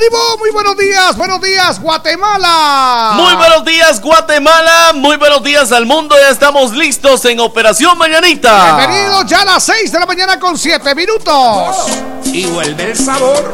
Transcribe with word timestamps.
¡Ánimo! 0.00 0.38
Muy 0.38 0.50
buenos 0.50 0.78
días, 0.78 1.14
buenos 1.14 1.42
días, 1.42 1.78
Guatemala. 1.78 3.12
Muy 3.16 3.34
buenos 3.34 3.64
días, 3.66 4.00
Guatemala. 4.00 4.92
Muy 4.94 5.18
buenos 5.18 5.42
días 5.42 5.72
al 5.72 5.84
mundo. 5.84 6.16
Ya 6.18 6.30
estamos 6.30 6.72
listos 6.72 7.22
en 7.26 7.38
Operación 7.38 7.98
Mañanita. 7.98 8.76
Bienvenidos 8.76 9.26
ya 9.26 9.42
a 9.42 9.44
las 9.44 9.62
6 9.64 9.92
de 9.92 9.98
la 9.98 10.06
mañana 10.06 10.40
con 10.40 10.56
7 10.56 10.94
minutos. 10.94 11.76
Y 12.24 12.46
vuelve 12.46 12.92
el 12.92 12.96
sabor. 12.96 13.52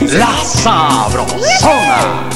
la 0.00 0.44
sabrosona. 0.44 2.28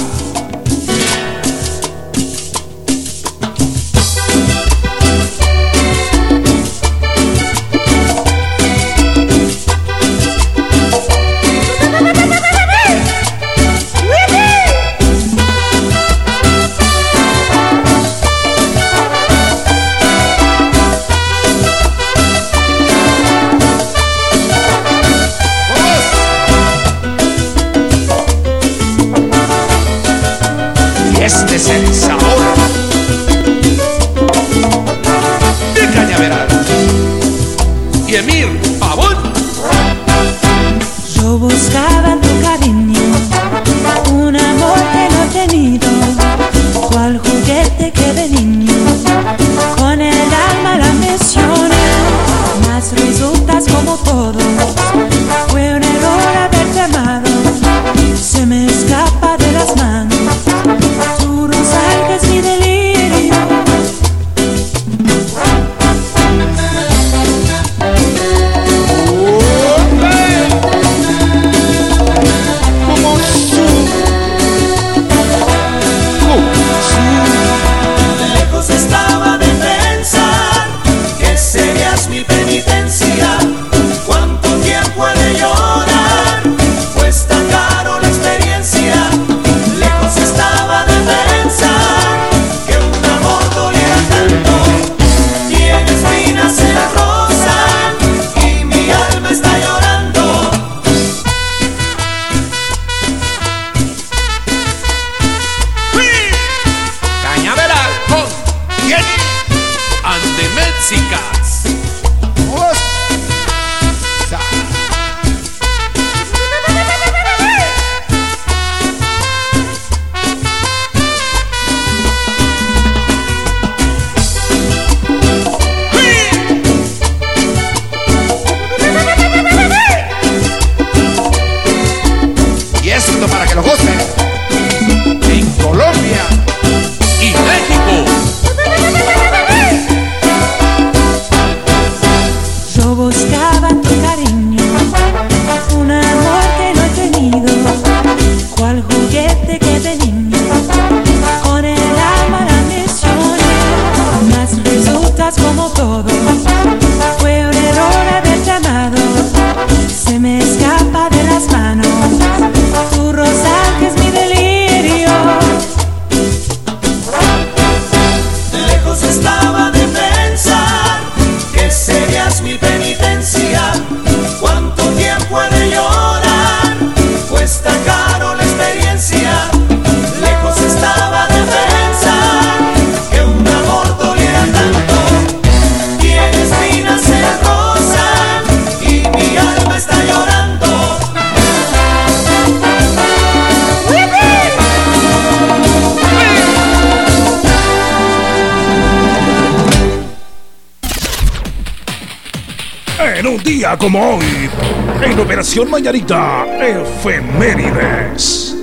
Mañanita, 205.83 206.47
Efemérides. 206.61 208.55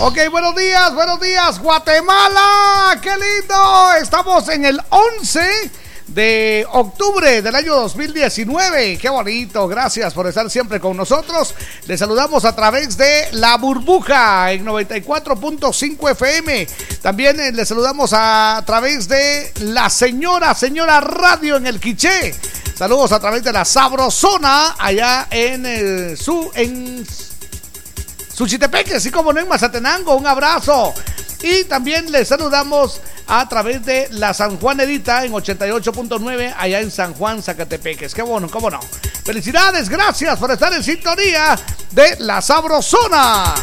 Ok, 0.00 0.18
buenos 0.28 0.56
días, 0.56 0.92
buenos 0.92 1.20
días, 1.20 1.60
Guatemala. 1.60 2.98
¡Qué 3.00 3.10
lindo! 3.10 3.92
Estamos 4.02 4.48
en 4.48 4.64
el 4.64 4.80
11 4.88 5.70
de 6.08 6.66
octubre 6.72 7.42
del 7.42 7.54
año 7.54 7.76
2019. 7.76 8.98
Qué 8.98 9.08
bonito, 9.08 9.68
gracias 9.68 10.12
por 10.14 10.26
estar 10.26 10.50
siempre 10.50 10.80
con 10.80 10.96
nosotros. 10.96 11.54
Les 11.86 12.00
saludamos 12.00 12.44
a 12.44 12.56
través 12.56 12.96
de 12.96 13.28
La 13.32 13.58
Burbuja 13.58 14.50
en 14.50 14.64
94.5 14.66 16.10
FM. 16.10 16.66
También 17.02 17.38
eh, 17.38 17.52
les 17.52 17.68
saludamos 17.68 18.10
a 18.12 18.62
través 18.66 19.06
de 19.06 19.52
La 19.60 19.90
Señora, 19.90 20.54
Señora 20.54 21.00
Radio 21.00 21.56
en 21.56 21.68
el 21.68 21.78
Quiché. 21.78 22.34
Saludos 22.76 23.10
a 23.12 23.18
través 23.18 23.42
de 23.42 23.54
la 23.54 23.64
Sabrosona 23.64 24.76
allá 24.78 25.28
en 25.30 26.14
su 26.14 26.50
en 26.54 27.06
Suchitepeque, 28.34 28.96
así 28.96 29.10
como 29.10 29.32
no 29.32 29.40
en 29.40 29.48
Mazatenango. 29.48 30.14
Un 30.14 30.26
abrazo. 30.26 30.92
Y 31.40 31.64
también 31.64 32.12
les 32.12 32.28
saludamos 32.28 33.00
a 33.28 33.48
través 33.48 33.82
de 33.86 34.08
la 34.10 34.34
San 34.34 34.58
Juan 34.58 34.78
Edita 34.80 35.24
en 35.24 35.32
88.9 35.32 36.54
allá 36.54 36.80
en 36.80 36.90
San 36.90 37.14
Juan, 37.14 37.42
Zacatepeques. 37.42 38.14
Qué 38.14 38.20
bueno, 38.20 38.50
cómo 38.50 38.68
no. 38.68 38.80
Felicidades, 39.24 39.88
gracias 39.88 40.38
por 40.38 40.50
estar 40.50 40.70
en 40.74 40.84
sintonía 40.84 41.58
de 41.92 42.16
la 42.18 42.42
Sabrosona. 42.42 43.54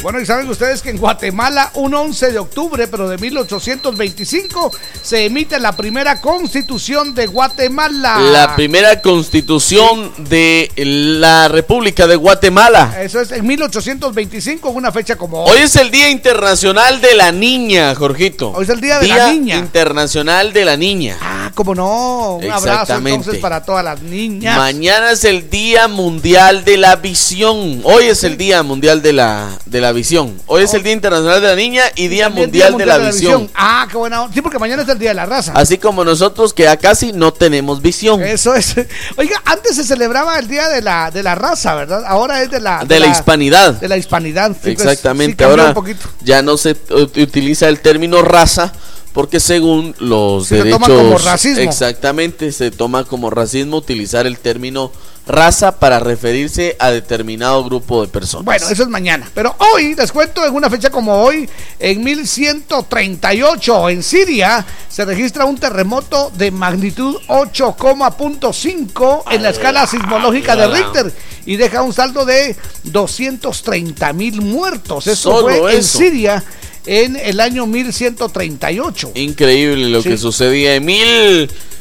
Bueno, 0.00 0.20
y 0.20 0.26
saben 0.26 0.48
ustedes 0.48 0.80
que 0.80 0.90
en 0.90 0.96
Guatemala, 0.96 1.72
un 1.74 1.92
11 1.92 2.30
de 2.30 2.38
octubre, 2.38 2.86
pero 2.86 3.08
de 3.08 3.18
1825, 3.18 4.70
se 5.08 5.24
emite 5.24 5.58
la 5.58 5.74
primera 5.74 6.20
constitución 6.20 7.14
de 7.14 7.26
Guatemala. 7.26 8.18
La 8.30 8.54
primera 8.54 9.00
constitución 9.00 10.12
de 10.18 10.70
la 10.76 11.48
República 11.48 12.06
de 12.06 12.14
Guatemala. 12.14 12.94
Eso 13.00 13.22
es 13.22 13.32
en 13.32 13.46
1825, 13.46 14.68
una 14.68 14.92
fecha 14.92 15.16
como 15.16 15.44
hoy. 15.44 15.52
Hoy 15.52 15.58
es 15.62 15.76
el 15.76 15.90
Día 15.90 16.10
Internacional 16.10 17.00
de 17.00 17.14
la 17.14 17.32
Niña, 17.32 17.94
Jorgito. 17.94 18.50
Hoy 18.50 18.64
es 18.64 18.68
el 18.68 18.82
Día 18.82 18.98
de 18.98 19.08
la 19.08 19.32
Niña. 19.32 19.56
Internacional 19.56 20.52
de 20.52 20.64
la 20.66 20.76
Niña. 20.76 21.16
Ah, 21.22 21.52
cómo 21.54 21.74
no. 21.74 22.36
Un 22.36 22.50
abrazo 22.50 22.94
entonces 22.96 23.38
para 23.38 23.64
todas 23.64 23.82
las 23.82 24.02
niñas. 24.02 24.58
Mañana 24.58 25.12
es 25.12 25.24
el 25.24 25.48
Día 25.48 25.88
Mundial 25.88 26.66
de 26.66 26.76
la 26.76 26.96
Visión. 26.96 27.80
Hoy 27.84 28.04
es 28.04 28.24
el 28.24 28.36
Día 28.36 28.62
Mundial 28.62 29.00
de 29.00 29.14
la, 29.14 29.58
de 29.64 29.80
la 29.80 29.92
Visión. 29.92 30.38
Hoy 30.46 30.64
es 30.64 30.74
el 30.74 30.82
Día 30.82 30.92
Internacional 30.92 31.40
de 31.40 31.48
la 31.48 31.56
Niña 31.56 31.84
y 31.96 32.08
Día, 32.08 32.28
mundial, 32.28 32.76
de, 32.76 32.84
la, 32.84 32.98
visión. 32.98 33.50
Ah, 33.54 33.86
qué 33.90 33.96
buena. 33.96 34.28
Sí, 34.34 34.42
porque 34.42 34.58
mañana 34.58 34.82
es 34.82 34.88
el 34.88 34.97
Día 34.98 35.10
de 35.10 35.14
la 35.14 35.26
Raza. 35.26 35.52
Así 35.54 35.78
como 35.78 36.04
nosotros 36.04 36.52
que 36.52 36.64
ya 36.64 36.76
casi 36.76 37.12
no 37.12 37.32
tenemos 37.32 37.82
visión. 37.82 38.22
Eso 38.22 38.54
es. 38.54 38.74
Oiga, 39.16 39.40
antes 39.44 39.76
se 39.76 39.84
celebraba 39.84 40.38
el 40.38 40.48
Día 40.48 40.68
de 40.68 40.82
la, 40.82 41.10
de 41.10 41.22
la 41.22 41.34
Raza, 41.34 41.74
¿verdad? 41.74 42.04
Ahora 42.06 42.42
es 42.42 42.50
de 42.50 42.60
la... 42.60 42.84
De, 42.84 43.00
la, 43.00 43.06
hispanidad. 43.06 43.74
De 43.74 43.88
la 43.88 43.96
hispanidad. 43.96 44.52
Pues, 44.60 44.74
Exactamente. 44.74 45.44
Ahora 45.44 45.74
ya 46.22 46.42
no 46.42 46.56
se 46.56 46.76
utiliza 46.90 47.68
el 47.68 47.80
término 47.80 48.22
raza 48.22 48.72
porque 49.12 49.40
según 49.40 49.94
los 49.98 50.48
derechos 50.48 50.80
se 50.80 50.86
toma 50.86 50.86
como 50.86 51.18
racismo. 51.18 51.62
exactamente 51.62 52.52
se 52.52 52.70
toma 52.70 53.04
como 53.04 53.30
racismo 53.30 53.78
utilizar 53.78 54.26
el 54.26 54.38
término 54.38 54.92
raza 55.28 55.78
para 55.78 56.00
referirse 56.00 56.76
a 56.78 56.90
determinado 56.90 57.62
grupo 57.64 58.02
de 58.02 58.08
personas. 58.08 58.44
Bueno, 58.44 58.66
eso 58.68 58.82
es 58.82 58.88
mañana, 58.88 59.30
pero 59.34 59.54
hoy 59.58 59.94
les 59.94 60.10
cuento 60.10 60.44
en 60.44 60.54
una 60.54 60.68
fecha 60.70 60.90
como 60.90 61.22
hoy 61.22 61.48
en 61.78 62.02
1138 62.02 63.90
en 63.90 64.02
Siria 64.02 64.64
se 64.88 65.04
registra 65.04 65.44
un 65.44 65.58
terremoto 65.58 66.32
de 66.36 66.50
magnitud 66.50 67.16
8,5 67.28 69.22
en 69.30 69.42
la 69.42 69.50
escala 69.50 69.86
sismológica 69.86 70.56
de 70.56 70.66
Richter 70.66 71.12
y 71.46 71.56
deja 71.56 71.82
un 71.82 71.92
saldo 71.92 72.24
de 72.24 72.56
230 72.84 74.12
mil 74.14 74.40
muertos. 74.40 75.06
Eso 75.06 75.42
fue 75.42 75.76
en 75.76 75.84
Siria 75.84 76.42
en 76.86 77.16
el 77.16 77.40
año 77.40 77.66
1138. 77.66 79.12
Increíble 79.14 79.88
lo 79.88 80.02
que 80.02 80.16
sucedía 80.16 80.74
en 80.74 80.86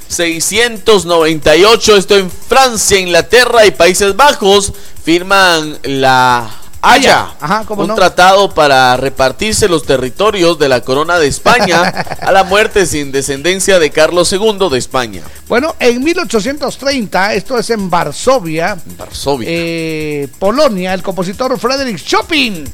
1698. 0.10 1.96
Esto 1.96 2.16
en 2.16 2.30
Francia, 2.32 3.00
Inglaterra 3.00 3.66
y 3.66 3.72
Países 3.72 4.16
Bajos 4.16 4.74
firman 5.04 5.80
la 5.84 6.50
Haya 6.82 7.30
un 7.70 7.96
tratado 7.96 8.54
para 8.54 8.96
repartirse 8.98 9.68
los 9.68 9.84
territorios 9.84 10.60
de 10.60 10.70
la 10.70 10.82
corona 10.82 11.18
de 11.18 11.28
España 11.28 11.82
a 12.22 12.32
la 12.32 12.44
muerte 12.44 12.86
sin 12.86 13.12
descendencia 13.12 13.80
de 13.80 13.90
Carlos 13.90 14.32
II 14.32 14.70
de 14.72 14.78
España. 14.78 15.24
Bueno, 15.48 15.76
en 15.80 16.04
1830, 16.04 17.34
esto 17.34 17.58
es 17.58 17.70
en 17.72 17.90
Varsovia, 17.90 18.78
Varsovia. 18.98 19.50
Eh, 19.50 20.28
Polonia, 20.38 20.94
el 20.94 21.02
compositor 21.02 21.58
Frederick 21.60 22.04
Chopin, 22.04 22.72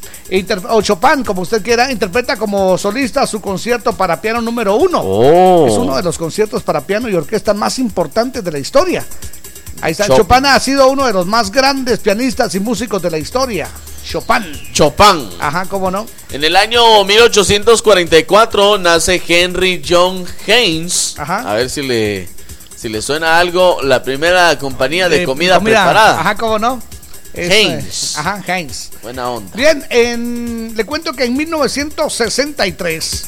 o 0.69 0.81
Chopin, 0.81 1.23
como 1.23 1.43
usted 1.43 1.61
quiera, 1.61 1.91
interpreta 1.91 2.35
como 2.35 2.77
solista 2.77 3.25
su 3.25 3.39
concierto 3.39 3.93
para 3.93 4.19
piano 4.19 4.41
número 4.41 4.75
uno. 4.75 4.99
Oh. 5.01 5.67
Es 5.67 5.73
uno 5.73 5.95
de 5.95 6.03
los 6.03 6.17
conciertos 6.17 6.61
para 6.63 6.81
piano 6.81 7.07
y 7.09 7.15
orquesta 7.15 7.53
más 7.53 7.79
importantes 7.79 8.43
de 8.43 8.51
la 8.51 8.59
historia. 8.59 9.05
Ahí 9.81 9.91
está, 9.93 10.07
Chopin 10.07 10.45
ha 10.45 10.59
sido 10.59 10.89
uno 10.89 11.05
de 11.05 11.13
los 11.13 11.25
más 11.25 11.51
grandes 11.51 11.99
pianistas 11.99 12.53
y 12.55 12.59
músicos 12.59 13.01
de 13.01 13.11
la 13.11 13.17
historia. 13.17 13.67
Chopin. 14.03 14.71
Chopin. 14.73 15.29
Ajá, 15.39 15.65
¿cómo 15.65 15.89
no? 15.89 16.05
En 16.31 16.43
el 16.43 16.55
año 16.55 17.03
1844 17.03 18.77
nace 18.77 19.21
Henry 19.27 19.81
John 19.87 20.25
Haynes. 20.47 21.15
Ajá. 21.17 21.51
A 21.51 21.55
ver 21.55 21.69
si 21.69 21.81
le, 21.81 22.27
si 22.75 22.89
le 22.89 23.01
suena 23.01 23.39
algo. 23.39 23.81
La 23.81 24.03
primera 24.03 24.57
compañía 24.59 25.09
de, 25.09 25.23
comida, 25.23 25.59
preparada. 25.59 26.19
Ajá, 26.19 26.35
¿cómo 26.35 26.59
no? 26.59 26.81
Haynes. 27.35 28.17
Ajá, 28.17 28.43
Haynes. 28.47 28.91
Buena 29.01 29.29
onda. 29.29 29.51
Bien, 29.55 29.85
en, 29.89 30.73
le 30.75 30.85
cuento 30.85 31.13
que 31.13 31.23
en 31.25 31.35
1963 31.35 33.25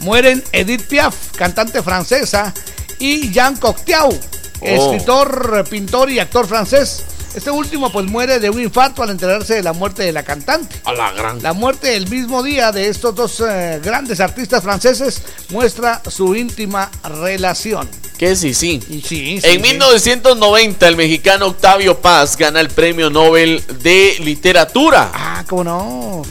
mueren 0.00 0.42
Edith 0.52 0.86
Piaf, 0.86 1.14
cantante 1.36 1.82
francesa, 1.82 2.52
y 2.98 3.30
Jean 3.32 3.56
Cocteau, 3.56 4.10
oh. 4.10 4.66
escritor, 4.66 5.64
pintor 5.68 6.10
y 6.10 6.18
actor 6.18 6.46
francés. 6.46 7.04
Este 7.34 7.50
último 7.50 7.90
pues 7.92 8.06
muere 8.06 8.40
de 8.40 8.50
un 8.50 8.60
infarto 8.60 9.02
al 9.02 9.10
enterarse 9.10 9.54
de 9.54 9.62
la 9.62 9.72
muerte 9.72 10.02
de 10.02 10.12
la 10.12 10.24
cantante. 10.24 10.76
A 10.84 10.92
la 10.92 11.12
gran. 11.12 11.42
La 11.42 11.52
muerte 11.52 11.96
el 11.96 12.08
mismo 12.08 12.42
día 12.42 12.72
de 12.72 12.88
estos 12.88 13.14
dos 13.14 13.40
eh, 13.40 13.80
grandes 13.82 14.20
artistas 14.20 14.62
franceses 14.62 15.22
muestra 15.50 16.02
su 16.08 16.34
íntima 16.34 16.90
relación. 17.04 17.88
Que 18.18 18.36
sí, 18.36 18.52
sí. 18.52 18.82
sí, 19.02 19.40
en 19.42 19.62
1990 19.62 20.88
el 20.88 20.96
mexicano 20.96 21.46
Octavio 21.46 21.98
Paz 22.00 22.36
gana 22.36 22.60
el 22.60 22.68
Premio 22.68 23.08
Nobel 23.08 23.64
de 23.82 24.16
Literatura. 24.20 25.10
Ah, 25.14 25.44
cómo 25.48 25.64
no. 25.64 26.22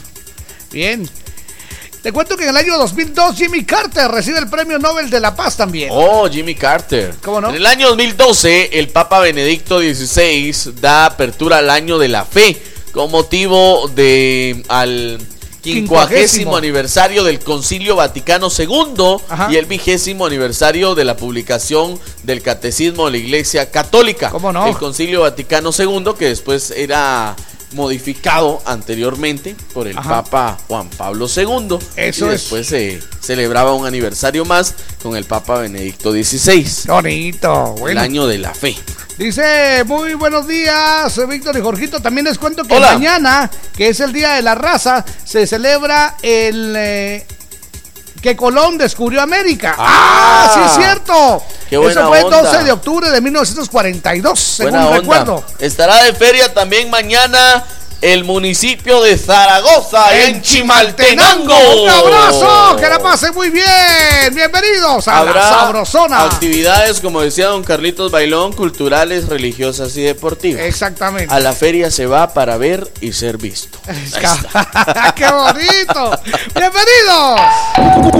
Bien. 0.70 1.08
Te 2.02 2.12
cuento 2.12 2.36
que 2.36 2.44
en 2.44 2.50
el 2.50 2.56
año 2.56 2.78
2002 2.78 3.36
Jimmy 3.36 3.64
Carter 3.64 4.10
recibe 4.10 4.38
el 4.38 4.48
Premio 4.48 4.78
Nobel 4.78 5.10
de 5.10 5.20
la 5.20 5.36
Paz 5.36 5.56
también. 5.56 5.90
Oh, 5.92 6.28
Jimmy 6.30 6.54
Carter. 6.54 7.14
¿Cómo 7.22 7.42
no? 7.42 7.50
En 7.50 7.56
el 7.56 7.66
año 7.66 7.88
2012 7.88 8.78
el 8.78 8.88
Papa 8.88 9.20
Benedicto 9.20 9.80
XVI 9.80 10.72
da 10.80 11.04
apertura 11.04 11.58
al 11.58 11.68
año 11.68 11.98
de 11.98 12.08
la 12.08 12.24
fe 12.24 12.56
con 12.92 13.10
motivo 13.10 13.88
de 13.94 14.64
al 14.68 15.18
quincuagésimo 15.60 16.56
aniversario 16.56 17.22
del 17.22 17.38
Concilio 17.40 17.96
Vaticano 17.96 18.48
II 18.56 19.50
y 19.50 19.56
el 19.56 19.66
vigésimo 19.66 20.24
aniversario 20.24 20.94
de 20.94 21.04
la 21.04 21.18
publicación 21.18 22.00
del 22.22 22.40
Catecismo 22.40 23.06
de 23.06 23.10
la 23.12 23.18
Iglesia 23.18 23.70
Católica. 23.70 24.30
¿Cómo 24.30 24.54
no? 24.54 24.66
El 24.66 24.76
Concilio 24.76 25.20
Vaticano 25.20 25.70
II 25.76 26.14
que 26.18 26.28
después 26.28 26.70
era 26.70 27.36
modificado 27.72 28.62
anteriormente 28.66 29.54
por 29.72 29.86
el 29.86 29.94
Papa 29.94 30.58
Juan 30.68 30.88
Pablo 30.90 31.26
II. 31.34 31.78
Eso 31.96 32.26
y 32.26 32.30
después 32.30 32.66
se 32.66 33.00
celebraba 33.20 33.74
un 33.74 33.86
aniversario 33.86 34.44
más 34.44 34.74
con 35.02 35.16
el 35.16 35.24
Papa 35.24 35.58
Benedicto 35.58 36.12
XVI. 36.12 36.88
Bonito, 36.88 37.74
El 37.88 37.98
año 37.98 38.26
de 38.26 38.38
la 38.38 38.54
fe. 38.54 38.76
Dice, 39.18 39.84
muy 39.84 40.14
buenos 40.14 40.48
días, 40.48 41.28
Víctor 41.28 41.56
y 41.58 41.60
Jorgito. 41.60 42.00
También 42.00 42.24
les 42.24 42.38
cuento 42.38 42.64
que 42.64 42.80
mañana, 42.80 43.50
que 43.76 43.88
es 43.88 44.00
el 44.00 44.12
Día 44.12 44.32
de 44.32 44.42
la 44.42 44.54
Raza, 44.54 45.04
se 45.24 45.46
celebra 45.46 46.16
el... 46.22 46.74
Eh, 46.76 47.26
que 48.20 48.36
Colón 48.36 48.78
descubrió 48.78 49.22
América. 49.22 49.74
¡Ah! 49.78 50.50
sí 50.54 50.60
es 50.66 50.84
cierto! 50.84 51.42
Eso 51.70 52.08
fue 52.08 52.20
el 52.20 52.30
12 52.30 52.64
de 52.64 52.72
octubre 52.72 53.10
de 53.10 53.20
1942, 53.20 54.38
según 54.38 54.92
recuerdo. 54.92 55.44
Estará 55.58 56.02
de 56.02 56.12
feria 56.14 56.52
también 56.52 56.90
mañana 56.90 57.64
el 58.00 58.24
municipio 58.24 59.02
de 59.02 59.18
Zaragoza, 59.18 60.16
en, 60.16 60.40
Chimaltenango. 60.40 61.82
Un 61.82 61.88
abrazo, 61.88 62.76
que 62.76 62.88
la 62.88 62.98
pasen 62.98 63.34
muy 63.34 63.50
bien. 63.50 63.66
Bienvenidos 64.34 65.06
a 65.08 65.24
la 65.24 65.32
Sabrosona. 65.32 66.24
Actividades, 66.24 67.00
como 67.00 67.20
decía 67.20 67.48
don 67.48 67.62
Carlitos 67.62 68.10
Bailón, 68.10 68.52
culturales, 68.52 69.28
religiosas 69.28 69.96
y 69.96 70.02
deportivas. 70.02 70.62
Exactamente. 70.62 71.32
A 71.32 71.40
la 71.40 71.52
feria 71.52 71.90
se 71.90 72.06
va 72.06 72.32
para 72.32 72.56
ver 72.56 72.90
y 73.00 73.12
ser 73.12 73.36
visto. 73.36 73.78
¡Qué 75.14 75.26
bonito! 75.30 76.20
¡Bienvenidos! 76.54 77.40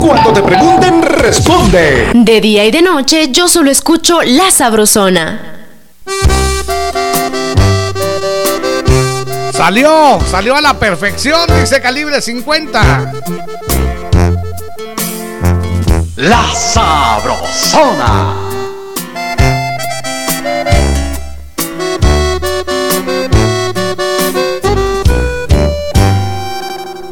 Cuando 0.01 0.33
te 0.33 0.43
pregunten, 0.43 1.03
responde. 1.03 2.11
De 2.15 2.41
día 2.41 2.65
y 2.67 2.71
de 2.71 2.83
noche, 2.83 3.29
yo 3.31 3.49
solo 3.49 3.71
escucho 3.71 4.21
La 4.23 4.51
Sabrosona. 4.51 5.57
Salió, 9.61 10.19
salió 10.31 10.57
a 10.57 10.63
la 10.63 10.79
perfección, 10.79 11.39
dice 11.61 11.83
calibre 11.83 12.23
50. 12.23 13.13
La 16.17 16.55
sabrosona. 16.55 18.37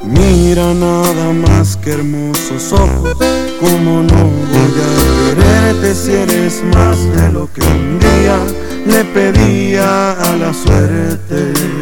Mira 0.04 0.72
nada 0.72 1.32
más 1.34 1.76
que 1.76 1.92
hermosos 1.92 2.72
ojos, 2.72 3.14
como 3.60 4.02
no 4.04 4.24
voy 4.24 4.72
a 4.72 5.34
quererte 5.34 5.94
si 5.94 6.12
eres 6.12 6.62
más 6.72 6.98
de 7.14 7.30
lo 7.30 7.52
que 7.52 7.60
un 7.60 7.98
día 7.98 8.38
le 8.86 9.04
pedía 9.04 10.12
a 10.12 10.36
la 10.38 10.54
suerte. 10.54 11.77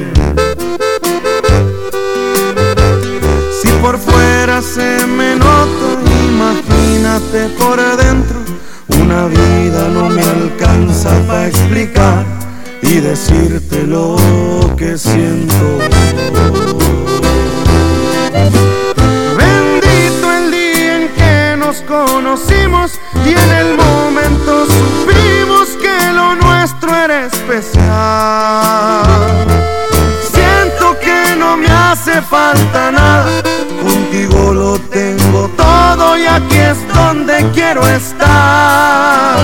Por 3.87 3.99
fuera 3.99 4.61
se 4.63 5.07
me 5.07 5.37
nota, 5.37 5.87
imagínate 6.29 7.49
por 7.57 7.79
adentro. 7.79 8.41
Una 9.01 9.27
vida 9.27 9.89
no 9.95 10.09
me 10.09 10.23
alcanza 10.23 11.11
para 11.29 11.47
explicar 11.47 12.25
y 12.83 12.95
decirte 12.99 13.87
lo 13.87 14.17
que 14.77 14.99
siento. 14.99 15.79
Bendito 19.39 20.33
el 20.39 20.51
día 20.51 20.97
en 21.03 21.09
que 21.15 21.57
nos 21.57 21.77
conocimos 21.83 22.91
y 23.25 23.31
en 23.45 23.51
el 23.63 23.77
momento 23.77 24.67
supimos 24.67 25.69
que 25.81 26.13
lo 26.13 26.35
nuestro 26.35 26.93
era 26.93 27.27
especial. 27.27 27.87
Siento 30.33 30.99
que 30.99 31.37
no 31.39 31.57
me 31.57 31.69
hace 31.69 32.21
falta 32.23 32.91
nada, 32.91 33.43
contigo 33.83 34.53
lo 34.53 34.79
tengo 34.79 35.49
todo 35.57 36.17
y 36.17 36.27
aquí 36.27 36.57
es 36.57 36.79
donde 36.95 37.51
quiero 37.55 37.87
estar. 37.87 39.39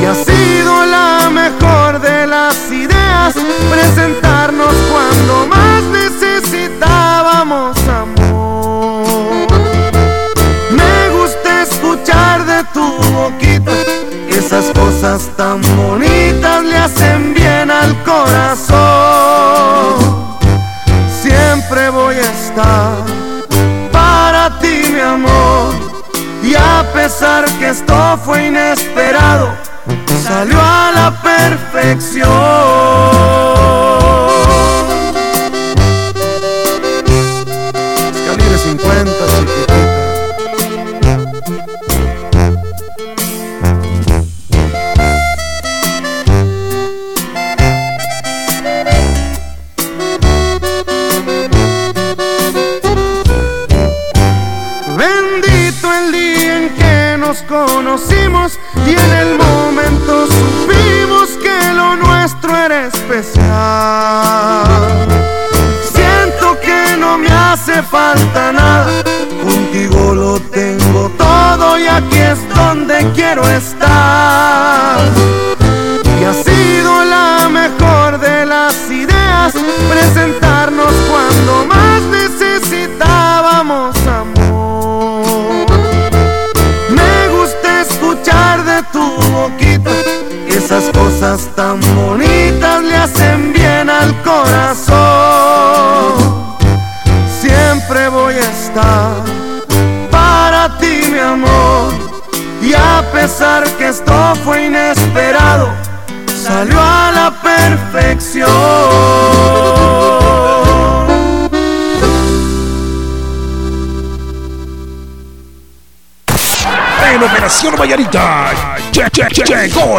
Y 0.00 0.04
ha 0.04 0.14
sido 0.14 0.86
la 0.86 1.30
mejor 1.30 2.00
de 2.00 2.26
las 2.26 2.56
ideas 2.70 3.34
presentarnos 3.70 4.74
cuando 4.92 5.46
más 5.46 5.82
necesitábamos 5.84 7.76
amor. 7.88 9.48
Me 10.70 11.08
gusta 11.10 11.62
escuchar 11.62 12.46
de 12.46 12.64
tu 12.72 12.86
boquita 13.12 13.72
esas 14.38 14.66
cosas 14.72 15.28
tan 15.36 15.60
bonitas 15.76 16.64
le 16.64 16.76
hacen 16.76 17.34
bien 17.34 17.70
al 17.70 18.02
corazón. 18.02 19.07
A 27.18 27.20
pesar 27.20 27.58
que 27.58 27.68
esto 27.70 28.18
fue 28.24 28.46
inesperado, 28.46 29.48
salió 30.22 30.56
a 30.60 30.92
la 30.94 31.20
perfección. 31.20 32.28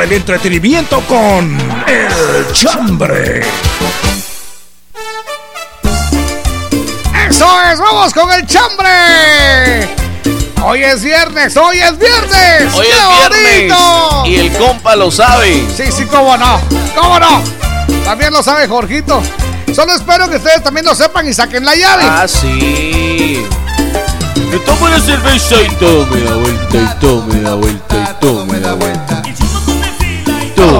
El 0.01 0.13
entretenimiento 0.13 1.01
con 1.01 1.57
El 1.87 2.51
Chambre. 2.53 3.41
Eso 7.29 7.61
es, 7.71 7.79
vamos 7.79 8.13
con 8.13 8.31
el 8.31 8.45
chambre. 8.45 9.89
Hoy 10.63 10.83
es 10.83 11.03
viernes, 11.03 11.55
hoy 11.57 11.79
es 11.79 11.97
viernes. 11.97 12.73
Hoy 12.73 12.85
¡Qué 12.85 12.91
es 12.91 13.29
viernes 13.29 13.73
bonito! 13.73 14.25
y 14.25 14.35
el 14.35 14.51
compa 14.57 14.95
lo 14.95 15.11
sabe. 15.11 15.65
Sí, 15.75 15.91
sí, 15.91 16.05
cómo 16.05 16.35
no, 16.37 16.59
cómo 16.95 17.19
no. 17.19 17.41
También 18.03 18.33
lo 18.33 18.41
sabe 18.43 18.67
Jorgito. 18.67 19.21
Solo 19.73 19.93
espero 19.93 20.29
que 20.29 20.37
ustedes 20.37 20.63
también 20.63 20.85
lo 20.85 20.95
sepan 20.95 21.27
y 21.27 21.33
saquen 21.33 21.63
la 21.65 21.75
llave. 21.75 22.03
Ah, 22.05 22.25
sí. 22.27 23.45
Me 24.51 24.57
tomo 24.59 24.87
la 24.87 24.99
cerveza 24.99 25.61
y 25.61 25.69
todo 25.75 26.05
me 26.07 26.21
da 26.21 26.35
vuelta 26.35 26.77
y 26.77 26.99
todo 26.99 27.23
me 27.25 27.41
da 27.41 27.53
vuelta 27.53 27.95
y 27.95 28.19
todo 28.19 28.45
me 28.45 28.59
da 28.59 28.73
vuelta. 28.73 28.98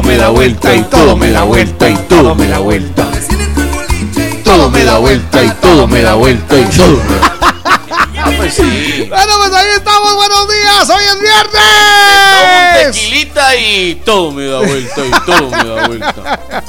Todo 0.10 0.16
me 0.18 0.24
da 0.24 0.30
vuelta 0.30 0.76
y 0.76 0.82
todo 0.86 1.16
me 1.16 1.30
da 1.30 1.44
vuelta 1.44 1.88
y 1.88 1.96
todo 1.96 2.34
me 2.34 2.48
da 2.48 2.58
vuelta. 2.58 3.08
Todo 4.44 4.72
me 4.72 4.84
da 4.84 4.98
vuelta 4.98 5.44
y 5.44 5.52
todo 5.62 5.86
me 5.86 6.02
da 6.02 6.16
vuelta 6.16 6.58
y 6.58 6.64
todo 6.66 6.98
me 6.98 7.16
da 7.16 7.38
Ah, 8.18 8.32
pues 8.36 8.56
sí. 8.56 9.06
Bueno, 9.08 9.34
pues 9.38 9.54
ahí 9.54 9.68
estamos, 9.78 10.16
buenos 10.16 10.48
días, 10.50 10.90
hoy 10.90 11.04
es 11.04 11.14
Tomo 11.14 11.20
un 11.20 11.22
viernes. 11.22 12.92
tequilita 12.92 13.56
y 13.56 13.96
todo 14.04 14.32
me 14.32 14.48
da 14.48 14.60
vuelta 14.62 15.02
y 15.06 15.12
todo 15.28 15.50
me 15.52 15.64
da 15.64 15.88
vuelta. 15.88 16.64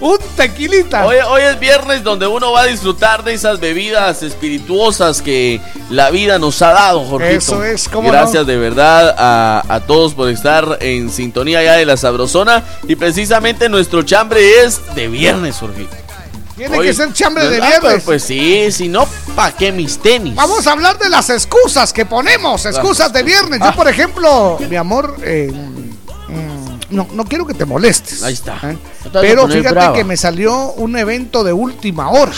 Un 0.00 0.16
tequilita. 0.36 1.04
Hoy, 1.06 1.16
hoy 1.28 1.42
es 1.42 1.58
viernes 1.58 2.04
donde 2.04 2.26
uno 2.26 2.52
va 2.52 2.60
a 2.62 2.66
disfrutar 2.66 3.24
de 3.24 3.34
esas 3.34 3.58
bebidas 3.58 4.22
espirituosas 4.22 5.20
que 5.20 5.60
la 5.90 6.10
vida 6.10 6.38
nos 6.38 6.62
ha 6.62 6.72
dado, 6.72 7.04
Jorgito. 7.04 7.34
Eso 7.34 7.64
es, 7.64 7.88
¿cómo 7.88 8.08
Gracias 8.10 8.42
no? 8.42 8.52
de 8.52 8.56
verdad 8.58 9.14
a, 9.18 9.62
a 9.68 9.80
todos 9.80 10.14
por 10.14 10.28
estar 10.28 10.78
en 10.80 11.10
sintonía 11.10 11.64
ya 11.64 11.72
de 11.72 11.84
la 11.84 11.96
Sabrosona. 11.96 12.62
Y 12.86 12.94
precisamente 12.94 13.68
nuestro 13.68 14.02
chambre 14.02 14.62
es 14.64 14.80
de 14.94 15.08
viernes, 15.08 15.56
Jorgito. 15.56 15.96
Tiene 16.56 16.76
Hoy- 16.78 16.86
que 16.86 16.94
ser 16.94 17.12
chambre 17.12 17.48
de 17.48 17.56
viernes. 17.60 17.80
Pues, 17.80 18.02
pues 18.04 18.22
sí, 18.24 18.70
si 18.72 18.88
no, 18.88 19.06
¿pa' 19.34 19.52
qué 19.52 19.70
mis 19.72 19.98
tenis? 19.98 20.34
Vamos 20.34 20.66
a 20.66 20.72
hablar 20.72 20.98
de 20.98 21.08
las 21.08 21.30
excusas 21.30 21.92
que 21.92 22.04
ponemos, 22.06 22.66
excusas 22.66 23.12
de 23.12 23.22
viernes. 23.24 23.60
Yo, 23.64 23.72
por 23.74 23.88
ejemplo, 23.88 24.58
mi 24.68 24.74
amor, 24.76 25.16
eh, 25.22 25.52
no, 26.90 27.06
no 27.12 27.24
quiero 27.24 27.46
que 27.46 27.54
te 27.54 27.64
molestes. 27.64 28.22
Ahí 28.22 28.34
está. 28.34 28.58
¿eh? 28.64 28.78
Pero 29.12 29.46
fíjate 29.48 29.74
brava. 29.74 29.96
que 29.96 30.04
me 30.04 30.16
salió 30.16 30.72
un 30.72 30.96
evento 30.96 31.44
de 31.44 31.52
última 31.52 32.10
hora. 32.10 32.32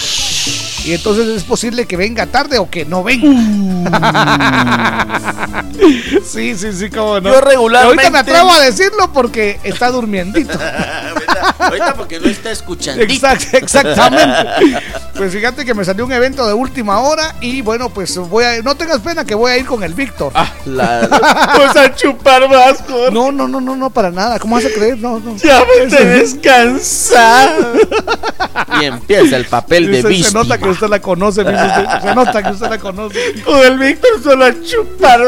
Y 0.85 0.95
entonces 0.95 1.29
es 1.29 1.45
posible 1.45 1.87
que 1.87 1.97
venga 1.97 2.27
tarde 2.27 2.59
o 2.59 2.71
que 2.71 2.85
no 2.85 3.03
venga. 3.03 3.31
sí, 6.25 6.57
sí, 6.57 6.73
sí, 6.73 6.91
cómo 6.91 7.21
no. 7.21 7.33
Yo 7.33 7.41
regularmente- 7.41 8.07
Ahorita 8.07 8.11
me 8.11 8.19
atrevo 8.19 8.51
a 8.51 8.61
decirlo 8.61 9.13
porque 9.13 9.59
está 9.63 9.91
durmiendito. 9.91 10.59
ahorita, 11.59 11.95
porque 11.95 12.21
no 12.21 12.29
está 12.29 12.51
escuchando. 12.51 13.03
Exact- 13.03 13.55
exactamente. 13.55 14.81
Pues 15.17 15.33
fíjate 15.33 15.65
que 15.65 15.75
me 15.75 15.85
salió 15.85 16.05
un 16.07 16.13
evento 16.13 16.47
de 16.47 16.55
última 16.55 17.01
hora 17.01 17.35
y 17.41 17.61
bueno, 17.61 17.91
pues 17.91 18.17
voy 18.17 18.45
a, 18.45 18.63
no 18.63 18.75
tengas 18.75 19.01
pena 19.01 19.25
que 19.25 19.35
voy 19.35 19.53
a 19.53 19.59
ir 19.59 19.67
con 19.67 19.83
el 19.83 19.95
Víctor. 19.95 20.33
Ah, 20.35 20.51
la, 20.65 21.53
pues 21.57 21.77
a 21.77 21.95
chupar 21.95 22.43
Jorge. 22.49 23.11
No, 23.13 23.31
no, 23.31 23.47
no, 23.47 23.61
no, 23.61 23.77
no, 23.77 23.91
para 23.91 24.11
nada. 24.11 24.39
¿Cómo 24.39 24.57
vas 24.57 24.65
a 24.65 24.71
creer? 24.71 24.99
No, 24.99 25.21
no. 25.21 25.37
Ya 25.37 25.63
me 25.79 25.87
tenés 25.95 26.35
cansado. 26.43 27.73
Y 28.81 28.85
empieza 28.85 29.37
el 29.37 29.47
papel 29.47 29.91
de 29.91 30.23
se 30.23 30.33
nota 30.33 30.59
que 30.59 30.69
usted 30.81 30.89
la 30.89 31.01
conoce, 31.01 31.45
dice 31.45 31.63
usted. 31.63 32.01
Se 32.09 32.15
nota 32.15 32.43
que 32.43 32.51
usted 32.51 32.71
la 32.71 32.79
conoce. 32.79 33.43
Con 33.45 33.59
el 33.59 33.79
Víctor 33.79 34.23
solo 34.23 34.45
a 34.47 34.53
chupar. 34.63 35.21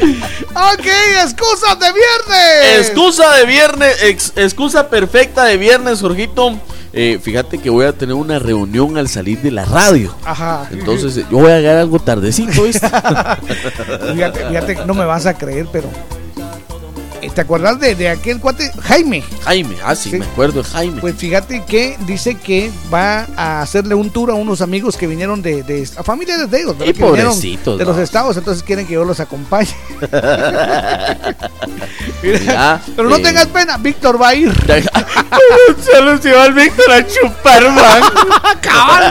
Ok, 0.00 0.86
excusas 1.24 1.78
de 1.80 1.86
viernes. 1.92 2.88
Excusa 2.88 3.34
de 3.36 3.46
viernes, 3.46 4.02
ex- 4.04 4.32
excusa 4.36 4.88
perfecta 4.88 5.44
de 5.44 5.56
viernes, 5.56 6.00
Jorgito. 6.00 6.56
Eh, 6.92 7.18
fíjate 7.22 7.58
que 7.58 7.68
voy 7.68 7.84
a 7.84 7.92
tener 7.92 8.14
una 8.14 8.38
reunión 8.38 8.96
al 8.96 9.08
salir 9.08 9.40
de 9.42 9.50
la 9.50 9.64
radio. 9.64 10.14
Ajá. 10.24 10.66
Entonces 10.70 11.16
eh, 11.16 11.26
yo 11.30 11.38
voy 11.38 11.50
a 11.50 11.58
llegar 11.58 11.76
algo 11.78 11.98
tardecito, 11.98 12.62
¿viste? 12.62 12.88
Fíjate, 14.14 14.46
fíjate, 14.48 14.74
no 14.86 14.94
me 14.94 15.04
vas 15.04 15.26
a 15.26 15.34
creer, 15.34 15.66
pero 15.70 15.88
¿Te 17.34 17.40
acuerdas 17.40 17.78
de, 17.80 17.94
de 17.94 18.08
aquel 18.08 18.40
cuate? 18.40 18.70
Jaime. 18.82 19.22
Jaime, 19.44 19.76
ah, 19.84 19.94
sí, 19.94 20.10
Sí. 20.10 20.18
me 20.18 20.24
acuerdo 20.24 20.62
Jaime. 20.64 21.00
Pues 21.00 21.14
fíjate 21.16 21.64
que 21.64 21.96
dice 22.06 22.34
que 22.36 22.70
va 22.92 23.26
a 23.36 23.62
hacerle 23.62 23.94
un 23.94 24.10
tour 24.10 24.30
a 24.30 24.34
unos 24.34 24.60
amigos 24.60 24.96
que 24.96 25.06
vinieron 25.06 25.42
de, 25.42 25.62
de 25.62 25.88
a 25.96 26.02
familiares 26.02 26.50
de 26.50 26.60
ellos, 26.60 26.78
¿verdad? 26.78 26.92
Y 26.92 26.96
que 26.96 27.00
pobrecitos, 27.04 27.78
de 27.78 27.84
los 27.84 27.96
estados, 27.98 28.36
entonces 28.36 28.62
quieren 28.62 28.86
que 28.86 28.94
yo 28.94 29.04
los 29.04 29.20
acompañe. 29.20 29.68
Mira, 32.22 32.38
Mira, 32.40 32.80
pero 32.96 33.08
no 33.08 33.16
eh. 33.16 33.22
tengas 33.22 33.46
pena, 33.46 33.76
Víctor 33.78 34.20
va 34.20 34.28
a 34.28 34.34
ir. 34.34 34.52
Solo 35.92 36.20
se 36.20 36.32
va 36.32 36.46
el 36.46 36.54
Víctor 36.54 36.90
a 36.90 37.06
chupar, 37.06 37.62
man. 37.70 38.02
Cabal. 38.60 39.04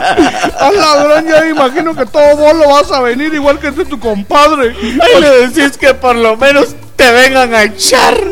A 0.60 0.72
la 0.72 1.22
ya 1.22 1.42
me 1.42 1.50
imagino 1.50 1.96
que 1.96 2.06
todo 2.06 2.36
vos 2.38 2.56
lo 2.56 2.70
vas 2.70 2.92
a 2.92 3.02
venir 3.02 3.34
igual 3.34 3.60
que 3.60 3.68
este 3.70 3.86
tu 3.86 4.00
compadre. 4.00 4.70
Ahí 5.02 5.22
le 5.22 5.48
decís 5.48 5.78
que 5.78 5.94
por 5.94 6.16
lo 6.16 6.36
menos 6.38 6.76
te 6.98 7.12
vengan 7.12 7.54
a 7.56 7.64
echar. 7.64 8.18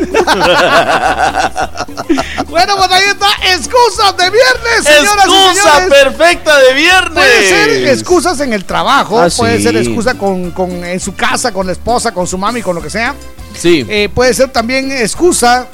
Bueno, 2.48 2.76
pues 2.76 2.90
ahí 2.90 3.04
está, 3.08 3.26
excusas 3.54 4.16
de 4.16 4.30
viernes, 4.30 4.84
señoras 4.84 5.26
y 5.26 5.30
Excusa 5.34 5.76
señores. 5.80 5.88
perfecta 6.04 6.58
de 6.60 6.74
viernes. 6.74 7.12
Puede 7.12 7.48
ser 7.48 7.88
excusas 7.88 8.40
en 8.40 8.52
el 8.52 8.64
trabajo, 8.64 9.20
Ah, 9.20 9.28
puede 9.36 9.58
sí. 9.58 9.62
ser 9.64 9.76
excusa 9.76 10.14
con, 10.14 10.50
con- 10.52 10.84
en 10.84 11.00
su 11.00 11.14
casa, 11.14 11.52
con 11.52 11.66
la 11.66 11.72
esposa, 11.72 12.12
con 12.12 12.26
su 12.26 12.38
mami, 12.38 12.62
con 12.62 12.74
lo 12.74 12.82
que 12.82 12.90
sea. 12.90 13.14
Sí, 13.58 13.84
Eh, 13.88 14.08
puede 14.14 14.32
ser 14.34 14.50
también 14.50 14.90
excusa 14.92 15.66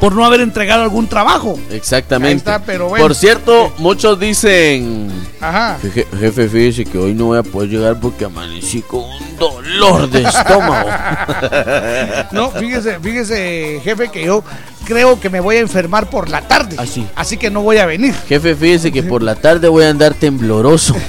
por 0.00 0.14
no 0.14 0.24
haber 0.24 0.40
entregado 0.40 0.82
algún 0.82 1.06
trabajo. 1.08 1.58
exactamente. 1.70 2.28
Ahí 2.32 2.36
está, 2.36 2.58
pero 2.64 2.88
bueno. 2.88 3.04
Por 3.04 3.14
cierto, 3.14 3.72
muchos 3.78 4.18
dicen. 4.20 5.10
Ajá. 5.40 5.78
"Je- 5.82 6.06
Jefe, 6.18 6.48
fíjese 6.48 6.84
que 6.84 6.98
hoy 6.98 7.14
no 7.14 7.26
voy 7.26 7.38
a 7.38 7.42
poder 7.42 7.70
llegar 7.70 7.98
porque 8.00 8.24
amanecí 8.24 8.82
con 8.82 9.00
un 9.04 9.36
dolor 9.38 10.08
de 10.10 10.22
estómago. 10.22 10.88
No, 12.32 12.50
fíjese, 12.50 12.98
fíjese, 13.00 13.80
jefe, 13.84 14.08
que 14.10 14.24
yo 14.24 14.42
creo 14.86 15.20
que 15.20 15.28
me 15.28 15.40
voy 15.40 15.56
a 15.56 15.60
enfermar 15.60 16.08
por 16.08 16.28
la 16.30 16.40
tarde. 16.42 16.76
Ah, 16.78 16.86
sí. 16.86 17.06
Así 17.14 17.36
que 17.36 17.50
no 17.50 17.60
voy 17.60 17.76
a 17.78 17.84
venir. 17.86 18.14
Jefe, 18.28 18.54
fíjese 18.54 18.90
que 18.92 19.02
por 19.02 19.22
la 19.22 19.34
tarde 19.34 19.68
voy 19.68 19.84
a 19.84 19.90
andar 19.90 20.14
tembloroso. 20.14 20.94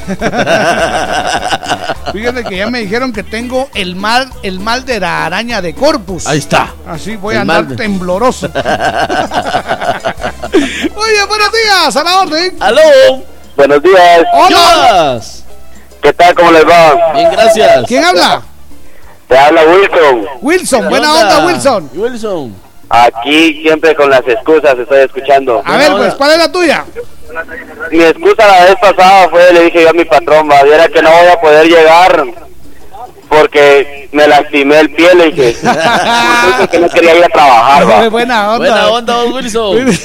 Fíjese 2.11 2.43
que 2.45 2.57
ya 2.57 2.67
me 2.69 2.79
dijeron 2.79 3.11
que 3.13 3.21
tengo 3.23 3.67
el 3.73 3.95
mal, 3.95 4.29
el 4.41 4.59
mal 4.61 4.85
de 4.85 4.99
la 4.99 5.25
araña 5.25 5.61
de 5.61 5.73
corpus. 5.75 6.25
Ahí 6.25 6.39
está. 6.39 6.73
Así 6.87 7.15
voy 7.17 7.33
El 7.35 7.39
a 7.39 7.41
andar 7.41 7.67
de- 7.67 7.75
tembloroso. 7.75 8.47
Oye, 8.53 8.55
buenos 11.27 11.51
días, 11.51 11.95
a 11.95 12.03
la 12.03 12.19
orden. 12.21 12.55
¡Aló! 12.59 12.81
Buenos 13.55 13.83
días. 13.83 14.23
Hola. 14.33 15.19
¿Qué 16.01 16.13
tal? 16.13 16.33
¿Cómo 16.35 16.51
les 16.51 16.65
va? 16.65 17.13
Bien, 17.13 17.29
gracias. 17.31 17.85
¿Quién 17.87 18.05
habla? 18.05 18.41
Te 19.27 19.37
habla 19.37 19.61
Wilson. 19.65 20.25
Wilson, 20.41 20.89
buena 20.89 21.13
onda, 21.13 21.45
Wilson. 21.45 21.89
Wilson. 21.93 22.55
Aquí 22.89 23.61
siempre 23.61 23.95
con 23.95 24.09
las 24.09 24.21
excusas 24.27 24.77
estoy 24.77 24.99
escuchando. 24.99 25.61
A 25.65 25.77
ver, 25.77 25.91
pues, 25.93 26.15
¿cuál 26.15 26.31
es 26.31 26.37
la 26.37 26.51
tuya? 26.51 26.85
Mi 27.91 28.03
excusa 28.03 28.47
la 28.47 28.65
vez 28.65 28.75
pasada 28.81 29.29
fue, 29.29 29.53
le 29.53 29.63
dije 29.65 29.83
yo 29.83 29.89
a 29.89 29.93
mi 29.93 30.05
patrón, 30.05 30.49
va, 30.49 30.63
viera 30.63 30.87
que 30.87 31.01
no 31.01 31.09
voy 31.11 31.27
a 31.27 31.41
poder 31.41 31.67
llegar 31.67 32.25
porque 33.29 34.07
me 34.11 34.27
lastimé 34.27 34.79
el 34.79 34.89
pie, 34.91 35.13
le 35.15 35.31
dije. 35.31 35.57
Porque 36.59 36.79
no 36.79 36.89
quería 36.89 37.15
ir 37.17 37.23
a 37.25 37.29
trabajar, 37.29 37.89
va. 37.89 38.09
Buena 38.09 38.51
onda. 38.53 38.57
Buena 38.57 38.87
onda, 38.87 39.13
don 39.13 39.33
Wilson. 39.33 39.77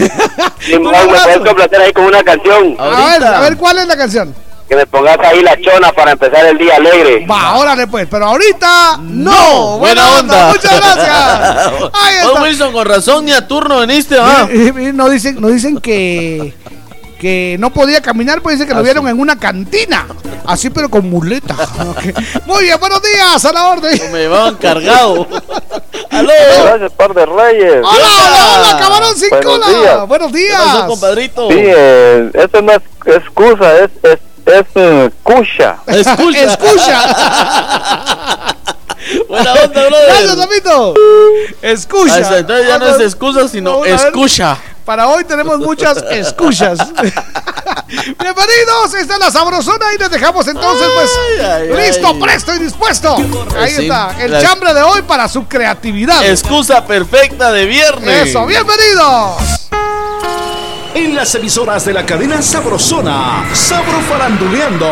Y 0.68 0.74
Un 0.74 0.82
me 0.82 0.90
puedes 0.90 1.38
complacer 1.38 1.80
ahí 1.80 1.92
con 1.92 2.04
una 2.04 2.22
canción. 2.22 2.76
A 2.78 2.88
ver, 2.88 3.24
a 3.24 3.40
ver, 3.40 3.56
¿cuál 3.56 3.78
es 3.78 3.86
la 3.86 3.96
canción? 3.96 4.34
Que 4.72 4.76
me 4.76 4.86
pongas 4.86 5.18
ahí 5.18 5.42
la 5.42 5.60
chona 5.60 5.92
para 5.92 6.12
empezar 6.12 6.46
el 6.46 6.56
día 6.56 6.76
alegre. 6.76 7.26
Va, 7.30 7.56
órale 7.58 7.86
pues, 7.88 8.08
pero 8.10 8.24
ahorita 8.24 9.00
no. 9.02 9.76
buena 9.76 10.18
onda. 10.18 10.48
Muchas 10.48 10.74
gracias. 10.80 11.90
Ahí 11.92 12.14
Don 12.22 12.28
está. 12.30 12.42
Wilson, 12.42 12.72
con 12.72 12.86
razón, 12.86 13.24
ni 13.26 13.32
a 13.32 13.46
turno 13.46 13.80
veniste, 13.80 14.16
¿ah? 14.18 14.48
No 14.94 15.10
dicen, 15.10 15.38
no 15.42 15.48
dicen 15.48 15.78
que 15.78 16.54
que 17.20 17.56
no 17.60 17.70
podía 17.70 18.00
caminar, 18.00 18.40
pues 18.40 18.54
dicen 18.56 18.66
que 18.66 18.72
lo 18.74 18.80
Ah, 18.80 18.82
vieron 18.82 19.06
en 19.08 19.20
una 19.20 19.38
cantina. 19.38 20.06
Así, 20.46 20.70
pero 20.70 20.88
con 20.88 21.08
muleta. 21.10 21.54
Muy 22.46 22.64
bien, 22.64 22.80
buenos 22.80 23.02
días, 23.02 23.44
a 23.44 23.52
la 23.52 23.66
orden. 23.68 24.00
Me 24.10 24.20
llevaban 24.20 24.54
cargado. 24.56 25.28
¡Aló! 26.10 26.32
Gracias, 26.64 26.92
par 26.92 27.12
de 27.12 27.26
reyes. 27.26 27.76
Hola, 27.76 28.06
hola, 28.26 28.58
hola, 28.58 28.78
camarón 28.80 29.16
sin 29.16 29.28
Buenos 29.28 29.52
cola. 29.52 29.68
días. 29.68 30.08
Buenos 30.08 30.32
¿Qué 30.32 30.48
pasó, 30.50 30.72
días. 30.76 30.84
compadrito? 30.86 31.48
Sí, 31.50 31.56
eh, 31.58 32.30
eso 32.32 32.62
no 32.62 32.72
es 32.72 32.80
excusa, 33.06 33.76
es, 33.84 33.90
es, 34.02 34.18
es 34.46 34.64
eh, 34.74 35.10
cucha. 35.22 35.76
Escucha. 35.86 36.44
Escucha. 36.52 37.02
Buena 39.28 39.52
onda, 39.54 39.66
brother. 39.88 40.06
Gracias, 40.08 40.38
amito. 40.38 40.94
Escucha. 41.60 42.14
Ah, 42.14 42.18
eso, 42.20 42.36
Entonces 42.36 42.68
ya 42.68 42.78
no 42.78 42.86
es 42.86 43.00
excusa, 43.00 43.48
sino 43.48 43.84
escucha. 43.84 44.56
Para 44.84 45.08
hoy 45.08 45.24
tenemos 45.24 45.58
muchas 45.58 45.98
escuchas. 46.10 46.78
Bienvenidos, 47.88 48.94
esta 48.98 49.14
es 49.14 49.20
la 49.20 49.30
sabrosona 49.30 49.92
y 49.94 49.98
les 49.98 50.10
dejamos 50.10 50.48
entonces 50.48 50.88
pues 50.94 51.10
Ay, 51.40 51.68
ay, 51.70 51.86
listo, 51.86 52.08
ay. 52.08 52.20
presto 52.20 52.54
y 52.54 52.58
dispuesto. 52.58 53.16
Ahí 53.58 53.70
Sí, 53.74 53.82
está, 53.82 54.16
el 54.18 54.32
la- 54.32 54.40
chambre 54.42 54.74
de 54.74 54.82
hoy 54.82 55.02
para 55.02 55.28
su 55.28 55.46
creatividad. 55.46 56.24
Excusa 56.28 56.84
perfecta 56.84 57.52
de 57.52 57.66
viernes. 57.66 58.28
Eso, 58.30 58.44
bienvenidos. 58.46 59.68
En 60.94 61.14
las 61.16 61.34
emisoras 61.34 61.86
de 61.86 61.92
la 61.94 62.04
cadena 62.04 62.42
Sabrosona, 62.42 63.44
Sabro 63.54 64.00
Faranduleando. 64.08 64.88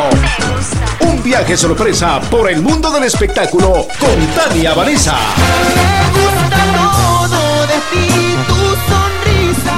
Un 1.01 1.23
viaje 1.23 1.57
sorpresa 1.57 2.21
por 2.31 2.51
el 2.51 2.63
mundo 2.63 2.91
del 2.91 3.05
espectáculo 3.05 3.87
con 3.99 4.27
Tania 4.35 4.73
Vanessa. 4.73 5.17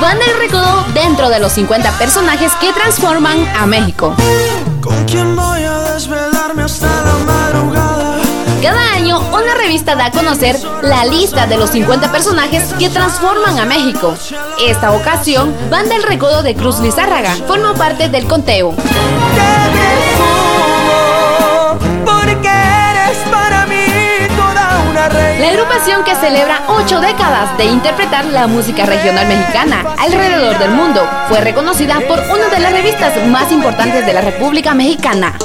Banda 0.00 0.24
El 0.26 0.38
Recodo 0.38 0.84
dentro 0.94 1.28
de 1.28 1.40
los 1.40 1.52
50 1.52 1.98
personajes 1.98 2.52
que 2.60 2.72
transforman 2.72 3.44
a 3.56 3.66
México. 3.66 4.14
¿Con 4.80 5.04
quién 5.06 5.34
voy 5.34 5.62
a 5.62 5.92
desvelarme 5.92 6.62
hasta 6.62 6.86
la 6.86 7.21
año, 9.12 9.28
una 9.32 9.54
revista 9.54 9.94
da 9.94 10.06
a 10.06 10.10
conocer 10.10 10.58
la 10.82 11.04
lista 11.04 11.46
de 11.46 11.56
los 11.56 11.70
50 11.70 12.10
personajes 12.10 12.72
que 12.78 12.88
transforman 12.88 13.58
a 13.58 13.64
México. 13.64 14.14
Esta 14.60 14.92
ocasión, 14.92 15.54
Banda 15.70 15.96
El 15.96 16.02
Recodo 16.02 16.42
de 16.42 16.54
Cruz 16.54 16.80
Lizárraga 16.80 17.34
formó 17.46 17.74
parte 17.74 18.08
del 18.08 18.26
conteo. 18.26 18.74
La 25.40 25.48
agrupación 25.48 26.04
que 26.04 26.14
celebra 26.14 26.62
ocho 26.68 27.00
décadas 27.00 27.56
de 27.58 27.64
interpretar 27.64 28.24
la 28.26 28.46
música 28.46 28.86
regional 28.86 29.26
mexicana 29.26 29.84
alrededor 29.98 30.58
del 30.58 30.70
mundo 30.70 31.02
fue 31.28 31.40
reconocida 31.40 32.00
por 32.08 32.18
una 32.18 32.48
de 32.48 32.60
las 32.60 32.72
revistas 32.72 33.26
más 33.26 33.50
importantes 33.50 34.06
de 34.06 34.12
la 34.12 34.20
República 34.20 34.74
Mexicana. 34.74 35.36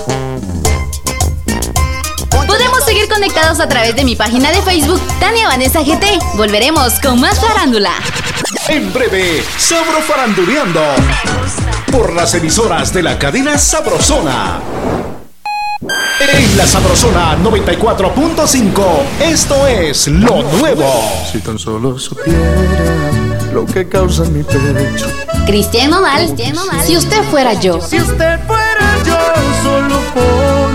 Seguir 2.97 3.13
conectados 3.13 3.59
a 3.59 3.69
través 3.69 3.95
de 3.95 4.03
mi 4.03 4.15
página 4.15 4.49
de 4.49 4.59
Facebook, 4.63 4.99
Tania 5.19 5.47
Vanessa 5.47 5.83
GT. 5.83 6.17
Volveremos 6.33 6.99
con 6.99 7.19
más 7.19 7.39
farándula. 7.39 7.91
En 8.69 8.91
breve, 8.91 9.43
Sabro 9.55 10.01
Faranduleando. 10.01 10.81
Por 11.91 12.11
las 12.13 12.33
emisoras 12.33 12.91
de 12.91 13.03
la 13.03 13.19
cadena 13.19 13.59
Sabrosona. 13.59 14.59
En 16.21 16.57
la 16.57 16.65
Sabrosona 16.65 17.37
94.5, 17.37 18.83
esto 19.19 19.67
es 19.67 20.07
lo 20.07 20.41
nuevo. 20.41 20.91
Si 21.31 21.37
tan 21.37 21.59
solo 21.59 21.99
supiera 21.99 23.11
lo 23.53 23.63
que 23.67 23.87
causa 23.87 24.23
mi 24.23 24.41
pecho. 24.41 25.05
Cristian 25.45 25.91
Nodal, 25.91 26.35
si 26.83 26.97
usted 26.97 27.21
fuera 27.29 27.53
yo. 27.53 27.79
Si 27.79 27.99
usted 27.99 28.39
fuera 28.47 28.97
yo 29.05 29.17
solo 29.61 29.99
por 30.15 30.23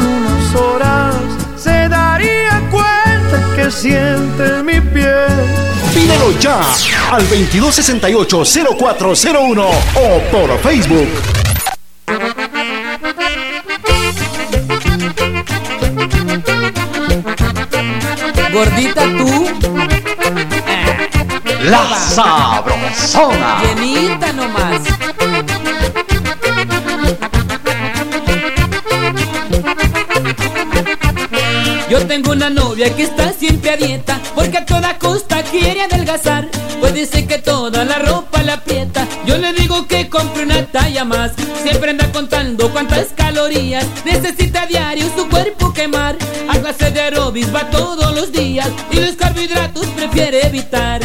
unas 0.07 0.55
horas, 0.55 1.12
siente 3.73 4.63
mi 4.63 4.81
piel. 4.81 5.29
Pídelo 5.95 6.33
ya 6.41 6.61
al 7.11 7.27
2268-0401 7.29 9.65
o 9.97 10.21
por 10.31 10.59
Facebook. 10.61 11.09
Gordita 18.53 19.03
tú, 19.17 19.47
La 21.63 21.99
Sabrosona. 21.99 23.63
llenita 23.63 24.33
nomás. 24.33 24.83
Yo 31.93 32.07
tengo 32.07 32.33
una 32.33 32.49
novia 32.49 32.89
que 32.97 33.03
está 33.03 33.35
siempre 33.35 33.73
a 33.73 33.77
dieta 33.77 34.19
Porque 34.35 34.57
a 34.57 34.65
toda 34.65 34.99
costa 34.99 35.43
quiere 35.43 35.83
adelgazar 35.83 36.49
Puede 36.81 37.05
ser 37.05 37.27
que 37.27 37.37
toda 37.37 37.85
la 37.85 37.99
ropa 37.99 38.43
la 38.43 38.55
aprieta 38.55 39.07
Yo 39.27 39.37
le 39.37 39.53
digo 39.53 39.87
que 39.87 40.09
compre 40.09 40.45
una 40.45 40.65
talla 40.69 41.05
más. 41.05 41.33
Siempre 41.63 41.91
anda 41.91 42.11
contando 42.11 42.71
cuántas 42.71 43.09
calorías 43.15 43.87
necesita 44.07 44.67
diario 44.67 45.05
su 45.15 45.29
cuerpo 45.29 45.75
quemar. 45.75 46.17
A 46.49 46.59
clase 46.59 46.91
de 46.91 47.01
aerobics 47.03 47.55
va 47.55 47.69
todos 47.69 48.15
los 48.15 48.33
días 48.33 48.71
y 48.91 48.97
los 48.97 49.15
carbohidratos 49.17 49.87
prefiere 49.89 50.47
evitar. 50.47 51.03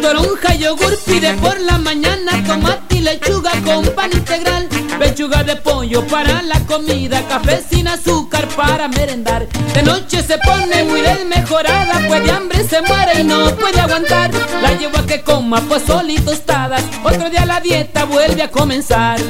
Toronja, 0.00 0.54
yogur 0.54 0.98
pide 1.04 1.34
por 1.34 1.60
la 1.60 1.76
mañana, 1.76 2.42
tomate 2.46 2.96
y 2.96 3.00
lechuga 3.00 3.52
con 3.62 3.84
pan 3.94 4.10
integral. 4.12 4.71
Pechuga 5.12 5.44
de 5.44 5.56
pollo 5.56 6.06
para 6.06 6.40
la 6.40 6.58
comida, 6.60 7.20
café 7.28 7.62
sin 7.68 7.86
azúcar 7.86 8.48
para 8.56 8.88
merendar. 8.88 9.46
De 9.74 9.82
noche 9.82 10.22
se 10.22 10.38
pone 10.38 10.84
muy 10.84 11.02
desmejorada, 11.02 12.00
pues 12.08 12.24
de 12.24 12.30
hambre 12.30 12.64
se 12.64 12.80
muere 12.80 13.20
y 13.20 13.24
no 13.24 13.54
puede 13.56 13.78
aguantar. 13.78 14.30
La 14.62 14.72
llevo 14.72 14.96
a 14.96 15.04
que 15.04 15.20
coma 15.20 15.60
pues 15.68 15.82
y 16.08 16.18
tostadas, 16.18 16.82
otro 17.04 17.28
día 17.28 17.44
la 17.44 17.60
dieta 17.60 18.06
vuelve 18.06 18.42
a 18.42 18.50
comenzar. 18.50 19.20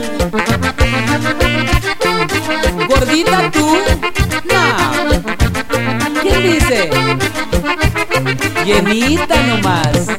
Gordita 2.89 3.51
tú, 3.51 3.77
no. 4.45 6.21
¿Quién 6.23 6.43
dice? 6.45 6.91
Llenita 8.65 9.37
nomás. 9.49 10.13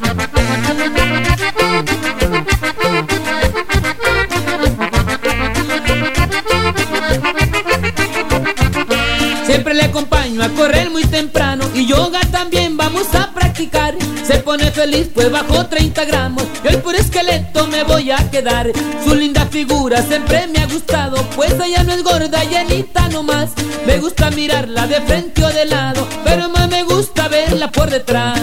Siempre 9.64 9.82
le 9.82 9.88
acompaño 9.88 10.42
a 10.42 10.50
correr 10.50 10.90
muy 10.90 11.04
temprano 11.04 11.64
y 11.74 11.86
yoga 11.86 12.20
también 12.30 12.76
vamos 12.76 13.06
a 13.14 13.32
practicar. 13.32 13.94
Se 14.22 14.34
pone 14.40 14.70
feliz 14.70 15.08
pues 15.14 15.30
bajo 15.30 15.64
30 15.64 16.04
gramos 16.04 16.44
y 16.62 16.68
hoy 16.68 16.76
por 16.82 16.94
esqueleto 16.94 17.66
me 17.68 17.82
voy 17.82 18.10
a 18.10 18.30
quedar. 18.30 18.70
Su 19.02 19.14
linda 19.14 19.46
figura 19.46 20.02
siempre 20.02 20.46
me 20.48 20.58
ha 20.58 20.66
gustado 20.66 21.16
pues 21.34 21.54
ella 21.64 21.82
no 21.82 21.94
es 21.94 22.02
gorda, 22.02 22.44
llenita 22.44 23.08
nomás. 23.08 23.52
Me 23.86 23.96
gusta 24.00 24.30
mirarla 24.32 24.86
de 24.86 25.00
frente 25.00 25.42
o 25.42 25.48
de 25.48 25.64
lado, 25.64 26.06
pero 26.24 26.50
más 26.50 26.68
me 26.68 26.82
gusta 26.82 27.28
verla 27.28 27.72
por 27.72 27.88
detrás. 27.88 28.38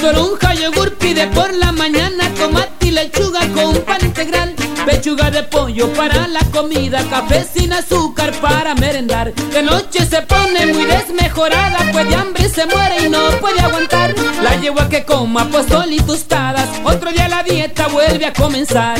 Toronja, 0.00 0.54
yogur 0.54 0.94
pide 0.94 1.26
por 1.26 1.52
la 1.52 1.72
mañana, 1.72 2.30
tomate 2.38 2.86
y 2.86 2.90
lechuga 2.92 3.46
con 3.48 3.76
pan 3.82 4.02
integral. 4.02 4.51
Pechuga 4.86 5.30
de 5.30 5.44
pollo 5.44 5.92
para 5.92 6.26
la 6.26 6.40
comida, 6.52 7.04
café 7.08 7.46
sin 7.54 7.72
azúcar 7.72 8.32
para 8.40 8.74
merendar. 8.74 9.32
De 9.32 9.62
noche 9.62 10.04
se 10.04 10.22
pone 10.22 10.66
muy 10.66 10.84
desmejorada, 10.84 11.78
pues 11.92 12.08
de 12.08 12.14
hambre 12.16 12.48
se 12.48 12.66
muere 12.66 13.06
y 13.06 13.08
no 13.08 13.20
puede 13.40 13.60
aguantar. 13.60 14.12
La 14.42 14.56
llevo 14.56 14.88
que 14.88 15.04
coma 15.04 15.48
pozol 15.50 15.92
y 15.92 16.00
tostadas, 16.00 16.68
otro 16.82 17.10
día 17.12 17.28
la 17.28 17.44
dieta 17.44 17.86
vuelve 17.88 18.26
a 18.26 18.32
comenzar. 18.32 18.98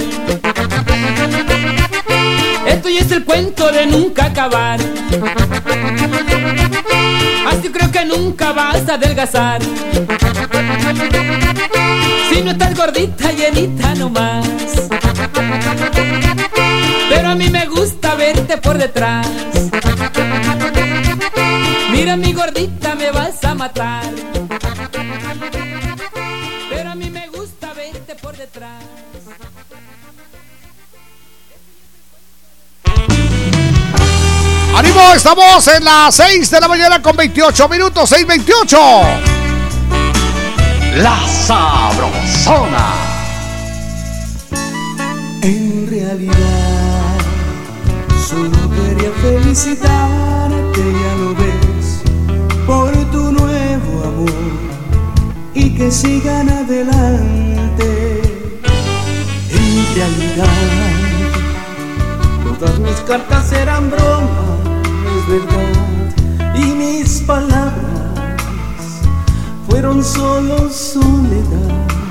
Esto 2.67 2.89
ya 2.89 3.01
es 3.01 3.11
el 3.11 3.25
cuento 3.25 3.73
de 3.73 3.87
nunca 3.87 4.27
acabar. 4.27 4.79
Así 7.49 7.69
creo 7.71 7.91
que 7.91 8.05
nunca 8.05 8.53
vas 8.53 8.89
a 8.89 8.95
adelgazar. 8.95 9.61
Si 12.31 12.41
no 12.41 12.53
estás 12.53 12.77
gordita, 12.77 13.33
llenita 13.33 13.95
nomás. 13.97 14.47
Por 18.59 18.77
detrás. 18.77 19.27
Mira 21.91 22.17
mi 22.17 22.33
gordita, 22.33 22.95
me 22.95 23.11
vas 23.11 23.43
a 23.45 23.55
matar. 23.55 24.05
Pero 26.71 26.91
a 26.91 26.95
mí 26.95 27.11
me 27.11 27.29
gusta 27.29 27.73
verte 27.73 28.15
por 28.17 28.37
detrás. 28.37 28.83
¡Ánimo! 34.75 35.13
Estamos 35.15 35.69
en 35.69 35.85
las 35.85 36.15
6 36.15 36.51
de 36.51 36.61
la 36.61 36.69
mañana 36.69 37.03
con 37.03 37.15
28 37.15 37.69
minutos, 37.69 38.11
6.28. 38.11 39.43
La 40.97 41.21
Sabrosona. 41.47 42.95
En 45.43 45.87
realidad, 45.91 46.52
felicitarte, 49.53 50.81
ya 50.81 51.15
lo 51.17 51.35
ves, 51.35 52.01
por 52.67 52.91
tu 53.11 53.33
nuevo 53.33 54.03
amor 54.03 54.31
y 55.53 55.75
que 55.75 55.91
sigan 55.91 56.49
adelante. 56.49 58.23
En 59.51 59.95
realidad, 59.95 60.47
todas 62.59 62.79
mis 62.79 62.97
cartas 63.01 63.53
eran 63.53 63.91
bromas, 63.91 64.61
es 65.19 65.27
verdad, 65.29 66.57
y 66.57 66.73
mis 66.73 67.21
palabras 67.21 67.75
fueron 69.69 70.03
solo 70.03 70.71
soledad. 70.71 72.02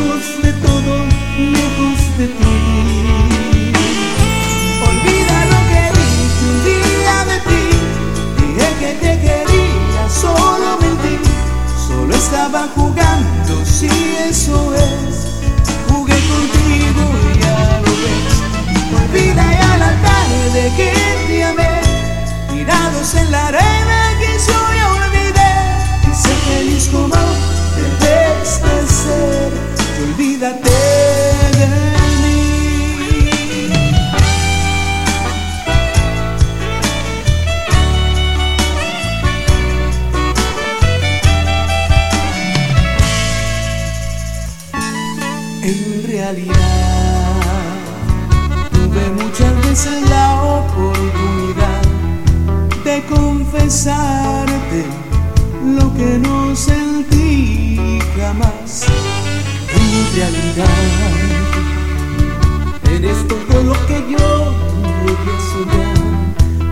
Lejos 0.00 0.42
de 0.42 0.52
todo, 0.54 1.04
lejos 1.38 2.18
de 2.18 2.26
ti. 2.26 3.72
Olvida 4.88 5.38
lo 5.52 5.60
que 5.70 5.82
dije 5.98 6.44
un 6.50 6.56
día 6.64 7.16
de 7.30 7.38
ti, 7.48 7.64
dije 8.38 8.68
que 8.80 8.90
te 9.02 9.12
quería, 9.20 10.08
solo 10.08 10.78
mentí, 10.80 11.18
solo 11.86 12.14
estaba 12.14 12.68
jugando, 12.74 13.64
si 13.64 13.88
eso 14.28 14.74
es 14.74 15.26
jugué 15.88 16.18
contigo 16.32 17.02
y 17.34 17.38
ya 17.40 17.80
lo 17.84 17.92
ves. 18.02 18.34
Olvida 19.02 19.44
ya 19.60 19.76
la 19.76 19.92
tarde 20.08 20.72
que 20.76 20.92
te 21.26 21.44
amé, 21.44 21.80
tirados 22.50 23.14
en 23.14 23.30
la 23.30 23.48
arena 23.48 23.99
lo 55.76 55.86
que 55.94 56.18
no 56.18 56.54
sentí 56.54 57.98
jamás. 58.14 58.84
En 59.74 60.16
realidad, 60.16 60.68
eres 62.92 63.26
todo 63.26 63.62
lo 63.62 63.72
que 63.86 64.04
yo 64.10 64.52
llegué 65.02 65.36
soñar, 65.52 65.98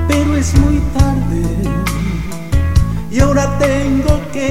pero 0.06 0.36
es 0.36 0.54
muy 0.58 0.78
tarde 0.98 1.42
y 3.10 3.20
ahora 3.20 3.58
tengo 3.58 4.20
que 4.30 4.50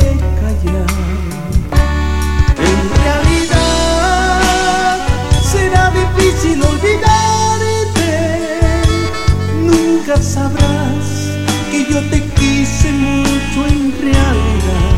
mucho 12.85 13.65
en 13.67 13.91
realidad. 13.99 14.97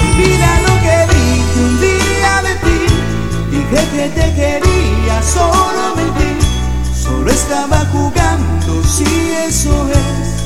Olvida 0.00 0.60
lo 0.66 0.74
que 0.84 0.96
dije 1.14 1.58
un 1.68 1.80
día 1.80 2.42
de 2.42 2.54
ti. 2.64 2.80
Dije 3.50 3.82
que 3.92 4.08
te 4.08 4.34
quería, 4.34 5.22
solo 5.22 5.94
mentí. 5.96 6.32
Solo 6.94 7.30
estaba 7.30 7.84
jugando, 7.92 8.82
si 8.84 9.04
eso 9.46 9.88
es. 9.90 10.44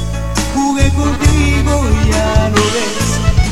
Jugué 0.55 0.89
contigo 0.91 1.85
y 1.89 2.11
ya 2.11 2.51
lo 2.55 2.63
ves. 2.75 3.09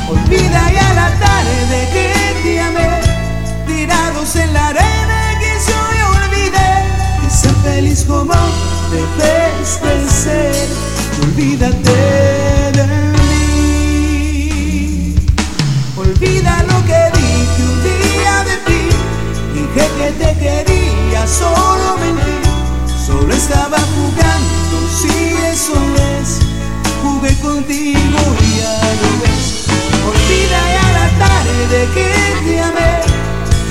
Olvida 0.09 0.71
ya 0.71 0.93
la 0.93 1.09
tarde 1.19 1.89
que 1.93 2.41
te 2.43 2.61
amé, 2.61 3.01
tirados 3.67 4.35
en 4.35 4.53
la 4.53 4.67
arena 4.67 5.39
que 5.39 5.53
yo 5.67 5.79
olvidé. 6.23 6.71
Y 7.25 7.29
ser 7.29 7.55
feliz 7.63 8.03
como 8.05 8.33
debes 8.91 9.81
de 9.81 10.09
ser, 10.09 10.67
Olvídate 11.27 11.99
de 12.71 12.83
mí. 13.13 14.45
Olvida 15.97 16.53
lo 16.63 16.77
que 16.85 17.01
dije 17.17 17.61
un 17.69 17.77
día 17.83 18.35
de 18.49 18.55
ti. 18.65 18.83
Dije 19.53 19.85
que 19.97 20.09
te 20.21 20.29
quería, 20.39 21.21
solo 21.27 21.87
mentí. 21.99 22.37
Solo 23.05 23.31
estaba 23.33 23.77
jugando, 23.95 24.75
si 24.99 25.15
eso 25.51 25.77
es. 26.15 26.29
Jugué 27.03 27.33
contigo 27.39 28.19
y 28.41 28.49
ya 28.61 28.77
lo 29.01 29.09
ves. 29.21 29.45
Olvida 30.09 30.59
ya 30.75 30.87
la 30.99 31.07
tarde 31.25 31.79
que 31.93 32.07
te 32.45 32.53
amé. 32.61 32.93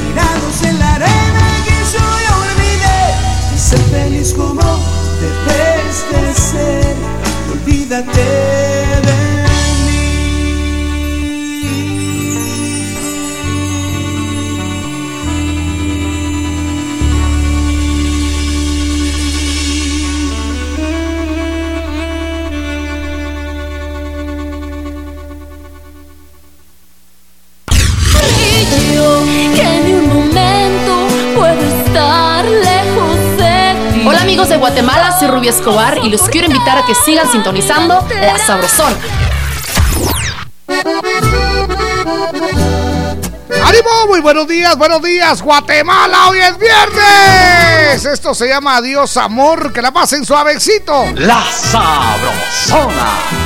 Mirados 0.04 0.58
en 0.62 0.76
la 0.78 0.90
arena 0.96 1.46
que 1.64 1.76
yo 1.92 2.04
ya 2.24 2.32
olvidé. 2.46 3.00
Y 3.54 3.56
ser 3.58 3.84
feliz 3.94 4.28
como 4.34 4.66
debes 5.20 5.96
de 6.12 6.22
ser. 6.34 7.15
Olvídate 7.86 9.02
de 9.04 9.05
Guatemala, 34.58 35.16
soy 35.18 35.28
Rubia 35.28 35.50
Escobar 35.50 35.98
y 36.02 36.08
los 36.08 36.22
quiero 36.22 36.46
invitar 36.46 36.78
a 36.78 36.84
que 36.84 36.94
sigan 36.94 37.30
sintonizando 37.30 38.06
La 38.20 38.38
Sabrosona. 38.38 38.96
¡Ánimo! 43.64 44.06
Muy 44.08 44.20
buenos 44.20 44.46
días, 44.46 44.76
buenos 44.78 45.02
días, 45.02 45.42
Guatemala. 45.42 46.28
Hoy 46.28 46.38
es 46.38 46.58
viernes. 46.58 48.04
Esto 48.04 48.34
se 48.34 48.48
llama 48.48 48.76
Adiós 48.76 49.16
Amor. 49.16 49.72
Que 49.72 49.82
la 49.82 49.92
pasen 49.92 50.24
suavecito. 50.24 51.06
La 51.16 51.44
Sabrosona. 51.44 53.45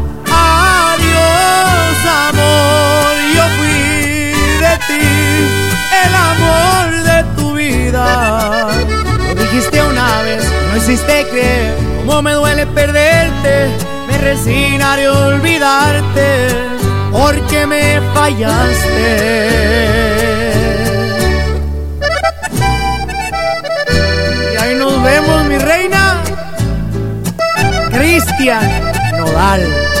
Adiós 1.41 1.99
amor, 2.29 3.13
yo 3.35 3.43
fui 3.57 3.77
de 4.63 4.73
ti, 4.87 5.07
el 6.05 6.13
amor 6.31 6.85
de 7.09 7.17
tu 7.35 7.53
vida. 7.53 8.05
Lo 9.35 9.41
dijiste 9.41 9.81
una 9.81 10.21
vez, 10.21 10.43
no 10.69 10.77
hiciste 10.77 11.27
creer, 11.29 11.75
cómo 12.05 12.21
me 12.21 12.33
duele 12.33 12.65
perderte, 12.67 13.69
me 14.07 14.17
resignaré 14.19 15.05
a 15.05 15.11
olvidarte, 15.11 16.47
porque 17.11 17.65
me 17.65 18.01
fallaste. 18.13 19.09
Y 24.53 24.57
ahí 24.61 24.75
nos 24.75 25.03
vemos, 25.03 25.45
mi 25.45 25.57
reina, 25.57 26.21
Cristian 27.91 28.69
Nodal. 29.17 30.00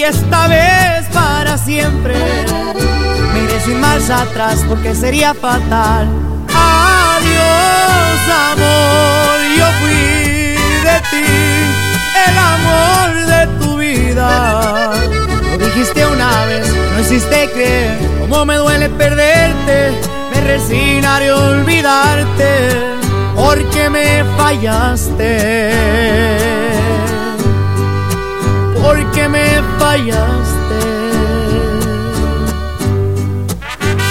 y 0.00 0.04
esta 0.04 0.48
vez 0.48 1.06
para 1.12 1.58
siempre. 1.58 2.14
Mire 3.34 3.60
sin 3.60 3.78
marcha 3.80 4.22
atrás 4.22 4.64
porque 4.66 4.94
sería 4.94 5.34
fatal. 5.34 6.08
Adiós, 6.48 8.20
amor, 8.50 9.38
yo 9.58 9.66
fui 9.80 10.56
de 10.88 10.96
ti 11.10 11.26
el 12.28 12.36
amor 12.54 13.08
de 13.32 13.40
tu 13.60 13.76
vida. 13.76 14.92
Lo 15.50 15.58
dijiste 15.66 16.06
una 16.06 16.46
vez, 16.46 16.66
no 16.94 17.00
hiciste 17.00 17.50
creer 17.52 17.98
cómo 18.20 18.46
me 18.46 18.56
duele 18.56 18.88
perderte. 18.88 20.00
Me 20.32 20.40
resignaré 20.40 21.28
a 21.28 21.36
olvidarte 21.36 22.70
porque 23.36 23.90
me 23.90 24.24
fallaste. 24.38 25.70
Porque 28.82 29.28
me 29.28 29.62
fallaste. 29.78 30.80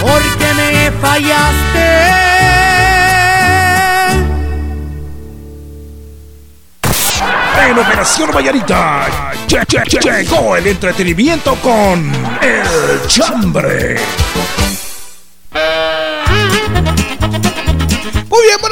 Porque 0.01 0.53
me 0.55 0.91
fallaste. 1.01 2.29
En 7.67 7.77
Operación 7.77 8.31
Vallarita 8.33 9.07
llegó 10.01 10.55
el 10.55 10.67
entretenimiento 10.67 11.55
con 11.55 12.11
El 12.41 13.07
Chambre. 13.07 13.97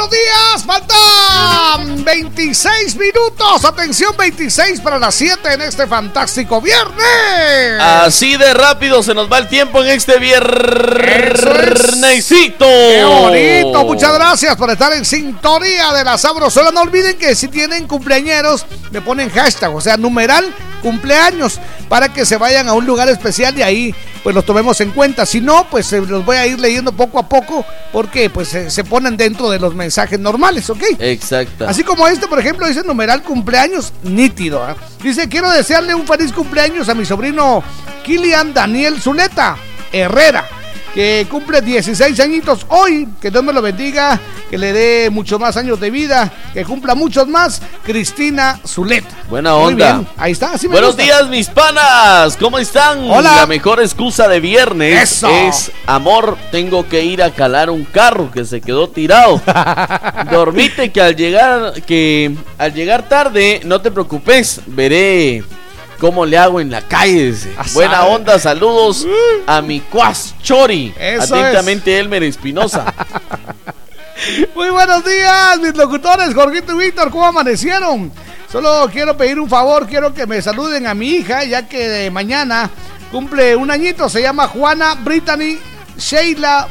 Buenos 0.08 0.12
días. 0.12 0.64
Faltan 0.66 2.04
26 2.04 2.96
minutos. 2.96 3.66
Atención, 3.66 4.16
26 4.18 4.82
para 4.82 4.98
las 5.00 5.16
7 5.16 5.54
en 5.54 5.62
este 5.62 5.88
fantástico 5.88 6.62
viernes. 6.62 7.80
Así 7.80 8.36
de 8.38 8.54
rápido 8.54 9.02
se 9.04 9.14
nos 9.14 9.32
va 9.32 9.38
el 9.40 9.48
tiempo 9.48 9.84
en 9.84 9.90
este 9.90 10.20
viernesito. 10.20 12.66
Qué 12.66 13.04
bonito. 13.04 13.86
Muchas 13.86 14.14
gracias 14.14 14.56
por 14.56 14.70
estar 14.70 14.94
en 14.94 15.04
sintonía 15.06 15.92
de 15.94 16.04
la 16.04 16.18
Sabrosona. 16.18 16.72
No 16.72 16.82
olviden 16.82 17.18
que 17.18 17.36
si 17.36 17.48
tienen 17.48 17.88
cumpleañeros, 17.88 18.66
me 18.92 19.02
ponen 19.02 19.30
hashtag, 19.30 19.74
o 19.76 19.82
sea, 19.82 19.98
numeral 19.98 20.54
cumpleaños, 20.82 21.60
para 21.90 22.14
que 22.14 22.26
se 22.26 22.38
vayan 22.38 22.70
a 22.70 22.74
un 22.74 22.86
lugar 22.86 23.10
especial 23.10 23.58
y 23.58 23.64
ahí 23.64 23.96
pues 24.28 24.36
los 24.36 24.44
tomemos 24.44 24.82
en 24.82 24.92
cuenta. 24.92 25.26
Si 25.26 25.40
no, 25.40 25.70
pues 25.72 25.94
eh, 25.94 26.02
los 26.02 26.26
voy 26.26 26.36
a 26.36 26.46
ir 26.46 26.60
leyendo 26.60 26.92
poco 26.92 27.18
a 27.18 27.30
poco 27.30 27.66
porque 27.94 28.30
pues 28.30 28.50
se 28.50 28.84
ponen 28.84 29.16
dentro 29.16 29.50
de 29.50 29.58
los 29.58 29.74
mensajes 29.74 30.20
normales, 30.20 30.70
¿ok? 30.70 30.84
Exacto. 31.00 31.66
Así 31.66 31.82
como 31.86 32.06
este, 32.10 32.28
por 32.28 32.38
ejemplo, 32.38 32.68
dice 32.68 32.84
numeral 32.84 33.24
cumpleaños 33.24 33.94
nítido. 34.04 34.62
¿ah? 34.62 34.76
Dice, 35.02 35.30
quiero 35.30 35.50
desearle 35.50 35.96
un 35.96 36.06
feliz 36.06 36.34
cumpleaños 36.34 36.90
a 36.90 36.94
mi 36.94 37.06
sobrino 37.06 37.64
Kilian 38.04 38.54
Daniel 38.54 39.00
Zuleta 39.00 39.56
Herrera. 39.94 40.57
Que 40.98 41.28
cumple 41.30 41.62
16 41.62 42.20
añitos 42.22 42.66
hoy. 42.70 43.08
Que 43.22 43.30
Dios 43.30 43.44
me 43.44 43.54
lo 43.54 43.62
bendiga, 43.62 44.20
que 44.50 44.58
le 44.58 44.74
dé 44.74 45.12
muchos 45.12 45.40
más 45.40 45.56
años 45.56 45.80
de 45.80 45.92
vida, 45.92 46.34
que 46.56 46.66
cumpla 46.66 46.96
muchos 46.96 47.28
más. 47.28 47.62
Cristina 47.84 48.60
Zuleta. 48.66 49.16
Buena 49.30 49.54
onda. 49.54 50.04
Ahí 50.18 50.32
está, 50.32 50.54
así 50.54 50.68
me 50.68 50.72
Buenos 50.72 50.96
gusta. 50.96 51.04
días, 51.04 51.30
mis 51.30 51.50
panas. 51.50 52.36
¿Cómo 52.38 52.58
están? 52.58 53.12
Hola. 53.12 53.36
La 53.36 53.46
mejor 53.46 53.80
excusa 53.80 54.28
de 54.28 54.40
viernes 54.40 55.04
Eso. 55.04 55.30
es 55.30 55.72
amor. 55.86 56.36
Tengo 56.50 56.90
que 56.90 57.06
ir 57.06 57.22
a 57.22 57.30
calar 57.30 57.70
un 57.70 57.84
carro 57.84 58.32
que 58.32 58.44
se 58.44 58.60
quedó 58.60 58.90
tirado. 58.90 59.40
Dormite 60.32 60.92
que 60.92 61.00
al 61.00 61.16
llegar 61.16 61.74
que 61.84 62.36
al 62.58 62.74
llegar 62.74 63.08
tarde, 63.08 63.62
no 63.66 63.82
te 63.82 63.92
preocupes, 63.92 64.62
veré 64.66 65.44
cómo 66.00 66.26
le 66.26 66.38
hago 66.38 66.60
en 66.60 66.72
la 66.72 66.82
calle. 66.82 67.34
Ah, 67.58 67.66
Buena 67.74 68.06
onda, 68.06 68.40
saludos 68.40 69.08
a 69.46 69.62
mi 69.62 69.80
cuas 69.80 70.36
Chori. 70.42 70.94
Eso 70.98 71.36
Atentamente, 71.36 72.00
Elmer 72.00 72.24
Espinosa. 72.24 72.94
Muy 74.56 74.70
buenos 74.70 75.06
días, 75.06 75.60
mis 75.62 75.76
locutores, 75.76 76.34
Jorgito 76.34 76.74
y 76.74 76.86
Víctor, 76.86 77.12
¿cómo 77.12 77.26
amanecieron? 77.26 78.12
Solo 78.52 78.90
quiero 78.92 79.16
pedir 79.16 79.40
un 79.40 79.50
favor, 79.50 79.86
quiero 79.88 80.14
que 80.14 80.26
me 80.26 80.42
saluden 80.42 80.88
a 80.88 80.94
mi 80.94 81.10
hija, 81.10 81.44
ya 81.44 81.68
que 81.68 81.88
de 81.88 82.12
mañana 82.12 82.70
cumple 83.12 83.56
un 83.56 83.70
añito, 83.70 84.10
se 84.10 84.22
llama 84.22 84.48
Juana 84.48 84.96
Brittany 84.96 85.60
Sheila 85.98 86.68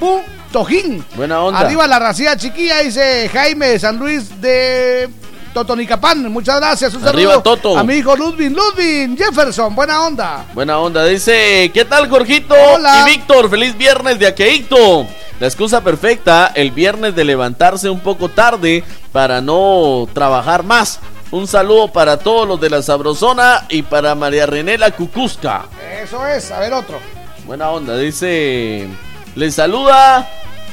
Pu 0.00 0.22
Tojín. 0.52 1.04
Buena 1.14 1.42
onda. 1.42 1.60
Arriba 1.60 1.86
la 1.86 1.98
racía 1.98 2.36
chiquilla, 2.36 2.78
dice 2.78 3.28
Jaime 3.32 3.68
de 3.68 3.78
San 3.78 3.98
Luis 3.98 4.40
de 4.40 5.10
Totonicapán. 5.52 6.30
Muchas 6.32 6.60
gracias, 6.60 6.94
un 6.94 7.06
Arriba, 7.06 7.32
saludo 7.32 7.42
Toto. 7.42 7.78
a 7.78 7.84
mi 7.84 7.94
hijo 7.94 8.16
Ludwig, 8.16 8.50
Ludwig 8.50 9.16
Jefferson, 9.16 9.74
buena 9.74 10.02
onda. 10.02 10.44
Buena 10.54 10.78
onda, 10.78 11.04
dice, 11.04 11.70
¿qué 11.74 11.84
tal 11.84 12.08
Jorgito? 12.08 12.54
Hola. 12.54 13.00
Y 13.06 13.10
Víctor, 13.10 13.50
feliz 13.50 13.76
viernes 13.76 14.18
de 14.18 14.26
Aqueito. 14.26 15.06
La 15.40 15.46
excusa 15.46 15.82
perfecta, 15.82 16.50
el 16.54 16.72
viernes 16.72 17.14
de 17.14 17.24
levantarse 17.24 17.88
un 17.88 18.00
poco 18.00 18.28
tarde 18.28 18.82
para 19.12 19.40
no 19.40 20.08
trabajar 20.12 20.64
más. 20.64 20.98
Un 21.30 21.46
saludo 21.46 21.92
para 21.92 22.16
todos 22.18 22.48
los 22.48 22.60
de 22.60 22.70
la 22.70 22.82
Sabrosona 22.82 23.66
y 23.68 23.82
para 23.82 24.14
María 24.14 24.46
René 24.46 24.78
la 24.78 24.90
Cucusca. 24.90 25.66
Eso 26.02 26.26
es, 26.26 26.50
a 26.50 26.58
ver 26.58 26.72
otro. 26.72 26.98
Buena 27.46 27.70
onda, 27.70 27.96
dice, 27.96 28.88
le 29.34 29.50
saluda 29.50 30.28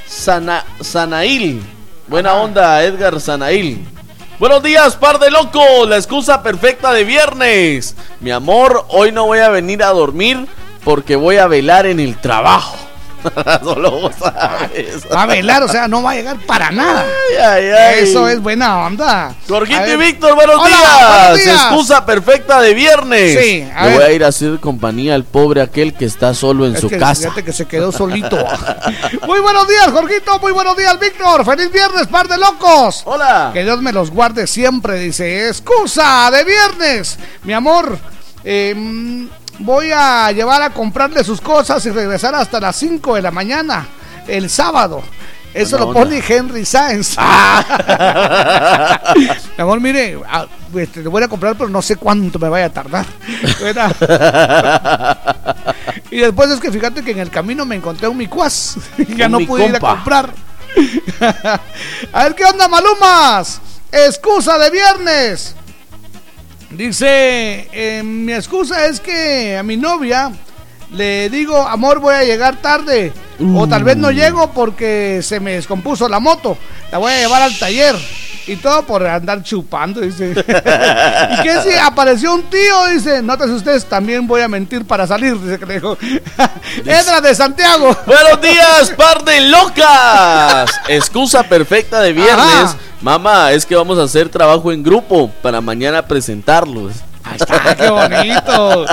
Sana, 0.08 0.64
Sanail. 0.82 1.62
Buena 2.08 2.34
onda, 2.36 2.84
Edgar 2.84 3.20
Sanail. 3.20 3.86
Buenos 4.38 4.62
días, 4.64 4.98
par 4.98 5.18
de 5.20 5.32
locos. 5.32 5.88
La 5.88 5.96
excusa 5.96 6.44
perfecta 6.44 6.92
de 6.92 7.06
viernes. 7.06 7.96
Mi 8.20 8.32
amor, 8.32 8.86
hoy 8.90 9.14
no 9.14 9.28
voy 9.28 9.40
a 9.40 9.48
venir 9.48 9.82
a 9.82 9.92
dormir 9.92 10.46
porque 10.84 11.16
voy 11.16 11.38
a 11.38 11.48
velar 11.48 11.86
en 11.86 12.02
el 12.02 12.20
trabajo. 12.20 12.76
Solo 13.64 13.92
vos 13.92 14.12
sabes. 14.20 15.06
Va 15.14 15.24
a 15.24 15.26
velar, 15.26 15.64
o 15.64 15.68
sea, 15.68 15.88
no 15.88 16.04
va 16.04 16.12
a 16.12 16.16
llegar 16.16 16.38
para 16.46 16.72
nada. 16.72 17.06
Ay, 17.32 17.38
ay, 17.38 17.66
ay. 17.72 18.04
Eso 18.04 18.28
es 18.28 18.40
buena 18.42 18.86
onda. 18.86 19.34
Jorgito 19.48 19.88
y. 19.94 19.96
Víctor, 19.98 20.36
buenos, 20.36 20.56
Hola, 20.58 20.68
días. 20.68 21.20
buenos 21.20 21.44
días. 21.44 21.62
Excusa 21.62 22.06
perfecta 22.06 22.62
de 22.62 22.74
viernes. 22.74 23.40
Sí, 23.40 23.68
a 23.76 23.84
Le 23.84 23.90
ver. 23.90 23.98
voy 24.00 24.06
a 24.06 24.12
ir 24.14 24.24
a 24.24 24.28
hacer 24.28 24.60
compañía 24.60 25.16
al 25.16 25.24
pobre 25.24 25.62
aquel 25.62 25.94
que 25.94 26.06
está 26.06 26.34
solo 26.34 26.66
en 26.66 26.76
Es 26.76 26.82
su 26.82 26.90
que 26.90 26.98
casa. 26.98 27.24
Fíjate 27.24 27.44
que 27.44 27.54
se 27.54 27.66
quedó 27.66 27.92
solito. 27.92 28.38
muy 29.26 29.40
buenos 29.40 29.68
días, 29.68 29.88
Jorgito. 29.92 30.40
Muy 30.40 30.52
buenos 30.52 30.78
días, 30.78 31.00
Víctor. 31.00 31.46
Feliz 31.46 31.72
viernes, 31.72 32.08
par 32.08 32.28
de 32.28 32.38
locos. 32.38 33.02
Hola. 33.06 33.52
Que 33.54 33.64
Dios 33.64 33.82
me 33.82 33.92
los 33.92 34.12
guarde 34.12 34.48
siempre, 34.48 35.00
dice. 35.00 35.48
Excusa 35.48 36.30
de 36.32 36.44
viernes. 36.44 37.18
Mi 37.44 37.54
amor, 37.54 37.98
eh, 38.44 39.28
voy 39.60 39.92
a 39.94 40.32
llevar 40.32 40.62
a 40.62 40.70
comprarle 40.72 41.24
sus 41.24 41.40
cosas 41.42 41.86
y 41.86 41.92
regresar 41.92 42.36
hasta 42.36 42.60
las 42.60 42.76
5 42.76 43.16
de 43.16 43.22
la 43.22 43.32
mañana, 43.32 43.88
el 44.28 44.50
sábado. 44.50 45.02
Eso 45.54 45.78
Buena 45.78 45.86
lo 45.86 45.92
onda. 45.92 46.02
pone 46.02 46.22
Henry 46.28 46.66
Sáenz. 46.66 47.16
Mi 49.58 49.58
amor, 49.58 49.80
mire, 49.80 50.20
ah, 50.30 50.46
este, 50.76 51.02
le 51.02 51.08
voy 51.08 51.24
a 51.24 51.30
comprar, 51.30 51.56
pero 51.56 51.70
no 51.70 51.82
sé 51.82 51.96
cuánto 51.96 52.38
me 52.40 52.50
vaya 52.50 52.66
a 52.66 52.70
tardar. 52.70 53.06
Y 56.12 56.20
después 56.20 56.50
es 56.50 56.60
que 56.60 56.72
fíjate 56.72 57.04
que 57.04 57.12
en 57.12 57.20
el 57.20 57.30
camino 57.30 57.66
me 57.66 57.76
encontré 57.76 58.08
un 58.08 58.16
micuaz. 58.16 58.78
ya 59.18 59.28
no 59.28 59.40
mi 59.40 59.46
pude 59.46 59.66
ir 59.66 59.76
a 59.76 59.80
comprar. 59.80 60.30
a 62.14 62.24
ver 62.24 62.36
qué 62.36 62.46
onda, 62.46 62.70
Malumas. 62.70 63.60
Excusa 63.92 64.58
de 64.58 64.70
viernes. 64.70 65.56
Dice, 66.72 67.68
eh, 67.72 68.04
mi 68.04 68.34
excusa 68.34 68.86
es 68.88 69.00
que 69.00 69.58
a 69.58 69.64
mi 69.64 69.78
novia 69.78 70.32
le 70.92 71.30
digo, 71.30 71.58
amor, 71.58 72.00
voy 72.00 72.16
a 72.16 72.24
llegar 72.24 72.62
tarde. 72.62 73.14
O 73.56 73.68
tal 73.68 73.84
vez 73.84 73.98
no 73.98 74.12
llego 74.12 74.52
porque 74.52 75.20
se 75.22 75.40
me 75.40 75.54
descompuso 75.54 76.08
la 76.08 76.20
moto. 76.20 76.58
La 76.92 76.98
voy 76.98 77.12
a 77.12 77.20
llevar 77.20 77.42
al 77.42 77.58
taller. 77.58 77.96
Y 78.48 78.58
todo 78.58 78.84
por 78.84 79.06
andar 79.06 79.42
chupando, 79.42 80.02
dice. 80.02 80.32
y 80.38 81.44
que 81.44 81.62
si 81.64 81.76
apareció 81.82 82.36
un 82.36 82.44
tío, 82.44 82.86
dice, 82.94 83.24
nótese 83.24 83.54
ustedes, 83.54 83.86
también 83.86 84.28
voy 84.28 84.42
a 84.42 84.48
mentir 84.48 84.86
para 84.86 85.08
salir, 85.08 85.40
dice 85.40 85.58
que 85.58 85.66
le 85.66 85.74
dijo. 85.76 85.98
Edra 86.86 87.22
de 87.22 87.34
Santiago. 87.34 87.98
Buenos 88.06 88.42
días, 88.42 88.92
par 88.98 89.24
de 89.24 89.42
locas. 89.42 90.72
Excusa 90.88 91.44
perfecta 91.44 92.02
de 92.02 92.14
viernes. 92.14 92.38
Ajá. 92.38 92.78
Mamá, 93.02 93.52
es 93.52 93.66
que 93.66 93.76
vamos 93.76 93.98
a 93.98 94.04
hacer 94.04 94.30
trabajo 94.30 94.72
en 94.72 94.84
grupo 94.84 95.32
para 95.42 95.60
mañana 95.60 96.06
presentarlos. 96.06 96.94
Ahí 97.26 97.38
está, 97.40 97.76
qué 97.76 97.90
bonito. 97.90 98.86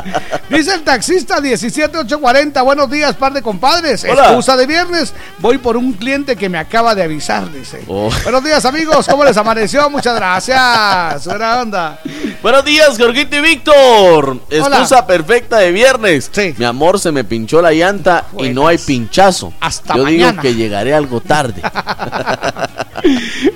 Dice 0.48 0.74
el 0.74 0.82
taxista 0.82 1.40
17840. 1.40 2.62
Buenos 2.62 2.90
días, 2.90 3.14
par 3.14 3.32
de 3.32 3.42
compadres. 3.42 4.04
Hola. 4.04 4.28
Excusa 4.28 4.56
de 4.56 4.66
viernes. 4.66 5.12
Voy 5.38 5.58
por 5.58 5.76
un 5.76 5.92
cliente 5.92 6.36
que 6.36 6.48
me 6.48 6.58
acaba 6.58 6.94
de 6.94 7.02
avisar, 7.02 7.50
dice. 7.52 7.84
Oh. 7.88 8.10
Buenos 8.22 8.42
días, 8.42 8.64
amigos. 8.64 9.06
¿Cómo 9.08 9.24
les 9.24 9.36
amaneció? 9.36 9.88
Muchas 9.90 10.14
gracias. 10.16 11.26
Buena 11.26 11.60
onda. 11.60 11.98
Buenos 12.42 12.64
días, 12.64 12.96
Jorgito 12.98 13.36
y 13.36 13.40
Víctor. 13.40 14.38
Excusa 14.48 14.96
Hola. 14.96 15.06
perfecta 15.06 15.58
de 15.58 15.72
viernes. 15.72 16.30
Sí. 16.32 16.54
Mi 16.56 16.64
amor, 16.64 16.98
se 16.98 17.12
me 17.12 17.24
pinchó 17.24 17.60
la 17.60 17.72
llanta 17.72 18.24
y 18.38 18.48
no 18.50 18.66
hay 18.66 18.78
pinchazo. 18.78 19.52
Hasta 19.60 19.94
Yo 19.96 20.04
mañana. 20.04 20.32
digo 20.32 20.42
que 20.42 20.54
llegaré 20.54 20.94
algo 20.94 21.20
tarde. 21.20 21.62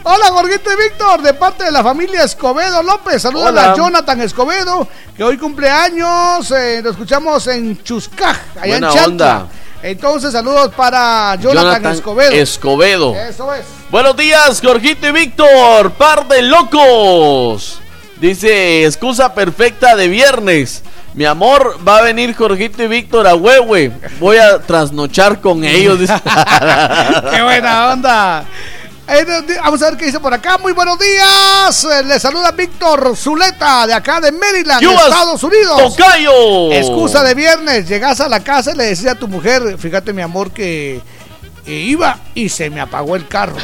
Hola, 0.04 0.26
Jorgito 0.30 0.70
y 0.72 0.82
Víctor, 0.82 1.22
de 1.22 1.34
parte 1.34 1.64
de 1.64 1.70
la 1.70 1.82
familia 1.82 2.24
Escobedo 2.24 2.82
López. 2.82 3.22
Saludos 3.22 3.56
a 3.56 3.76
Jonathan 3.76 4.20
Escobedo, 4.20 4.65
que 5.16 5.24
hoy 5.24 5.36
cumple 5.38 5.68
años. 5.68 6.50
eh, 6.50 6.80
lo 6.82 6.90
escuchamos 6.90 7.46
en 7.46 7.82
Chuscaj, 7.82 8.36
allá 8.56 8.66
Buena 8.66 8.88
en 8.88 8.94
Chantla. 8.94 9.06
onda. 9.36 9.48
Entonces, 9.82 10.32
saludos 10.32 10.72
para 10.74 11.36
Jonathan, 11.36 11.86
Escobedo. 11.92 12.32
Escobedo. 12.32 13.14
Eso 13.14 13.52
es. 13.54 13.64
Buenos 13.90 14.16
días, 14.16 14.60
Jorgito 14.62 15.06
y 15.08 15.12
Víctor, 15.12 15.92
par 15.92 16.26
de 16.26 16.42
locos. 16.42 17.78
Dice, 18.20 18.84
excusa 18.84 19.34
perfecta 19.34 19.94
de 19.94 20.08
viernes. 20.08 20.82
Mi 21.14 21.24
amor, 21.24 21.78
va 21.86 21.98
a 21.98 22.02
venir 22.02 22.34
Jorgito 22.34 22.82
y 22.82 22.88
Víctor 22.88 23.26
a 23.26 23.34
Huehue. 23.34 23.92
Voy 24.18 24.38
a 24.38 24.58
trasnochar 24.58 25.40
con 25.40 25.64
ellos. 25.64 25.98
¡Qué 27.30 27.42
buena 27.42 27.92
onda! 27.92 28.44
Eh, 29.08 29.24
vamos 29.62 29.80
a 29.82 29.90
ver 29.90 29.98
qué 29.98 30.06
dice 30.06 30.18
por 30.18 30.34
acá. 30.34 30.58
Muy 30.58 30.72
buenos 30.72 30.98
días. 30.98 31.84
Eh, 31.84 32.02
Le 32.04 32.18
saluda 32.18 32.50
Víctor 32.50 33.16
Zuleta 33.16 33.86
de 33.86 33.94
acá 33.94 34.20
de 34.20 34.32
Maryland. 34.32 34.82
Estados 34.82 35.42
Unidos. 35.44 35.96
¡Tocayo! 35.96 36.72
Excusa 36.72 37.22
de 37.22 37.34
viernes. 37.34 37.88
Llegas 37.88 38.20
a 38.20 38.28
la 38.28 38.40
casa 38.40 38.72
y 38.72 38.76
le 38.76 38.84
decía 38.84 39.12
a 39.12 39.14
tu 39.14 39.28
mujer, 39.28 39.78
fíjate 39.78 40.12
mi 40.12 40.22
amor 40.22 40.50
que 40.50 41.00
iba 41.66 42.18
y 42.34 42.48
se 42.48 42.68
me 42.68 42.80
apagó 42.80 43.14
el 43.14 43.28
carro. 43.28 43.56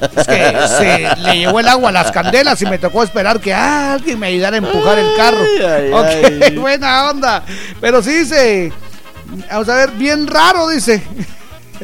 Es 0.00 0.26
que 0.26 0.54
se 0.78 1.16
le 1.20 1.38
llevó 1.38 1.58
el 1.60 1.68
agua 1.68 1.88
a 1.88 1.92
las 1.92 2.12
candelas 2.12 2.62
y 2.62 2.66
me 2.66 2.78
tocó 2.78 3.02
esperar 3.02 3.40
que 3.40 3.52
alguien 3.52 4.20
me 4.20 4.28
ayudara 4.28 4.54
a 4.54 4.58
empujar 4.58 4.98
el 5.00 5.16
carro. 5.16 5.40
Ay, 5.40 5.64
ay, 5.66 5.92
ok, 6.38 6.42
ay. 6.44 6.56
buena 6.56 7.10
onda. 7.10 7.42
Pero 7.80 8.02
sí 8.02 8.10
dice, 8.20 8.72
vamos 9.50 9.68
a 9.68 9.74
ver, 9.74 9.90
bien 9.90 10.28
raro 10.28 10.68
dice. 10.68 11.02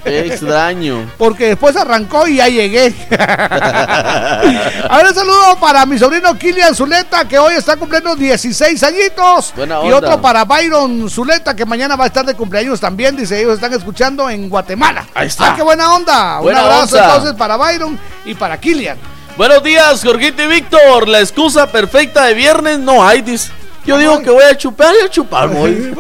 Qué 0.04 0.20
extraño. 0.20 1.10
Porque 1.18 1.48
después 1.48 1.76
arrancó 1.76 2.26
y 2.26 2.36
ya 2.36 2.48
llegué. 2.48 2.94
a 3.18 4.96
ver, 4.96 5.06
un 5.06 5.14
saludo 5.14 5.58
para 5.60 5.84
mi 5.86 5.98
sobrino 5.98 6.36
Kilian 6.38 6.74
Zuleta, 6.74 7.26
que 7.26 7.38
hoy 7.38 7.54
está 7.54 7.76
cumpliendo 7.76 8.14
16 8.14 8.82
añitos. 8.82 9.52
Buena 9.56 9.76
Y 9.84 9.92
onda. 9.92 9.96
otro 9.96 10.20
para 10.20 10.44
Byron 10.44 11.08
Zuleta, 11.10 11.54
que 11.56 11.64
mañana 11.64 11.96
va 11.96 12.04
a 12.04 12.06
estar 12.08 12.24
de 12.24 12.34
cumpleaños 12.34 12.80
también. 12.80 13.16
Dice, 13.16 13.40
ellos 13.40 13.54
están 13.54 13.72
escuchando 13.72 14.28
en 14.30 14.48
Guatemala. 14.48 15.06
Ahí 15.14 15.28
está. 15.28 15.52
Ah, 15.52 15.56
qué 15.56 15.62
buena 15.62 15.94
onda. 15.94 16.38
Buena 16.40 16.60
un 16.60 16.66
abrazo 16.66 16.98
entonces 16.98 17.32
para 17.34 17.56
Byron 17.56 17.98
y 18.24 18.34
para 18.34 18.58
Kilian. 18.58 18.98
Buenos 19.36 19.62
días, 19.62 20.02
Jorgito 20.02 20.42
y 20.42 20.46
Víctor. 20.46 21.08
La 21.08 21.20
excusa 21.20 21.66
perfecta 21.70 22.24
de 22.24 22.34
viernes 22.34 22.78
no 22.78 23.06
hay, 23.06 23.22
dice. 23.22 23.50
Yo 23.86 23.98
digo 23.98 24.20
que 24.20 24.30
voy 24.30 24.42
a 24.42 24.56
chupar 24.56 24.92
y 25.00 25.04
a 25.04 25.08
chupar, 25.08 25.48
voy. 25.48 25.94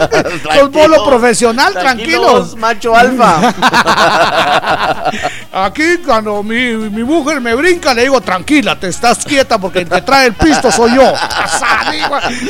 Bolo 0.70 1.04
profesional, 1.06 1.72
tranquilos. 1.72 2.56
Macho 2.56 2.96
alfa. 2.96 3.54
Aquí 5.52 5.98
cuando 6.04 6.42
mi, 6.42 6.72
mi 6.90 7.04
mujer 7.04 7.40
me 7.40 7.54
brinca, 7.54 7.94
le 7.94 8.02
digo, 8.02 8.20
tranquila, 8.20 8.78
te 8.78 8.88
estás 8.88 9.24
quieta 9.24 9.58
porque 9.58 9.80
el 9.80 9.88
que 9.88 10.02
trae 10.02 10.26
el 10.26 10.34
pisto 10.34 10.72
soy 10.72 10.96
yo. 10.96 11.14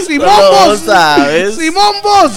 Simón 0.07 0.41
Vos. 0.51 0.81
Simón 1.57 1.95
Vos. 2.03 2.33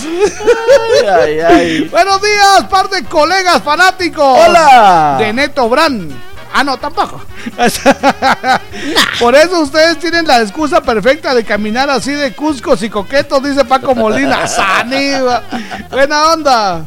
Ay, 1.21 1.39
ay, 1.39 1.81
Buenos 1.89 2.21
días, 2.21 2.65
par 2.69 2.89
de 2.89 3.03
colegas 3.05 3.63
fanáticos. 3.63 4.37
Hola. 4.45 5.15
De 5.19 5.31
Neto 5.31 5.69
Brand. 5.69 6.28
Ah, 6.53 6.63
no, 6.63 6.77
tampoco. 6.77 7.21
Por 9.19 9.35
eso 9.35 9.61
ustedes 9.61 9.99
tienen 9.99 10.25
la 10.27 10.41
excusa 10.41 10.81
perfecta 10.81 11.33
de 11.33 11.43
caminar 11.43 11.89
así 11.89 12.11
de 12.11 12.33
cuscos 12.33 12.81
y 12.83 12.89
coquetos, 12.89 13.43
dice 13.43 13.65
Paco 13.65 13.93
Molina. 13.95 14.47
Saniva. 14.47 15.43
Buena 15.89 16.33
onda. 16.33 16.85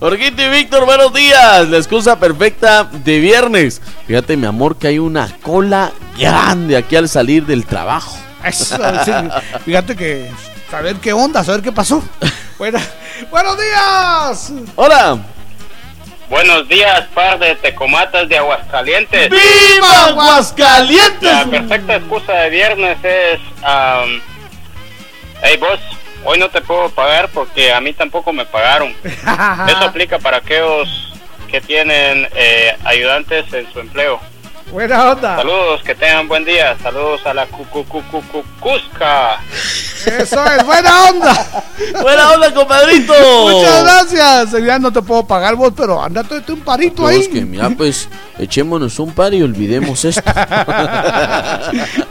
Jorgito 0.00 0.42
y 0.42 0.48
Víctor, 0.48 0.84
buenos 0.84 1.12
días. 1.14 1.68
La 1.68 1.76
excusa 1.78 2.18
perfecta 2.18 2.84
de 2.84 3.20
viernes. 3.20 3.80
Fíjate, 4.06 4.36
mi 4.36 4.46
amor, 4.46 4.76
que 4.76 4.88
hay 4.88 4.98
una 4.98 5.28
cola 5.40 5.92
grande 6.18 6.76
aquí 6.76 6.96
al 6.96 7.08
salir 7.08 7.46
del 7.46 7.64
trabajo. 7.64 8.18
fíjate 9.64 9.96
que 9.96 10.30
saber 10.70 10.96
qué 10.96 11.12
onda, 11.12 11.42
saber 11.42 11.62
qué 11.62 11.72
pasó. 11.72 12.02
buenos 12.58 13.58
días. 13.58 14.52
Hola. 14.76 15.33
Buenos 16.28 16.66
días, 16.68 17.02
par 17.14 17.38
de 17.38 17.54
tecomatas 17.56 18.28
de 18.28 18.38
Aguascalientes. 18.38 19.30
¡Viva 19.30 20.06
Aguascalientes! 20.06 21.22
La 21.22 21.44
perfecta 21.44 21.96
excusa 21.96 22.32
de 22.32 22.50
viernes 22.50 22.98
es... 23.02 23.40
hey, 25.42 25.56
vos, 25.60 25.78
hoy 26.24 26.38
no 26.38 26.48
te 26.48 26.62
puedo 26.62 26.88
pagar 26.90 27.28
porque 27.28 27.72
a 27.72 27.80
mí 27.80 27.92
tampoco 27.92 28.32
me 28.32 28.46
pagaron. 28.46 28.94
Eso 29.04 29.84
aplica 29.84 30.18
para 30.18 30.38
aquellos 30.38 31.12
que 31.50 31.60
tienen 31.60 32.26
eh, 32.34 32.76
ayudantes 32.84 33.52
en 33.52 33.70
su 33.72 33.80
empleo. 33.80 34.18
Buena 34.70 35.10
onda. 35.12 35.36
Saludos, 35.36 35.82
que 35.84 35.94
tengan 35.94 36.26
buen 36.26 36.44
día. 36.44 36.76
Saludos 36.82 37.20
a 37.26 37.34
la 37.34 37.46
Cusca. 37.46 39.40
Eso 40.06 40.44
es, 40.44 40.64
buena 40.64 41.04
onda. 41.04 41.64
buena 42.02 42.30
onda, 42.32 42.52
compadrito. 42.52 43.14
Muchas 43.50 43.82
gracias. 43.82 44.64
Ya 44.64 44.78
no 44.78 44.92
te 44.92 45.02
puedo 45.02 45.26
pagar 45.26 45.54
vos, 45.54 45.72
pero 45.76 46.02
andate 46.02 46.42
un 46.52 46.60
parito 46.60 47.06
ahí. 47.06 47.28
que 47.28 47.42
mira, 47.42 47.70
pues 47.70 48.08
echémonos 48.38 48.98
un 48.98 49.12
par 49.12 49.32
y 49.34 49.42
olvidemos 49.42 50.04
esto. 50.04 50.22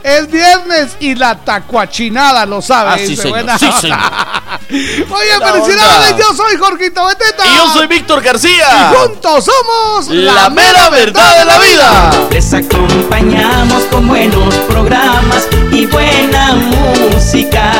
es 0.02 0.30
viernes 0.30 0.96
y 1.00 1.14
la 1.14 1.36
tacuachinada, 1.36 2.46
lo 2.46 2.62
sabes. 2.62 2.94
Ah, 2.94 3.06
sí, 3.06 3.16
señor. 3.16 3.46
Sí, 3.58 3.72
señor. 3.80 3.98
Oye, 4.70 5.52
felicidades. 5.52 6.16
Yo 6.16 6.34
soy 6.34 6.56
Jorgito 6.56 7.06
Beteta. 7.06 7.46
Y 7.46 7.56
yo 7.56 7.72
soy 7.72 7.86
Víctor 7.86 8.22
García. 8.22 8.66
Y 8.92 8.96
juntos 8.96 9.44
somos 9.44 10.08
la, 10.08 10.50
mera 10.50 10.90
verdad 10.90 11.38
de 11.38 11.44
la 11.44 11.58
vida. 11.58 12.28
Les 12.44 12.52
acompañamos 12.52 13.84
con 13.84 14.06
buenos 14.06 14.54
programas 14.68 15.48
y 15.72 15.86
buena 15.86 16.54
música. 16.54 17.72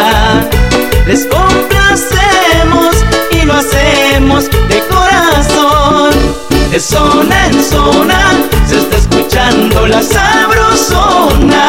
Les 1.06 1.26
complacemos 1.26 2.96
y 3.30 3.42
lo 3.44 3.52
hacemos 3.52 4.48
de 4.70 4.82
corazón. 4.88 6.14
De 6.70 6.80
zona 6.80 7.46
en 7.48 7.62
zona 7.62 8.32
se 8.66 8.78
está 8.78 8.96
escuchando 8.96 9.86
la 9.86 10.02
sabrosona. 10.02 11.68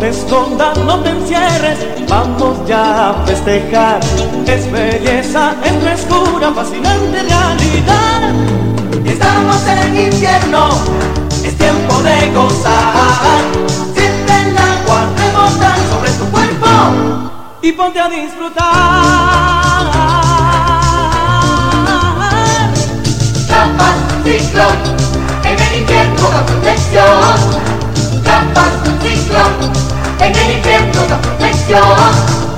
Te 0.00 0.10
escondas, 0.10 0.78
no 0.78 1.00
te 1.00 1.10
encierres, 1.10 1.78
vamos 2.08 2.64
ya 2.68 3.10
a 3.10 3.14
festejar. 3.26 3.98
Es 4.46 4.70
belleza 4.70 5.56
en 5.64 5.80
frescura, 5.80 6.52
fascinante 6.52 7.20
realidad. 7.22 8.32
Estamos 9.04 9.66
en 9.66 9.98
invierno, 9.98 10.68
es 11.44 11.58
tiempo 11.58 12.00
de 12.02 12.30
gozar. 12.32 13.42
Siente 13.92 14.32
el 14.40 14.56
agua 14.56 15.08
rebotar 15.16 15.78
sobre 15.90 16.12
tu 16.12 16.26
cuerpo 16.30 16.68
y 17.60 17.72
ponte 17.72 17.98
a 17.98 18.08
disfrutar. 18.08 18.68
Trampas 23.48 23.96
ciclón, 24.22 24.76
en 25.42 25.58
el 25.58 25.80
infierno 25.80 26.30
la 26.30 26.46
protección. 26.46 27.77
Trampas 28.28 28.74
ciclón, 29.00 29.72
en 30.20 30.36
el 30.36 30.56
infierno 30.58 31.06
la 31.08 31.18
protección. 31.18 32.57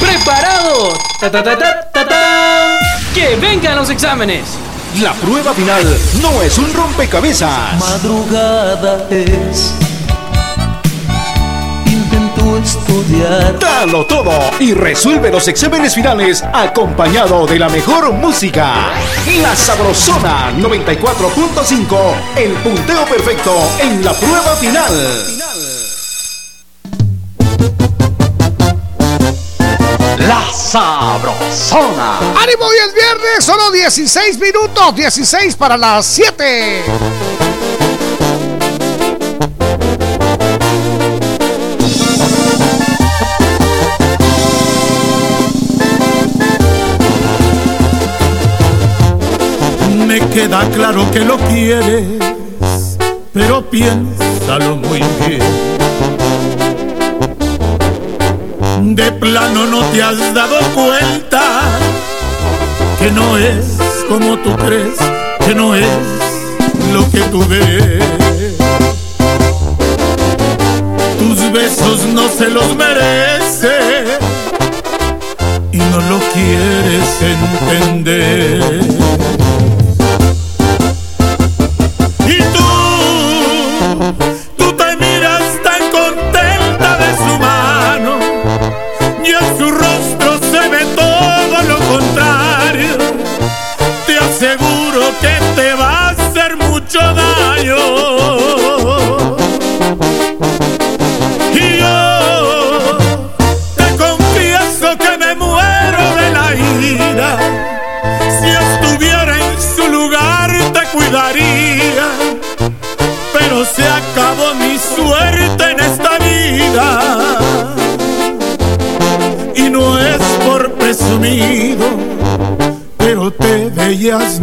¡Preparados! 0.00 0.94
¡Ta, 1.20 1.30
ta, 1.30 1.42
ta, 1.42 1.58
ta, 1.58 1.90
ta, 1.92 2.08
ta! 2.08 2.78
¡Que 3.14 3.36
vengan 3.36 3.76
los 3.76 3.90
exámenes! 3.90 4.42
La 5.00 5.12
prueba 5.14 5.52
final 5.52 5.84
no 6.22 6.40
es 6.42 6.56
un 6.56 6.72
rompecabezas. 6.72 7.78
Madrugada 7.78 9.06
es. 9.10 9.74
Intento 11.86 12.56
estudiar. 12.56 13.58
Dalo 13.58 14.06
todo 14.06 14.32
y 14.58 14.72
resuelve 14.72 15.30
los 15.30 15.48
exámenes 15.48 15.94
finales 15.94 16.42
acompañado 16.52 17.46
de 17.46 17.58
la 17.58 17.68
mejor 17.68 18.12
música. 18.12 18.90
La 19.42 19.54
Sabrosona 19.54 20.52
94.5. 20.52 21.96
El 22.36 22.52
punteo 22.52 23.04
perfecto 23.04 23.54
en 23.80 24.02
la 24.02 24.14
prueba 24.14 24.56
final. 24.56 25.36
La 30.18 30.50
Sabrosona. 30.50 32.18
¡Ánimo! 32.18 32.64
Hoy 32.64 32.76
es 32.86 32.94
viernes, 32.94 33.44
solo 33.44 33.70
16 33.70 34.38
minutos, 34.38 34.94
16 34.94 35.56
para 35.56 35.76
las 35.76 36.06
7. 36.06 36.84
Me 50.06 50.20
queda 50.30 50.68
claro 50.70 51.10
que 51.10 51.20
lo 51.20 51.36
quieres, 51.38 52.96
pero 53.34 53.68
piénsalo 53.68 54.76
muy 54.76 55.02
bien 55.26 55.75
de 58.82 59.12
plano 59.12 59.66
no 59.66 59.84
te 59.86 60.02
has 60.02 60.34
dado 60.34 60.58
cuenta 60.74 61.62
que 62.98 63.10
no 63.10 63.38
es 63.38 63.78
como 64.08 64.36
tú 64.38 64.54
crees, 64.56 64.98
que 65.44 65.54
no 65.54 65.74
es 65.74 65.86
lo 66.92 67.10
que 67.10 67.20
tú 67.30 67.44
ves. 67.48 68.02
Tus 71.18 71.52
besos 71.52 72.06
no 72.06 72.28
se 72.28 72.48
los 72.48 72.74
merece 72.76 74.18
y 75.72 75.78
no 75.78 76.00
lo 76.00 76.18
quieres 76.32 77.22
entender. 77.22 78.80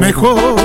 Mejor 0.03 0.62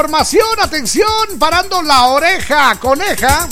información. 0.00 0.46
Atención, 0.60 1.08
parando 1.38 1.82
la 1.82 2.04
oreja, 2.08 2.74
coneja. 2.78 3.48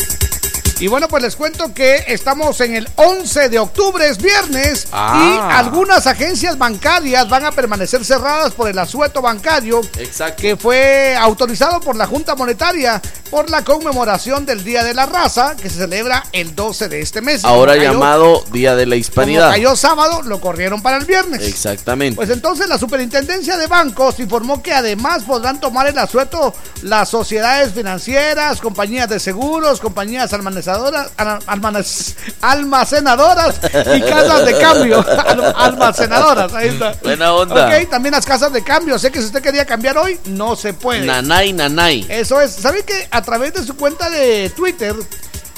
Y 0.79 0.89
bueno, 0.89 1.09
pues 1.09 1.23
les 1.23 1.37
cuento 1.37 1.73
que 1.73 2.05
estamos 2.09 2.61
en 2.61 2.75
el 2.75 2.87
11 2.97 3.49
de 3.49 3.59
octubre, 3.61 4.07
es 4.07 4.19
viernes, 4.19 4.89
Ah. 4.93 5.23
y 5.25 5.53
algunas 5.55 6.07
agencias 6.07 6.59
bancarias 6.59 7.27
van 7.31 7.47
a 7.47 7.53
permanecer 7.53 8.05
cerradas 8.05 8.53
por 8.53 8.69
el 8.69 8.79
asueto 8.79 9.23
bancario 9.23 9.81
Exacto. 9.99 10.43
que 10.43 10.57
fue 10.57 11.17
autorizado 11.19 11.81
por 11.81 11.97
la 11.97 12.07
Junta 12.07 12.35
Monetaria 12.35 13.01
por 13.35 13.51
la 13.51 13.65
conmemoración 13.65 14.47
del 14.47 14.63
Día 14.63 14.85
de 14.85 14.95
la 14.95 15.07
Raza, 15.07 15.57
que 15.57 15.69
se 15.69 15.79
celebra 15.79 16.23
el 16.31 16.55
12 16.55 16.89
de 16.89 17.01
este 17.01 17.21
mes. 17.21 17.45
Ahora 17.45 17.73
cayó- 17.75 17.91
llamado 17.95 18.45
Día 18.53 18.77
de 18.77 18.87
la 18.87 18.91
Como 18.91 19.01
Hispanidad. 19.01 19.51
cayó 19.51 19.75
sábado, 19.75 20.23
lo 20.23 20.41
corrieron 20.41 20.81
para 20.83 20.99
el 20.99 21.05
viernes. 21.05 21.43
Exactamente. 21.43 22.15
Pues 22.15 22.31
entonces 22.31 22.69
la 22.69 22.79
Superintendencia 22.79 23.57
de 23.57 23.67
Bancos 23.67 24.21
informó 24.21 24.63
que 24.63 24.73
además 24.73 25.25
podrán 25.25 25.59
tomar 25.59 25.89
el 25.89 25.99
asueto 25.99 26.55
las 26.83 27.09
sociedades 27.09 27.73
financieras, 27.75 28.61
compañías 28.61 29.09
de 29.09 29.19
seguros, 29.19 29.81
compañías 29.81 30.33
almacenadoras, 30.33 31.09
al- 31.17 31.41
almanes- 31.49 32.14
almacenadoras 32.51 33.57
y 33.97 34.01
casas 34.03 34.45
de 34.47 34.59
cambio. 34.59 35.05
Al- 35.27 35.55
almacenadoras, 35.57 36.53
ahí 36.55 36.69
está. 36.69 36.95
Buena 37.03 37.33
onda. 37.35 37.67
Ok, 37.67 37.89
también 37.91 38.13
las 38.13 38.27
casas 38.27 38.53
de 38.53 38.63
cambio. 38.63 38.99
Sé 38.99 39.11
que 39.11 39.21
si 39.21 39.27
usted 39.27 39.43
quería 39.43 39.65
cambiar 39.65 39.99
hoy, 39.99 40.19
no 40.27 40.57
se 40.57 40.73
puede. 40.75 41.07
Nanay, 41.07 41.53
nanay. 41.53 42.07
Eso 42.09 42.41
es. 42.41 42.53
¿Sabe 42.53 42.83
que 42.83 43.09
a 43.11 43.23
través 43.23 43.55
de 43.55 43.65
su 43.65 43.77
cuenta 43.77 44.11
de 44.11 44.51
Twitter, 44.51 44.95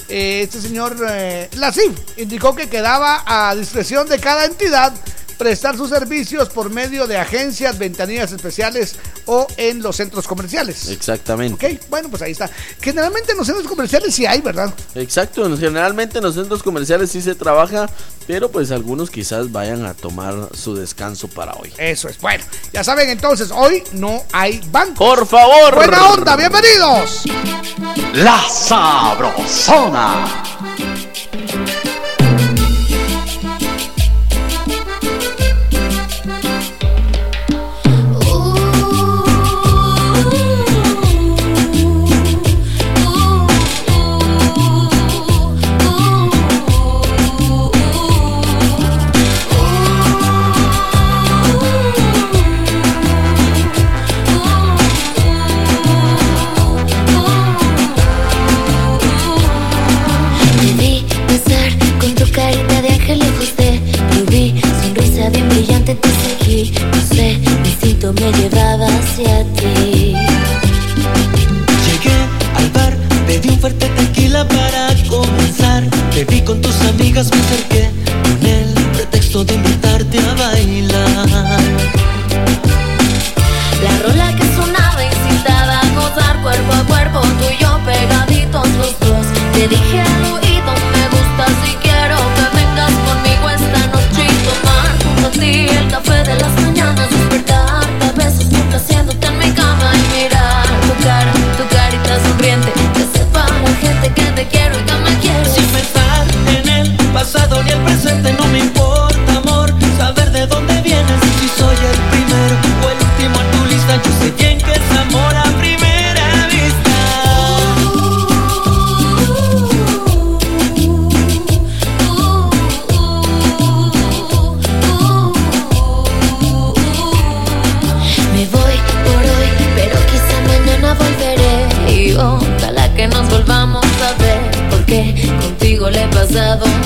eh, 0.09 0.43
este 0.45 0.61
señor 0.61 0.97
eh, 1.09 1.49
Lasif 1.55 1.93
indicó 2.17 2.55
que 2.55 2.69
quedaba 2.69 3.23
a 3.27 3.55
discreción 3.55 4.09
de 4.09 4.19
cada 4.21 4.45
entidad 4.45 4.93
prestar 5.37 5.77
sus 5.77 5.91
servicios 5.91 6.49
por 6.49 6.71
medio 6.71 7.07
de 7.07 7.19
agencias, 7.19 7.77
ventanillas 7.79 8.33
especiales 8.33 8.97
o 9.27 9.47
en 9.57 9.83
los 9.83 9.97
centros 9.97 10.27
comerciales? 10.27 10.89
Exactamente. 10.89 11.67
Ok, 11.67 11.81
bueno, 11.89 12.09
pues 12.09 12.23
ahí 12.23 12.33
está. 12.33 12.51
Generalmente 12.81 13.33
en 13.33 13.39
los 13.39 13.47
centros 13.47 13.67
comerciales 13.67 14.15
sí 14.15 14.25
hay, 14.27 14.41
¿verdad? 14.41 14.73
Exacto, 14.95 15.43
generalmente 15.57 16.19
en 16.19 16.25
los 16.25 16.35
centros 16.35 16.63
comerciales 16.63 17.11
sí 17.11 17.21
se 17.21 17.35
trabaja, 17.35 17.89
pero 18.27 18.51
pues 18.51 18.71
algunos 18.71 19.11
quizás 19.11 19.53
vayan 19.53 19.85
a 19.85 19.95
tomar 19.95 20.49
su 20.55 20.75
descanso 20.75 21.29
para 21.29 21.53
hoy. 21.55 21.73
Eso 21.79 22.09
es. 22.09 22.19
Bueno, 22.21 22.45
ya 22.73 22.83
saben 22.83 23.11
entonces, 23.11 23.51
hoy 23.51 23.83
no 23.93 24.25
hay 24.33 24.61
banco. 24.71 24.95
Por 24.95 25.27
favor. 25.27 25.75
Buena 25.75 26.11
onda, 26.11 26.37
bienvenidos. 26.37 27.25
La 28.15 28.41
Sabrosona. 28.49 30.46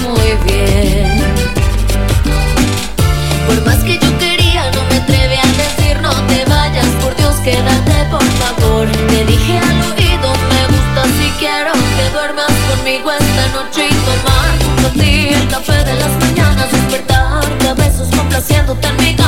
Muy 0.03 0.31
bien. 0.47 1.21
Por 3.47 3.65
más 3.67 3.79
que 3.85 3.99
yo 3.99 4.19
quería, 4.19 4.71
no 4.71 4.83
me 4.89 4.97
atreví 4.97 5.35
a 5.37 5.47
decir 5.47 6.01
No 6.01 6.11
te 6.27 6.45
vayas, 6.45 6.87
por 7.03 7.17
Dios, 7.17 7.35
quédate 7.43 8.05
por 8.11 8.23
favor 8.23 8.87
Te 9.09 9.25
dije 9.25 9.59
al 9.59 9.81
oído, 9.93 10.33
me 10.53 10.63
gusta 10.73 11.03
si 11.19 11.31
quiero 11.41 11.73
Que 11.73 12.11
duermas 12.13 12.53
conmigo 12.69 13.11
esta 13.11 13.47
noche 13.49 13.89
y 13.89 13.95
tomar 14.07 14.51
junto 14.65 14.87
a 14.87 14.91
ti 14.93 15.29
El 15.35 15.49
café 15.49 15.85
de 15.85 15.95
las 15.95 16.13
mañanas, 16.21 16.71
despertarte 16.71 17.69
a 17.69 17.75
besos 17.75 18.09
complaciéndote 18.15 18.87
en 18.87 18.97
mi 18.99 19.20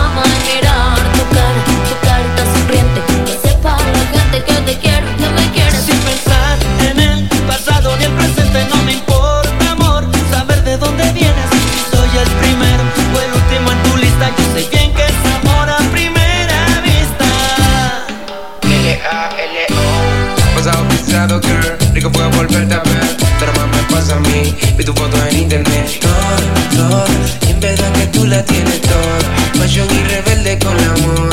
vuelta 22.28 22.76
a 22.76 22.82
ver. 22.82 23.16
Pero 23.38 23.52
más 23.54 23.68
me 23.76 23.94
pasa 23.94 24.16
a 24.16 24.20
mí, 24.20 24.54
vi 24.76 24.84
tu 24.84 24.92
foto 24.92 25.16
en 25.28 25.36
internet. 25.36 26.00
Todo, 26.00 26.88
todo, 26.88 27.06
y 27.46 27.50
en 27.50 27.60
verdad 27.60 27.92
que 27.92 28.06
tú 28.06 28.26
la 28.26 28.42
tienes 28.44 28.80
toda. 28.80 29.18
Pasión 29.58 29.88
y 29.90 30.02
rebelde 30.04 30.58
con 30.58 30.78
el 30.78 30.90
amor. 30.90 31.30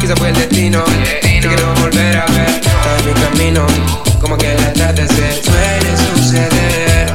Quizá 0.00 0.16
fue 0.16 0.28
el 0.28 0.34
destino, 0.34 0.84
te 1.22 1.40
quiero 1.40 1.74
volver 1.74 2.16
a 2.16 2.26
ver. 2.26 2.60
Todo 2.60 2.98
en 2.98 3.06
mi 3.06 3.20
camino, 3.20 3.66
como 4.20 4.36
que 4.36 4.52
el 4.52 4.64
atardecer 4.64 5.34
suele 5.44 5.90
suceder. 6.14 7.12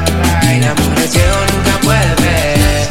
El 0.49 0.63
amor 0.63 0.99
es 1.03 1.11
ciego, 1.11 1.37
nunca 1.53 1.79
puede 1.81 2.15
ver. 2.21 2.87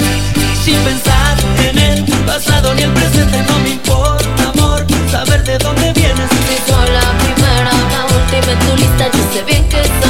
Sin 0.64 0.76
pensar 0.84 1.36
en 1.68 1.78
el 1.78 2.04
pasado 2.24 2.74
ni 2.74 2.82
el 2.82 2.92
presente 2.92 3.42
no 3.48 3.58
me 3.60 3.70
importa 3.70 4.50
amor 4.54 4.84
Saber 5.10 5.42
de 5.44 5.58
dónde 5.58 5.92
vienes 5.94 6.28
Si 6.46 6.70
soy 6.70 6.90
la 6.92 7.18
primera, 7.18 7.72
la 7.72 8.04
última 8.06 8.52
en 8.52 8.58
tu 8.60 8.76
lista 8.76 9.10
Yo 9.12 9.32
sé 9.32 9.42
bien 9.44 9.68
que 9.68 9.80
es 9.80 10.09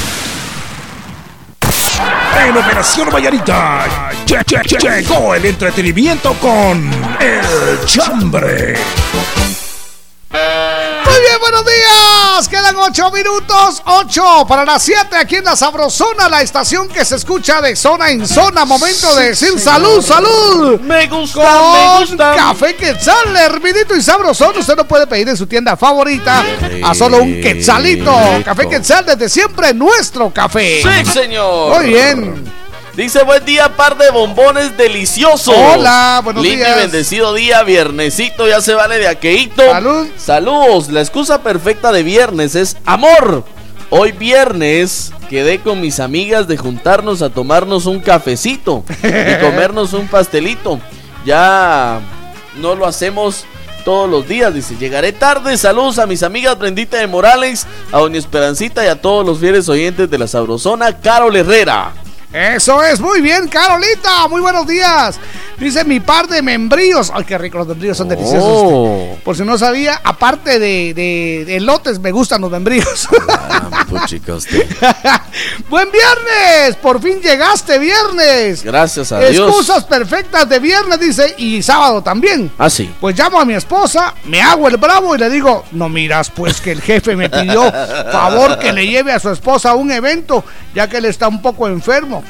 En 2.51 2.57
Operación 2.57 3.09
Vallarita 3.09 3.85
lle- 4.25 4.43
lle- 4.43 4.61
lle- 4.63 5.01
llegó 5.01 5.33
el 5.35 5.45
entretenimiento 5.45 6.33
con 6.33 6.91
El 7.21 7.85
Chambre. 7.85 8.73
Buenos 11.61 11.79
días. 11.79 12.47
Quedan 12.47 12.75
ocho 12.77 13.11
minutos, 13.11 13.83
ocho 13.85 14.45
para 14.47 14.65
las 14.65 14.81
siete 14.81 15.15
aquí 15.15 15.35
en 15.35 15.43
la 15.43 15.55
Sabrosona, 15.55 16.27
la 16.27 16.41
estación 16.41 16.87
que 16.87 17.05
se 17.05 17.17
escucha 17.17 17.61
de 17.61 17.75
zona 17.75 18.09
en 18.09 18.27
zona. 18.27 18.65
Momento 18.65 19.13
de 19.15 19.29
decir 19.29 19.59
salud, 19.59 20.01
salud. 20.01 20.79
Me 20.79 21.07
gusta, 21.07 21.39
Con 21.39 21.73
me 21.73 21.99
gusta. 21.99 22.35
Café 22.35 22.75
Quetzal, 22.75 23.35
hervidito 23.37 23.95
y 23.95 24.01
sabrosón. 24.01 24.57
Usted 24.57 24.75
lo 24.75 24.87
puede 24.87 25.05
pedir 25.05 25.29
en 25.29 25.37
su 25.37 25.45
tienda 25.45 25.77
favorita 25.77 26.43
a 26.83 26.95
solo 26.95 27.17
un 27.21 27.41
quetzalito. 27.41 28.11
Café 28.43 28.67
Quetzal 28.67 29.05
desde 29.05 29.29
siempre 29.29 29.73
nuestro 29.75 30.33
café. 30.33 30.81
Sí, 30.81 31.11
señor. 31.11 31.77
Muy 31.77 31.89
bien. 31.89 32.60
Dice 32.95 33.23
buen 33.23 33.45
día, 33.45 33.69
par 33.77 33.97
de 33.97 34.11
bombones 34.11 34.75
deliciosos. 34.75 35.55
Hola, 35.55 36.19
buenos 36.25 36.43
Lindo 36.43 36.65
días. 36.65 36.77
y 36.77 36.79
bendecido 36.81 37.33
día, 37.33 37.63
viernesito, 37.63 38.49
ya 38.49 38.59
se 38.59 38.73
vale 38.73 38.97
de 38.97 39.07
aqueíto. 39.07 39.63
Salud. 39.63 40.07
Saludos. 40.17 40.89
La 40.89 40.99
excusa 40.99 41.41
perfecta 41.41 41.93
de 41.93 42.03
viernes 42.03 42.55
es 42.55 42.75
amor. 42.85 43.45
Hoy 43.89 44.11
viernes 44.11 45.13
quedé 45.29 45.59
con 45.59 45.79
mis 45.79 46.01
amigas 46.01 46.49
de 46.49 46.57
juntarnos 46.57 47.21
a 47.21 47.29
tomarnos 47.29 47.85
un 47.85 48.01
cafecito 48.01 48.83
y 49.03 49.41
comernos 49.41 49.93
un 49.93 50.07
pastelito. 50.09 50.79
Ya 51.25 52.01
no 52.57 52.75
lo 52.75 52.85
hacemos 52.85 53.45
todos 53.85 54.09
los 54.09 54.27
días. 54.27 54.53
Dice, 54.53 54.75
llegaré 54.77 55.13
tarde. 55.13 55.57
Saludos 55.57 55.97
a 55.97 56.07
mis 56.07 56.23
amigas 56.23 56.59
Brendita 56.59 56.97
de 56.97 57.07
Morales, 57.07 57.65
a 57.93 57.99
Doña 57.99 58.19
Esperancita 58.19 58.83
y 58.83 58.89
a 58.89 59.01
todos 59.01 59.25
los 59.25 59.39
fieles 59.39 59.69
oyentes 59.69 60.09
de 60.09 60.17
la 60.17 60.27
Sabrosona, 60.27 60.99
Carol 60.99 61.35
Herrera. 61.37 61.93
Eso 62.33 62.81
es, 62.83 62.99
muy 62.99 63.21
bien, 63.21 63.47
Carolita. 63.47 64.27
Muy 64.29 64.41
buenos 64.41 64.65
días. 64.65 65.19
Dice 65.57 65.83
mi 65.83 65.99
par 65.99 66.27
de 66.27 66.41
membrillos. 66.41 67.11
Ay, 67.13 67.25
qué 67.25 67.37
rico, 67.37 67.59
los 67.59 67.67
membrillos 67.67 67.97
son 67.97 68.09
deliciosos. 68.09 68.43
Oh. 68.43 69.17
Por 69.23 69.35
si 69.35 69.43
no 69.43 69.57
sabía, 69.57 70.01
aparte 70.03 70.59
de, 70.59 70.93
de, 70.93 71.43
de 71.45 71.57
elotes, 71.57 71.99
me 71.99 72.11
gustan 72.11 72.41
los 72.41 72.49
membrillos. 72.49 73.07
Buen 75.69 75.89
viernes. 75.91 76.75
Por 76.81 77.01
fin 77.01 77.19
llegaste, 77.21 77.77
viernes. 77.77 78.63
Gracias 78.63 79.11
a 79.11 79.19
Dios. 79.19 79.47
Excusas 79.47 79.83
perfectas 79.83 80.49
de 80.49 80.59
viernes, 80.59 80.99
dice, 80.99 81.35
y 81.37 81.61
sábado 81.61 82.01
también. 82.01 82.51
Ah, 82.57 82.69
sí. 82.69 82.91
Pues 82.99 83.17
llamo 83.17 83.39
a 83.39 83.45
mi 83.45 83.53
esposa, 83.53 84.15
me 84.25 84.41
hago 84.41 84.67
el 84.67 84.77
bravo 84.77 85.15
y 85.15 85.19
le 85.19 85.29
digo, 85.29 85.65
no 85.73 85.89
miras 85.89 86.29
pues 86.29 86.61
que 86.61 86.71
el 86.71 86.81
jefe 86.81 87.15
me 87.15 87.29
pidió 87.29 87.71
favor 88.11 88.57
que 88.57 88.73
le 88.73 88.87
lleve 88.87 89.11
a 89.11 89.19
su 89.19 89.29
esposa 89.29 89.71
a 89.71 89.75
un 89.75 89.91
evento, 89.91 90.43
ya 90.73 90.87
que 90.87 90.97
él 90.97 91.05
está 91.05 91.27
un 91.27 91.41
poco 91.41 91.67
enfermo. 91.67 92.20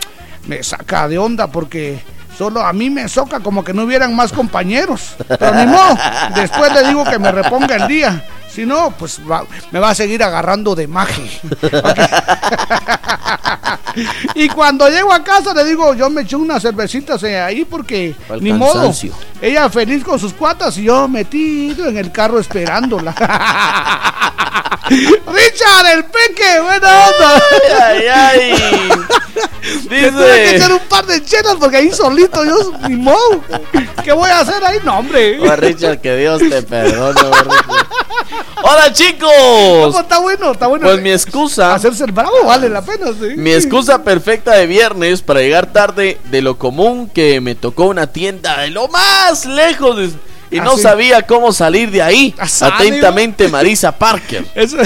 Me 0.48 0.64
saca 0.64 1.08
de 1.08 1.18
onda 1.18 1.48
porque 1.48 2.02
solo 2.38 2.62
a 2.62 2.74
mí 2.74 2.90
me 2.90 3.08
soca 3.08 3.40
como 3.40 3.64
que 3.64 3.74
no 3.74 3.84
hubieran 3.84 4.16
más 4.16 4.32
compañeros. 4.32 5.16
Pero 5.28 5.54
ni 5.54 5.66
modo, 5.68 5.98
después 6.36 6.74
le 6.74 6.88
digo 6.88 7.04
que 7.06 7.20
me 7.20 7.32
reponga 7.32 7.76
el 7.76 7.88
día. 7.88 8.24
Si 8.54 8.66
no, 8.66 8.92
pues 8.92 9.20
va- 9.30 9.46
me 9.72 9.80
va 9.80 9.92
a 9.92 9.96
seguir 9.96 10.22
agarrando 10.24 10.76
de 10.76 10.88
maje. 10.88 11.42
y 14.36 14.50
cuando 14.50 14.90
llego 14.90 15.14
a 15.14 15.24
casa 15.24 15.54
le 15.54 15.64
digo, 15.66 15.94
yo 15.94 16.10
me 16.10 16.22
eché 16.24 16.36
unas 16.36 16.62
cervecitas 16.62 17.24
ahí 17.24 17.64
porque 17.66 18.16
Pa'l 18.28 18.44
ni 18.44 18.52
modo. 18.54 18.94
Ella 19.42 19.70
feliz 19.70 20.04
con 20.04 20.20
sus 20.20 20.34
cuatas 20.34 20.78
y 20.78 20.84
yo 20.84 21.08
metido 21.08 21.88
en 21.88 21.98
el 21.98 22.12
carro 22.12 22.40
esperándola. 22.40 23.16
Richard, 24.90 25.86
el 25.94 26.04
peque, 26.06 26.60
buena 26.62 27.06
onda. 27.08 27.42
Ay, 27.88 28.08
ay. 28.08 28.54
Me 29.90 30.02
tuve 30.12 30.26
que 30.44 30.56
echar 30.58 30.74
un 30.74 30.80
par 30.90 31.06
de 31.06 31.24
chelas 31.24 31.56
porque 31.60 31.78
ahí 31.78 31.92
solito 31.92 32.44
yo 32.44 32.74
ni 32.90 32.96
modo. 32.96 33.42
¿Qué 34.04 34.12
voy 34.12 34.30
a 34.30 34.40
hacer 34.40 34.64
ahí? 34.66 34.80
No, 34.84 34.98
hombre. 35.00 35.40
Oh, 35.40 35.56
Richard, 35.56 36.02
que 36.02 36.18
Dios 36.18 36.40
te 36.40 36.62
perdone. 36.64 37.22
Hola, 38.64 38.84
¿Cómo 38.84 38.94
chicos. 38.96 40.00
está 40.02 40.20
bueno? 40.20 40.52
Está 40.52 40.68
bueno. 40.68 40.86
Pues 40.86 41.02
mi 41.02 41.12
excusa, 41.12 41.74
Hacerse 41.74 42.04
el 42.06 42.12
bravo 42.12 42.44
vale 42.46 42.70
la 42.70 42.82
pena, 42.82 43.08
sí. 43.08 43.36
mi 43.36 43.52
excusa 43.52 44.04
perfecta 44.04 44.52
de 44.56 44.68
viernes 44.68 45.22
para 45.22 45.40
llegar 45.42 45.68
tarde 45.68 46.20
de 46.26 46.42
lo 46.42 46.58
común 46.58 47.10
que 47.10 47.40
me 47.42 47.56
tocó 47.56 47.86
una 47.86 48.08
tienda 48.08 48.60
de 48.62 48.70
lo 48.70 48.88
más 48.88 49.46
lejos 49.46 49.98
de- 49.98 50.12
y 50.52 50.60
Ah, 50.60 50.64
no 50.64 50.76
sí. 50.76 50.82
sabía 50.84 51.26
cómo 51.26 51.54
salir 51.54 51.92
de 51.92 52.02
ahí. 52.02 52.36
Ah, 52.38 52.48
Atentamente, 52.76 53.48
Marisa 53.48 53.92
Parker. 53.94 54.46
Eso- 54.56 54.78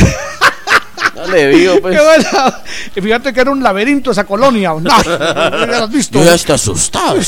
No 1.16 1.26
le 1.28 1.48
digo, 1.48 1.80
pues. 1.82 1.98
Qué 1.98 2.04
buena. 2.06 2.62
Y 2.96 3.02
fíjate 3.02 3.34
que 3.34 3.40
era 3.42 3.50
un 3.50 3.64
laberinto 3.64 4.12
esa 4.12 4.26
colonia. 4.26 4.74
No, 4.80 4.80
no 5.66 5.88
visto. 5.88 6.20
Yo 6.20 6.26
ya 6.26 6.36
estoy 6.36 6.56
asustado. 6.56 7.16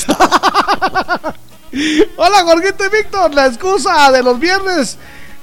Hola, 2.18 2.43
Jorgito 2.43 2.86
y 2.86 2.89
Víctor. 2.89 3.34
La 3.34 3.45
excusa 3.48 4.12
de 4.12 4.22
los 4.24 4.39
viernes 4.39 4.98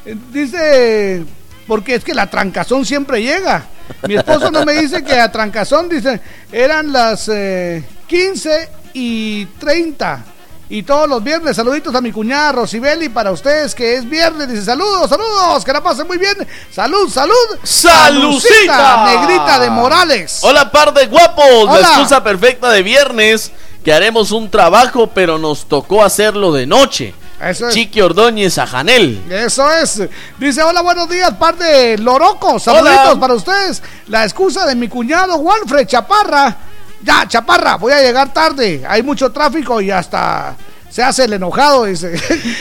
dice. 0.04 1.24
Porque 1.66 1.94
es 1.94 2.04
que 2.04 2.14
la 2.14 2.28
trancazón 2.28 2.84
siempre 2.84 3.22
llega. 3.22 3.66
Mi 4.06 4.16
esposo 4.16 4.50
no 4.50 4.64
me 4.64 4.74
dice 4.74 5.02
que 5.02 5.18
a 5.18 5.32
trancazón, 5.32 5.88
dice, 5.88 6.20
eran 6.52 6.92
las 6.92 7.28
eh, 7.32 7.82
15 8.06 8.68
y 8.92 9.46
30. 9.46 10.24
Y 10.68 10.82
todos 10.82 11.08
los 11.08 11.22
viernes, 11.22 11.56
saluditos 11.56 11.94
a 11.94 12.00
mi 12.00 12.10
cuñada 12.10 12.52
Rosibeli 12.52 13.10
para 13.10 13.30
ustedes 13.32 13.74
que 13.74 13.94
es 13.94 14.08
viernes. 14.08 14.48
Dice, 14.48 14.64
saludos, 14.64 15.08
saludos, 15.10 15.64
que 15.64 15.72
la 15.72 15.82
pasen 15.82 16.06
muy 16.06 16.18
bien. 16.18 16.34
Salud, 16.70 17.10
salud. 17.10 17.34
¡Salucita! 17.62 19.04
Negrita 19.06 19.58
de 19.58 19.70
Morales. 19.70 20.40
Hola, 20.42 20.70
par 20.70 20.92
de 20.92 21.06
guapos. 21.06 21.44
Hola. 21.68 21.80
La 21.80 21.88
excusa 21.88 22.24
perfecta 22.24 22.70
de 22.70 22.82
viernes 22.82 23.52
que 23.84 23.92
haremos 23.92 24.32
un 24.32 24.50
trabajo, 24.50 25.08
pero 25.08 25.38
nos 25.38 25.66
tocó 25.66 26.02
hacerlo 26.02 26.52
de 26.52 26.66
noche. 26.66 27.14
Eso 27.48 27.68
es. 27.68 27.74
Chiqui 27.74 28.00
Ordóñez 28.00 28.58
a 28.58 28.66
Janel. 28.66 29.22
Eso 29.30 29.70
es. 29.72 30.02
Dice, 30.38 30.62
hola, 30.62 30.80
buenos 30.82 31.08
días, 31.08 31.32
par 31.34 31.56
de 31.56 31.98
Loroco. 31.98 32.58
Saluditos 32.58 33.10
Hola. 33.10 33.20
para 33.20 33.34
ustedes. 33.34 33.82
La 34.08 34.24
excusa 34.24 34.66
de 34.66 34.74
mi 34.74 34.88
cuñado 34.88 35.36
Walfred 35.36 35.86
Chaparra. 35.86 36.56
Ya, 37.02 37.26
Chaparra, 37.28 37.76
voy 37.76 37.92
a 37.92 38.00
llegar 38.00 38.32
tarde. 38.32 38.82
Hay 38.88 39.02
mucho 39.02 39.30
tráfico 39.30 39.80
y 39.80 39.90
hasta 39.90 40.56
se 40.88 41.02
hace 41.02 41.24
el 41.24 41.32
enojado, 41.34 41.84
dice. 41.84 42.16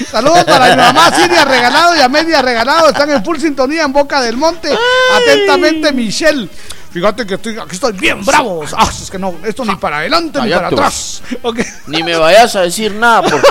Saludos 0.12 0.44
para 0.46 0.72
mi 0.72 0.82
mamá 0.82 1.16
Siria 1.16 1.46
Regalado 1.46 1.96
y 1.96 2.02
a 2.02 2.10
Media 2.10 2.42
Regalado. 2.42 2.90
Están 2.90 3.12
en 3.12 3.24
full 3.24 3.38
sintonía 3.38 3.84
en 3.84 3.94
Boca 3.94 4.22
del 4.22 4.38
Monte. 4.38 4.76
Atentamente, 5.16 5.92
Michelle. 5.94 6.50
Fíjate 6.94 7.26
que 7.26 7.34
estoy, 7.34 7.58
aquí 7.58 7.74
estoy 7.76 7.94
bien 7.94 8.24
bravo. 8.24 8.64
Ah, 8.78 8.88
es 8.90 9.10
que 9.10 9.18
no, 9.18 9.34
esto 9.44 9.66
ni 9.66 9.76
para 9.78 9.98
adelante 9.98 10.40
ni 10.42 10.52
para 10.52 10.68
atrás. 10.68 11.24
Ok. 11.42 11.60
Ni 11.88 12.04
me 12.04 12.16
vayas 12.16 12.56
a 12.56 12.62
decir 12.62 12.94
nada 12.94 13.24
porque. 13.24 13.48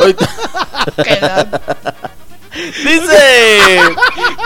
ahorita- 0.00 1.50
Dice, 2.56 3.80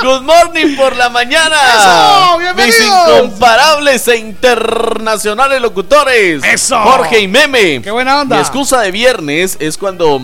good 0.03 0.23
morning 0.23 0.75
por 0.77 0.97
la 0.97 1.09
mañana. 1.11 1.57
Eso, 1.79 2.39
Mis 2.39 2.43
bienvenidos. 2.57 3.09
incomparables 3.19 4.09
e 4.09 4.17
internacionales 4.17 5.61
locutores. 5.63 6.43
Eso. 6.43 6.81
Jorge 6.81 7.21
y 7.21 7.29
Meme. 7.29 7.81
Qué 7.83 7.91
buena 7.93 8.23
onda. 8.23 8.35
Mi 8.37 8.43
excusa 8.43 8.81
de 8.81 8.91
viernes 8.91 9.57
es 9.61 9.79
cuando 9.79 10.21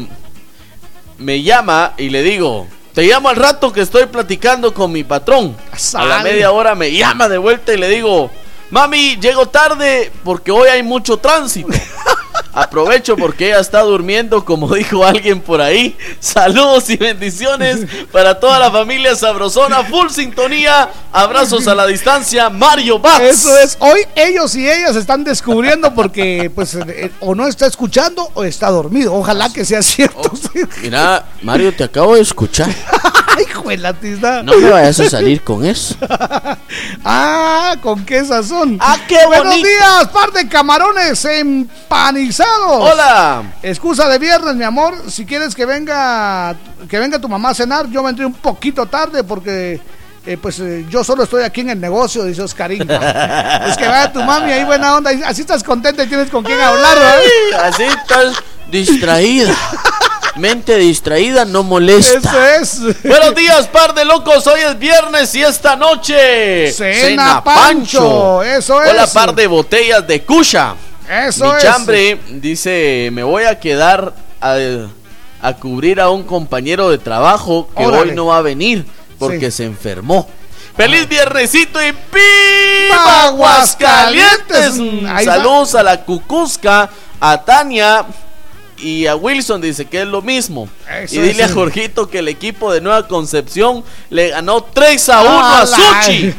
me 1.18 1.42
llama 1.42 1.92
y 1.96 2.08
le 2.10 2.22
digo, 2.24 2.66
te 2.96 3.02
llamo 3.02 3.28
al 3.28 3.36
rato 3.36 3.74
que 3.74 3.82
estoy 3.82 4.06
platicando 4.06 4.72
con 4.72 4.90
mi 4.90 5.04
patrón. 5.04 5.54
A 5.92 6.06
la 6.06 6.22
media 6.22 6.50
hora 6.50 6.74
me 6.74 6.90
llama 6.90 7.28
de 7.28 7.36
vuelta 7.36 7.74
y 7.74 7.76
le 7.76 7.90
digo, 7.90 8.30
mami, 8.70 9.18
llego 9.20 9.44
tarde 9.44 10.10
porque 10.24 10.50
hoy 10.50 10.70
hay 10.70 10.82
mucho 10.82 11.18
tránsito. 11.18 11.68
Aprovecho 12.56 13.18
porque 13.18 13.48
ella 13.48 13.60
está 13.60 13.82
durmiendo, 13.82 14.42
como 14.42 14.74
dijo 14.74 15.04
alguien 15.04 15.42
por 15.42 15.60
ahí. 15.60 15.94
Saludos 16.20 16.88
y 16.88 16.96
bendiciones 16.96 17.86
para 18.10 18.40
toda 18.40 18.58
la 18.58 18.70
familia 18.70 19.14
sabrosona, 19.14 19.84
full 19.84 20.08
sintonía. 20.08 20.88
Abrazos 21.12 21.68
a 21.68 21.74
la 21.74 21.86
distancia, 21.86 22.48
Mario 22.48 22.98
Bax. 22.98 23.20
Eso 23.20 23.58
es, 23.58 23.76
hoy 23.78 24.00
ellos 24.14 24.56
y 24.56 24.66
ellas 24.66 24.96
están 24.96 25.22
descubriendo 25.22 25.94
porque 25.94 26.50
pues 26.54 26.74
eh, 26.76 27.12
o 27.20 27.34
no 27.34 27.46
está 27.46 27.66
escuchando 27.66 28.30
o 28.32 28.42
está 28.42 28.70
dormido. 28.70 29.12
Ojalá 29.12 29.52
que 29.52 29.66
sea 29.66 29.82
cierto. 29.82 30.32
Mira, 30.80 31.26
Mario, 31.42 31.74
te 31.74 31.84
acabo 31.84 32.14
de 32.14 32.22
escuchar. 32.22 32.70
Ay, 33.36 33.44
hijo 33.50 33.68
de 33.68 33.76
la 33.78 33.92
tiza. 33.92 34.42
No 34.42 34.56
me 34.56 34.70
vayas 34.70 34.98
a 35.00 35.10
salir 35.10 35.42
con 35.42 35.64
eso. 35.64 35.96
Ah, 37.04 37.76
con 37.82 38.04
qué 38.04 38.24
sazón. 38.24 38.78
Ah, 38.80 38.96
qué 39.06 39.24
Buenos 39.26 39.46
bonito. 39.46 39.68
días, 39.68 40.08
par 40.12 40.32
de 40.32 40.48
camarones 40.48 41.24
empanizados. 41.24 42.90
Hola. 42.92 43.42
Excusa 43.62 44.08
de 44.08 44.18
viernes, 44.18 44.56
mi 44.56 44.64
amor. 44.64 44.94
Si 45.08 45.24
quieres 45.24 45.54
que 45.54 45.64
venga, 45.64 46.56
que 46.88 46.98
venga 46.98 47.20
tu 47.20 47.28
mamá 47.28 47.50
a 47.50 47.54
cenar, 47.54 47.88
yo 47.88 48.02
vendré 48.02 48.26
un 48.26 48.34
poquito 48.34 48.86
tarde 48.86 49.22
porque 49.22 49.80
eh, 50.26 50.36
pues 50.36 50.58
eh, 50.58 50.84
yo 50.90 51.04
solo 51.04 51.22
estoy 51.22 51.44
aquí 51.44 51.60
en 51.60 51.70
el 51.70 51.80
negocio, 51.80 52.24
dice 52.24 52.42
Oscarín. 52.42 52.82
es 52.90 53.76
que 53.76 53.86
vaya 53.86 54.12
tu 54.12 54.20
mami 54.22 54.50
ahí 54.50 54.64
buena 54.64 54.96
onda. 54.96 55.12
Así 55.24 55.42
estás 55.42 55.62
contenta 55.62 56.02
y 56.02 56.08
tienes 56.08 56.28
con 56.30 56.42
quién 56.42 56.60
hablar, 56.60 56.96
¿verdad? 56.98 57.68
Así 57.68 57.84
estás 57.84 58.34
distraída. 58.70 59.54
Mente 60.36 60.76
distraída 60.76 61.44
no 61.46 61.62
molesta. 61.62 62.56
Eso 62.60 62.86
es. 62.86 63.02
Buenos 63.02 63.34
días, 63.34 63.66
par 63.68 63.94
de 63.94 64.04
locos. 64.04 64.46
Hoy 64.46 64.60
es 64.60 64.78
viernes 64.78 65.34
y 65.34 65.42
esta 65.42 65.76
noche. 65.76 66.70
Cena 66.72 67.42
Pancho. 67.42 68.42
Eso 68.42 68.82
es. 68.82 68.90
Hola, 68.90 69.06
par 69.06 69.34
de 69.34 69.46
botellas 69.46 70.06
de 70.06 70.22
Cusha. 70.24 70.74
Eso 71.26 71.46
Mi 71.46 71.56
es. 71.56 71.62
chambre 71.62 72.20
dice: 72.32 73.08
Me 73.12 73.22
voy 73.22 73.44
a 73.44 73.58
quedar 73.58 74.12
a, 74.40 74.56
a 75.40 75.52
cubrir 75.54 76.00
a 76.02 76.10
un 76.10 76.22
compañero 76.24 76.90
de 76.90 76.98
trabajo 76.98 77.70
que 77.74 77.86
Órale. 77.86 78.10
hoy 78.10 78.14
no 78.14 78.26
va 78.26 78.38
a 78.38 78.42
venir 78.42 78.84
porque 79.18 79.50
se 79.50 79.64
enfermó. 79.64 80.28
¡Feliz 80.76 81.08
viernesito 81.08 81.80
y 81.80 81.86
¡Viva 81.92 81.96
¡Viva 82.12 83.22
Aguascalientes! 83.28 84.74
Saludos 85.24 85.74
a 85.74 85.82
la 85.82 86.04
Cucusca, 86.04 86.90
a 87.18 87.42
Tania 87.42 88.04
y 88.78 89.06
a 89.06 89.16
Wilson, 89.16 89.60
dice 89.60 89.86
que 89.86 90.02
es 90.02 90.06
lo 90.06 90.22
mismo. 90.22 90.68
Eso 91.02 91.16
y 91.16 91.18
dile 91.20 91.44
a 91.44 91.48
Jorgito 91.48 92.08
que 92.08 92.18
el 92.20 92.28
equipo 92.28 92.72
de 92.72 92.80
Nueva 92.80 93.06
Concepción 93.08 93.82
le 94.10 94.30
ganó 94.30 94.62
3 94.62 95.08
a 95.08 95.20
1 95.22 95.30
a 95.30 95.60
¡Hala! 95.62 95.66
Suchi. 96.02 96.34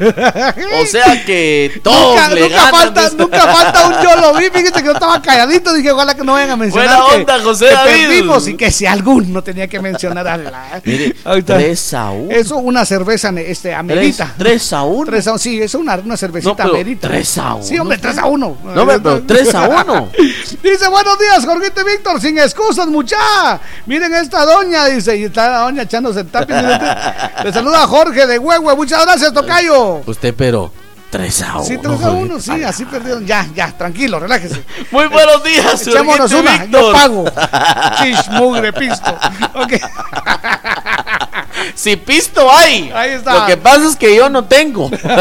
O 0.81 0.85
sea 0.85 1.25
que 1.25 1.79
todos 1.83 2.15
Nunca, 2.15 2.29
le 2.33 2.41
nunca 2.41 2.55
ganan. 2.55 2.71
falta, 2.71 3.03
dice. 3.05 3.15
nunca 3.17 3.39
falta 3.47 3.87
un 3.87 3.93
yo 4.03 4.15
lo 4.21 4.33
vi, 4.37 4.45
fíjate 4.49 4.79
que 4.81 4.85
yo 4.85 4.91
estaba 4.93 5.21
calladito, 5.21 5.73
dije 5.73 5.91
ojalá 5.91 6.15
que 6.15 6.23
no 6.23 6.33
vayan 6.33 6.51
a 6.51 6.55
mencionar 6.57 6.87
Buena 6.97 7.09
que, 7.09 7.15
onda, 7.21 7.39
José 7.43 7.67
que 7.67 7.73
David. 7.73 7.91
perdimos 8.07 8.47
y 8.47 8.53
que 8.55 8.71
si 8.71 8.85
alguno 8.85 9.43
tenía 9.43 9.67
que 9.67 9.79
mencionar 9.79 10.27
a 10.27 10.37
la... 10.37 10.81
Mire, 10.83 11.15
Ahorita. 11.25 11.57
3 11.57 11.93
a 11.93 12.11
1. 12.11 12.31
Eso, 12.33 12.57
una 12.57 12.85
cerveza 12.85 13.29
este, 13.37 13.73
amerita. 13.73 14.33
3 14.37 14.73
a 14.73 14.83
1. 14.83 15.05
3 15.05 15.27
a 15.27 15.31
1, 15.31 15.39
sí, 15.39 15.61
es 15.61 15.73
una, 15.75 15.95
una 15.95 16.17
cervecita 16.17 16.63
No, 16.63 16.69
amerita. 16.71 17.07
3 17.07 17.37
a 17.39 17.53
1. 17.55 17.63
Sí, 17.63 17.79
hombre, 17.79 17.97
3 17.97 18.17
a 18.19 18.25
1. 18.25 18.57
No, 18.63 18.85
pero 18.87 19.21
3 19.23 19.55
a 19.55 19.67
1. 19.67 20.09
Dice, 20.63 20.87
buenos 20.89 21.19
días, 21.19 21.45
Jorgito 21.45 21.81
y 21.81 21.83
Víctor, 21.83 22.21
sin 22.27 22.37
excusas, 22.39 22.87
mucha. 22.87 23.17
Miren 23.85 24.13
esta 24.15 24.45
doña, 24.45 24.85
dice, 24.85 25.17
y 25.17 25.25
está 25.25 25.49
la 25.49 25.57
doña 25.59 25.83
echándose 25.83 26.21
el 26.21 26.27
tapi. 26.27 26.53
Le 27.43 27.53
saluda 27.53 27.83
a 27.83 27.87
Jorge 27.87 28.27
de 28.27 28.37
Huehue, 28.37 28.75
muchas 28.75 29.05
gracias, 29.05 29.33
Tocayo. 29.33 30.01
Usted, 30.05 30.33
pero 30.37 30.71
3 31.09 31.41
a 31.43 31.55
1. 31.59 31.63
Sí, 31.65 31.77
3 31.77 32.03
a 32.03 32.11
1, 32.11 32.39
sí, 32.39 32.63
así 32.63 32.85
perdieron. 32.85 33.25
Ya, 33.25 33.47
ya, 33.55 33.71
tranquilo, 33.77 34.19
relájese. 34.19 34.63
Muy 34.91 35.07
buenos 35.07 35.43
días, 35.43 35.87
Echémonos 35.87 36.31
una, 36.33 36.65
yo 36.65 36.79
Víctor. 36.79 36.93
pago. 36.93 37.25
Chish, 38.01 38.29
mugre, 38.31 38.73
pisto. 38.73 39.17
Ok. 39.55 39.73
Si 41.75 41.95
pisto 41.95 42.51
hay. 42.51 42.91
Ahí 42.93 43.11
está. 43.11 43.33
Lo 43.35 43.45
que 43.45 43.55
pasa 43.57 43.87
es 43.87 43.95
que 43.95 44.15
yo 44.15 44.29
no 44.29 44.43
tengo. 44.45 44.89
Buena 44.89 45.13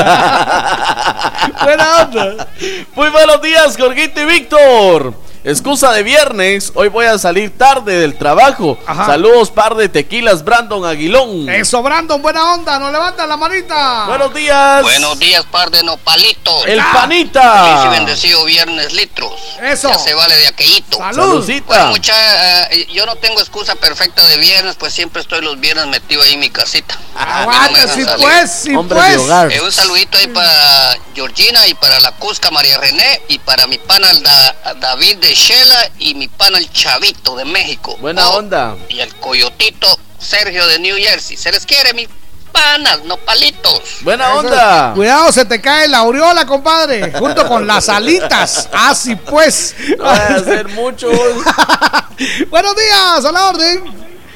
onda. 2.02 2.48
Muy 2.94 3.10
buenos 3.10 3.42
días, 3.42 3.76
Jorgito 3.78 4.20
y 4.20 4.24
Víctor. 4.24 5.25
Excusa 5.50 5.92
de 5.92 6.02
viernes, 6.02 6.72
hoy 6.74 6.88
voy 6.88 7.06
a 7.06 7.18
salir 7.18 7.56
tarde 7.56 8.00
del 8.00 8.18
trabajo. 8.18 8.76
Ajá. 8.84 9.06
Saludos, 9.06 9.52
par 9.52 9.76
de 9.76 9.88
tequilas, 9.88 10.42
Brandon 10.42 10.84
Aguilón. 10.84 11.48
Eso, 11.48 11.84
Brandon, 11.84 12.20
buena 12.20 12.54
onda, 12.54 12.80
nos 12.80 12.90
levanta 12.90 13.28
la 13.28 13.36
manita. 13.36 14.06
Buenos 14.08 14.34
días. 14.34 14.82
Buenos 14.82 15.16
días, 15.20 15.44
par 15.44 15.70
de 15.70 15.84
nopalitos. 15.84 16.66
El 16.66 16.80
Feliz 16.80 16.84
y 16.90 16.94
panita. 16.96 17.90
bendecido 17.90 18.44
viernes 18.44 18.92
litros. 18.92 19.32
Eso. 19.62 19.88
Ya 19.88 19.98
se 20.00 20.14
vale 20.14 20.36
de 20.36 20.48
aquellito. 20.48 20.98
Salud. 20.98 21.14
Saludcita. 21.16 21.66
Bueno, 21.68 21.86
mucha, 21.90 22.66
eh, 22.72 22.88
yo 22.92 23.06
no 23.06 23.14
tengo 23.14 23.38
excusa 23.40 23.76
perfecta 23.76 24.26
de 24.26 24.38
viernes, 24.38 24.74
pues 24.76 24.92
siempre 24.94 25.22
estoy 25.22 25.42
los 25.42 25.60
viernes 25.60 25.86
metido 25.86 26.22
ahí 26.22 26.32
en 26.32 26.40
mi 26.40 26.50
casita. 26.50 26.98
Aguanta, 27.16 27.86
No 27.86 27.94
sí 27.94 28.02
salir. 28.02 28.26
pues, 28.26 28.50
sí 28.50 28.74
Hombre 28.74 28.98
pues. 28.98 29.10
de 29.12 29.18
hogar. 29.18 29.52
Eh, 29.52 29.60
un 29.60 29.70
saludito 29.70 30.18
ahí 30.18 30.26
para 30.26 30.98
Georgina 31.14 31.68
y 31.68 31.74
para 31.74 32.00
la 32.00 32.10
Cusca 32.16 32.50
María 32.50 32.78
René 32.78 33.22
y 33.28 33.38
para 33.38 33.68
mi 33.68 33.78
pana 33.78 34.12
Da- 34.12 34.74
David 34.80 35.18
de 35.18 35.35
Shela 35.36 35.90
y 35.98 36.14
mi 36.14 36.28
pana 36.28 36.56
el 36.56 36.70
Chavito 36.72 37.36
de 37.36 37.44
México. 37.44 37.94
Buena 38.00 38.26
Oh, 38.30 38.38
onda. 38.38 38.74
Y 38.88 39.00
el 39.00 39.14
Coyotito 39.16 39.86
Sergio 40.18 40.66
de 40.66 40.78
New 40.78 40.96
Jersey. 40.96 41.36
Se 41.36 41.52
les 41.52 41.66
quiere, 41.66 41.92
mis 41.92 42.08
panas, 42.52 43.04
no 43.04 43.18
palitos. 43.18 43.82
Buena 44.00 44.28
Eso- 44.30 44.38
onda. 44.38 44.92
Cuidado, 44.94 45.30
se 45.32 45.44
te 45.44 45.60
cae 45.60 45.88
la 45.88 45.98
aureola, 45.98 46.46
compadre. 46.46 47.12
Junto 47.12 47.46
con 47.46 47.66
las 47.66 47.90
alitas. 47.90 48.66
Así 48.72 49.14
pues. 49.14 49.74
No 49.98 50.04
voy 50.04 50.14
a 50.14 50.36
hacer 50.36 50.68
mucho. 50.68 51.10
Buenos 52.50 52.74
días, 52.76 53.24
a 53.26 53.30
la 53.32 53.48
orden. 53.50 53.84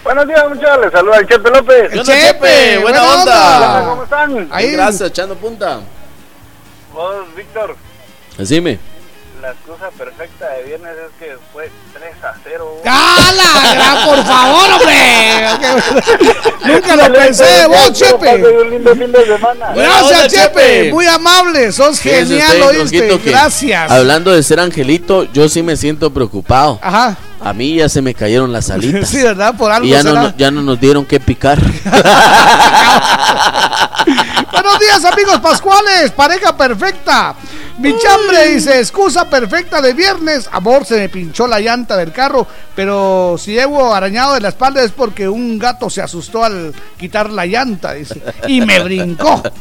Buenos 0.04 0.26
días, 0.28 0.44
muchachos. 0.50 0.78
Les 0.82 0.92
saluda 0.92 1.16
el 1.18 1.26
Chepe 1.28 1.50
López. 1.50 1.90
¿Qué 1.92 2.00
onda, 2.00 2.12
Chepe, 2.12 2.26
Chepe? 2.26 2.78
Buena, 2.78 3.00
buena 3.02 3.20
onda. 3.22 3.56
onda. 3.78 3.88
¿Cómo 3.88 4.02
están? 4.04 4.48
Ahí. 4.52 4.70
Gracias, 4.72 5.08
echando 5.08 5.34
punta. 5.36 5.80
Vos, 6.92 7.14
Víctor, 7.34 7.74
Decime. 8.36 8.78
La 9.40 9.50
excusa 9.52 9.90
perfecta 9.96 10.48
de 10.50 10.62
viernes 10.64 10.92
es 10.92 11.12
que 11.18 11.36
fue 11.52 11.70
3 11.94 12.12
a 12.24 12.34
0. 12.44 12.82
¡Hala! 12.84 13.74
gran, 13.74 14.04
por 14.06 14.24
favor, 14.24 14.70
hombre! 14.72 15.46
Nunca 16.74 16.96
lo 16.96 17.12
pensé 17.14 17.44
de 17.44 17.66
vos, 17.66 17.92
Chepe. 17.92 18.34
un 18.62 18.70
lindo 18.70 18.94
fin 18.94 19.10
de 19.12 19.24
semana. 19.24 19.70
Buena 19.72 20.00
onda, 20.02 20.08
Gracias, 20.18 20.32
Chepe. 20.32 20.92
Muy 20.92 21.06
amable. 21.06 21.72
Sos 21.72 21.98
genial, 22.00 22.62
oíste. 22.62 23.18
Gracias. 23.24 23.90
Hablando 23.90 24.30
de 24.32 24.42
ser 24.42 24.60
angelito, 24.60 25.24
yo 25.32 25.48
sí 25.48 25.62
me 25.62 25.76
siento 25.76 26.12
preocupado. 26.12 26.78
Ajá. 26.82 27.16
A 27.42 27.54
mí 27.54 27.76
ya 27.76 27.88
se 27.88 28.02
me 28.02 28.12
cayeron 28.14 28.52
las 28.52 28.68
alitas. 28.74 29.08
Sí, 29.08 29.22
¿verdad? 29.22 29.54
Por 29.56 29.72
algo 29.72 29.86
y 29.86 29.90
ya 29.90 30.02
no, 30.02 30.10
será. 30.10 30.22
no- 30.22 30.36
ya 30.36 30.50
no 30.50 30.60
nos 30.62 30.78
dieron 30.78 31.06
que 31.06 31.18
picar. 31.20 31.58
Buenos 34.52 34.78
días, 34.90 35.04
amigos 35.04 35.40
pascuales. 35.40 36.10
Pareja 36.10 36.56
perfecta. 36.56 37.34
Mi 37.78 37.96
chambre 37.98 38.48
dice, 38.48 38.78
excusa 38.78 39.28
perfecta 39.30 39.80
de 39.80 39.94
viernes. 39.94 40.48
Amor, 40.52 40.84
se 40.84 40.96
me 40.96 41.08
pinchó 41.08 41.46
la 41.46 41.60
llanta 41.60 41.96
del 41.96 42.12
carro, 42.12 42.46
pero 42.74 43.36
si 43.38 43.52
llevo 43.52 43.94
arañado 43.94 44.34
de 44.34 44.40
la 44.40 44.48
espalda 44.48 44.82
es 44.82 44.92
porque 44.92 45.26
un 45.28 45.58
gato 45.58 45.88
se 45.88 46.02
asustó 46.02 46.44
al 46.44 46.74
quitar 46.98 47.30
la 47.30 47.46
llanta, 47.46 47.94
dice. 47.94 48.20
Y 48.46 48.60
me 48.60 48.80
brincó. 48.80 49.42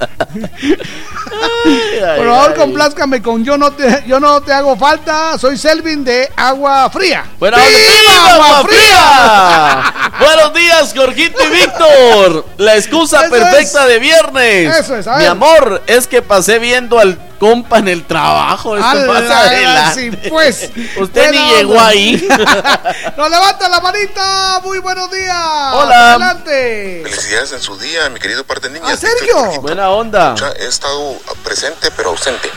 Por 2.18 2.28
favor, 2.28 2.56
complázcame 2.56 3.22
con 3.22 3.46
yo 3.46 3.58
no 3.58 3.72
te, 3.72 4.04
yo 4.06 4.20
no 4.20 4.42
te 4.42 4.52
hago 4.52 4.76
falta. 4.76 5.38
Soy 5.38 5.58
Selvin 5.58 6.04
de 6.04 6.30
Agua 6.36 6.90
Fría. 6.90 7.24
Buena 7.40 7.58
onda. 7.58 7.70
¡Viva 7.70 8.34
Agua 8.34 8.64
Fría! 8.68 9.94
Buenos 10.20 10.54
días, 10.54 10.94
Jorgito 10.96 11.40
y 11.46 11.50
Víctor. 11.50 12.46
La 12.58 12.76
excusa 12.76 13.22
Eso 13.22 13.32
perfecta 13.32 13.84
es. 13.84 13.88
de 13.88 14.00
viernes. 14.00 14.76
Eso 14.78 14.98
es, 14.98 15.08
a 15.08 15.19
Mi 15.20 15.26
amor, 15.26 15.84
es 15.88 16.08
que 16.08 16.22
pasé 16.22 16.60
viendo 16.60 17.00
al 17.00 17.18
compa 17.40 17.78
en 17.80 17.88
el 17.88 18.06
trabajo. 18.06 18.76
Esto 18.78 19.08
pasa 19.08 19.40
adelante. 19.42 20.02
sí, 20.12 20.30
pues. 20.30 20.70
Usted 20.98 21.32
ni 21.32 21.56
llegó 21.56 21.80
ahí. 21.80 22.16
Nos 23.18 23.30
levanta 23.30 23.70
la 23.70 23.80
manita. 23.80 24.60
Muy 24.64 24.80
buenos 24.80 25.10
días. 25.12 25.36
Hola. 25.74 26.10
Adelante. 26.16 27.02
Felicidades 27.04 27.52
en 27.54 27.62
su 27.62 27.78
día, 27.78 28.10
mi 28.10 28.20
querido 28.20 28.44
par 28.44 28.60
de 28.62 28.70
niñas. 28.70 28.92
¿A 28.92 28.98
Sergio? 28.98 29.62
Buena 29.62 29.90
onda. 29.90 30.32
Mucha- 30.32 30.52
He 30.60 30.66
estado 30.68 31.16
presente 31.44 31.90
pero 31.96 32.10
ausente. 32.10 32.50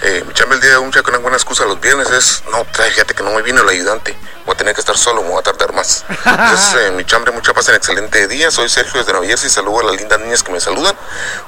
Eh, 0.00 0.22
mi 0.26 0.32
chamba 0.32 0.54
el 0.54 0.60
día 0.60 0.70
de 0.70 0.78
un 0.78 0.92
con 0.92 1.08
una 1.08 1.18
buena 1.18 1.36
excusa 1.36 1.64
los 1.64 1.80
viernes 1.80 2.08
es, 2.10 2.44
no, 2.52 2.64
trae, 2.72 2.90
fíjate 2.90 3.14
que 3.14 3.22
no 3.24 3.32
me 3.32 3.42
vino 3.42 3.62
el 3.62 3.68
ayudante. 3.68 4.16
Voy 4.46 4.54
a 4.54 4.56
tener 4.56 4.74
que 4.74 4.80
estar 4.80 4.96
solo, 4.96 5.22
me 5.22 5.30
voy 5.30 5.40
a 5.40 5.42
tardar 5.42 5.72
más. 5.72 6.04
Entonces, 6.08 6.74
eh, 6.80 6.90
mi 6.92 7.04
chambre, 7.04 7.32
mucha 7.32 7.52
paz 7.52 7.68
en 7.68 7.74
excelente 7.74 8.28
día. 8.28 8.50
Soy 8.50 8.68
Sergio 8.68 9.00
desde 9.00 9.12
Nueva 9.12 9.26
Jersey. 9.26 9.50
Saludo 9.50 9.80
a 9.80 9.84
las 9.84 9.96
lindas 9.96 10.20
niñas 10.20 10.42
que 10.42 10.52
me 10.52 10.60
saludan. 10.60 10.94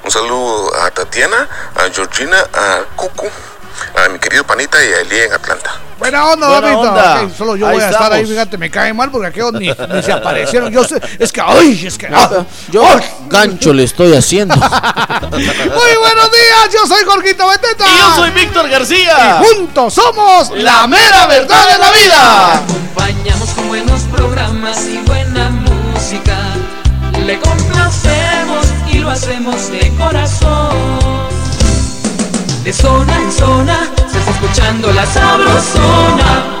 Un 0.03 0.11
saludo 0.11 0.75
a 0.75 0.91
Tatiana, 0.91 1.47
a 1.75 1.89
Georgina, 1.89 2.37
a 2.53 2.83
Cucu, 2.97 3.29
a 3.95 4.09
mi 4.09 4.19
querido 4.19 4.43
Panita 4.45 4.77
y 4.83 4.87
a 4.93 5.01
Elie 5.01 5.25
en 5.25 5.33
Atlanta. 5.33 5.71
Buena 5.99 6.25
onda, 6.25 6.47
Buena 6.49 6.77
onda. 6.77 7.29
Solo 7.37 7.55
yo 7.55 7.67
Ahí 7.67 7.75
voy 7.75 7.83
a 7.83 7.89
estar 7.89 8.11
ahí, 8.11 8.25
fíjate, 8.25 8.57
me 8.57 8.71
cae 8.71 8.91
mal 8.91 9.11
porque 9.11 9.27
aquellos 9.27 9.53
ni, 9.53 9.67
ni 9.69 10.03
se 10.03 10.11
aparecieron. 10.13 10.71
Yo 10.71 10.83
sé, 10.83 10.99
es 11.19 11.31
que, 11.31 11.41
ay, 11.41 11.85
es 11.85 11.97
que. 11.97 12.07
ah. 12.07 12.43
Yo 12.71 12.83
gancho 13.27 13.71
le 13.73 13.83
estoy 13.83 14.15
haciendo. 14.15 14.55
Muy 15.31 15.41
buenos 15.99 16.31
días, 16.31 16.73
yo 16.73 16.87
soy 16.87 17.03
Jorgito 17.05 17.47
Beteta. 17.47 17.85
Y 17.87 17.97
yo 17.99 18.15
soy 18.15 18.31
Víctor 18.31 18.67
García. 18.69 19.41
Y 19.41 19.43
juntos 19.45 19.93
somos 19.93 20.49
La 20.55 20.87
mera 20.87 21.27
verdad 21.27 21.67
de 21.71 21.77
la 21.77 21.91
vida. 21.91 22.53
acompañamos 22.55 23.49
con 23.51 23.67
buenos 23.67 24.01
programas 24.11 24.79
y 24.87 24.97
buena 25.07 25.49
música. 25.49 26.37
Le 27.25 27.39
complacemos 27.39 28.65
y 28.91 28.97
lo 28.99 29.11
hacemos 29.11 29.71
de 29.71 29.93
corazón. 29.99 31.10
De 32.63 32.71
zona 32.71 33.19
en 33.19 33.31
zona 33.31 33.89
se 34.07 34.19
está 34.19 34.31
escuchando 34.31 34.91
la 34.93 35.03
sabrosona. 35.03 36.60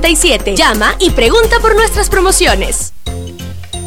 Llama 0.55 0.95
y 0.99 1.11
pregunta 1.11 1.59
por 1.61 1.75
nuestras 1.75 2.09
promociones. 2.09 2.91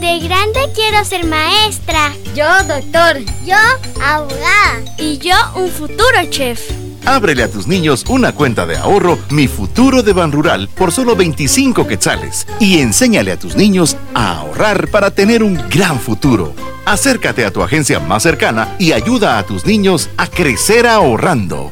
De 0.00 0.20
grande 0.20 0.70
quiero 0.74 1.04
ser 1.04 1.26
maestra. 1.26 2.14
Yo 2.34 2.46
doctor. 2.66 3.18
Yo 3.44 3.56
abogada. 4.02 4.82
Y 4.96 5.18
yo 5.18 5.34
un 5.56 5.68
futuro 5.68 6.16
chef. 6.30 6.70
Ábrele 7.04 7.42
a 7.42 7.50
tus 7.50 7.66
niños 7.66 8.04
una 8.08 8.32
cuenta 8.32 8.64
de 8.64 8.76
ahorro 8.78 9.18
Mi 9.30 9.48
Futuro 9.48 10.02
de 10.02 10.14
Ban 10.14 10.32
Rural 10.32 10.68
por 10.68 10.92
solo 10.92 11.14
25 11.14 11.86
quetzales 11.86 12.46
y 12.58 12.78
enséñale 12.78 13.32
a 13.32 13.38
tus 13.38 13.54
niños 13.56 13.96
a 14.14 14.38
ahorrar 14.38 14.88
para 14.88 15.10
tener 15.10 15.42
un 15.42 15.60
gran 15.68 16.00
futuro. 16.00 16.54
Acércate 16.86 17.44
a 17.44 17.50
tu 17.50 17.62
agencia 17.62 18.00
más 18.00 18.22
cercana 18.22 18.76
y 18.78 18.92
ayuda 18.92 19.38
a 19.38 19.42
tus 19.42 19.66
niños 19.66 20.08
a 20.16 20.26
crecer 20.28 20.86
ahorrando. 20.86 21.70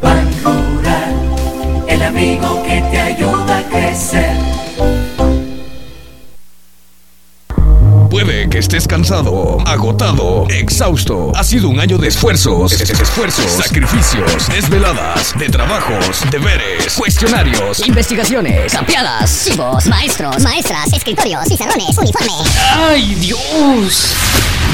El 1.93 2.03
amigo 2.03 2.63
que 2.63 2.81
te 2.91 2.99
ayuda 3.01 3.59
a 3.59 3.63
crecer. 3.65 4.37
Puede 8.11 8.49
que 8.51 8.59
estés 8.59 8.87
cansado, 8.87 9.59
agotado, 9.67 10.47
exhausto. 10.51 11.33
Ha 11.35 11.43
sido 11.45 11.69
un 11.71 11.81
año 11.81 11.97
de 11.99 12.09
esfuerzos, 12.09 12.73
es- 12.73 12.81
es- 12.83 13.01
esfuerzos, 13.01 13.51
sacrificios, 13.53 14.49
desveladas, 14.49 15.33
de 15.39 15.49
trabajos, 15.49 16.21
deberes, 16.31 16.93
cuestionarios. 16.95 17.87
Investigaciones, 17.87 18.73
campeadas, 18.73 19.45
chivos, 19.47 19.87
maestros, 19.87 20.41
maestras, 20.43 20.93
escritorios, 20.93 21.47
pizarrones, 21.49 21.97
uniforme. 21.97 22.33
¡Ay, 22.75 23.15
Dios! 23.15 24.13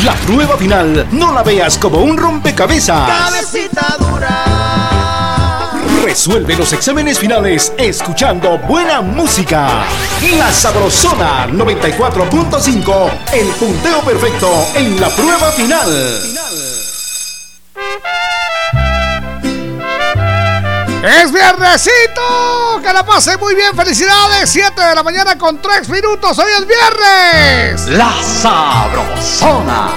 La 0.04 0.14
prueba 0.14 0.56
final 0.56 1.06
no 1.12 1.32
la 1.32 1.42
veas 1.42 1.78
como 1.78 1.98
un 1.98 2.16
rompecabezas. 2.16 3.08
Cabecita 3.08 3.96
dura. 4.00 5.07
Resuelve 6.04 6.56
los 6.56 6.72
exámenes 6.72 7.18
finales 7.18 7.72
escuchando 7.76 8.58
buena 8.58 9.00
música. 9.00 9.84
La 10.36 10.52
Sabrosona 10.52 11.48
94.5, 11.48 13.10
el 13.32 13.46
punteo 13.48 14.00
perfecto 14.02 14.48
en 14.74 15.00
la 15.00 15.08
prueba 15.10 15.50
final. 15.52 15.90
Es 21.02 21.32
viernesito. 21.32 22.80
Que 22.82 22.92
la 22.92 23.04
pase 23.04 23.36
muy 23.38 23.54
bien. 23.54 23.74
Felicidades. 23.74 24.50
7 24.50 24.80
de 24.80 24.94
la 24.94 25.02
mañana 25.02 25.38
con 25.38 25.60
3 25.60 25.88
minutos. 25.88 26.38
Hoy 26.38 26.50
es 26.58 26.66
viernes. 26.66 27.88
La 27.88 28.12
Sabrosona. 28.22 29.90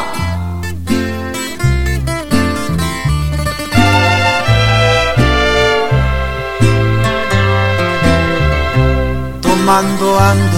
Tomando 9.63 10.19
ando 10.19 10.57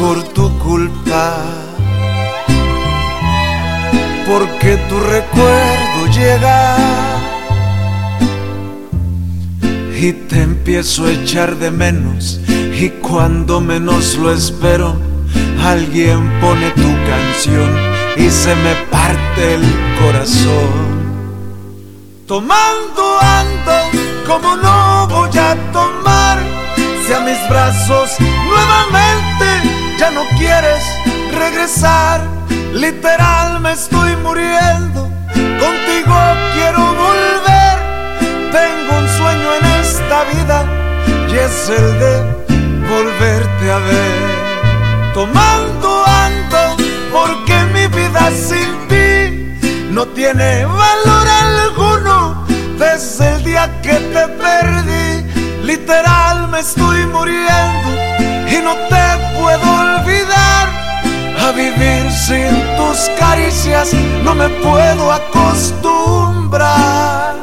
por 0.00 0.20
tu 0.34 0.58
culpa. 0.58 1.36
Porque 4.26 4.76
tu 4.88 4.98
recuerdo 4.98 6.00
llega 6.12 6.76
y 9.96 10.12
te 10.28 10.42
empiezo 10.42 11.04
a 11.04 11.12
echar 11.12 11.54
de 11.58 11.70
menos. 11.70 12.40
Y 12.48 12.88
cuando 13.08 13.60
menos 13.60 14.16
lo 14.16 14.32
espero, 14.32 14.96
alguien 15.64 16.28
pone 16.40 16.70
tu 16.72 16.90
canción 17.06 17.70
y 18.16 18.28
se 18.30 18.52
me 18.56 18.74
parte 18.90 19.54
el 19.54 19.64
corazón. 20.02 21.04
Tomando 22.26 23.20
ando 23.20 23.76
como 24.26 24.56
no 24.56 25.06
voy 25.06 25.38
a 25.38 25.54
tomar 25.72 26.23
a 27.12 27.20
mis 27.20 27.48
brazos 27.50 28.16
nuevamente 28.48 29.44
ya 29.98 30.10
no 30.10 30.22
quieres 30.38 30.82
regresar. 31.32 32.22
Literal 32.72 33.60
me 33.60 33.72
estoy 33.72 34.16
muriendo, 34.16 35.10
contigo 35.34 36.16
quiero 36.54 36.94
volver. 36.94 37.76
Tengo 38.52 38.98
un 38.98 39.08
sueño 39.18 39.48
en 39.60 39.66
esta 39.82 40.24
vida 40.32 40.64
y 41.28 41.36
es 41.36 41.68
el 41.68 41.98
de 41.98 42.22
volverte 42.88 43.70
a 43.70 43.78
ver. 43.78 45.12
Tomando 45.12 46.04
ando 46.06 46.76
porque 47.12 47.54
mi 47.74 47.86
vida 47.88 48.30
sin 48.30 48.88
ti 48.88 49.90
no 49.90 50.06
tiene 50.08 50.64
valor 50.64 51.28
alguno 51.28 52.46
desde 52.78 53.34
el 53.34 53.44
día 53.44 53.80
que 53.82 53.92
te 53.92 54.26
perdí. 54.28 55.13
Literal 55.64 56.48
me 56.48 56.60
estoy 56.60 57.06
muriendo 57.06 57.88
y 58.46 58.60
no 58.62 58.74
te 58.90 59.16
puedo 59.34 59.80
olvidar. 59.80 60.68
A 61.40 61.52
vivir 61.52 62.12
sin 62.12 62.52
tus 62.76 63.08
caricias 63.18 63.94
no 64.22 64.34
me 64.34 64.50
puedo 64.50 65.10
acostumbrar. 65.10 67.36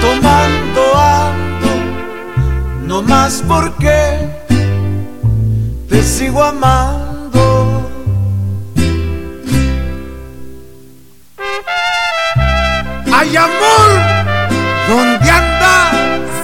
Tomando 0.00 0.96
ando, 0.96 1.68
no 2.86 3.02
más 3.02 3.44
porque 3.46 4.30
te 5.90 6.02
sigo 6.02 6.42
amando. 6.42 7.10
¡Ay, 13.12 13.36
amor! 13.36 13.89
¿Dónde 14.90 15.30
andas? 15.30 16.34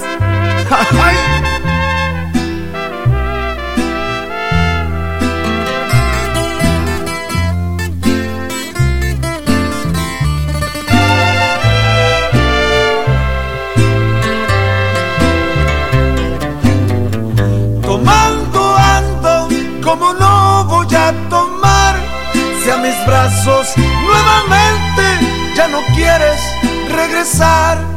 Tomando 17.83 18.77
ando 18.77 19.49
como 19.83 20.15
no 20.15 20.65
voy 20.67 20.87
a 20.95 21.13
tomar 21.29 21.97
si 22.63 22.71
a 22.71 22.77
mis 22.77 23.07
brazos 23.07 23.75
nuevamente 23.77 25.03
ya 25.57 25.67
no 25.67 25.81
quieres 25.97 26.41
regresar. 26.95 27.97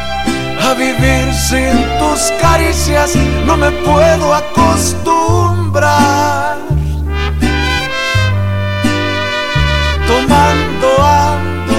A 0.63 0.73
vivir 0.73 1.33
sin 1.33 1.73
tus 1.99 2.31
caricias 2.39 3.13
no 3.45 3.57
me 3.57 3.69
puedo 3.71 4.33
acostumbrar. 4.33 6.57
Tomando 10.07 11.03
ando, 11.03 11.73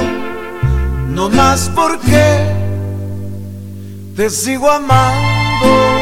no 1.09 1.31
más 1.31 1.71
porque 1.75 2.53
te 4.17 4.29
sigo 4.29 4.71
amando. 4.71 6.02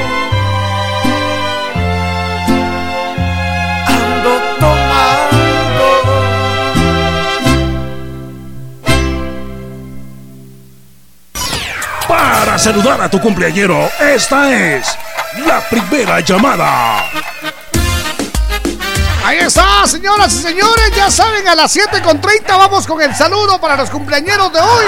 Saludar 12.61 13.01
a 13.01 13.09
tu 13.09 13.19
cumpleañero, 13.19 13.91
esta 13.99 14.53
es 14.53 14.87
la 15.47 15.61
primera 15.61 16.21
llamada. 16.21 17.03
Ahí 19.25 19.39
está, 19.39 19.87
señoras 19.87 20.31
y 20.35 20.43
señores, 20.43 20.93
ya 20.95 21.11
saben, 21.11 21.49
a 21.49 21.55
las 21.55 21.73
7 21.73 22.03
con 22.03 22.21
30 22.21 22.55
vamos 22.59 22.87
con 22.87 23.01
el 23.01 23.15
saludo 23.15 23.59
para 23.59 23.77
los 23.77 23.89
cumpleañeros 23.89 24.53
de 24.53 24.61
hoy. 24.61 24.85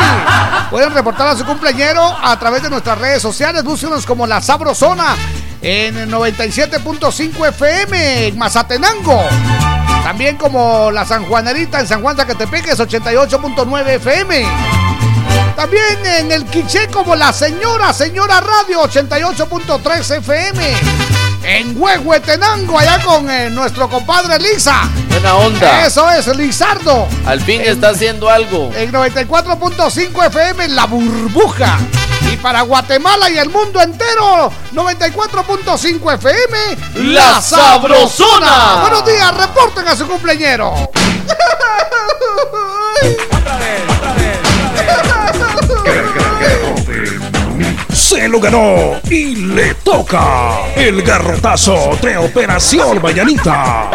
Pueden 0.70 0.92
reportar 0.92 1.28
a 1.28 1.36
su 1.36 1.46
cumpleañero 1.46 2.02
a 2.22 2.38
través 2.38 2.62
de 2.62 2.68
nuestras 2.68 2.98
redes 2.98 3.22
sociales, 3.22 3.64
búsquenos 3.64 4.04
como 4.04 4.26
La 4.26 4.42
Sabrosona 4.42 5.16
en 5.62 5.96
el 5.96 6.10
97.5 6.12 7.48
FM 7.48 8.26
en 8.26 8.38
Mazatenango. 8.38 9.22
También 10.04 10.36
como 10.36 10.90
La 10.90 11.06
San 11.06 11.24
Juanerita 11.24 11.80
en 11.80 11.86
San 11.86 12.02
Juan 12.02 12.18
Zacatepeques 12.18 12.78
88.9 12.78 13.88
FM. 13.88 14.81
También 15.62 16.04
en 16.04 16.32
el 16.32 16.44
Quiché 16.46 16.88
como 16.88 17.14
La 17.14 17.32
Señora, 17.32 17.92
Señora 17.92 18.40
Radio 18.40 18.82
88.3 18.82 20.16
FM. 20.16 20.74
En 21.44 21.80
Huehuetenango, 21.80 22.80
allá 22.80 23.00
con 23.04 23.30
eh, 23.30 23.48
nuestro 23.48 23.88
compadre 23.88 24.40
Lisa. 24.40 24.90
Buena 25.08 25.36
onda. 25.36 25.86
Eso 25.86 26.10
es, 26.10 26.26
Lizardo. 26.36 27.06
Al 27.24 27.40
fin 27.40 27.60
está 27.60 27.90
haciendo 27.90 28.28
algo. 28.28 28.72
En 28.74 28.90
94.5 28.90 30.26
FM, 30.26 30.66
La 30.70 30.86
Burbuja. 30.86 31.78
Y 32.32 32.36
para 32.38 32.62
Guatemala 32.62 33.30
y 33.30 33.38
el 33.38 33.48
mundo 33.48 33.80
entero, 33.80 34.52
94.5 34.72 36.14
FM, 36.14 37.14
La 37.14 37.40
Sabrosona. 37.40 38.78
Buenos 38.80 39.06
días, 39.06 39.36
reporten 39.36 39.86
a 39.86 39.94
su 39.94 40.08
cumpleañero. 40.08 40.74
Se 48.12 48.28
lo 48.28 48.38
ganó 48.40 49.00
y 49.08 49.34
le 49.36 49.74
toca 49.76 50.66
el 50.76 51.00
garrotazo 51.00 51.98
de 52.02 52.18
Operación 52.18 53.00
Mañanita. 53.00 53.90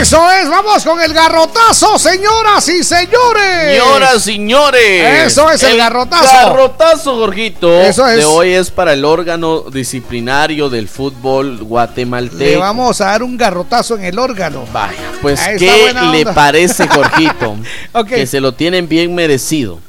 Eso 0.00 0.30
es, 0.30 0.48
vamos 0.48 0.84
con 0.84 1.00
el 1.00 1.12
garrotazo, 1.14 1.98
señoras 1.98 2.68
y 2.68 2.84
señores. 2.84 3.78
Señoras, 3.78 4.22
señores. 4.22 5.26
Eso 5.26 5.50
es 5.50 5.62
el 5.62 5.78
garrotazo. 5.78 6.24
Garrotazo, 6.24 7.16
Jorgito. 7.16 7.80
Eso 7.80 8.06
es. 8.06 8.18
De 8.18 8.24
hoy 8.24 8.50
es 8.52 8.70
para 8.70 8.92
el 8.92 9.04
órgano 9.04 9.62
disciplinario 9.62 10.68
del 10.68 10.88
fútbol 10.88 11.58
guatemalteco. 11.62 12.38
Le 12.38 12.56
vamos 12.56 13.00
a 13.00 13.06
dar 13.06 13.22
un 13.22 13.36
garrotazo 13.36 13.96
en 13.96 14.04
el 14.04 14.18
órgano. 14.18 14.64
Vaya, 14.72 15.12
pues 15.22 15.40
Ahí 15.40 15.56
¿qué 15.58 15.94
le 16.12 16.26
parece, 16.26 16.86
Jorgito? 16.88 17.56
Que 18.06 18.26
se 18.26 18.40
lo 18.40 18.52
tienen 18.52 18.88
bien 18.88 19.14
merecido. 19.14 19.80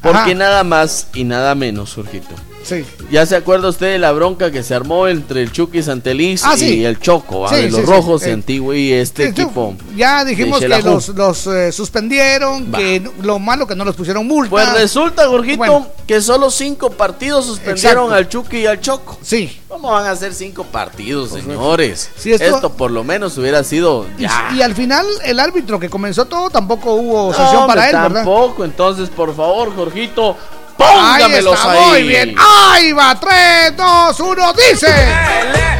Porque 0.00 0.18
Ajá. 0.32 0.34
nada 0.34 0.64
más 0.64 1.06
y 1.14 1.22
nada 1.22 1.54
menos, 1.54 1.94
Jorgito. 1.94 2.34
Sí. 2.62 2.84
¿Ya 3.10 3.26
se 3.26 3.36
acuerda 3.36 3.68
usted 3.68 3.92
de 3.92 3.98
la 3.98 4.12
bronca 4.12 4.50
que 4.50 4.62
se 4.62 4.74
armó 4.74 5.08
entre 5.08 5.42
el 5.42 5.52
Chucky 5.52 5.82
Santeliz 5.82 6.42
Ah, 6.44 6.54
y 6.56 6.84
el 6.84 6.98
Choco? 7.00 7.48
Sí, 7.48 7.68
los 7.70 7.84
rojos 7.86 8.22
Eh, 8.24 8.30
y 8.30 8.32
Antigua 8.32 8.76
y 8.76 8.92
este 8.92 9.28
equipo? 9.28 9.74
Ya 9.96 10.24
dijimos 10.24 10.60
que 10.60 10.68
los, 10.68 11.08
los 11.08 11.46
eh, 11.48 11.72
suspendieron, 11.72 12.70
que 12.72 13.02
lo 13.20 13.38
malo 13.38 13.66
que 13.66 13.74
no 13.74 13.84
les 13.84 13.94
pusieron 13.94 14.26
multa. 14.26 14.50
Pues 14.50 14.72
resulta, 14.74 15.26
Jorgito, 15.28 15.58
Bueno. 15.58 15.86
que 16.06 16.20
solo 16.20 16.50
cinco 16.50 16.90
partidos 16.90 17.46
suspendieron 17.46 18.04
Exacto. 18.04 18.14
al 18.14 18.28
Chucky 18.28 18.58
y 18.58 18.66
al 18.66 18.80
Choco. 18.80 19.18
Sí. 19.22 19.58
¿Cómo 19.68 19.90
van 19.90 20.06
a 20.06 20.14
ser 20.16 20.34
cinco 20.34 20.64
partidos, 20.64 21.30
señores? 21.30 22.10
Sí, 22.16 22.32
esto- 22.32 22.44
esto... 22.56 22.72
por 22.74 22.90
lo 22.90 23.04
menos 23.04 23.36
hubiera 23.38 23.64
sido 23.64 24.06
Y, 24.18 24.22
ya. 24.22 24.50
y 24.54 24.62
al 24.62 24.74
final, 24.74 25.06
el 25.24 25.40
árbitro 25.40 25.80
que 25.80 25.88
comenzó 25.88 26.26
todo 26.26 26.50
tampoco 26.50 26.94
hubo 26.94 27.30
No, 27.30 27.36
sanción 27.36 27.66
para 27.66 27.88
él, 27.88 27.96
¿verdad? 27.96 28.14
Tampoco, 28.24 28.64
entonces, 28.64 29.08
por 29.08 29.34
favor, 29.34 29.74
Jorgito, 29.74 30.36
Ahí 30.78 31.22
póngamelos 31.22 31.54
está, 31.54 31.70
ahí. 31.72 31.80
muy 31.88 32.02
bien. 32.02 32.36
Ahí 32.38 32.92
va, 32.92 33.18
3, 33.18 33.76
2, 33.76 34.20
1, 34.20 34.52
dice. 34.54 34.94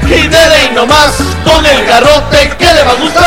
Y 0.05 0.29
dele 0.29 0.65
y 0.71 0.75
nomás 0.75 1.13
con 1.45 1.65
el 1.65 1.87
garrote 1.87 2.57
que 2.59 2.73
le 2.73 2.85
va 2.85 2.91
a 2.91 2.95
gustar. 2.95 3.23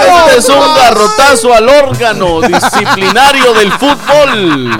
Este 0.00 0.38
es 0.38 0.48
un 0.48 0.74
garrotazo 0.74 1.54
al 1.54 1.68
órgano 1.68 2.40
disciplinario 2.42 3.54
del 3.54 3.72
fútbol. 3.72 4.76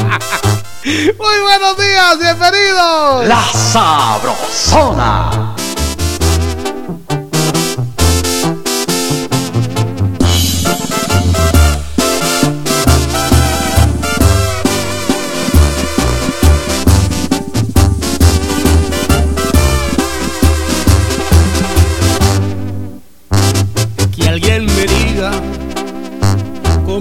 Muy 0.85 1.39
buenos 1.41 1.77
días, 1.79 2.19
bienvenidos. 2.19 3.27
La 3.27 3.43
Sabrosona. 3.73 5.54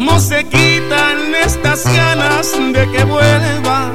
Cómo 0.05 0.19
se 0.19 0.43
quitan 0.45 1.33
estas 1.45 1.85
ganas 1.85 2.51
de 2.73 2.91
que 2.91 3.03
vuelvas. 3.05 3.91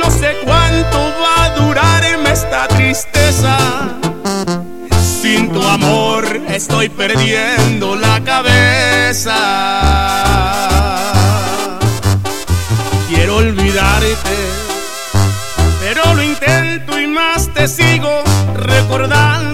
No 0.00 0.10
sé 0.10 0.36
cuánto 0.42 0.98
va 1.22 1.44
a 1.44 1.50
durarme 1.50 2.32
esta 2.32 2.66
tristeza. 2.68 3.58
Sin 5.20 5.52
tu 5.52 5.62
amor 5.62 6.24
estoy 6.48 6.88
perdiendo 6.88 7.94
la 7.94 8.22
cabeza. 8.24 9.36
Quiero 13.08 13.36
olvidarte, 13.36 14.36
pero 15.80 16.14
lo 16.14 16.22
intento 16.22 16.98
y 16.98 17.06
más 17.06 17.52
te 17.52 17.68
sigo 17.68 18.22
recordando. 18.54 19.53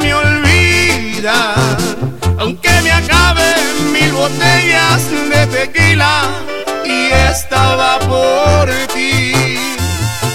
me 0.00 0.12
olvida. 0.12 1.54
Aunque 2.38 2.70
me 2.82 2.90
acaben 2.90 3.92
mil 3.92 4.12
botellas 4.12 5.08
de 5.30 5.46
tequila 5.46 6.24
y 6.84 7.12
estaba 7.30 8.00
por 8.00 8.68
ti. 8.92 9.32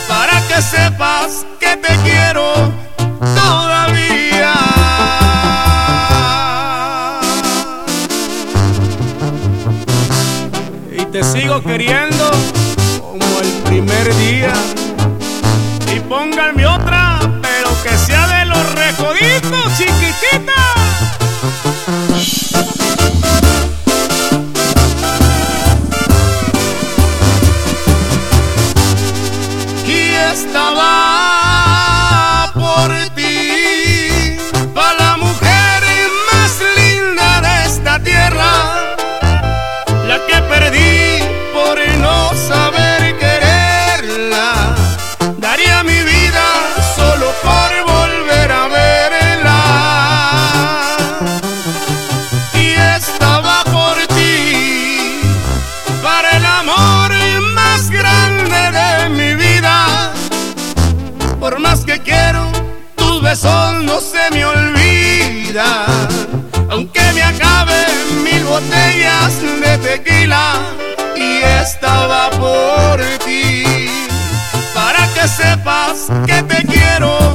Para 0.07 0.41
que 0.47 0.61
sepas 0.61 1.45
que 1.59 1.75
te 1.75 1.93
quiero 2.05 2.71
todavía. 3.19 4.53
Y 10.97 11.05
te 11.11 11.21
sigo 11.23 11.61
queriendo 11.61 12.32
como 13.01 13.39
el 13.41 13.51
primer 13.65 14.15
día. 14.15 14.53
Quiero, 62.03 62.51
tus 62.95 63.21
besos 63.21 63.83
no 63.83 63.99
se 63.99 64.29
me 64.31 64.45
olvida. 64.45 65.85
Aunque 66.69 67.01
me 67.13 67.23
acaben 67.23 68.23
mil 68.23 68.43
botellas 68.43 69.41
de 69.41 69.77
tequila 69.79 70.53
y 71.15 71.41
estaba 71.61 72.29
por 72.31 73.01
ti. 73.25 73.63
Para 74.73 75.07
que 75.13 75.27
sepas 75.27 76.07
que 76.25 76.43
te 76.43 76.65
quiero 76.65 77.26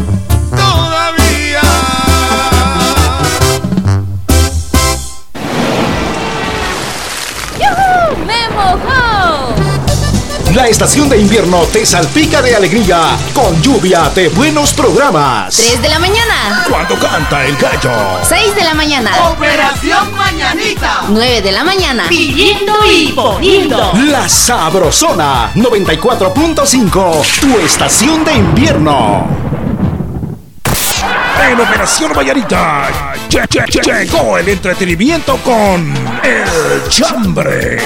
estación 10.72 11.08
de 11.10 11.18
invierno 11.18 11.60
te 11.72 11.84
salpica 11.84 12.40
de 12.40 12.56
alegría 12.56 13.16
con 13.34 13.60
lluvia 13.62 14.10
de 14.14 14.28
buenos 14.30 14.72
programas. 14.72 15.54
3 15.54 15.82
de 15.82 15.88
la 15.90 15.98
mañana. 15.98 16.64
Cuando 16.68 16.98
canta 16.98 17.44
el 17.44 17.56
gallo. 17.56 17.92
6 18.22 18.54
de 18.54 18.64
la 18.64 18.72
mañana. 18.74 19.10
Operación 19.30 20.16
Mañanita. 20.16 21.02
9 21.10 21.42
de 21.42 21.52
la 21.52 21.62
mañana. 21.62 22.04
Pidiendo 22.08 22.72
y 22.90 23.12
poniendo. 23.12 23.92
La 24.06 24.26
Sabrosona 24.28 25.50
94.5, 25.54 27.22
tu 27.40 27.58
estación 27.58 28.24
de 28.24 28.32
invierno. 28.34 29.28
En 31.50 31.60
Operación 31.60 32.12
Vallarita 32.16 32.88
lle- 33.28 33.46
lle- 33.48 33.66
lle- 33.66 34.04
llegó 34.04 34.38
el 34.38 34.48
entretenimiento 34.48 35.36
con 35.38 35.92
El 36.22 36.88
Chambre. 36.88 37.78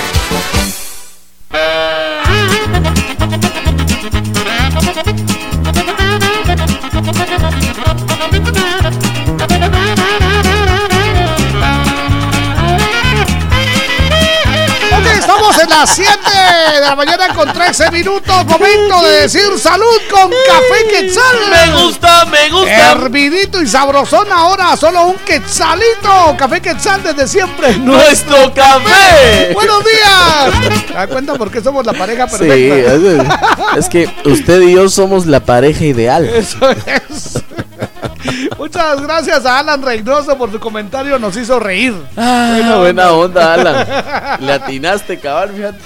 Las 15.81 15.95
7 15.95 16.11
de 16.75 16.81
la 16.81 16.97
mañana 16.97 17.35
con 17.35 17.53
13 17.53 17.91
minutos. 17.91 18.47
Momento 18.47 19.03
de 19.03 19.21
decir 19.23 19.43
salud 19.59 19.85
con 20.11 20.31
café 20.31 20.89
quetzal. 20.91 21.37
Me 21.51 21.83
gusta, 21.83 22.25
me 22.27 22.49
gusta. 22.51 22.93
Hervidito 22.93 23.61
y 23.61 23.67
sabrosón 23.67 24.31
ahora, 24.33 24.77
solo 24.77 25.05
un 25.05 25.17
quetzalito. 25.19 26.35
Café 26.39 26.61
quetzal 26.63 27.03
desde 27.03 27.29
siempre. 27.29 27.77
Nuestro 27.79 28.53
café. 28.55 29.53
Buenos 29.53 29.83
días. 29.85 30.85
¿Te 30.87 30.95
das 30.95 31.07
cuenta 31.09 31.35
por 31.35 31.51
qué 31.51 31.61
somos 31.63 31.85
la 31.85 31.93
pareja 31.93 32.27
Sí, 32.29 32.37
perfecta? 32.39 32.95
es, 33.75 33.79
es 33.79 33.89
que 33.89 34.09
usted 34.25 34.63
y 34.63 34.75
yo 34.75 34.89
somos 34.89 35.27
la 35.27 35.41
pareja 35.41 35.85
ideal. 35.85 36.25
Eso 36.27 36.71
es. 36.71 37.43
Muchas 38.59 39.01
gracias 39.03 39.47
a 39.47 39.59
Alan 39.59 39.83
Reynoso 39.83 40.37
por 40.37 40.51
su 40.51 40.61
comentario, 40.61 41.19
nos 41.19 41.37
hizo 41.37 41.59
reír. 41.59 41.95
Ah, 42.17 42.77
buena 42.79 43.13
onda, 43.13 43.55
Alan. 43.55 44.41
Le 44.41 44.53
atinaste, 44.53 45.19
cabal, 45.19 45.53
fíjate. 45.55 45.79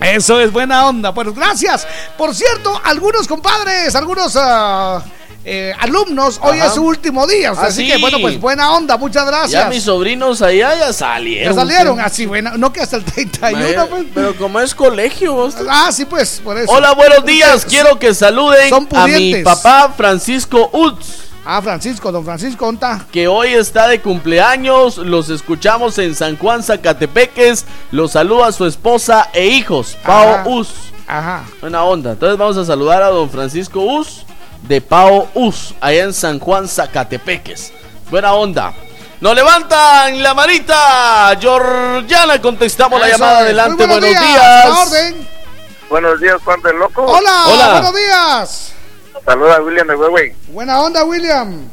Eso 0.00 0.40
es 0.40 0.52
buena 0.52 0.86
onda. 0.88 1.10
Bueno, 1.10 1.32
gracias. 1.32 1.86
Por 2.18 2.34
cierto, 2.34 2.80
algunos 2.84 3.28
compadres, 3.28 3.94
algunos 3.94 4.36
ah, 4.36 5.02
eh, 5.44 5.72
alumnos, 5.80 6.38
hoy 6.42 6.58
es 6.58 6.74
su 6.74 6.82
último 6.82 7.26
día. 7.26 7.52
Ah, 7.56 7.66
así 7.66 7.82
sí. 7.82 7.90
que, 7.90 7.98
bueno, 7.98 8.18
pues 8.20 8.40
buena 8.40 8.72
onda. 8.72 8.96
Muchas 8.96 9.26
gracias. 9.26 9.50
Ya 9.50 9.68
mis 9.68 9.82
sobrinos 9.84 10.42
allá 10.42 10.74
ya 10.76 10.92
salieron. 10.92 11.54
Ya 11.54 11.60
salieron 11.60 12.00
así, 12.00 12.26
buena. 12.26 12.52
No 12.56 12.72
que 12.72 12.80
hasta 12.80 12.96
el 12.96 13.04
31, 13.04 13.64
Vaya, 13.64 13.86
pues. 13.86 14.06
Pero 14.14 14.36
como 14.36 14.60
es 14.60 14.74
colegio. 14.74 15.34
vos- 15.34 15.56
Ah, 15.68 15.90
sí, 15.92 16.04
pues, 16.04 16.40
por 16.42 16.58
eso. 16.58 16.70
Hola, 16.72 16.92
buenos 16.92 17.24
días. 17.24 17.64
Quiero 17.64 17.98
que 17.98 18.14
saluden 18.14 18.72
a 18.94 19.06
mi 19.06 19.42
papá 19.42 19.92
Francisco 19.96 20.70
Utz. 20.72 21.31
Ah, 21.44 21.60
Francisco, 21.60 22.12
don 22.12 22.24
Francisco, 22.24 22.66
¿onta? 22.68 23.04
que 23.10 23.26
hoy 23.26 23.48
está 23.48 23.88
de 23.88 24.00
cumpleaños. 24.00 24.98
Los 24.98 25.28
escuchamos 25.28 25.98
en 25.98 26.14
San 26.14 26.36
Juan, 26.38 26.62
Zacatepeques. 26.62 27.64
Los 27.90 28.12
saluda 28.12 28.52
su 28.52 28.64
esposa 28.64 29.28
e 29.32 29.46
hijos, 29.46 29.96
Pao 30.04 30.34
Ajá. 30.34 30.48
Us. 30.48 30.68
Ajá. 31.08 31.44
Buena 31.60 31.82
onda. 31.82 32.12
Entonces 32.12 32.38
vamos 32.38 32.56
a 32.56 32.64
saludar 32.64 33.02
a 33.02 33.08
don 33.08 33.28
Francisco 33.28 33.80
Us 33.80 34.24
de 34.62 34.80
Pao 34.80 35.28
Us, 35.34 35.74
allá 35.80 36.04
en 36.04 36.14
San 36.14 36.38
Juan, 36.38 36.68
Zacatepeques. 36.68 37.72
Buena 38.08 38.34
onda. 38.34 38.72
Nos 39.20 39.34
levantan 39.34 40.22
la 40.22 40.34
manita. 40.34 41.36
Georgiana, 41.40 42.40
contestamos 42.40 43.00
la 43.00 43.08
llamada. 43.08 43.40
es. 43.40 43.44
Adelante, 43.46 43.86
buenos, 43.86 44.00
buenos 44.00 44.20
días. 44.20 44.32
días. 44.32 44.66
A 44.66 44.80
orden. 44.80 45.28
Buenos 45.90 46.20
días, 46.20 46.36
Juan 46.44 46.62
del 46.62 46.76
Loco. 46.76 47.04
Hola, 47.04 47.44
Hola. 47.48 47.70
buenos 47.72 47.94
días. 47.96 48.72
Saluda 49.24 49.56
a 49.56 49.62
William 49.62 49.86
de 49.86 49.94
Huehue. 49.94 50.34
Buena 50.48 50.80
onda, 50.80 51.04
William. 51.04 51.68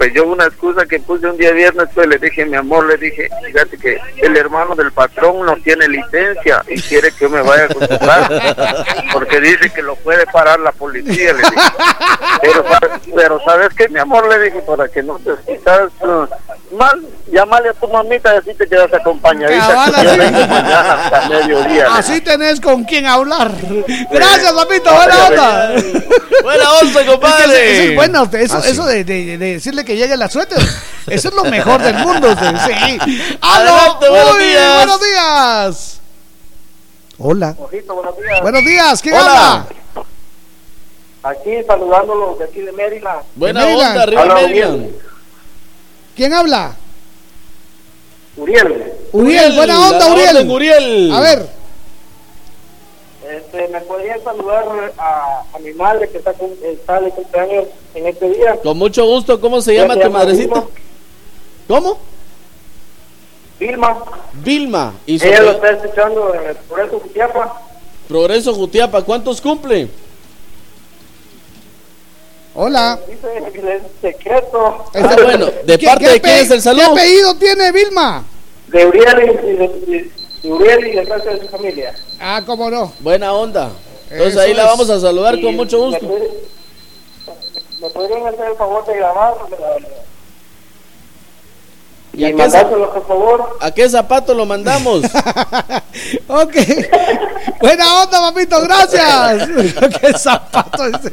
Pues 0.00 0.14
yo 0.14 0.24
una 0.26 0.46
excusa 0.46 0.86
que 0.86 0.98
puse 0.98 1.26
un 1.26 1.36
día 1.36 1.50
viernes, 1.52 1.86
pues 1.94 2.06
le 2.08 2.16
dije, 2.16 2.46
mi 2.46 2.56
amor, 2.56 2.86
le 2.86 2.96
dije, 2.96 3.28
fíjate 3.44 3.76
que 3.76 3.98
el 4.22 4.34
hermano 4.34 4.74
del 4.74 4.90
patrón 4.92 5.44
no 5.44 5.54
tiene 5.62 5.86
licencia 5.88 6.64
y 6.68 6.80
quiere 6.80 7.12
que 7.12 7.24
yo 7.24 7.28
me 7.28 7.42
vaya 7.42 7.68
con 7.68 7.82
su 7.86 7.98
casa, 7.98 8.30
porque 9.12 9.42
dice 9.42 9.68
que 9.68 9.82
lo 9.82 9.96
puede 9.96 10.24
parar 10.28 10.58
la 10.60 10.72
policía, 10.72 11.34
le 11.34 11.40
dije. 11.40 11.52
Pero, 12.40 12.64
¿sabes- 12.66 13.00
pero 13.14 13.40
¿sabes 13.44 13.68
qué, 13.76 13.88
mi 13.90 13.98
amor? 13.98 14.26
Le 14.26 14.38
dije, 14.46 14.60
para 14.62 14.88
que 14.88 15.02
no 15.02 15.18
te 15.18 15.32
sientas 15.44 15.90
uh, 16.00 16.26
mal, 16.74 16.98
llámale 17.30 17.68
a 17.68 17.72
tu 17.74 17.86
mamita 17.88 18.34
y 18.34 18.38
así 18.38 18.54
te 18.54 18.66
quedas 18.66 18.94
acompañadita. 18.94 19.66
Cabal, 19.68 19.92
que 19.94 20.00
así. 20.08 20.18
vengo 20.18 20.38
mañana 20.46 20.92
hasta 21.04 21.28
mediodía. 21.28 21.88
le 21.90 21.98
Así 21.98 22.20
tenés 22.22 22.58
con 22.62 22.84
quién 22.84 23.04
hablar. 23.04 23.50
Gracias, 24.10 24.50
papito. 24.54 24.90
Buena 24.94 25.26
onda. 25.26 25.72
Buena 26.42 26.72
onda, 26.72 27.06
compadre. 27.06 27.44
Es 27.44 27.50
que 27.52 27.72
Eso 27.82 27.90
es 27.90 27.96
bueno. 27.96 28.30
Eso, 28.32 28.56
Ah, 28.56 28.62
eso 28.66 28.86
de, 28.86 29.04
de- 29.04 29.36
de 29.36 29.52
decirle 29.54 29.84
que 29.84 29.89
llegue 29.96 30.16
la 30.16 30.28
suéter. 30.28 30.58
Eso 31.06 31.28
es 31.28 31.34
lo 31.34 31.44
mejor 31.44 31.82
del 31.82 31.96
mundo. 31.98 32.28
Sí. 32.34 32.98
¡Aló! 33.40 33.72
Adelante, 33.74 34.08
buenos 34.08 34.34
Uy, 34.36 34.44
días. 34.44 34.76
buenos 34.76 35.00
días. 35.00 36.00
Hola. 37.18 37.56
Ojito, 37.58 37.94
buenos 37.94 38.16
días. 38.18 38.40
Buenos 38.42 38.64
días. 38.64 39.02
¿Quién 39.02 39.14
Hola. 39.14 39.26
habla? 39.52 39.66
Aquí 41.22 41.50
saludándolos 41.66 42.38
de 42.38 42.44
aquí 42.46 42.60
de 42.60 42.72
Maryland. 42.72 43.20
Buena 43.34 43.60
Maryland. 43.60 43.90
onda, 43.90 44.02
arriba 44.02 44.22
Hola, 44.22 44.34
Maryland. 44.34 44.90
¿Quién 46.16 46.32
habla? 46.34 46.76
Uriel, 48.36 48.92
Uriel. 49.12 49.52
Buena 49.54 49.88
onda, 49.88 50.06
Uriel. 50.46 51.12
A 51.12 51.20
ver. 51.20 51.59
Este, 53.36 53.68
¿me 53.68 53.80
podrían 53.82 54.22
saludar 54.22 54.64
a, 54.98 55.42
a 55.54 55.58
mi 55.60 55.72
madre 55.72 56.08
que 56.08 56.18
está, 56.18 56.32
cum- 56.32 56.54
está 56.62 57.00
de 57.00 57.10
cumpleaños 57.10 57.66
en 57.94 58.06
este 58.06 58.28
día? 58.30 58.56
Con 58.62 58.76
mucho 58.78 59.04
gusto, 59.06 59.40
¿cómo 59.40 59.60
se 59.60 59.74
llama 59.74 59.94
se 59.94 60.00
tu 60.00 60.06
llama 60.06 60.18
madrecita? 60.18 60.54
Vilma. 60.60 60.68
¿Cómo? 61.68 61.98
Vilma, 63.58 64.04
Vilma. 64.32 64.94
Y 65.06 65.14
ella 65.24 65.42
lo 65.42 65.50
está 65.52 65.70
escuchando 65.70 66.34
en 66.34 66.48
el 66.50 66.56
Progreso 66.56 66.98
Jutiapa. 67.00 67.62
Progreso 68.08 68.54
Jutiapa, 68.54 69.02
¿cuántos 69.02 69.40
cumple? 69.40 69.88
Hola. 72.54 72.98
Dice 73.08 73.80
secreto. 74.00 74.84
Ah, 74.94 75.16
bueno, 75.22 75.46
¿de 75.64 75.78
parte 75.78 76.08
de 76.08 76.20
quién 76.20 76.36
es 76.38 76.50
el 76.50 76.60
saludo? 76.62 76.94
¿Qué 76.94 77.00
apellido 77.00 77.34
tiene 77.36 77.70
Vilma? 77.70 78.24
De 78.68 78.86
Uriel 78.86 79.40
y 79.44 79.52
de, 79.52 80.10
de 80.42 80.52
Uriel 80.52 80.86
y 80.86 80.90
del 80.96 81.06
resto 81.06 81.28
de 81.30 81.40
su 81.40 81.48
familia. 81.48 81.94
Ah, 82.20 82.42
cómo 82.46 82.70
no. 82.70 82.92
Buena 83.00 83.32
onda. 83.32 83.70
Entonces 84.10 84.32
Eso 84.34 84.40
ahí 84.40 84.54
la 84.54 84.62
es. 84.62 84.68
vamos 84.68 84.90
a 84.90 85.00
saludar 85.00 85.38
Y 85.38 85.42
con 85.42 85.56
mucho 85.56 85.78
¿Me, 85.78 85.84
gusto. 85.98 86.06
puede- 86.06 86.30
me 87.80 87.90
podrían 87.90 88.26
hacer 88.26 88.46
el 88.50 88.56
favor 88.56 88.84
de 88.86 88.96
grabar? 88.96 89.34
¿Y 92.12 92.24
a 92.24 92.28
Y 92.30 92.32
por 92.32 93.06
favor. 93.06 93.56
¿A 93.60 93.70
qué 93.70 93.88
zapato 93.88 94.34
lo 94.34 94.44
mandamos? 94.46 95.02
Ok. 96.28 96.54
Buena 97.60 98.02
onda, 98.02 98.20
papito, 98.30 98.60
gracias. 98.62 99.48
Qué 100.00 100.12
zapato 100.18 100.86
dice. 100.90 101.10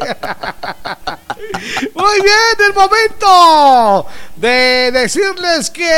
Muy 1.93 2.22
bien, 2.22 2.68
el 2.68 2.73
momento 2.73 4.05
de 4.35 4.91
decirles 4.91 5.69
que 5.72 5.89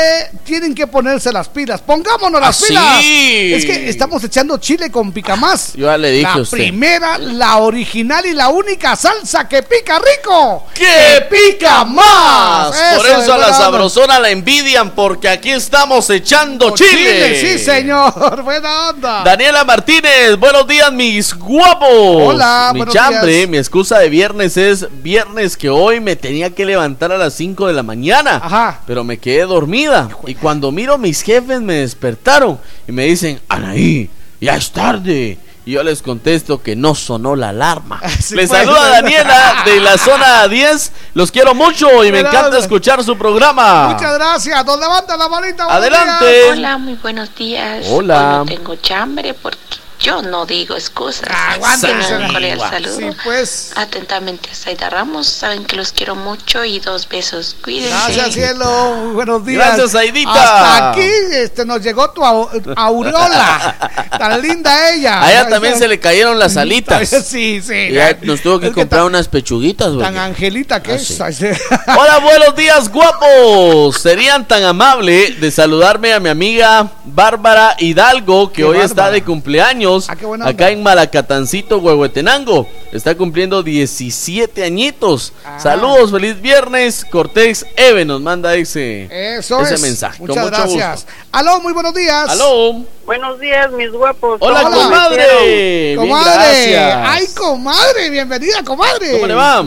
tienen 0.44 0.74
que 0.74 0.86
ponerse 0.86 1.30
las 1.32 1.48
pilas. 1.48 1.80
Pongámonos 1.82 2.40
las 2.40 2.62
Ah, 2.62 2.66
pilas. 2.68 3.00
sí. 3.02 3.52
Es 3.54 3.64
que 3.66 3.88
estamos 3.90 4.22
echando 4.24 4.56
chile 4.58 4.90
con 4.90 5.12
picamás. 5.12 5.72
Yo 5.74 5.86
ya 5.86 5.98
le 5.98 6.10
dije 6.10 6.22
La 6.22 6.32
a 6.34 6.40
usted. 6.40 6.56
primera, 6.56 7.18
la 7.18 7.58
original 7.58 8.24
y 8.26 8.32
la 8.32 8.48
única 8.48 8.96
salsa 8.96 9.46
que 9.48 9.62
pica 9.62 9.98
rico. 9.98 10.66
¡Que 10.74 11.26
pica 11.30 11.84
más! 11.84 12.74
Por 12.96 13.06
Eso, 13.06 13.34
a 13.34 13.38
la 13.38 13.52
sabrosona 13.52 14.18
la 14.18 14.30
envidian, 14.30 14.90
porque 14.92 15.28
aquí 15.28 15.50
estamos 15.50 16.08
echando 16.10 16.74
chile. 16.74 16.90
Chile, 16.90 17.40
sí, 17.58 17.64
señor. 17.64 18.42
Buena 18.42 18.88
onda. 18.90 19.22
Daniela 19.24 19.64
Martínez, 19.64 20.36
buenos 20.38 20.66
días, 20.66 20.90
mis 20.92 21.34
guapos. 21.34 21.88
Hola, 21.90 22.72
mi 22.74 22.86
chambre, 22.86 23.32
días. 23.32 23.48
mi 23.48 23.58
excusa 23.58 23.98
de 23.98 24.08
viernes 24.08 24.56
es 24.56 24.86
viernes 25.02 25.29
que 25.56 25.70
hoy 25.70 26.00
me 26.00 26.16
tenía 26.16 26.54
que 26.54 26.64
levantar 26.64 27.12
a 27.12 27.18
las 27.18 27.34
5 27.34 27.66
de 27.66 27.72
la 27.72 27.82
mañana. 27.82 28.40
Ajá. 28.42 28.80
Pero 28.86 29.04
me 29.04 29.18
quedé 29.18 29.42
dormida. 29.42 30.08
Y 30.26 30.34
cuando 30.34 30.72
miro, 30.72 30.98
mis 30.98 31.22
jefes 31.22 31.60
me 31.60 31.74
despertaron 31.74 32.58
y 32.86 32.92
me 32.92 33.04
dicen, 33.04 33.40
Anaí, 33.48 34.10
ya 34.40 34.56
es 34.56 34.70
tarde. 34.72 35.38
Y 35.64 35.72
yo 35.72 35.82
les 35.82 36.02
contesto 36.02 36.62
que 36.62 36.74
no 36.74 36.94
sonó 36.94 37.36
la 37.36 37.50
alarma. 37.50 38.00
Sí, 38.20 38.34
les 38.34 38.48
pues. 38.48 38.60
saluda 38.60 38.88
Daniela 38.90 39.62
de 39.64 39.80
la 39.80 39.96
zona 39.98 40.46
10. 40.48 40.92
Los 41.14 41.30
quiero 41.30 41.54
mucho 41.54 42.04
y 42.04 42.12
me 42.12 42.20
encanta 42.20 42.58
escuchar 42.58 43.02
su 43.02 43.16
programa. 43.16 43.88
Muchas 43.88 44.14
gracias. 44.14 44.64
Nos 44.64 44.78
levanta 44.78 45.16
la 45.16 45.28
manita. 45.28 45.64
Adelante. 45.64 46.26
días. 46.26 46.58
Hola, 46.58 46.78
muy 46.78 46.94
buenos 46.94 47.34
días. 47.34 47.86
Hola. 47.88 48.42
Hoy 48.42 48.48
no 48.50 48.56
tengo 48.56 48.76
chambre 48.76 49.34
porque 49.34 49.58
yo 50.00 50.22
no 50.22 50.46
digo 50.46 50.74
excusas. 50.74 51.28
Aguántese, 51.30 51.92
Tengan 51.92 52.22
un 52.24 52.32
cordial 52.32 52.60
saludo. 52.60 52.96
Sí, 52.96 53.04
pues. 53.22 53.72
Atentamente, 53.76 54.48
Saida 54.54 54.88
Ramos. 54.90 55.26
Saben 55.26 55.64
que 55.64 55.76
los 55.76 55.92
quiero 55.92 56.14
mucho 56.16 56.64
y 56.64 56.78
dos 56.80 57.08
besos. 57.08 57.56
Cuídense. 57.62 57.90
Gracias, 57.90 58.32
cielo. 58.34 58.94
Muy 59.04 59.14
buenos 59.14 59.44
días. 59.44 59.64
Gracias, 59.66 59.94
Aidita. 59.94 60.32
Hasta 60.32 60.90
aquí 60.90 61.00
este, 61.32 61.64
nos 61.64 61.82
llegó 61.82 62.10
tu 62.12 62.22
au- 62.22 62.48
aureola. 62.76 64.08
Tan 64.18 64.40
linda 64.42 64.90
ella. 64.92 65.22
A 65.22 65.30
ella 65.30 65.48
también 65.48 65.78
se 65.78 65.86
le 65.88 65.98
cayeron 66.00 66.38
las 66.38 66.56
alitas. 66.56 67.08
Sí, 67.30 67.60
sí. 67.62 67.74
Y 67.74 67.92
ya 67.92 68.16
nos 68.22 68.40
tuvo 68.40 68.58
que 68.58 68.66
Es 68.68 68.72
que 68.74 68.80
comprar 68.80 69.02
tan- 69.02 69.08
unas 69.08 69.28
pechuguitas, 69.28 69.90
güey. 69.92 70.04
Tan 70.04 70.16
angelita 70.16 70.82
que 70.82 70.92
Ah, 70.92 70.94
es. 70.96 71.06
sí. 71.06 71.46
Hola, 71.98 72.18
buenos 72.18 72.56
días, 72.56 72.88
guapos. 72.90 73.96
Serían 74.00 74.46
tan 74.48 74.64
amables 74.64 75.40
de 75.40 75.50
saludarme 75.50 76.12
a 76.12 76.20
mi 76.20 76.28
amiga 76.28 76.90
Bárbara 77.04 77.76
Hidalgo, 77.78 78.50
que 78.52 78.62
Qué 78.62 78.64
hoy 78.64 78.78
está 78.78 79.10
de 79.10 79.22
cumpleaños 79.22 79.89
Ah, 80.08 80.16
qué 80.16 80.26
buena 80.26 80.46
acá 80.46 80.70
en 80.70 80.82
Malacatancito, 80.82 81.78
Huehuetenango. 81.78 82.66
Está 82.92 83.14
cumpliendo 83.16 83.62
17 83.62 84.64
añitos. 84.64 85.32
Ah. 85.44 85.58
Saludos, 85.60 86.10
feliz 86.10 86.40
viernes. 86.40 87.04
Cortés 87.04 87.66
Eve 87.76 88.04
nos 88.04 88.20
manda 88.20 88.54
ese, 88.54 89.08
Eso 89.38 89.60
ese 89.60 89.74
es. 89.74 89.82
mensaje. 89.82 90.18
Con 90.18 90.28
Muchas 90.28 90.44
mucho 90.44 90.56
gracias. 90.56 91.04
gusto. 91.04 91.12
Aló, 91.32 91.60
muy 91.60 91.72
buenos 91.72 91.94
días. 91.94 92.28
Aló. 92.30 92.84
Buenos 93.06 93.40
días, 93.40 93.70
mis 93.72 93.90
guapos. 93.90 94.38
Hola, 94.40 94.62
¿Cómo 94.62 94.76
comadre. 94.82 95.94
Comadre. 95.96 96.76
Ay, 96.76 97.26
comadre. 97.36 98.10
Bienvenida, 98.10 98.62
comadre. 98.64 99.12
¿Cómo 99.12 99.26
le 99.26 99.34
va? 99.34 99.64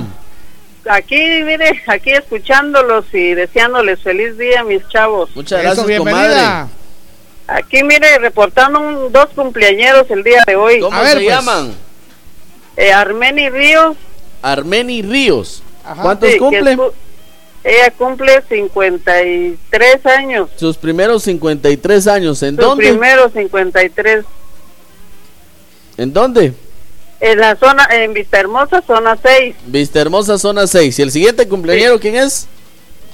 Aquí, 0.90 1.16
mire, 1.45 1.82
aquí 1.88 2.12
escuchándolos 2.12 3.06
y 3.14 3.34
deseándoles 3.36 4.02
feliz 4.02 4.38
día, 4.38 4.64
mis 4.66 4.86
chavos. 4.90 5.30
Muchas 5.36 5.60
Eso, 5.60 5.66
gracias, 5.68 5.88
bienvenida. 5.88 6.24
comadre. 6.68 6.83
Aquí, 7.54 7.84
mire, 7.84 8.18
reportando 8.20 8.80
un- 8.80 9.12
dos 9.12 9.28
cumpleañeros 9.36 10.10
el 10.10 10.24
día 10.24 10.42
de 10.48 10.56
hoy. 10.56 10.80
¿Cómo 10.80 10.96
A 10.98 11.02
ver, 11.02 11.10
se 11.20 11.24
pues. 11.24 11.28
llaman? 11.28 11.74
Eh, 12.78 12.92
Armeni 12.92 13.50
Ríos. 13.50 13.96
Armeni 14.42 15.02
Ríos. 15.04 15.62
Ajá. 15.86 16.02
¿Cuántos 16.02 16.32
sí, 16.32 16.38
cumple? 16.40 16.78
Ella 17.64 17.92
cumple 17.92 18.42
53 18.50 20.06
años. 20.06 20.50
Sus 20.56 20.78
primeros 20.78 21.24
53 21.24 22.08
años. 22.08 22.42
¿En 22.44 22.56
Sus 22.56 22.66
dónde? 22.66 22.90
primeros 22.90 23.32
53. 23.34 24.26
¿En 25.98 26.12
dónde? 26.14 26.54
En 27.20 27.40
la 27.40 27.56
zona, 27.56 27.88
en 27.92 28.14
Vista 28.14 28.40
Hermosa, 28.40 28.82
zona 28.86 29.18
6. 29.22 29.56
Vista 29.68 30.02
Hermosa, 30.02 30.38
zona 30.38 30.68
6. 30.68 30.98
¿Y 31.00 31.02
el 31.04 31.12
siguiente 31.12 31.48
cumpleañero 31.48 32.00
quién 32.00 32.16
es? 32.16 32.48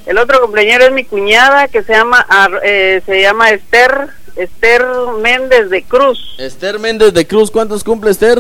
El 0.06 0.18
otro 0.18 0.42
cumpleañero 0.42 0.86
es 0.86 0.92
mi 0.94 1.04
cuñada 1.04 1.68
que 1.68 1.84
se 1.84 1.94
llama 1.94 2.26
Ar- 2.28 2.62
eh, 2.64 3.02
se 3.06 3.22
llama 3.22 3.52
Esther 3.52 4.08
Esther 4.40 4.86
Méndez 5.22 5.70
de 5.70 5.84
Cruz. 5.84 6.36
Esther 6.38 6.80
Méndez 6.80 7.14
de 7.14 7.28
Cruz. 7.28 7.52
¿Cuántos 7.52 7.84
cumple 7.84 8.12
Esther? 8.12 8.40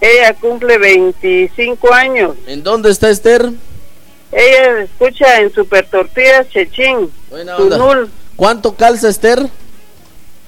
Ella 0.00 0.34
cumple 0.34 0.76
25 0.76 1.94
años. 1.94 2.36
¿En 2.46 2.62
dónde 2.62 2.90
está 2.90 3.08
Esther? 3.08 3.50
Ella 4.30 4.82
escucha 4.82 5.40
en 5.40 5.50
Super 5.52 5.88
Tortillas 5.88 6.46
Chechín. 6.50 7.10
Buena 7.30 7.56
onda. 7.56 8.08
¿Cuánto 8.36 8.74
calza 8.74 9.08
Esther? 9.08 9.48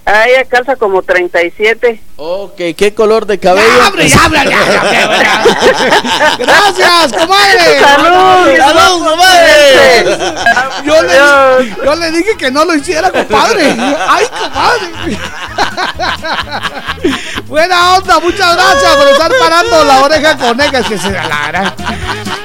A 0.07 0.29
ella 0.29 0.45
calza 0.45 0.77
como 0.77 1.03
37. 1.03 2.01
Ok, 2.15 2.55
¿qué 2.77 2.95
color 2.95 3.27
de 3.27 3.41
cabello? 3.41 3.67
Ya, 3.67 3.87
abre, 3.87 4.09
ya, 4.09 4.29
ya, 4.31 4.45
ya. 4.45 6.37
Gracias, 6.39 7.13
comadre. 7.13 7.81
¡Salud! 7.81 8.57
¡Salud, 8.57 9.05
comadre! 9.05 10.05
Yo 10.85 11.03
le, 11.03 11.13
yo 11.85 11.95
le 11.97 12.11
dije 12.13 12.37
que 12.39 12.53
no 12.53 12.65
lo 12.65 12.77
hiciera, 12.77 13.11
compadre. 13.11 13.65
Ay, 14.09 14.27
compadre. 14.39 15.19
Buena 17.47 17.97
onda, 17.97 18.19
muchas 18.19 18.55
gracias 18.57 18.97
por 18.97 19.09
estar 19.09 19.31
parando 19.41 19.85
la 19.85 20.03
oreja 20.05 20.37
con 20.37 20.61
ella. 20.61 20.81
Es 20.81 20.87
que 20.87 20.99
se 20.99 21.11
la 21.13 21.29
gran- 21.49 21.75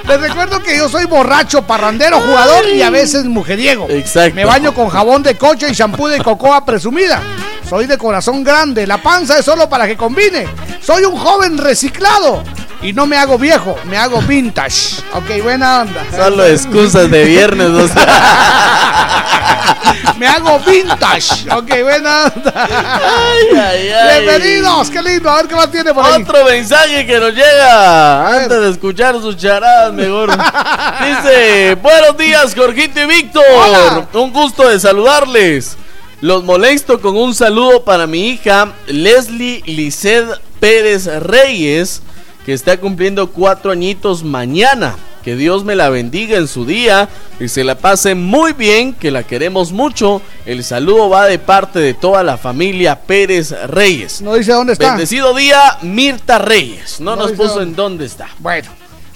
Les 0.07 0.21
recuerdo 0.21 0.61
que 0.61 0.77
yo 0.77 0.87
soy 0.89 1.05
borracho, 1.05 1.63
parrandero, 1.63 2.19
jugador 2.21 2.67
y 2.69 2.81
a 2.83 2.89
veces 2.89 3.25
mujeriego. 3.25 3.87
Exacto. 3.89 4.35
Me 4.35 4.45
baño 4.45 4.73
con 4.73 4.89
jabón 4.89 5.23
de 5.23 5.37
coche 5.37 5.67
y 5.69 5.73
shampoo 5.73 6.07
de 6.07 6.21
cocoa 6.21 6.63
presumida. 6.65 7.21
Soy 7.67 7.87
de 7.87 7.97
corazón 7.97 8.43
grande, 8.43 8.85
la 8.85 8.97
panza 9.01 9.39
es 9.39 9.45
solo 9.45 9.67
para 9.69 9.87
que 9.87 9.95
combine. 9.97 10.47
Soy 10.85 11.03
un 11.05 11.17
joven 11.17 11.57
reciclado 11.57 12.43
y 12.81 12.93
no 12.93 13.05
me 13.05 13.17
hago 13.17 13.37
viejo, 13.37 13.77
me 13.85 13.97
hago 13.97 14.21
vintage. 14.21 15.01
Ok, 15.13 15.43
buena 15.43 15.81
onda. 15.81 16.05
Solo 16.15 16.45
excusas 16.45 17.09
de 17.09 17.23
viernes. 17.25 17.69
o 17.69 17.87
sea. 17.87 19.27
Me 20.17 20.27
hago 20.27 20.59
vintage. 20.59 21.49
Ok, 21.51 21.81
buena 21.81 22.25
onda. 22.25 22.53
Ay, 22.55 23.57
ay, 23.59 23.89
ay. 23.89 24.21
Bienvenidos, 24.21 24.91
qué 24.91 25.01
lindo. 25.01 25.27
A 25.31 25.37
ver 25.37 25.47
qué 25.47 25.55
más 25.55 25.71
tiene 25.71 25.93
por 25.95 26.05
ahí. 26.05 26.21
Otro 26.21 26.45
mensaje 26.45 27.07
que 27.07 27.19
nos 27.19 27.33
llega 27.33 28.35
antes 28.37 28.61
de 28.61 28.69
escuchar 28.69 29.19
sus 29.19 29.35
charadas 29.35 29.91
mejor. 29.93 30.29
Dice, 30.29 31.75
buenos 31.81 32.15
días 32.17 32.53
Jorgito 32.55 33.01
y 33.01 33.05
Víctor. 33.07 33.43
Hola. 33.51 34.07
Un 34.13 34.31
gusto 34.31 34.69
de 34.69 34.79
saludarles. 34.79 35.75
Los 36.21 36.43
molesto 36.43 37.01
con 37.01 37.17
un 37.17 37.33
saludo 37.33 37.83
para 37.83 38.05
mi 38.05 38.29
hija 38.29 38.73
Leslie 38.85 39.63
Lisset 39.65 40.39
Pérez 40.59 41.07
Reyes, 41.07 42.03
que 42.45 42.53
está 42.53 42.77
cumpliendo 42.77 43.31
cuatro 43.31 43.71
añitos 43.71 44.23
mañana. 44.23 44.95
Que 45.23 45.35
Dios 45.35 45.63
me 45.63 45.75
la 45.75 45.89
bendiga 45.89 46.37
en 46.37 46.47
su 46.47 46.65
día 46.65 47.07
y 47.39 47.47
se 47.47 47.63
la 47.63 47.75
pase 47.77 48.15
muy 48.15 48.53
bien, 48.53 48.93
que 48.93 49.11
la 49.11 49.21
queremos 49.21 49.71
mucho. 49.71 50.19
El 50.47 50.63
saludo 50.63 51.09
va 51.09 51.27
de 51.27 51.37
parte 51.37 51.77
de 51.77 51.93
toda 51.93 52.23
la 52.23 52.37
familia 52.37 52.99
Pérez 53.01 53.51
Reyes. 53.67 54.21
No 54.23 54.33
dice 54.33 54.51
dónde 54.51 54.73
está. 54.73 54.87
Bendecido 54.89 55.35
día, 55.35 55.77
Mirta 55.83 56.39
Reyes. 56.39 56.99
No, 56.99 57.15
No 57.15 57.23
nos 57.27 57.33
puso 57.33 57.49
dónde. 57.49 57.63
en 57.65 57.75
dónde 57.75 58.05
está. 58.05 58.29
Bueno, 58.39 58.71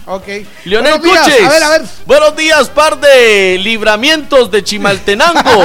ok. 0.05 0.27
Leonel 0.65 0.99
Buenos 0.99 1.03
días. 1.03 1.23
Cuches. 1.23 1.45
A 1.45 1.49
ver, 1.49 1.63
a 1.63 1.69
ver. 1.69 1.81
Buenos 2.05 2.35
días, 2.35 2.69
par 2.69 2.99
de 2.99 3.57
libramientos 3.61 4.51
de 4.51 4.63
Chimaltenango. 4.63 5.63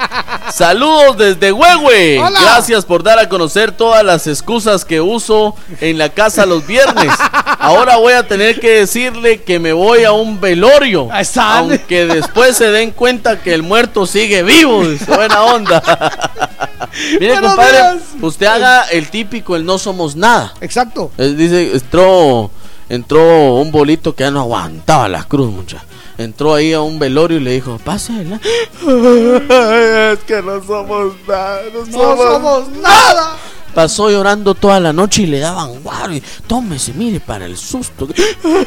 Saludos 0.52 1.16
desde 1.16 1.52
Huehue. 1.52 2.20
Hola. 2.20 2.40
Gracias 2.40 2.84
por 2.84 3.02
dar 3.02 3.18
a 3.18 3.28
conocer 3.28 3.72
todas 3.72 4.04
las 4.04 4.26
excusas 4.26 4.84
que 4.84 5.00
uso 5.00 5.56
en 5.80 5.98
la 5.98 6.10
casa 6.10 6.46
los 6.46 6.66
viernes. 6.66 7.12
Ahora 7.58 7.96
voy 7.96 8.12
a 8.12 8.28
tener 8.28 8.60
que 8.60 8.70
decirle 8.80 9.42
que 9.42 9.58
me 9.58 9.72
voy 9.72 10.04
a 10.04 10.12
un 10.12 10.40
velorio. 10.40 11.08
Aunque 11.36 12.06
después 12.06 12.56
se 12.56 12.70
den 12.70 12.90
cuenta 12.92 13.40
que 13.42 13.54
el 13.54 13.62
muerto 13.62 14.06
sigue 14.06 14.42
vivo. 14.42 14.82
Buena 15.08 15.42
onda. 15.42 15.82
Mire, 17.18 17.40
compadre, 17.40 17.78
días. 17.78 18.02
usted 18.20 18.46
haga 18.46 18.82
el 18.84 19.08
típico, 19.10 19.56
el 19.56 19.64
no 19.64 19.78
somos 19.78 20.14
nada. 20.14 20.54
Exacto. 20.60 21.10
Eh, 21.18 21.34
Dice, 21.36 21.72
entró, 21.72 22.50
entró 22.94 23.54
un 23.54 23.70
bolito 23.70 24.14
que 24.14 24.24
ya 24.24 24.30
no 24.30 24.40
aguantaba 24.40 25.08
la 25.08 25.24
cruz, 25.24 25.50
mucha. 25.50 25.84
Entró 26.16 26.54
ahí 26.54 26.72
a 26.72 26.80
un 26.80 26.98
velorio 26.98 27.38
y 27.38 27.40
le 27.40 27.52
dijo, 27.52 27.78
pásela. 27.84 28.40
es 28.42 30.18
que 30.20 30.42
no 30.42 30.62
somos 30.62 31.14
nada. 31.26 31.60
No, 31.90 32.16
somos 32.16 32.68
nada. 32.80 33.36
Pasó 33.74 34.08
llorando 34.08 34.54
toda 34.54 34.78
la 34.78 34.92
noche 34.92 35.22
y 35.22 35.26
le 35.26 35.40
daban 35.40 35.82
guaro 35.82 36.14
y 36.14 36.22
tómese, 36.46 36.92
mire, 36.92 37.18
para 37.18 37.46
el 37.46 37.56
susto. 37.56 38.06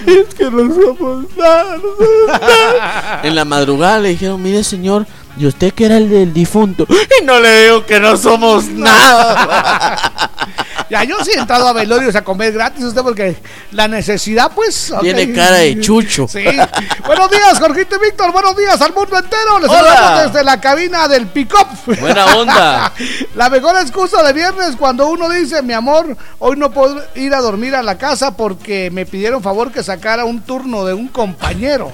es 0.05 0.35
que 0.35 0.51
no 0.51 0.75
somos 0.75 1.25
nada, 1.37 1.77
no 1.77 1.81
somos 1.81 2.41
nada. 2.41 3.21
En 3.23 3.33
la 3.33 3.45
madrugada 3.45 3.99
le 3.99 4.09
dijeron, 4.09 4.41
mire 4.41 4.65
señor, 4.65 5.07
y 5.37 5.45
usted 5.45 5.73
que 5.73 5.85
era 5.85 5.97
el 5.97 6.09
del 6.09 6.33
difunto. 6.33 6.85
Y 6.89 7.25
no 7.25 7.39
le 7.39 7.63
digo 7.63 7.85
que 7.85 7.99
no 7.99 8.17
somos 8.17 8.65
nada. 8.65 10.11
Ya, 10.89 11.03
yo 11.03 11.21
sí 11.23 11.31
he 11.35 11.39
entrado 11.39 11.67
a 11.67 11.73
velorios 11.73 12.15
a 12.15 12.23
comer 12.23 12.53
gratis 12.53 12.85
usted 12.85 13.01
porque 13.01 13.35
la 13.71 13.89
necesidad, 13.89 14.51
pues. 14.55 14.93
Tiene 15.01 15.33
cara 15.33 15.57
de 15.57 15.81
chucho. 15.81 16.27
Sí. 16.29 16.45
Buenos 17.05 17.29
días, 17.29 17.59
Jorgito 17.59 17.97
y 17.97 18.05
Víctor. 18.05 18.31
Buenos 18.31 18.55
días 18.55 18.79
al 18.81 18.93
mundo 18.93 19.17
entero. 19.17 19.59
Les 19.59 19.69
Hola. 19.69 19.79
saludamos 19.79 20.31
desde 20.31 20.45
la 20.45 20.61
cabina 20.61 21.09
del 21.09 21.27
pick-up. 21.27 21.67
Buena 21.99 22.25
onda. 22.37 22.93
La 23.35 23.49
mejor 23.49 23.75
excusa 23.81 24.23
de 24.23 24.31
viernes 24.31 24.77
cuando 24.77 25.07
uno 25.07 25.29
dice, 25.29 25.61
mi 25.61 25.73
amor, 25.73 26.15
hoy 26.39 26.55
no 26.55 26.71
puedo 26.71 27.03
ir 27.15 27.33
a 27.33 27.41
dormir 27.41 27.75
a 27.75 27.83
la 27.83 27.97
casa 27.97 28.37
porque 28.37 28.89
me 28.89 29.05
pidieron 29.05 29.43
favor 29.43 29.71
que 29.71 29.83
sacara 29.83 30.25
un 30.25 30.41
turno 30.41 30.85
de 30.85 30.93
un 30.93 31.09
compañero. 31.09 31.91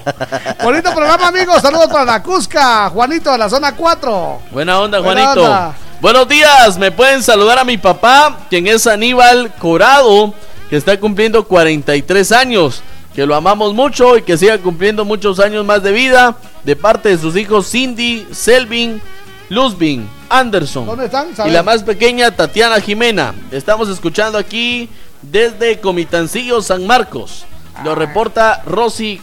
Bonito 0.63 0.93
programa, 0.93 1.27
amigos. 1.27 1.61
Saludos 1.61 1.87
para 1.87 2.05
la 2.05 2.23
Cusca, 2.23 2.89
Juanito 2.89 3.31
de 3.33 3.39
la 3.39 3.49
zona 3.49 3.75
4. 3.75 4.41
Buena 4.51 4.79
onda, 4.79 4.99
Buena 4.99 5.23
Juanito. 5.25 5.43
onda. 5.43 5.75
Buenos 5.99 6.27
días, 6.27 6.77
me 6.77 6.91
pueden 6.91 7.23
saludar 7.23 7.59
a 7.59 7.63
mi 7.63 7.77
papá, 7.77 8.37
quien 8.49 8.67
es 8.67 8.85
Aníbal 8.87 9.53
Corado, 9.55 10.33
que 10.69 10.77
está 10.77 10.99
cumpliendo 10.99 11.43
43 11.45 12.31
años. 12.31 12.81
Que 13.15 13.25
lo 13.27 13.35
amamos 13.35 13.73
mucho 13.75 14.17
y 14.17 14.23
que 14.23 14.37
siga 14.37 14.57
cumpliendo 14.57 15.05
muchos 15.05 15.39
años 15.39 15.63
más 15.65 15.83
de 15.83 15.91
vida. 15.91 16.35
De 16.63 16.75
parte 16.75 17.09
de 17.09 17.17
sus 17.17 17.35
hijos 17.35 17.69
Cindy, 17.69 18.27
Selvin, 18.31 19.01
Luzbin, 19.49 20.09
Anderson. 20.29 20.87
¿Dónde 20.87 21.05
están? 21.05 21.27
Y 21.45 21.51
la 21.51 21.61
más 21.61 21.83
pequeña, 21.83 22.31
Tatiana 22.31 22.81
Jimena. 22.81 23.35
Estamos 23.51 23.87
escuchando 23.89 24.37
aquí 24.37 24.89
desde 25.21 25.79
Comitancillo, 25.79 26.61
San 26.61 26.87
Marcos. 26.87 27.45
Lo 27.83 27.93
reporta 27.93 28.63
Rosy 28.65 29.21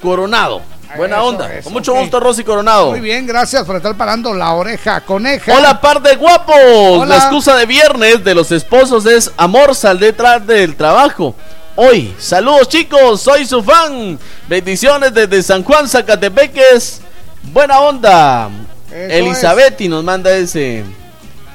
Coronado. 0.00 0.62
Buena 0.96 1.16
Eso, 1.16 1.24
onda. 1.26 1.54
eso, 1.54 1.64
Con 1.64 1.72
mucho 1.74 1.94
gusto, 1.94 2.20
Rosy 2.20 2.44
Coronado. 2.44 2.90
Muy 2.90 3.00
bien, 3.00 3.26
gracias 3.26 3.64
por 3.64 3.76
estar 3.76 3.96
parando 3.96 4.32
la 4.34 4.52
oreja 4.52 5.00
coneja. 5.00 5.54
Hola, 5.56 5.80
par 5.80 6.00
de 6.02 6.16
guapos. 6.16 6.54
Hola. 6.56 7.06
La 7.06 7.16
excusa 7.16 7.56
de 7.56 7.66
viernes 7.66 8.24
de 8.24 8.34
los 8.34 8.50
esposos 8.52 9.06
es 9.06 9.30
amor, 9.36 9.74
sal 9.74 9.98
detrás 9.98 10.46
del 10.46 10.76
trabajo. 10.76 11.34
Hoy, 11.74 12.14
saludos 12.18 12.68
chicos, 12.68 13.20
soy 13.20 13.44
su 13.44 13.62
fan. 13.62 14.18
Bendiciones 14.48 15.12
desde 15.12 15.42
San 15.42 15.62
Juan, 15.62 15.88
Zacatepeques. 15.88 17.00
Buena 17.52 17.80
onda. 17.80 18.48
Eso 18.90 19.14
Elizabeth 19.14 19.80
y 19.82 19.88
nos 19.88 20.02
manda 20.02 20.34
ese, 20.34 20.84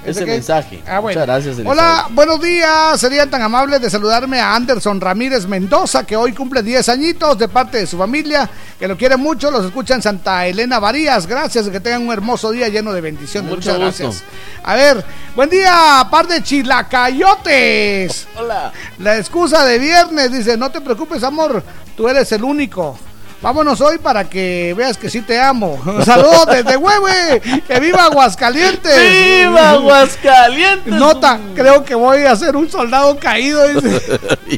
¿Ese 0.06 0.26
mensaje. 0.26 0.82
Ah, 0.88 1.00
bueno. 1.00 1.20
Muchas 1.20 1.44
gracias. 1.44 1.66
Hola, 1.66 2.08
buenos 2.12 2.42
días. 2.42 3.00
Serían 3.00 3.30
tan 3.30 3.42
amables 3.42 3.82
de 3.82 3.90
saludarme 3.90 4.40
a 4.40 4.56
Anderson 4.56 5.00
Ramírez 5.00 5.46
Mendoza, 5.46 6.06
que 6.06 6.16
hoy 6.16 6.34
cumple 6.34 6.64
10 6.64 6.90
añitos 6.90 7.38
de 7.38 7.48
parte 7.48 7.78
de 7.78 7.88
su 7.88 7.98
familia, 7.98 8.50
que 8.80 8.88
lo 8.88 8.98
quiere 8.98 9.16
mucho. 9.18 9.52
Los 9.52 9.66
escucha 9.66 9.94
en 9.94 10.02
Santa 10.02 10.48
Elena 10.48 10.80
Varías. 10.80 11.28
Gracias, 11.28 11.70
que 11.70 11.80
tengan 11.80 12.08
un 12.08 12.14
hermoso 12.14 12.52
día 12.52 12.68
lleno 12.68 12.94
de 12.94 13.02
bendiciones. 13.02 13.50
Mucho 13.50 13.72
Muchas 13.72 13.86
gusto. 13.86 14.04
gracias. 14.04 14.24
A 14.64 14.76
ver, 14.76 15.06
buen 15.36 15.50
día, 15.50 16.08
par 16.10 16.28
de 16.28 16.42
chilacayotes. 16.42 18.28
Hola. 18.38 18.72
La 18.98 19.18
excusa 19.18 19.64
de 19.66 19.78
viernes 19.78 20.32
dice: 20.32 20.58
No 20.58 20.72
te 20.72 20.82
preocupes, 20.82 21.24
amor, 21.24 21.64
tú 21.96 22.10
eres 22.10 22.32
el 22.32 22.44
único. 22.44 22.98
Vámonos 23.42 23.82
hoy 23.82 23.98
para 23.98 24.30
que 24.30 24.76
veas 24.78 24.98
que 24.98 25.10
sí 25.10 25.22
te 25.22 25.42
amo. 25.42 25.82
Saludos 26.06 26.46
desde 26.46 26.78
Huehue. 26.78 27.42
Que 27.66 27.80
viva 27.80 28.04
Aguascalientes. 28.04 28.96
¡Viva 29.00 29.72
Aguascalientes! 29.72 30.94
Nota, 30.94 31.40
creo 31.56 31.84
que 31.84 31.96
voy 31.96 32.24
a 32.24 32.36
ser 32.36 32.56
un 32.56 32.70
soldado 32.70 33.18
caído. 33.20 33.68
Dice. 33.68 34.00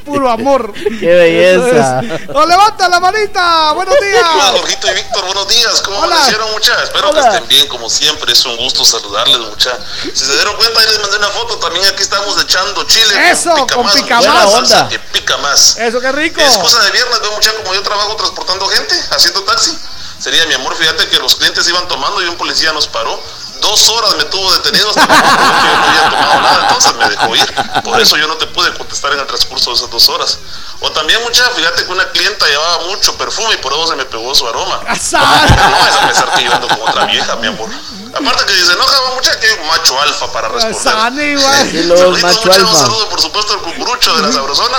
Puro 0.06 0.30
amor. 0.30 0.74
¡Qué 0.74 1.08
belleza! 1.08 2.02
¡Nos 2.02 2.46
levanta 2.46 2.90
la 2.90 3.00
manita! 3.00 3.72
¡Buenos 3.72 3.96
Hola, 3.98 4.06
días! 4.06 4.52
Jorgito 4.60 4.88
y 4.92 4.96
Víctor, 4.96 5.26
buenos 5.28 5.48
días. 5.48 5.82
¿Cómo 5.82 6.00
Hola. 6.00 6.16
amanecieron, 6.16 6.52
muchachos? 6.52 6.84
Espero 6.84 7.10
Hola. 7.10 7.22
que 7.22 7.28
estén 7.30 7.48
bien, 7.48 7.68
como 7.68 7.90
siempre. 7.90 8.34
Es 8.34 8.46
un 8.46 8.58
gusto 8.58 8.84
saludarles, 8.84 9.38
muchachos. 9.38 9.80
Si 10.14 10.26
se 10.26 10.34
dieron 10.34 10.58
cuenta, 10.58 10.82
ahí 10.82 10.88
les 10.88 11.00
mandé 11.00 11.18
una 11.18 11.30
foto. 11.30 11.56
También 11.58 11.86
aquí 11.86 12.02
estamos 12.02 12.42
echando 12.42 12.84
chile. 12.84 13.32
Eso, 13.32 13.56
con 13.74 13.86
más, 13.86 13.96
pica 13.96 14.18
muchacha, 14.18 14.34
más. 14.34 14.52
salsa 14.52 14.60
Buena 14.60 14.76
onda. 14.84 14.90
Que 14.90 15.00
pica 15.00 15.38
más. 15.38 15.78
Eso, 15.78 16.02
qué 16.02 16.12
rico. 16.12 16.42
Es 16.42 16.58
cosa 16.58 16.84
de 16.84 16.92
viernes, 16.92 17.22
veo 17.22 17.32
muchacho, 17.32 17.56
como 17.64 17.74
yo 17.74 17.82
trabajo 17.82 18.16
transportando 18.18 18.73
gente, 18.76 18.96
haciendo 19.12 19.44
taxi. 19.44 19.78
Sería 20.20 20.46
mi 20.46 20.54
amor, 20.54 20.76
fíjate 20.76 21.08
que 21.10 21.20
los 21.20 21.36
clientes 21.36 21.68
iban 21.68 21.86
tomando 21.88 22.22
y 22.22 22.26
un 22.26 22.38
policía 22.38 22.72
nos 22.72 22.88
paró. 22.88 23.22
Dos 23.60 23.90
horas 23.90 24.16
me 24.16 24.24
tuvo 24.26 24.52
detenido 24.54 24.90
hasta 24.90 25.08
que 25.08 25.14
yo 25.14 25.78
no 25.78 25.86
había 25.86 26.10
tomado 26.10 26.42
nada, 26.42 26.62
entonces 26.68 26.94
me 26.96 27.10
dejó 27.10 27.36
ir. 27.36 27.56
Por 27.84 28.00
eso 28.00 28.18
yo 28.18 28.28
no 28.28 28.36
te 28.36 28.48
pude 28.48 28.74
contestar 28.74 29.14
en 29.14 29.20
el 29.20 29.28
transcurso 29.28 29.70
de 29.72 29.78
esas 29.78 29.90
dos 29.90 30.10
horas. 30.10 30.40
O 30.82 30.92
también, 30.92 31.22
muchacha, 31.24 31.50
fíjate 31.56 31.86
que 31.86 31.92
una 31.92 32.10
clienta 32.12 32.46
llevaba 32.46 32.86
mucho 32.86 33.18
perfume 33.18 33.54
y 33.54 33.58
por 33.58 33.72
eso 33.74 33.88
se 33.88 33.96
me 33.96 34.06
pegó 34.06 34.34
su 34.36 34.48
aroma. 34.48 34.82
Pero 34.82 35.70
no 35.70 35.78
a 35.78 36.36
que 36.36 36.44
yo 36.44 36.54
ando 36.54 36.68
con 36.68 36.82
otra 36.90 37.06
vieja, 37.06 37.36
mi 37.38 37.48
amor. 37.48 37.70
Aparte 38.14 38.46
que 38.46 38.54
dice, 38.54 38.76
no, 38.76 38.84
jaba 38.86 39.16
muchacha, 39.16 39.40
que 39.40 39.48
hay 39.48 39.54
un 39.60 39.68
macho 39.68 40.00
alfa 40.02 40.32
para 40.32 40.50
responder. 40.50 40.82
Sani, 40.94 41.24
igual. 41.24 41.52
Tranquilo, 41.58 41.98
Saluditos, 41.98 42.24
macho 42.24 42.40
mucha, 42.48 42.60
Un 42.60 42.68
alfa. 42.68 42.80
saludo, 42.80 43.10
por 43.10 43.22
supuesto, 43.22 43.54
al 43.54 43.60
cucurucho 43.60 44.16
de 44.16 44.22
la 44.24 44.32
sabrosona. 44.32 44.78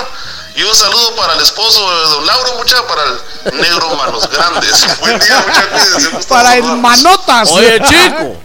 Y 0.57 0.63
un 0.63 0.73
saludo 0.73 1.13
para 1.17 1.33
el 1.33 1.41
esposo 1.41 1.81
de 1.81 2.11
don 2.11 2.25
Lauro, 2.25 2.57
mucha, 2.57 2.77
para 2.87 3.01
el 3.03 3.59
negro 3.59 3.93
Manos 3.97 4.29
Grandes. 4.29 4.87
Buen 5.01 5.19
día, 5.19 5.43
mucha, 5.45 5.69
cuídense. 5.69 6.27
Para 6.29 6.55
el 6.55 6.63
manotas. 6.77 7.51
Oye, 7.51 7.77
chico, 7.81 8.37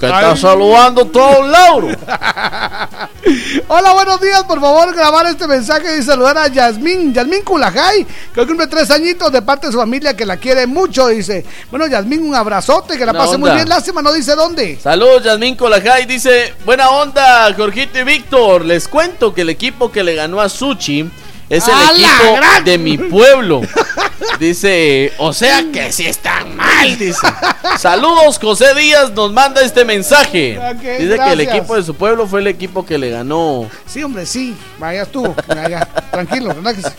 que 0.00 0.06
está 0.06 0.34
saludando 0.34 1.04
todo 1.04 1.40
un 1.40 1.52
Lauro. 1.52 1.88
Hola, 3.68 3.92
buenos 3.92 4.18
días. 4.18 4.44
Por 4.44 4.62
favor, 4.62 4.94
grabar 4.94 5.26
este 5.26 5.46
mensaje 5.46 5.98
y 5.98 6.02
saludar 6.02 6.38
a 6.38 6.48
Yasmín, 6.48 7.12
Yasmín 7.12 7.42
Culajay, 7.42 8.06
que 8.32 8.40
hoy 8.40 8.46
cumple 8.46 8.66
tres 8.66 8.90
añitos 8.90 9.30
de 9.30 9.42
parte 9.42 9.66
de 9.66 9.72
su 9.74 9.78
familia 9.78 10.16
que 10.16 10.24
la 10.24 10.38
quiere 10.38 10.66
mucho. 10.66 11.08
Dice, 11.08 11.44
bueno, 11.70 11.86
Yasmín, 11.86 12.22
un 12.22 12.34
abrazote, 12.34 12.96
que 12.96 13.04
la 13.04 13.12
pase 13.12 13.36
muy 13.36 13.50
bien. 13.50 13.68
Lástima, 13.68 14.00
no 14.00 14.10
dice 14.14 14.34
dónde. 14.34 14.78
Saludos, 14.82 15.22
Yasmín 15.22 15.54
Colajay. 15.54 16.06
Dice: 16.06 16.54
Buena 16.64 16.88
onda, 16.88 17.52
Jorgito 17.54 17.98
y 17.98 18.04
Víctor. 18.04 18.64
Les 18.64 18.88
cuento 18.88 19.34
que 19.34 19.42
el 19.42 19.50
equipo 19.50 19.92
que 19.92 20.02
le 20.02 20.14
ganó 20.14 20.40
a 20.40 20.48
Suchi 20.48 21.10
es 21.48 21.66
el 21.66 21.74
¡A 21.74 21.92
la 21.92 21.92
equipo 21.92 22.36
gran! 22.36 22.64
de 22.64 22.78
mi 22.78 22.98
pueblo. 22.98 23.60
Dice: 24.38 25.12
O 25.18 25.32
sea 25.32 25.64
que 25.72 25.90
sí 25.92 26.06
están 26.06 26.56
mal. 26.56 26.96
Dice: 26.98 27.26
Saludos, 27.78 28.38
José 28.40 28.74
Díaz 28.74 29.10
nos 29.12 29.32
manda 29.32 29.60
este 29.62 29.84
mensaje. 29.84 30.58
Dice 30.98 31.16
que 31.18 31.32
el 31.32 31.40
equipo 31.40 31.74
de 31.76 31.82
su 31.82 31.94
pueblo 31.94 32.26
fue 32.26 32.40
el 32.40 32.46
equipo 32.46 32.84
que 32.86 32.98
le 32.98 33.10
ganó. 33.10 33.68
Sí, 33.86 34.02
hombre, 34.02 34.26
sí. 34.26 34.56
Vayas 34.78 35.08
tú. 35.08 35.34
Vaya, 35.46 35.86
tranquilo, 36.10 36.52
relájese. 36.52 36.92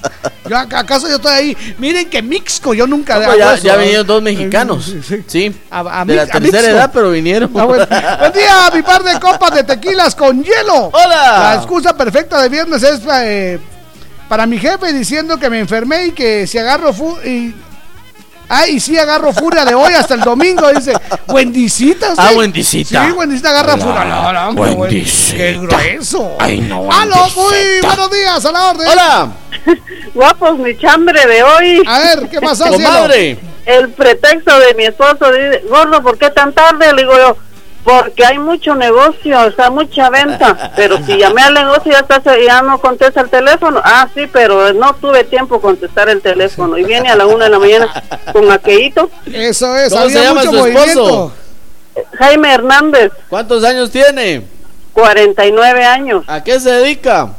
Yo, 0.49 0.57
¿Acaso 0.57 1.07
yo 1.07 1.15
estoy 1.17 1.31
ahí? 1.33 1.57
Miren 1.77 2.09
que 2.09 2.21
Mixco, 2.23 2.73
yo 2.73 2.87
nunca 2.87 3.19
No, 3.19 3.37
ya, 3.37 3.53
eso, 3.53 3.63
ya 3.63 3.75
vinieron 3.77 4.07
dos 4.07 4.21
mexicanos. 4.21 4.91
Sí, 5.27 5.53
A- 5.69 6.01
a 6.01 6.05
de 6.05 6.15
la 6.15 6.25
tercera 6.25 6.41
Mixco. 6.61 6.75
edad, 6.75 6.91
pero 6.93 7.11
vinieron. 7.11 7.51
Ah, 7.55 7.65
bueno. 7.65 7.85
Buen 8.19 8.33
día, 8.33 8.69
mi 8.73 8.81
par 8.81 9.03
de 9.03 9.19
copas 9.19 9.51
de 9.53 9.63
tequilas 9.63 10.15
con 10.15 10.43
hielo. 10.43 10.89
Hola. 10.91 11.39
La 11.51 11.55
excusa 11.55 11.95
perfecta 11.95 12.41
de 12.41 12.49
viernes 12.49 12.81
es 12.81 12.99
eh, 13.13 13.59
para 14.29 14.45
mi 14.45 14.57
jefe 14.57 14.93
diciendo 14.93 15.37
que 15.37 15.49
me 15.49 15.59
enfermé 15.59 16.05
y 16.05 16.11
que 16.11 16.47
si 16.47 16.57
agarro 16.57 16.93
fu 16.93 17.17
y 17.25 17.53
Ay, 18.51 18.77
y 18.77 18.79
sí 18.79 18.97
agarro 18.97 19.31
furia 19.31 19.63
de 19.63 19.75
hoy 19.75 19.93
hasta 19.93 20.15
el 20.15 20.21
domingo, 20.21 20.67
dice. 20.73 20.93
Buendicita. 21.27 22.15
Ah, 22.17 22.29
sí. 22.29 22.35
Buendicita. 22.35 23.05
Sí, 23.05 23.11
Buendicita 23.11 23.51
agarra 23.51 23.75
Hola, 23.75 23.83
furia. 23.83 24.05
No, 24.05 24.33
no, 24.33 24.49
hombre, 24.49 24.71
Buendicita. 24.71 25.37
Qué 25.37 25.53
grueso. 25.53 26.35
Ay, 26.39 26.59
no, 26.61 26.91
Aló, 26.91 27.29
muy 27.35 27.81
buenos 27.83 28.11
días, 28.11 28.43
a 28.43 28.51
la 28.51 28.69
orden. 28.71 28.87
Hola. 28.87 29.31
Guapos, 30.15 30.57
mi 30.57 30.75
chambre 30.79 31.27
de 31.27 31.43
hoy. 31.43 31.83
A 31.85 31.99
ver, 31.99 32.27
¿qué 32.27 32.41
pasó, 32.41 32.63
cielo? 32.63 32.77
Comadre. 32.77 33.37
El 33.67 33.89
pretexto 33.89 34.59
de 34.59 34.73
mi 34.73 34.85
esposo 34.85 35.31
dice, 35.31 35.61
gordo, 35.69 36.01
¿por 36.01 36.17
qué 36.17 36.31
tan 36.31 36.51
tarde? 36.51 36.91
Le 36.91 37.03
digo 37.03 37.15
yo, 37.15 37.37
porque 37.83 38.25
hay 38.25 38.37
mucho 38.37 38.75
negocio, 38.75 39.39
o 39.47 39.51
sea, 39.51 39.69
mucha 39.69 40.09
venta. 40.09 40.71
Pero 40.75 40.97
si 41.05 41.17
llamé 41.17 41.41
al 41.43 41.53
negocio 41.53 41.91
ya, 41.91 41.99
está, 41.99 42.21
ya 42.37 42.61
no 42.61 42.79
contesta 42.79 43.21
el 43.21 43.29
teléfono. 43.29 43.81
Ah, 43.83 44.07
sí, 44.13 44.27
pero 44.31 44.73
no 44.73 44.93
tuve 44.95 45.23
tiempo 45.23 45.59
contestar 45.61 46.09
el 46.09 46.21
teléfono. 46.21 46.77
Y 46.77 46.83
viene 46.83 47.09
a 47.09 47.15
la 47.15 47.25
una 47.25 47.45
de 47.45 47.51
la 47.51 47.59
mañana 47.59 48.03
con 48.33 48.51
aquellito. 48.51 49.09
Eso 49.25 49.75
es, 49.77 49.89
¿Cómo 49.89 50.03
había 50.03 50.17
se 50.19 50.23
llama 50.25 50.39
mucho 50.41 50.51
su 50.51 50.57
movimiento. 50.57 50.89
esposo? 50.89 51.33
Jaime 52.17 52.53
Hernández, 52.53 53.11
¿Cuántos 53.29 53.63
años 53.63 53.89
tiene? 53.91 54.43
49 54.93 55.85
años. 55.85 56.23
¿A 56.27 56.43
qué 56.43 56.59
se 56.59 56.71
dedica? 56.71 57.29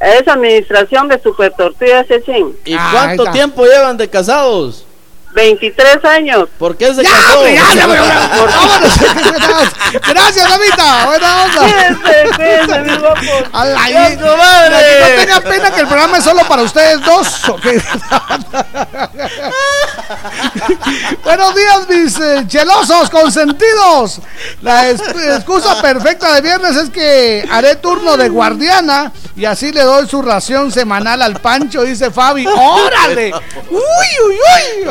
Es 0.00 0.26
administración 0.26 1.08
de 1.08 1.20
Super 1.22 1.52
Tortillas 1.52 2.10
Echín. 2.10 2.56
¿Y 2.64 2.74
Ah, 2.74 2.90
cuánto 2.92 3.30
tiempo 3.32 3.64
llevan 3.64 3.96
de 3.96 4.08
casados? 4.08 4.85
23 5.36 6.02
años. 6.06 6.48
¿Por 6.58 6.76
qué 6.78 6.94
se 6.94 7.02
Ya, 7.04 7.10
casó? 7.10 7.46
ya, 7.46 7.52
ya, 7.52 7.74
ya, 7.74 7.86
Vámonos. 8.56 9.68
Gracias, 10.08 10.48
mamita. 10.48 11.04
Buena 11.06 11.44
onda. 11.44 11.60
Cuídense, 11.60 12.24
cuídense, 12.36 12.78
mis 12.80 12.98
guapos. 12.98 13.44
A 13.52 13.64
la 13.66 13.84
que 13.86 14.16
no 14.16 14.34
tenga 15.16 15.40
pena 15.42 15.70
que 15.72 15.80
el 15.82 15.86
programa 15.88 16.16
es 16.18 16.24
solo 16.24 16.42
para 16.48 16.62
ustedes 16.62 17.00
dos. 17.04 17.26
Buenos 21.24 21.54
días, 21.54 21.88
mis 21.88 22.18
eh, 22.18 22.44
chelosos 22.46 23.10
consentidos. 23.10 24.20
La 24.62 24.88
es- 24.88 25.02
excusa 25.36 25.80
perfecta 25.82 26.32
de 26.34 26.40
viernes 26.40 26.76
es 26.76 26.88
que 26.90 27.46
haré 27.50 27.76
turno 27.76 28.16
de 28.16 28.28
guardiana 28.30 29.12
y 29.36 29.44
así 29.44 29.70
le 29.72 29.82
doy 29.82 30.08
su 30.08 30.22
ración 30.22 30.72
semanal 30.72 31.20
al 31.22 31.40
Pancho, 31.40 31.82
dice 31.82 32.10
Fabi. 32.10 32.46
¡Órale! 32.46 33.32
¡Uy, 33.70 33.78
uy, 34.28 34.34
uy! 34.34 34.84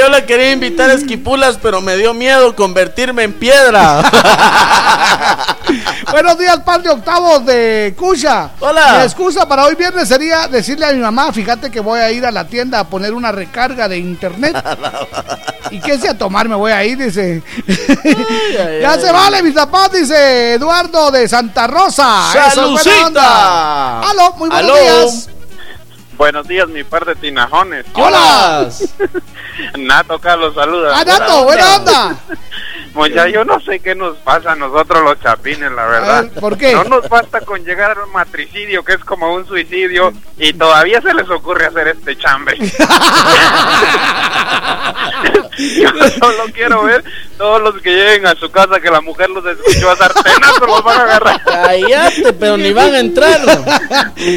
Yo 0.00 0.08
la 0.08 0.24
quería 0.24 0.52
invitar 0.52 0.90
a 0.90 0.94
esquipulas, 0.94 1.58
pero 1.60 1.80
me 1.80 1.96
dio 1.96 2.14
miedo 2.14 2.54
convertirme 2.56 3.24
en 3.24 3.32
piedra. 3.32 4.02
Buenos 6.10 6.38
días, 6.38 6.60
par 6.60 6.82
de 6.82 6.90
octavos 6.90 7.44
de 7.46 7.94
Cuya. 7.96 8.50
Hola. 8.60 8.92
La 8.98 9.04
excusa 9.04 9.46
para 9.46 9.64
hoy 9.64 9.74
viernes 9.74 10.08
sería 10.08 10.46
decirle 10.48 10.86
a 10.86 10.92
mi 10.92 10.98
mamá, 10.98 11.32
fíjate 11.32 11.70
que 11.70 11.80
voy 11.80 12.00
a 12.00 12.10
ir 12.10 12.26
a 12.26 12.30
la 12.30 12.46
tienda 12.46 12.80
a 12.80 12.84
poner 12.84 13.14
una 13.14 13.32
recarga 13.32 13.88
de 13.88 13.98
internet. 13.98 14.56
¿Y 15.70 15.80
qué 15.80 15.98
si 15.98 16.06
a 16.06 16.16
tomar 16.16 16.48
me 16.48 16.54
voy 16.54 16.72
a 16.72 16.84
ir? 16.84 16.98
Dice. 16.98 17.42
ya 18.80 18.98
se 18.98 19.10
vale, 19.10 19.42
mis 19.42 19.54
zapatos, 19.54 20.00
dice 20.00 20.54
Eduardo 20.54 21.10
de 21.10 21.28
Santa 21.28 21.66
Rosa. 21.66 22.30
¡Salucita! 22.32 24.00
Aló, 24.00 24.34
muy 24.36 24.50
buenos 24.50 24.70
Aló. 24.70 24.74
días. 24.76 25.28
Buenos 26.16 26.46
días, 26.46 26.68
mi 26.68 26.84
par 26.84 27.04
de 27.04 27.14
tinajones. 27.14 27.86
Hola. 27.94 28.68
Nato 29.78 30.18
Carlos, 30.18 30.54
saluda. 30.54 30.92
Ah, 30.94 31.04
Nato, 31.04 31.44
buena 31.44 31.76
onda. 31.76 32.16
Mucha, 32.94 33.28
yo 33.28 33.44
no 33.44 33.60
sé 33.60 33.80
qué 33.80 33.94
nos 33.94 34.16
pasa 34.18 34.52
a 34.52 34.56
nosotros 34.56 35.02
los 35.02 35.20
chapines, 35.20 35.72
la 35.72 35.86
verdad. 35.86 36.24
ver, 36.24 36.32
¿por 36.40 36.58
qué? 36.58 36.72
No 36.74 36.84
nos 36.84 37.08
basta 37.08 37.40
con 37.40 37.64
llegar 37.64 37.96
al 37.98 38.06
matricidio, 38.08 38.84
que 38.84 38.92
es 38.92 39.04
como 39.04 39.32
un 39.34 39.46
suicidio, 39.46 40.12
y 40.38 40.52
todavía 40.52 41.00
se 41.00 41.14
les 41.14 41.28
ocurre 41.30 41.66
hacer 41.66 41.88
este 41.88 42.16
chambre. 42.16 42.58
yo 45.58 45.88
solo 46.18 46.44
quiero 46.52 46.84
ver 46.84 47.04
todos 47.36 47.60
los 47.62 47.80
que 47.82 47.90
lleguen 47.90 48.26
a 48.26 48.34
su 48.34 48.50
casa 48.50 48.80
que 48.80 48.90
la 48.90 49.00
mujer 49.00 49.30
los 49.30 49.44
escuchó 49.44 49.90
a 49.90 49.96
los 50.66 50.84
van 50.84 50.98
a 50.98 51.02
agarrar. 51.02 51.42
Cállate, 51.44 52.32
pero 52.34 52.56
ni 52.56 52.72
van 52.72 52.94
a 52.94 53.00
entrar. 53.00 53.40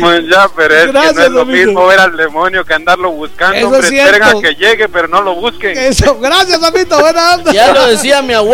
Pues 0.02 0.24
ya, 0.28 0.50
pero 0.56 0.76
es 0.76 0.86
que 0.88 0.94
no 0.94 1.04
es 1.04 1.32
lo 1.32 1.42
amigo. 1.42 1.66
mismo 1.68 1.88
ver 1.88 2.00
al 2.00 2.18
demonio 2.18 2.66
que 2.66 2.74
andarlo 2.74 3.12
buscando. 3.12 3.58
Eso 3.58 3.76
es 3.78 3.86
esperen 3.86 4.24
a 4.24 4.32
cierto. 4.32 4.42
que 4.42 4.56
llegue, 4.56 4.90
pero 4.90 5.08
no 5.08 5.22
lo 5.22 5.36
busquen. 5.36 5.78
Eso, 5.78 6.18
gracias, 6.20 6.62
amito, 6.64 7.00
buena 7.00 7.36
onda. 7.36 7.52
Ya 7.52 7.74
lo 7.74 7.88
decía 7.88 8.22
mi 8.22 8.34
abuelo, 8.34 8.45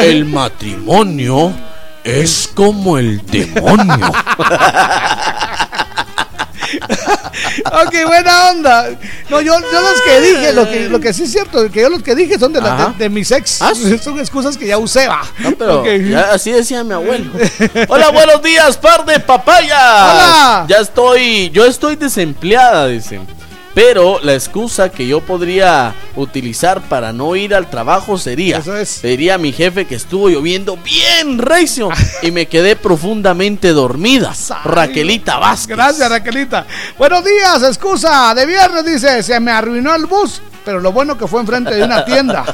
el 0.00 0.24
matrimonio 0.24 1.52
es 2.04 2.48
como 2.54 2.98
el 2.98 3.24
demonio. 3.26 4.12
ok, 7.66 7.94
buena 8.06 8.50
onda. 8.50 8.90
No, 9.30 9.40
yo, 9.40 9.54
yo 9.60 9.80
los 9.80 10.00
que 10.04 10.20
dije, 10.20 10.52
lo 10.52 10.68
que, 10.68 10.88
lo 10.88 11.00
que 11.00 11.12
sí 11.12 11.24
es 11.24 11.32
cierto, 11.32 11.70
que 11.70 11.80
yo 11.82 11.88
los 11.90 12.02
que 12.02 12.14
dije 12.14 12.38
son 12.38 12.52
de, 12.52 12.60
la- 12.60 12.88
de, 12.96 13.04
de 13.04 13.08
mis 13.08 13.30
ex. 13.30 13.60
Son 14.02 14.18
excusas 14.18 14.56
que 14.56 14.66
ya 14.66 14.78
usé, 14.78 15.08
va. 15.08 15.22
No, 15.38 15.52
pero 15.52 15.84
ya 15.86 16.32
así 16.32 16.50
decía 16.52 16.82
mi 16.84 16.94
abuelo. 16.94 17.30
Hola, 17.88 18.10
buenos 18.10 18.42
días, 18.42 18.76
par 18.76 19.04
de 19.04 19.20
papayas. 19.20 19.78
Hola. 19.80 20.66
Ya 20.68 20.78
estoy, 20.78 21.50
yo 21.50 21.64
estoy 21.64 21.96
desempleada, 21.96 22.86
dicen. 22.88 23.26
Pero 23.74 24.20
la 24.22 24.34
excusa 24.34 24.90
que 24.90 25.06
yo 25.06 25.20
podría 25.22 25.94
utilizar 26.16 26.82
para 26.82 27.12
no 27.12 27.34
ir 27.36 27.54
al 27.54 27.70
trabajo 27.70 28.18
sería, 28.18 28.58
Eso 28.58 28.76
es. 28.76 29.00
diría 29.00 29.34
a 29.36 29.38
mi 29.38 29.50
jefe 29.52 29.86
que 29.86 29.94
estuvo 29.94 30.28
lloviendo 30.28 30.76
bien 30.76 31.38
recio 31.38 31.88
y 32.20 32.30
me 32.32 32.46
quedé 32.46 32.76
profundamente 32.76 33.68
dormida. 33.72 34.34
Raquelita 34.64 35.38
Vázquez. 35.38 35.74
Gracias, 35.76 36.08
Raquelita. 36.10 36.66
Buenos 36.98 37.24
días, 37.24 37.62
excusa 37.62 38.34
de 38.34 38.44
viernes, 38.44 38.84
dice, 38.84 39.22
se 39.22 39.40
me 39.40 39.50
arruinó 39.50 39.94
el 39.94 40.04
bus, 40.04 40.42
pero 40.64 40.80
lo 40.80 40.92
bueno 40.92 41.16
que 41.18 41.26
fue 41.26 41.40
enfrente 41.40 41.74
de 41.74 41.82
una 41.82 42.04
tienda. 42.04 42.44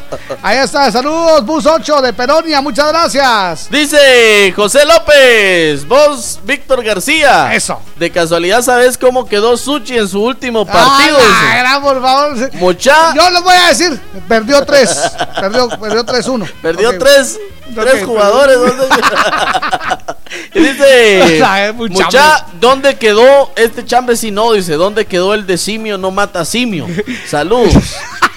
Ahí 0.42 0.58
está, 0.58 0.90
saludos, 0.90 1.44
bus 1.44 1.66
8 1.66 2.00
de 2.02 2.12
Peronia, 2.12 2.60
muchas 2.60 2.88
gracias. 2.88 3.68
Dice 3.70 4.52
José 4.54 4.84
López, 4.84 5.86
vos, 5.86 6.40
Víctor 6.44 6.82
García. 6.84 7.54
Eso. 7.54 7.80
De 7.96 8.10
casualidad, 8.10 8.62
¿sabes 8.62 8.96
cómo 8.96 9.26
quedó 9.28 9.56
Suchi 9.56 9.96
en 9.98 10.08
su 10.08 10.22
último 10.22 10.64
partido? 10.64 11.18
Ah, 11.20 11.44
Dice. 11.44 11.58
gran, 11.58 11.82
por 11.82 12.00
favor. 12.02 12.50
Mucha. 12.54 13.14
Yo 13.14 13.30
les 13.30 13.42
voy 13.42 13.54
a 13.54 13.68
decir, 13.68 14.00
perdió 14.28 14.64
tres, 14.64 14.98
perdió, 15.40 15.68
perdió 15.68 16.04
3-1. 16.04 16.50
Perdió 16.62 16.90
Ok. 16.90 16.96
tres, 16.98 17.38
tres 17.74 18.02
Ok, 18.02 18.06
jugadores. 18.08 18.56
¿dónde- 18.56 18.86
y 20.54 20.60
dice, 20.60 21.42
mucha 21.74 22.46
¿dónde 22.60 22.96
quedó 22.96 23.50
este 23.56 23.84
chambre 23.84 24.16
si 24.16 24.30
no? 24.30 24.52
Dice, 24.52 24.74
¿dónde 24.74 25.06
quedó 25.06 25.34
el 25.34 25.46
de 25.46 25.58
simio 25.58 25.98
no 25.98 26.10
mata 26.10 26.44
simio? 26.44 26.86
Saludos. 27.26 27.74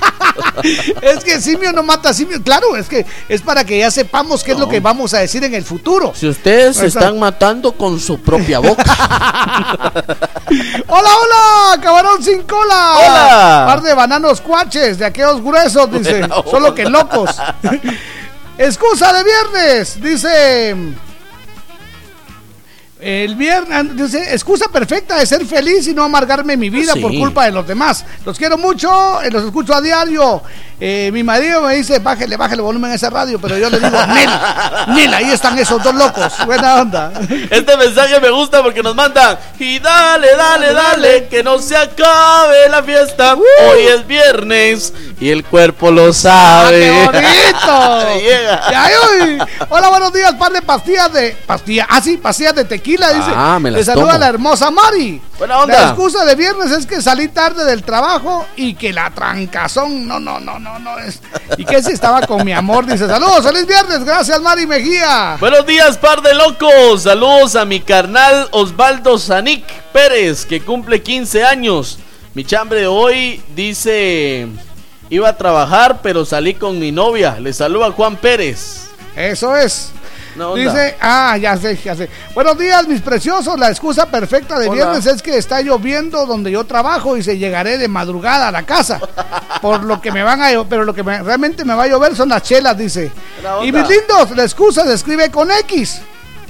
Es 1.01 1.23
que 1.23 1.41
simio 1.41 1.71
no 1.71 1.83
mata 1.83 2.13
simio, 2.13 2.41
claro, 2.43 2.75
es 2.75 2.87
que 2.87 3.05
es 3.27 3.41
para 3.41 3.63
que 3.63 3.79
ya 3.79 3.89
sepamos 3.91 4.43
qué 4.43 4.51
es 4.51 4.59
lo 4.59 4.67
que 4.67 4.79
vamos 4.79 5.13
a 5.13 5.19
decir 5.19 5.43
en 5.43 5.53
el 5.53 5.63
futuro. 5.63 6.13
Si 6.15 6.27
ustedes 6.27 6.77
se 6.77 6.87
están 6.87 7.19
matando 7.19 7.71
con 7.73 7.99
su 7.99 8.19
propia 8.19 8.59
boca. 8.59 8.83
Hola, 10.87 11.09
hola, 11.21 11.81
camarón 11.81 12.21
sin 12.21 12.43
cola. 12.43 12.93
Hola. 12.97 13.63
Par 13.67 13.81
de 13.81 13.93
bananos 13.93 14.41
cuaches, 14.41 14.97
de 14.97 15.05
aquellos 15.05 15.41
gruesos, 15.41 15.91
dice. 15.91 16.27
Solo 16.51 16.75
que 16.75 16.85
locos. 16.85 17.29
Excusa 18.57 19.13
de 19.13 19.23
viernes, 19.23 20.01
dice. 20.01 20.75
El 23.01 23.35
viernes, 23.35 23.95
dice, 23.95 24.31
excusa 24.31 24.67
perfecta 24.71 25.17
de 25.17 25.25
ser 25.25 25.43
feliz 25.45 25.87
y 25.87 25.93
no 25.93 26.03
amargarme 26.03 26.55
mi 26.55 26.69
vida 26.69 26.93
Sí. 26.93 26.99
por 26.99 27.11
culpa 27.11 27.45
de 27.45 27.51
los 27.51 27.65
demás. 27.67 28.05
Los 28.23 28.37
quiero 28.37 28.59
mucho, 28.59 29.21
eh, 29.23 29.31
los 29.31 29.43
escucho 29.43 29.73
a 29.73 29.81
diario. 29.81 30.43
Eh, 30.83 31.11
mi 31.13 31.21
marido 31.23 31.61
me 31.61 31.75
dice, 31.75 31.99
bájale, 31.99 32.35
bájale 32.37 32.59
volumen 32.59 32.89
a 32.89 32.95
esa 32.95 33.11
radio, 33.11 33.39
pero 33.39 33.55
yo 33.55 33.69
le 33.69 33.79
digo, 33.79 34.03
Nel, 34.07 34.29
Nel, 34.87 35.13
ahí 35.13 35.29
están 35.29 35.55
esos 35.59 35.83
dos 35.83 35.93
locos. 35.93 36.33
Buena 36.47 36.81
onda. 36.81 37.11
Este 37.51 37.77
mensaje 37.77 38.19
me 38.19 38.31
gusta 38.31 38.63
porque 38.63 38.81
nos 38.81 38.95
mandan 38.95 39.37
y 39.59 39.77
dale, 39.77 40.35
dale, 40.35 40.73
dale, 40.73 41.27
que 41.27 41.43
no 41.43 41.59
se 41.59 41.77
acabe 41.77 42.67
la 42.69 42.81
fiesta. 42.81 43.35
Hoy 43.35 43.81
es 43.93 44.07
viernes 44.07 44.91
y 45.19 45.29
el 45.29 45.43
cuerpo 45.43 45.91
lo 45.91 46.11
sabe. 46.13 46.89
¡Ah, 46.89 47.11
¡Qué 47.11 47.19
bonito! 47.19 48.19
Llega. 48.19 48.71
Ya, 48.71 48.89
uy. 49.21 49.37
Hola, 49.69 49.89
buenos 49.89 50.11
días, 50.13 50.33
par 50.33 50.51
de 50.51 50.63
pastillas 50.63 51.13
de. 51.13 51.37
Pastillas, 51.45 51.85
ah, 51.91 52.01
sí, 52.01 52.17
pastillas 52.17 52.55
de 52.55 52.65
tequila, 52.65 53.09
dice. 53.13 53.31
Ah, 53.35 53.59
me 53.61 53.69
las 53.69 53.79
Le 53.79 53.85
saluda 53.85 54.07
tomo. 54.13 54.19
la 54.19 54.27
hermosa 54.27 54.71
Mari. 54.71 55.21
Buena 55.37 55.59
onda. 55.59 55.79
La 55.79 55.87
excusa 55.89 56.25
de 56.25 56.35
viernes 56.35 56.71
es 56.71 56.87
que 56.87 57.01
salí 57.01 57.27
tarde 57.27 57.65
del 57.65 57.83
trabajo 57.83 58.47
y 58.55 58.73
que 58.73 58.93
la 58.93 59.11
trancazón. 59.11 60.07
No, 60.07 60.19
no, 60.19 60.39
no, 60.39 60.57
no, 60.59 60.70
no 60.79 60.97
es. 60.99 61.19
Y 61.57 61.65
que 61.65 61.81
si 61.81 61.91
estaba 61.91 62.21
con 62.25 62.45
mi 62.45 62.53
amor, 62.53 62.85
dice. 62.85 63.07
Saludos, 63.07 63.45
feliz 63.45 63.67
viernes, 63.67 64.03
gracias, 64.03 64.41
Mari 64.41 64.65
Mejía. 64.65 65.37
Buenos 65.39 65.65
días, 65.65 65.97
par 65.97 66.21
de 66.21 66.33
locos. 66.33 67.03
Saludos 67.03 67.55
a 67.55 67.65
mi 67.65 67.79
carnal 67.79 68.47
Osvaldo 68.51 69.17
Zanik 69.17 69.65
Pérez, 69.93 70.45
que 70.45 70.61
cumple 70.61 71.01
15 71.01 71.43
años. 71.43 71.99
Mi 72.33 72.45
chambre 72.45 72.81
de 72.81 72.87
hoy 72.87 73.43
dice: 73.55 74.47
Iba 75.09 75.29
a 75.29 75.37
trabajar, 75.37 75.99
pero 76.01 76.25
salí 76.25 76.53
con 76.53 76.79
mi 76.79 76.91
novia. 76.91 77.37
Le 77.39 77.53
saluda 77.53 77.91
Juan 77.91 78.15
Pérez. 78.15 78.87
Eso 79.15 79.55
es. 79.55 79.91
No. 80.35 80.55
Dice, 80.55 80.95
ah, 81.01 81.37
ya 81.37 81.57
sé, 81.57 81.77
ya 81.83 81.95
sé. 81.95 82.09
Buenos 82.33 82.57
días, 82.57 82.87
mis 82.87 83.01
preciosos. 83.01 83.59
La 83.59 83.69
excusa 83.69 84.05
perfecta 84.05 84.57
de 84.57 84.67
Hola. 84.67 84.73
viernes 84.75 85.05
es 85.05 85.21
que 85.21 85.37
está 85.37 85.61
lloviendo 85.61 86.25
donde 86.25 86.51
yo 86.51 86.63
trabajo 86.65 87.17
y 87.17 87.23
se 87.23 87.37
llegaré 87.37 87.77
de 87.77 87.87
madrugada 87.87 88.47
a 88.47 88.51
la 88.51 88.63
casa. 88.63 88.99
Por 89.61 89.83
lo 89.83 89.99
que 90.01 90.11
me 90.11 90.23
van 90.23 90.41
a 90.41 90.49
pero 90.69 90.85
lo 90.85 90.93
que 90.93 91.03
me- 91.03 91.21
realmente 91.21 91.65
me 91.65 91.73
va 91.73 91.83
a 91.83 91.87
llover 91.87 92.15
son 92.15 92.29
las 92.29 92.43
chelas, 92.43 92.77
dice. 92.77 93.11
Y 93.63 93.71
mis 93.71 93.87
lindos, 93.87 94.31
la 94.35 94.43
excusa 94.43 94.83
se 94.85 94.93
escribe 94.93 95.29
con 95.29 95.51
X. 95.51 96.01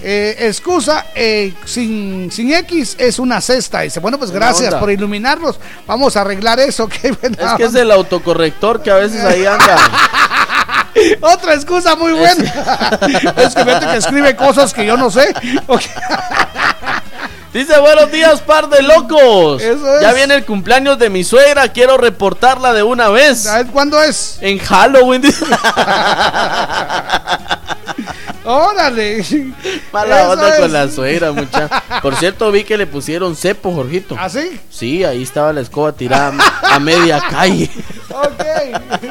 Eh, 0.04 0.48
excusa 0.48 1.06
eh, 1.14 1.54
sin, 1.64 2.32
sin 2.32 2.52
X 2.54 2.96
es 2.98 3.20
una 3.20 3.40
cesta. 3.40 3.82
Dice, 3.82 4.00
bueno, 4.00 4.18
pues 4.18 4.32
gracias 4.32 4.74
por 4.76 4.90
iluminarnos. 4.90 5.60
Vamos 5.86 6.18
a 6.18 6.22
arreglar 6.22 6.60
eso. 6.60 6.90
Es 7.02 7.54
que 7.58 7.64
es 7.66 7.76
el 7.76 7.92
autocorrector 7.92 8.82
que 8.82 8.90
a 8.90 8.96
veces 8.96 9.24
ahí 9.24 9.46
anda. 9.46 9.78
Otra 11.22 11.54
excusa 11.54 11.96
muy 11.96 12.14
buena. 12.14 12.44
es 13.38 13.56
que 13.56 13.64
vete 13.64 13.86
que 13.88 13.98
escribe 13.98 14.36
cosas 14.36 14.74
que 14.74 14.86
yo 14.86 14.98
no 14.98 15.10
sé. 15.10 15.34
Dice, 17.54 17.78
buenos 17.80 18.12
días, 18.12 18.40
par 18.42 18.70
de 18.70 18.82
locos. 18.82 19.62
Eso 19.62 19.96
es. 19.96 20.02
Ya 20.02 20.14
viene 20.14 20.36
el 20.36 20.46
cumpleaños 20.46 20.98
de 20.98 21.10
mi 21.10 21.26
suegra, 21.26 21.68
quiero 21.68 21.98
reportarla 21.98 22.72
de 22.72 22.82
una 22.84 23.10
vez. 23.10 23.44
¿Sabes 23.44 23.68
cuándo 23.72 24.02
es? 24.02 24.38
En 24.42 24.58
Halloween. 24.58 25.22
Órale. 28.44 29.24
Mala 29.94 30.22
Eso 30.22 30.30
onda 30.32 30.50
es. 30.56 30.60
con 30.60 30.74
la 30.74 30.90
suegra, 30.90 31.32
mucha. 31.32 31.68
Por 32.02 32.16
cierto, 32.16 32.52
vi 32.52 32.64
que 32.64 32.78
le 32.78 32.88
pusieron 32.88 33.36
cepo, 33.36 33.72
Jorgito. 33.74 34.16
¿Ah, 34.20 34.30
sí? 34.30 34.60
Sí, 34.70 35.04
ahí 35.04 35.22
estaba 35.24 35.54
la 35.54 35.62
escoba 35.62 35.92
tirada 35.94 36.34
a 36.64 36.80
media 36.80 37.22
calle. 37.30 37.70
Ok. 38.10 38.44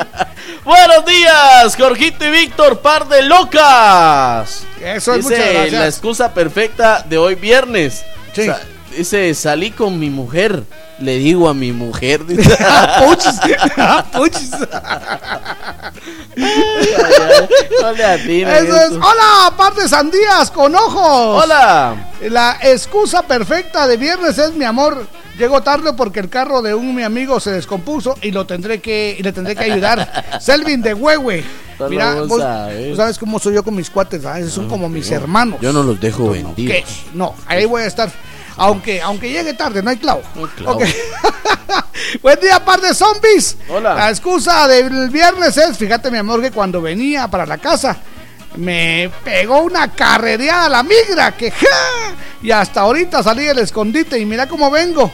Buenos 0.65 1.05
días, 1.07 1.77
Jorgito 1.79 2.25
y 2.25 2.31
Víctor, 2.31 2.81
par 2.81 3.09
de 3.09 3.23
locas. 3.23 4.65
Eso 4.83 5.15
es, 5.15 5.29
Dice, 5.29 5.53
gracias. 5.53 5.73
la 5.73 5.87
excusa 5.87 6.35
perfecta 6.35 7.05
de 7.09 7.17
hoy 7.19 7.35
viernes. 7.35 8.03
Sí. 8.35 8.47
Sa- 8.47 8.61
dice, 8.97 9.35
salí 9.35 9.71
con 9.71 9.99
mi 9.99 10.11
mujer. 10.11 10.63
Le 11.01 11.17
digo 11.17 11.49
a 11.49 11.55
mi 11.55 11.73
mujer. 11.73 12.27
dice. 12.27 12.43
Puchis. 13.05 13.41
Puchis. 14.13 14.51
Atina 18.07 18.59
Eso 18.59 18.77
es. 18.77 18.93
Hola, 18.93 19.55
parte 19.57 19.89
sandías 19.89 20.51
con 20.51 20.75
ojos. 20.75 21.45
Hola. 21.45 22.11
La 22.29 22.59
excusa 22.63 23.23
perfecta 23.23 23.87
de 23.87 23.97
viernes 23.97 24.37
es 24.39 24.55
mi 24.55 24.65
amor. 24.65 25.07
Llego 25.39 25.63
tarde 25.63 25.95
porque 25.95 26.21
el 26.21 26.29
carro 26.29 26.61
de 26.61 26.75
un 26.75 26.95
mi 26.95 27.03
amigo 27.03 27.41
se 27.41 27.51
descompuso 27.51 28.15
y 28.21 28.31
lo 28.31 28.47
tendré 28.47 28.81
que 28.81 29.17
y 29.19 29.23
le 29.23 29.33
tendré 29.33 29.57
que 29.57 29.65
ayudar. 29.65 30.39
Selvin 30.41 30.83
de 30.83 30.93
Huehue. 30.93 31.43
Mira, 31.89 32.23
vos 32.23 32.43
sabes. 32.43 32.91
tú 32.91 32.97
sabes 32.97 33.19
cómo 33.19 33.39
soy 33.39 33.55
yo 33.55 33.63
con 33.63 33.75
mis 33.75 33.89
cuates, 33.89 34.23
¿verdad? 34.23 34.41
Esos 34.41 34.53
son 34.53 34.69
como 34.69 34.87
mis 34.91 35.11
hermanos. 35.11 35.59
Yo 35.63 35.73
no 35.73 35.83
los 35.83 35.99
dejo 35.99 36.31
¿Qué? 36.31 36.43
vendidos. 36.43 37.05
No, 37.15 37.35
ahí 37.47 37.65
voy 37.65 37.85
a 37.85 37.87
estar. 37.87 38.11
Aunque, 38.61 39.01
aunque 39.01 39.31
llegue 39.31 39.55
tarde, 39.55 39.83
no 39.83 39.89
hay 39.89 39.97
clavo. 39.97 40.23
clavo. 40.55 40.77
Ok. 40.77 40.85
Buen 42.23 42.39
día, 42.41 42.63
par 42.63 42.79
de 42.81 42.93
zombies. 42.95 43.57
Hola. 43.69 43.95
La 43.95 44.11
excusa 44.11 44.69
del 44.69 45.09
viernes 45.09 45.57
es, 45.57 45.79
fíjate 45.79 46.11
mi 46.11 46.19
amor, 46.19 46.43
que 46.43 46.51
cuando 46.51 46.83
venía 46.83 47.27
para 47.29 47.47
la 47.47 47.57
casa, 47.57 47.97
me 48.57 49.11
pegó 49.25 49.61
una 49.61 49.91
carrereada 49.93 50.69
la 50.69 50.83
migra, 50.83 51.33
que 51.37 51.51
¡ja! 51.51 51.67
Y 52.43 52.51
hasta 52.51 52.81
ahorita 52.83 53.23
salí 53.23 53.45
del 53.45 53.61
escondite 53.61 54.19
y 54.19 54.27
mira 54.27 54.47
cómo 54.47 54.71
vengo. 54.71 55.11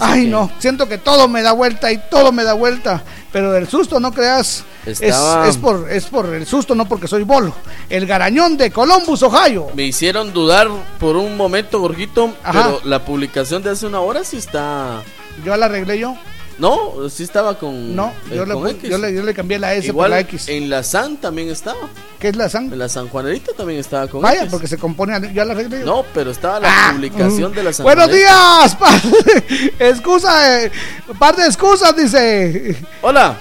Ay, 0.00 0.24
que- 0.24 0.28
no, 0.28 0.50
siento 0.58 0.86
que 0.86 0.98
todo 0.98 1.26
me 1.26 1.40
da 1.42 1.52
vuelta 1.52 1.90
y 1.90 1.98
todo 2.10 2.32
me 2.32 2.44
da 2.44 2.52
vuelta. 2.52 3.02
Pero 3.32 3.52
del 3.52 3.68
susto, 3.68 4.00
no 4.00 4.12
creas. 4.12 4.64
es- 4.84 5.00
Estaba- 5.00 5.48
Es, 5.48 5.56
por, 5.56 5.88
es 5.90 6.06
por 6.06 6.26
el 6.34 6.46
susto, 6.46 6.74
no 6.74 6.86
porque 6.86 7.06
soy 7.06 7.22
bolo. 7.22 7.54
El 7.88 8.06
garañón 8.06 8.56
de 8.56 8.70
Columbus, 8.72 9.22
Ohio. 9.22 9.68
Me 9.74 9.84
hicieron 9.84 10.32
dudar 10.32 10.68
por 10.98 11.16
un 11.16 11.36
momento, 11.36 11.78
Jorgito, 11.80 12.34
Ajá. 12.42 12.64
pero 12.64 12.80
la 12.84 13.04
publicación 13.04 13.62
de 13.62 13.70
hace 13.70 13.86
una 13.86 14.00
hora 14.00 14.24
sí 14.24 14.36
está... 14.38 15.02
Yo 15.44 15.56
la 15.56 15.66
arreglé 15.66 15.98
yo. 15.98 16.16
No, 16.60 17.08
sí 17.08 17.22
estaba 17.22 17.58
con... 17.58 17.96
No, 17.96 18.12
eh, 18.30 18.36
yo 18.36 18.44
le, 18.44 18.52
con 18.54 18.62
pu- 18.64 18.70
X. 18.70 18.90
yo, 18.90 18.98
le, 18.98 19.14
yo 19.14 19.22
le 19.22 19.32
cambié 19.34 19.58
la 19.58 19.74
S 19.74 19.86
Igual 19.88 20.10
por 20.10 20.16
la 20.16 20.20
X. 20.20 20.48
en 20.48 20.68
la 20.70 20.82
San 20.82 21.16
también 21.16 21.48
estaba. 21.48 21.78
¿Qué 22.18 22.28
es 22.28 22.36
la 22.36 22.48
San? 22.50 22.70
En 22.72 22.78
la 22.78 22.88
San 22.88 23.08
Juanerita 23.08 23.52
también 23.56 23.80
estaba 23.80 24.06
con 24.08 24.20
Vaya, 24.20 24.40
X. 24.42 24.50
porque 24.50 24.66
se 24.68 24.76
compone. 24.76 25.14
a- 25.14 25.32
Yo 25.32 25.44
la 25.44 25.52
arreglé. 25.54 25.80
No, 25.84 26.04
pero 26.14 26.30
estaba 26.30 26.60
la 26.60 26.90
publicación 26.92 27.52
de 27.54 27.62
la 27.62 27.72
San 27.72 27.84
Buenos 27.84 28.10
días, 28.12 28.76
par 28.78 29.00
de- 29.02 29.74
excusa, 29.88 30.62
eh, 30.64 30.70
par 31.18 31.34
de 31.34 31.46
excusas, 31.46 31.96
dice. 31.96 32.76
Hola. 33.02 33.36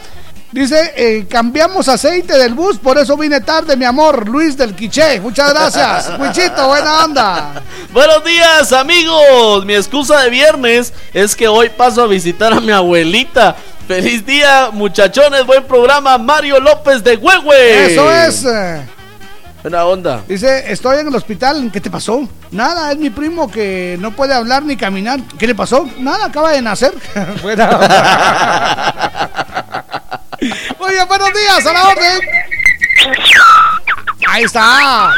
Dice, 0.51 0.93
eh, 0.95 1.27
cambiamos 1.29 1.87
aceite 1.87 2.35
del 2.35 2.55
bus, 2.55 2.79
por 2.79 2.97
eso 2.97 3.15
vine 3.15 3.39
tarde, 3.41 3.77
mi 3.77 3.85
amor, 3.85 4.27
Luis 4.27 4.57
del 4.57 4.73
Quiché. 4.73 5.19
Muchas 5.19 5.53
gracias. 5.53 6.11
Wichito, 6.19 6.67
buena 6.67 7.05
onda. 7.05 7.61
Buenos 7.93 8.23
días, 8.23 8.73
amigos. 8.73 9.63
Mi 9.65 9.75
excusa 9.75 10.21
de 10.21 10.31
viernes 10.31 10.91
es 11.13 11.35
que 11.35 11.47
hoy 11.47 11.69
paso 11.69 12.01
a 12.01 12.07
visitar 12.07 12.51
a 12.51 12.59
mi 12.59 12.71
abuelita. 12.71 13.55
Feliz 13.87 14.25
día, 14.25 14.69
muchachones. 14.73 15.45
Buen 15.45 15.63
programa. 15.65 16.17
Mario 16.17 16.59
López 16.59 17.03
de 17.03 17.15
Huehue. 17.17 17.93
Eso 17.93 18.11
es. 18.11 18.43
eh, 18.45 18.81
Buena 19.61 19.85
onda. 19.85 20.23
Dice, 20.27 20.71
estoy 20.71 20.99
en 20.99 21.09
el 21.09 21.15
hospital, 21.15 21.69
¿qué 21.71 21.81
te 21.81 21.91
pasó? 21.91 22.27
Nada, 22.49 22.91
es 22.91 22.97
mi 22.97 23.09
primo 23.11 23.51
que 23.51 23.97
no 23.99 24.15
puede 24.15 24.33
hablar 24.33 24.63
ni 24.63 24.75
caminar. 24.77 25.19
¿Qué 25.37 25.45
le 25.45 25.53
pasó? 25.53 25.87
Nada, 25.99 26.25
acaba 26.25 26.51
de 26.53 26.61
nacer. 26.61 26.93
Buena 27.43 27.69
onda. 27.69 29.45
Oye, 30.79 31.03
buenos 31.05 31.33
días, 31.33 31.65
a 31.65 31.73
la 31.73 31.87
orden. 31.89 32.21
Ahí 34.27 34.43
está. 34.43 35.13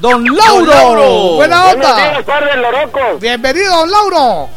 Don 0.00 0.24
Lauro. 0.24 0.64
Don 0.64 0.66
Lauro. 0.66 1.10
Buena 1.36 1.66
onda. 1.66 1.94
Buenos 1.94 2.26
días, 2.26 2.56
lorocos. 2.56 3.20
Bienvenido, 3.20 3.76
don 3.76 3.90
Lauro. 3.90 4.50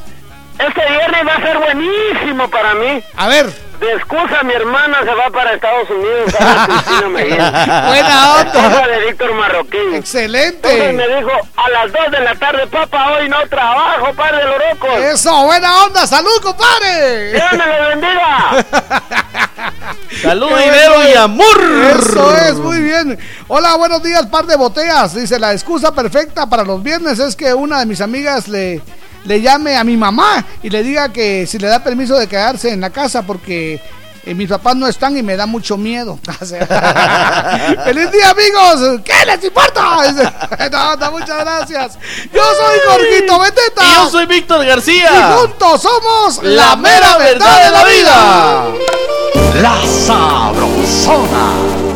Este 0.59 0.81
viernes 0.89 1.27
va 1.27 1.33
a 1.33 1.41
ser 1.41 1.57
buenísimo 1.59 2.49
para 2.49 2.73
mí. 2.73 3.03
A 3.15 3.27
ver. 3.27 3.67
De 3.79 3.93
excusa, 3.93 4.41
mi 4.43 4.53
hermana 4.53 5.03
se 5.03 5.13
va 5.13 5.29
para 5.29 5.53
Estados 5.53 5.87
Unidos. 5.91 6.33
a 6.39 6.65
Cristina 6.65 7.09
Medina. 7.09 7.83
Buena 7.87 8.35
onda. 8.37 8.87
De 8.87 9.05
Víctor 9.05 9.33
Marroquín. 9.35 9.93
Excelente. 9.93 10.71
Entonces 10.71 10.93
me 10.95 11.15
dijo, 11.15 11.31
a 11.55 11.69
las 11.69 11.91
2 11.91 12.11
de 12.11 12.19
la 12.21 12.35
tarde, 12.35 12.65
papá, 12.67 13.11
hoy 13.11 13.29
no 13.29 13.37
trabajo, 13.47 14.13
par 14.15 14.35
de 14.35 14.43
lorocos. 14.45 14.99
Eso, 14.99 15.45
buena 15.45 15.83
onda. 15.83 16.07
Salud, 16.07 16.41
compadre. 16.41 17.33
Dios 17.33 17.51
me 17.51 17.79
lo 17.79 17.89
bendiga. 17.89 18.65
Salud, 20.23 20.49
dinero 20.49 21.11
y 21.11 21.15
amor. 21.15 21.61
Eso 21.99 22.35
es, 22.35 22.55
muy 22.55 22.81
bien. 22.81 23.19
Hola, 23.47 23.75
buenos 23.75 24.01
días, 24.01 24.25
par 24.25 24.47
de 24.47 24.55
botellas. 24.55 25.13
Dice, 25.13 25.37
la 25.37 25.53
excusa 25.53 25.93
perfecta 25.93 26.49
para 26.49 26.63
los 26.63 26.81
viernes 26.81 27.19
es 27.19 27.35
que 27.35 27.53
una 27.53 27.79
de 27.79 27.85
mis 27.85 28.01
amigas 28.01 28.47
le, 28.47 28.81
le 29.27 29.41
llame 29.41 29.75
a 29.75 29.83
mi 29.83 29.97
mamá 29.97 30.43
y 30.63 30.69
le 30.69 30.81
diga 30.83 31.11
que 31.11 31.45
si 31.45 31.59
le 31.59 31.67
da 31.67 31.83
permiso 31.83 32.17
de 32.17 32.27
quedarse 32.27 32.71
en 32.71 32.79
la 32.79 32.89
casa 32.91 33.23
porque 33.23 33.81
eh, 34.25 34.33
mis 34.33 34.47
papás 34.47 34.75
no 34.77 34.87
están 34.87 35.17
y 35.17 35.23
me 35.23 35.35
da 35.35 35.45
mucho 35.45 35.77
miedo. 35.77 36.17
¡Feliz 37.83 38.11
día, 38.11 38.29
amigos! 38.29 39.01
¿Qué 39.03 39.25
les 39.25 39.43
importa? 39.43 39.83
No, 40.71 40.95
no, 40.95 41.11
muchas 41.11 41.39
gracias. 41.39 41.97
Yo 42.33 42.41
soy 42.41 42.79
Jorgito 42.87 43.39
Beteta. 43.39 43.83
Y 43.83 43.93
yo 43.93 44.09
soy 44.09 44.25
Víctor 44.25 44.65
García. 44.65 45.11
Y 45.13 45.39
juntos 45.39 45.81
somos 45.81 46.43
La 46.43 46.75
mera 46.75 47.17
verdad 47.17 47.65
de 47.65 47.71
la 47.71 47.83
vida. 47.85 48.65
La 49.61 49.77
Sabrosona. 50.05 51.86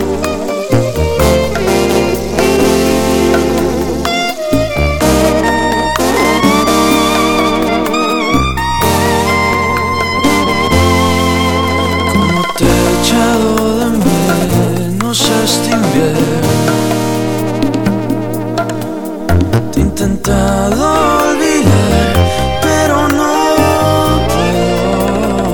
Intentado 20.01 21.29
olvidar, 21.29 22.13
pero 22.61 23.07
no 23.09 24.25
puedo 24.27 25.53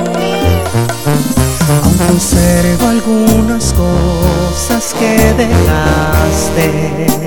Aún 1.84 1.98
conservo 1.98 2.88
algunas 2.88 3.74
cosas 3.74 4.94
que 4.98 5.34
dejaste. 5.34 7.27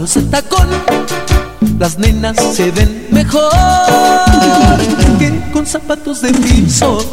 Zapatos 0.00 0.14
de 0.14 0.30
tacón, 0.30 0.68
las 1.78 1.98
nenas 1.98 2.36
se 2.54 2.70
ven 2.70 3.08
mejor 3.10 3.52
que 5.18 5.42
con 5.52 5.66
zapatos 5.66 6.22
de 6.22 6.32
piso. 6.32 7.04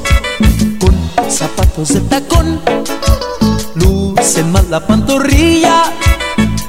Con 0.80 1.30
zapatos 1.30 1.89
de 1.89 1.99
tacón, 2.01 2.61
lucen 3.76 4.53
más 4.53 4.69
la 4.69 4.80
pantorrilla 4.80 5.84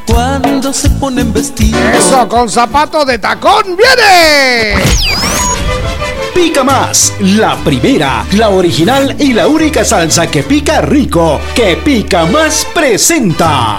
cuando 0.06 0.72
se 0.72 0.90
ponen 0.90 1.32
vestidos. 1.32 1.80
Eso, 1.96 2.28
con 2.28 2.50
zapatos 2.50 3.06
de 3.06 3.20
tacón, 3.20 3.76
viene. 3.76 4.82
Pica 6.34 6.64
más, 6.64 7.12
la 7.20 7.56
primera, 7.58 8.26
la 8.32 8.48
original 8.48 9.14
y 9.20 9.34
la 9.34 9.46
única 9.46 9.84
salsa 9.84 10.26
que 10.28 10.42
pica 10.42 10.80
rico, 10.80 11.40
que 11.54 11.76
pica 11.76 12.26
más 12.26 12.66
presenta. 12.74 13.78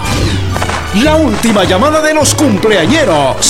La 0.94 1.14
última 1.14 1.62
llamada 1.62 2.02
de 2.02 2.12
los 2.12 2.34
cumpleañeros. 2.34 3.49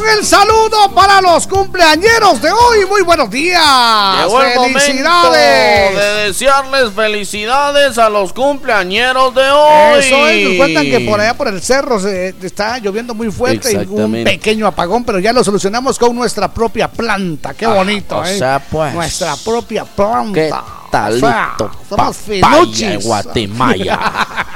Con 0.00 0.08
el 0.18 0.24
saludo 0.24 0.94
para 0.94 1.20
los 1.20 1.46
cumpleañeros 1.46 2.40
de 2.40 2.50
hoy. 2.50 2.86
Muy 2.88 3.02
buenos 3.02 3.30
días. 3.30 3.62
Llegó 4.22 4.42
el 4.42 4.52
Felicidades. 4.72 5.94
de 5.96 6.04
desearles 6.26 6.92
felicidades 6.94 7.98
a 7.98 8.08
los 8.08 8.32
cumpleañeros 8.32 9.34
de 9.34 9.50
hoy. 9.50 9.98
Eso 9.98 10.26
es, 10.28 10.48
nos 10.48 10.56
cuentan 10.56 10.84
que 10.86 11.00
por 11.00 11.20
allá 11.20 11.34
por 11.34 11.48
el 11.48 11.60
cerro 11.60 12.00
se 12.00 12.34
está 12.42 12.78
lloviendo 12.78 13.14
muy 13.14 13.30
fuerte 13.30 13.72
y 13.72 13.76
un 13.76 14.24
pequeño 14.24 14.66
apagón, 14.66 15.04
pero 15.04 15.18
ya 15.18 15.32
lo 15.32 15.44
solucionamos 15.44 15.98
con 15.98 16.14
nuestra 16.16 16.48
propia 16.52 16.88
planta. 16.88 17.52
Qué 17.54 17.66
Ah, 17.66 17.74
bonito, 17.74 18.18
o 18.18 18.24
¿eh? 18.24 18.38
sea, 18.38 18.58
pues. 18.70 18.94
Nuestra 18.94 19.36
propia 19.36 19.84
planta. 19.84 20.32
¿Qué 20.32 20.50
talito? 20.90 21.26
O 21.26 21.30
sea, 21.30 22.12
somos 22.12 23.04
Guatemala. 23.04 24.26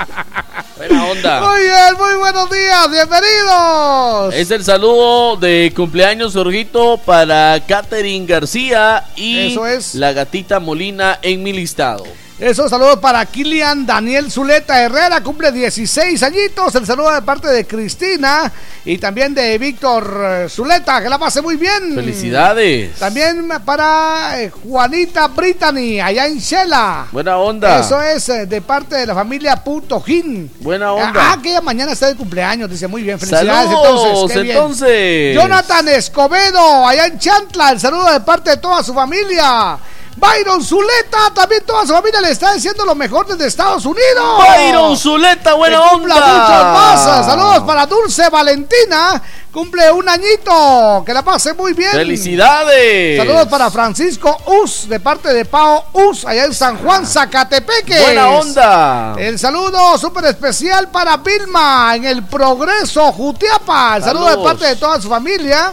Buena 0.76 1.04
onda. 1.06 1.40
Muy 1.40 1.60
bien, 1.60 1.96
muy 1.98 2.14
buenos 2.16 2.50
días, 2.50 2.90
bienvenidos. 2.90 4.34
Es 4.34 4.50
el 4.50 4.64
saludo 4.64 5.36
de 5.36 5.72
cumpleaños, 5.74 6.32
Jorgito, 6.32 6.98
para 6.98 7.60
Katherine 7.64 8.26
García 8.26 9.04
y 9.14 9.52
Eso 9.52 9.66
es. 9.66 9.94
la 9.94 10.12
gatita 10.12 10.58
Molina 10.58 11.20
en 11.22 11.44
mi 11.44 11.52
listado. 11.52 12.02
Eso, 12.36 12.68
saludos 12.68 12.98
para 12.98 13.24
Kilian 13.26 13.86
Daniel 13.86 14.28
Zuleta 14.28 14.82
Herrera, 14.82 15.22
cumple 15.22 15.52
16 15.52 16.20
añitos. 16.20 16.74
El 16.74 16.84
saludo 16.84 17.12
de 17.12 17.22
parte 17.22 17.46
de 17.46 17.64
Cristina 17.64 18.50
y 18.84 18.98
también 18.98 19.32
de 19.32 19.56
Víctor 19.56 20.20
eh, 20.20 20.48
Zuleta, 20.48 21.00
que 21.00 21.08
la 21.08 21.16
pase 21.16 21.40
muy 21.40 21.54
bien. 21.54 21.94
Felicidades. 21.94 22.98
También 22.98 23.48
para 23.64 24.42
eh, 24.42 24.50
Juanita 24.50 25.28
Brittany, 25.28 26.00
allá 26.00 26.26
en 26.26 26.38
Shela. 26.38 27.06
Buena 27.12 27.38
onda. 27.38 27.78
Eso 27.78 28.02
es 28.02 28.28
eh, 28.28 28.46
de 28.46 28.60
parte 28.60 28.96
de 28.96 29.06
la 29.06 29.14
familia 29.14 29.62
Putojin. 29.62 30.50
Buena 30.58 30.92
onda. 30.92 31.34
Ah, 31.34 31.38
que 31.40 31.60
mañana 31.60 31.92
está 31.92 32.08
de 32.08 32.16
cumpleaños, 32.16 32.68
dice 32.68 32.88
muy 32.88 33.04
bien. 33.04 33.16
Felicidades 33.16 33.70
Saludos, 33.70 34.06
entonces. 34.06 34.36
qué 34.36 34.42
bien. 34.42 34.56
entonces. 34.56 35.34
Jonathan 35.36 35.88
Escobedo, 35.88 36.84
allá 36.88 37.06
en 37.06 37.16
Chantla, 37.16 37.70
el 37.70 37.78
saludo 37.78 38.12
de 38.12 38.18
parte 38.18 38.50
de 38.50 38.56
toda 38.56 38.82
su 38.82 38.92
familia. 38.92 39.78
Byron 40.16 40.62
Zuleta, 40.62 41.32
también 41.34 41.62
toda 41.66 41.86
su 41.86 41.92
familia 41.92 42.20
le 42.20 42.30
está 42.30 42.52
diciendo 42.54 42.84
lo 42.84 42.94
mejor 42.94 43.26
desde 43.26 43.46
Estados 43.46 43.84
Unidos. 43.84 44.38
Byron 44.38 44.96
Zuleta, 44.96 45.54
buena 45.54 45.78
Que 45.78 45.94
onda. 45.94 46.14
muchos 46.14 46.64
más. 46.72 47.26
Saludos 47.26 47.62
para 47.64 47.86
Dulce 47.86 48.28
Valentina, 48.30 49.20
cumple 49.52 49.90
un 49.90 50.08
añito, 50.08 51.02
que 51.04 51.12
la 51.12 51.22
pase 51.22 51.52
muy 51.54 51.72
bien. 51.72 51.90
Felicidades. 51.90 53.18
Saludos 53.18 53.48
para 53.48 53.70
Francisco 53.70 54.36
Us, 54.62 54.88
de 54.88 55.00
parte 55.00 55.32
de 55.32 55.44
Pao 55.44 55.84
Us, 55.92 56.24
allá 56.24 56.44
en 56.44 56.54
San 56.54 56.78
Juan, 56.78 57.04
Zacatepeque. 57.06 58.00
Buena 58.00 58.28
onda. 58.28 59.14
El 59.18 59.38
saludo 59.38 59.98
súper 59.98 60.26
especial 60.26 60.88
para 60.90 61.16
Vilma 61.16 61.96
en 61.96 62.04
el 62.04 62.22
Progreso, 62.24 63.10
Jutiapa. 63.12 63.96
El 63.96 64.04
saludo 64.04 64.30
de 64.30 64.44
parte 64.44 64.66
de 64.66 64.76
toda 64.76 65.00
su 65.00 65.08
familia. 65.08 65.72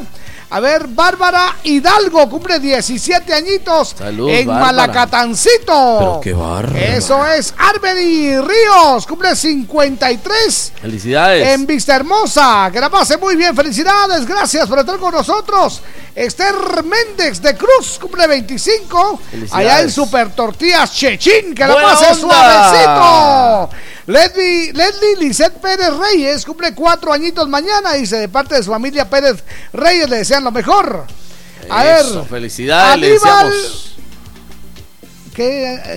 A 0.54 0.60
ver, 0.60 0.88
Bárbara 0.88 1.56
Hidalgo 1.64 2.30
cumple 2.30 2.60
17 2.60 3.34
añitos 3.34 3.96
Saludos, 3.98 4.34
en 4.34 4.48
Bárbara. 4.48 4.66
Malacatancito. 4.74 5.98
Pero 6.00 6.20
qué 6.22 6.34
bárbaro. 6.34 6.78
Eso 6.78 7.26
es 7.26 7.54
Arbeni 7.58 8.38
Ríos, 8.38 9.08
cumple 9.08 9.34
53 9.36 10.74
Felicidades. 10.82 11.48
en 11.48 11.66
Vista 11.66 11.96
Hermosa. 11.96 12.70
Que 12.72 12.80
la 12.82 12.90
pase 12.90 13.18
muy 13.18 13.36
bien. 13.36 13.56
Felicidades. 13.56 14.26
Gracias 14.26 14.68
por 14.68 14.80
estar 14.80 14.98
con 15.00 15.14
nosotros. 15.14 15.82
Esther 16.14 16.54
Méndez 16.84 17.42
de 17.42 17.56
Cruz 17.56 17.98
cumple 18.00 18.28
25. 18.28 19.20
Felicidades. 19.32 19.54
Allá 19.54 19.82
en 19.82 19.90
Super 19.92 20.32
Tortillas 20.36 20.92
Chechín. 20.94 21.56
Que 21.56 21.66
la 21.66 21.74
Buena 21.74 21.90
pase 21.94 22.12
onda. 22.24 22.70
suavecito. 22.70 23.70
Leslie, 24.08 24.74
Leslie 24.74 25.16
Lisette 25.20 25.60
Pérez 25.62 25.94
Reyes 25.96 26.44
cumple 26.44 26.74
cuatro 26.74 27.14
añitos 27.14 27.48
mañana. 27.48 27.94
Dice 27.94 28.18
de 28.18 28.28
parte 28.28 28.56
de 28.56 28.64
su 28.64 28.72
familia 28.72 29.10
Pérez 29.10 29.42
Reyes 29.72 30.10
le 30.10 30.18
desean 30.18 30.41
lo 30.44 30.52
mejor. 30.52 31.06
A 31.70 31.86
Eso, 32.00 32.22
ver. 32.22 32.30
felicidades. 32.30 33.00
le 33.00 33.08
Aníbal. 33.12 33.50
deseamos. 33.50 33.96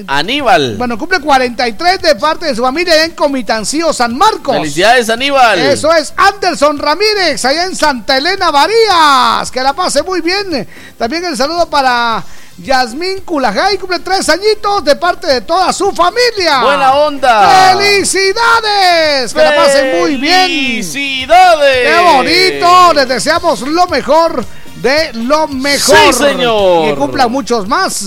Aníbal. 0.07 0.77
Bueno, 0.77 0.99
cumple 0.99 1.21
43 1.21 2.01
de 2.01 2.15
parte 2.17 2.47
de 2.47 2.55
su 2.55 2.63
familia 2.63 3.05
en 3.05 3.13
Comitancillo, 3.13 3.93
San 3.93 4.17
Marcos. 4.17 4.57
Felicidades, 4.57 5.09
Aníbal. 5.11 5.59
Eso 5.59 5.93
es 5.93 6.13
Anderson 6.17 6.79
Ramírez, 6.79 7.45
allá 7.45 7.65
en 7.65 7.77
Santa 7.77 8.17
Elena 8.17 8.51
Varías. 8.51 9.51
Que 9.51 9.63
la 9.63 9.73
pase 9.73 10.03
muy 10.03 10.21
bien. 10.21 10.69
También 10.99 11.25
el 11.25 11.37
saludo 11.37 11.69
para 11.69 12.23
Yasmín 12.59 13.21
Culajay, 13.25 13.79
cumple 13.79 13.99
tres 13.99 14.29
añitos 14.29 14.85
de 14.85 14.95
parte 14.95 15.27
de 15.27 15.41
toda 15.41 15.73
su 15.73 15.91
familia. 15.93 16.63
Buena 16.63 16.95
onda. 16.95 17.73
¡Felicidades! 17.73 19.35
Que 19.35 19.43
la 19.43 19.57
pasen 19.57 20.01
muy 20.01 20.17
bien. 20.17 20.47
¡Felicidades! 20.47 21.89
¡Qué 21.89 22.01
bonito! 22.01 22.93
Les 22.95 23.09
deseamos 23.09 23.63
lo 23.63 23.87
mejor 23.89 24.45
de 24.77 25.13
lo 25.15 25.49
mejor. 25.49 25.97
Sí, 25.97 26.13
señor. 26.13 26.85
Y 26.85 26.91
que 26.91 26.95
cumplan 26.97 27.33
muchos 27.33 27.67
más. 27.67 28.07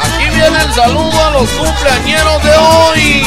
Aquí 0.00 0.24
viene 0.30 0.62
el 0.62 0.74
saludo 0.74 1.24
a 1.24 1.30
los 1.30 1.48
cumpleañeros 1.50 2.42
de 2.42 2.56
hoy. 2.56 3.26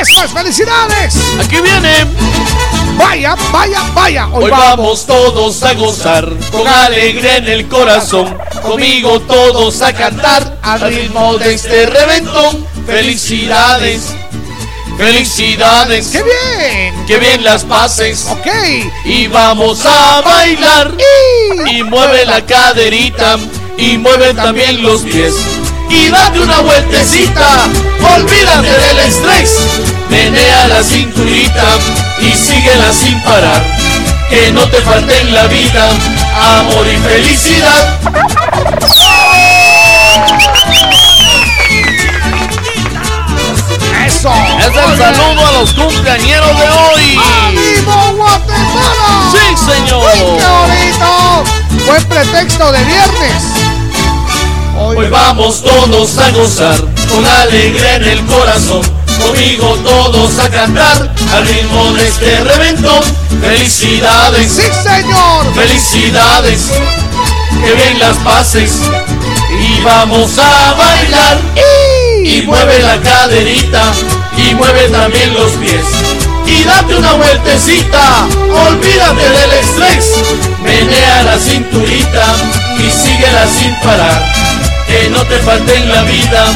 ¡Eso 0.00 0.24
es 0.24 0.32
felicidades! 0.32 1.16
Aquí 1.40 1.60
viene. 1.60 2.06
Vaya, 2.96 3.36
vaya, 3.52 3.82
vaya. 3.94 4.28
Hoy 4.28 4.50
vamos 4.50 5.06
todos 5.06 5.62
a 5.62 5.74
gozar 5.74 6.28
con 6.50 6.66
alegría 6.66 7.36
en 7.36 7.48
el 7.48 7.68
corazón. 7.68 8.36
Conmigo 8.62 9.20
todos 9.20 9.82
a 9.82 9.92
cantar 9.92 10.58
al 10.62 10.80
ritmo 10.80 11.38
de 11.38 11.54
este 11.54 11.86
reventón. 11.86 12.66
Felicidades, 12.86 14.14
felicidades. 14.98 16.08
¡Qué 16.08 16.22
bien! 16.22 17.06
Que 17.06 17.18
bien 17.18 17.42
las 17.44 17.64
pases. 17.64 18.26
Ok. 18.28 18.46
Y 19.04 19.28
vamos 19.28 19.86
a 19.86 20.20
bailar. 20.20 20.94
Y 21.70 21.82
mueve 21.84 22.26
la 22.26 22.44
caderita. 22.44 23.38
Y 23.78 23.96
mueve 23.96 24.34
también 24.34 24.82
los 24.82 25.02
pies. 25.02 25.34
Y 25.88 26.08
date 26.08 26.40
una 26.40 26.60
vueltecita. 26.60 27.68
Olvídate 28.16 28.70
del 28.70 28.98
estrés. 28.98 29.50
Menea 30.10 30.68
la 30.68 30.82
cinturita. 30.82 31.64
Y 32.20 32.34
síguela 32.36 32.92
sin 32.92 33.22
parar. 33.22 33.64
Que 34.28 34.50
no 34.52 34.68
te 34.68 34.82
falte 34.82 35.18
en 35.20 35.32
la 35.32 35.46
vida 35.46 35.88
amor 36.58 36.86
y 36.86 36.96
felicidad. 36.98 37.98
¡Eso! 44.18 44.32
Es 44.58 44.66
el 44.66 44.98
saludo 44.98 45.46
a 45.46 45.52
los 45.52 45.72
cumpleañeros 45.74 46.58
de 46.58 46.68
hoy. 46.70 47.20
¡Ánimo, 47.46 48.14
Guatemala! 48.16 49.30
Sí, 49.30 49.56
señor. 49.56 50.02
¡Uy, 50.02 50.38
qué! 50.98 51.84
Buen 51.86 52.04
pretexto 52.06 52.72
de 52.72 52.84
viernes. 52.84 53.44
Hoy 54.76 55.08
vamos 55.08 55.62
todos 55.62 56.18
a 56.18 56.30
gozar 56.32 56.80
con 57.08 57.24
alegría 57.24 57.94
en 57.94 58.04
el 58.04 58.26
corazón. 58.26 58.82
Conmigo 59.22 59.76
todos 59.84 60.36
a 60.40 60.50
cantar 60.50 61.14
al 61.32 61.46
ritmo 61.46 61.92
de 61.92 62.08
este 62.08 62.40
reventón. 62.42 63.02
Felicidades, 63.40 64.50
¡Sí, 64.50 64.62
señor! 64.82 65.54
felicidades, 65.54 66.70
que 67.64 67.72
bien 67.72 68.00
las 68.00 68.16
pases. 68.16 68.80
Y 69.60 69.80
vamos 69.82 70.36
a 70.38 70.74
bailar. 70.74 71.38
Y 72.24 72.42
mueve 72.42 72.78
la 72.80 73.00
caderita 73.00 73.92
y 74.36 74.54
mueve 74.54 74.88
también 74.88 75.34
los 75.34 75.52
pies. 75.52 75.84
Y 76.46 76.64
date 76.64 76.96
una 76.96 77.12
vueltecita, 77.12 78.26
olvídate 78.68 79.28
del 79.30 79.52
estrés. 79.52 80.14
Menea 80.62 81.22
la 81.24 81.38
cinturita 81.38 82.24
y 82.78 82.90
síguela 82.90 83.46
sin 83.46 83.74
parar. 83.80 84.22
Que 84.86 85.10
no 85.10 85.22
te 85.26 85.38
falte 85.40 85.76
en 85.76 85.88
la 85.90 86.02
vida 86.02 86.46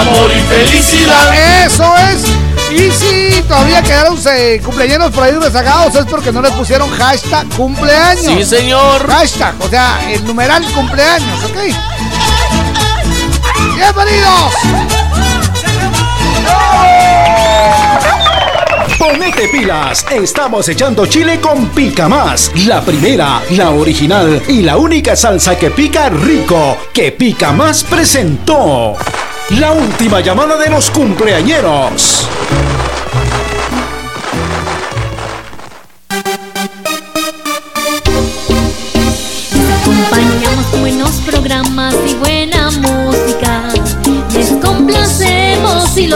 amor 0.00 0.30
y 0.34 0.40
felicidad. 0.54 1.64
Eso 1.66 1.94
es. 2.10 2.24
Y 2.70 2.90
si 2.90 3.42
todavía 3.42 3.82
quedaron 3.82 4.18
eh, 4.30 4.60
cumpleaños 4.64 5.10
por 5.12 5.24
ahí 5.24 5.32
rezagados, 5.32 5.94
es 5.94 6.04
porque 6.06 6.32
no 6.32 6.42
les 6.42 6.52
pusieron 6.52 6.90
hashtag 6.90 7.46
cumpleaños. 7.56 8.24
Sí, 8.24 8.44
señor. 8.44 9.06
Hashtag, 9.08 9.54
o 9.60 9.68
sea, 9.68 10.00
el 10.10 10.24
numeral 10.24 10.64
cumpleaños, 10.72 11.44
¿ok? 11.44 11.56
¡Bienvenidos! 13.76 14.54
Ponete 18.98 19.48
pilas, 19.48 20.06
estamos 20.10 20.66
echando 20.70 21.04
chile 21.04 21.38
con 21.42 21.66
Pica 21.68 22.08
Más, 22.08 22.50
la 22.66 22.80
primera, 22.80 23.42
la 23.50 23.70
original 23.70 24.42
y 24.48 24.62
la 24.62 24.78
única 24.78 25.14
salsa 25.14 25.58
que 25.58 25.70
pica 25.70 26.08
rico, 26.08 26.78
que 26.94 27.12
Pica 27.12 27.52
Más 27.52 27.84
presentó. 27.84 28.94
La 29.50 29.72
última 29.72 30.20
llamada 30.20 30.56
de 30.56 30.70
los 30.70 30.90
cumpleañeros. 30.90 32.26
Acompañamos 39.82 40.80
buenos 40.80 41.12
programas 41.26 41.94
y 42.06 42.14
buena 42.14 42.55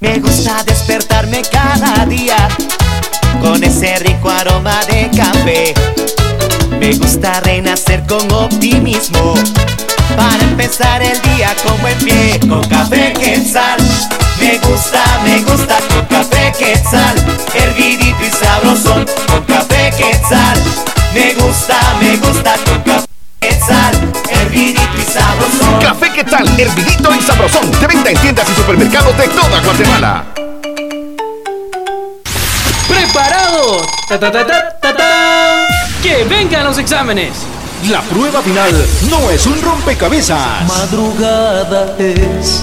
Me 0.00 0.20
gusta 0.20 0.62
despertarme 0.62 1.42
cada 1.50 2.06
día 2.06 2.36
con 3.40 3.64
ese 3.64 3.98
rico 3.98 4.30
aroma 4.30 4.78
de 4.86 5.10
café. 5.10 5.74
Me 6.78 6.94
gusta 6.94 7.40
renacer 7.40 8.06
con 8.06 8.30
optimismo 8.30 9.34
para 10.16 10.40
empezar 10.44 11.02
el 11.02 11.20
día 11.22 11.52
con 11.64 11.80
buen 11.80 11.98
pie. 11.98 12.38
Con 12.48 12.62
café 12.68 13.12
quetzal, 13.12 13.80
me 14.40 14.58
gusta, 14.58 15.02
me 15.24 15.40
gusta 15.40 15.78
con 15.92 16.06
café 16.06 16.52
quetzal, 16.56 17.16
hervidito 17.54 18.24
y 18.24 18.30
sabrosón. 18.30 19.04
Con 19.26 19.42
café 19.46 19.90
quetzal, 19.98 20.62
me 21.12 21.34
gusta, 21.34 21.76
me 22.00 22.16
gusta 22.18 22.54
con 22.66 22.82
café 22.82 23.06
quetzal. 23.40 23.97
Café 25.80 26.12
¿qué 26.14 26.24
tal? 26.24 26.48
Hervidito 26.58 27.14
y 27.14 27.22
sabrosón. 27.22 27.70
De 27.80 27.86
venta 27.86 28.10
en 28.10 28.18
tiendas 28.18 28.48
y 28.50 28.54
supermercados 28.54 29.16
de 29.16 29.28
toda 29.28 29.60
Guatemala. 29.60 30.24
¡Preparados! 32.88 33.86
¡Ta, 34.08 34.18
ta, 34.18 34.32
ta, 34.32 34.46
ta, 34.46 34.78
ta, 34.80 34.96
ta! 34.96 35.66
¡Que 36.02 36.24
vengan 36.24 36.64
los 36.64 36.78
exámenes! 36.78 37.32
La 37.90 38.00
prueba 38.02 38.42
final 38.42 38.72
no 39.08 39.30
es 39.30 39.46
un 39.46 39.62
rompecabezas. 39.62 40.66
Madrugada 40.66 41.94
es. 41.98 42.62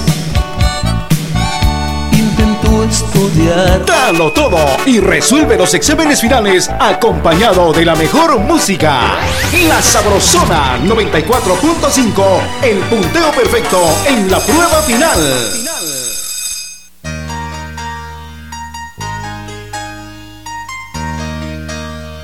Estudiar. 2.89 3.83
Dalo 3.85 4.31
todo 4.31 4.59
y 4.85 4.99
resuelve 4.99 5.57
los 5.57 5.73
exámenes 5.73 6.21
finales 6.21 6.69
acompañado 6.79 7.73
de 7.73 7.83
la 7.83 7.95
mejor 7.95 8.37
música. 8.39 9.17
La 9.67 9.81
Sabrosona 9.81 10.77
94.5, 10.83 12.23
el 12.61 12.77
punteo 12.81 13.31
perfecto 13.31 13.81
en 14.07 14.29
la 14.29 14.39
prueba 14.39 14.81
final. 14.83 15.19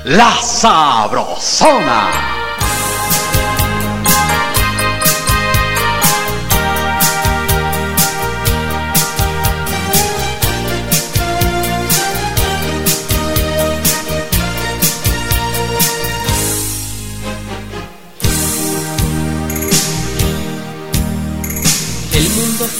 La 0.04 0.32
Sabrosona. 0.40 2.41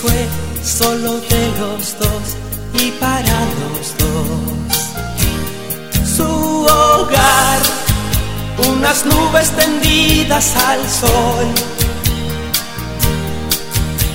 Fue 0.01 0.27
solo 0.65 1.21
de 1.21 1.53
los 1.61 1.99
dos 1.99 2.37
y 2.75 2.91
para 2.93 3.39
los 3.61 3.95
dos. 3.99 4.73
Su 6.17 6.25
hogar, 6.65 7.61
unas 8.69 9.05
nubes 9.05 9.51
tendidas 9.51 10.55
al 10.57 10.81
sol. 10.89 11.47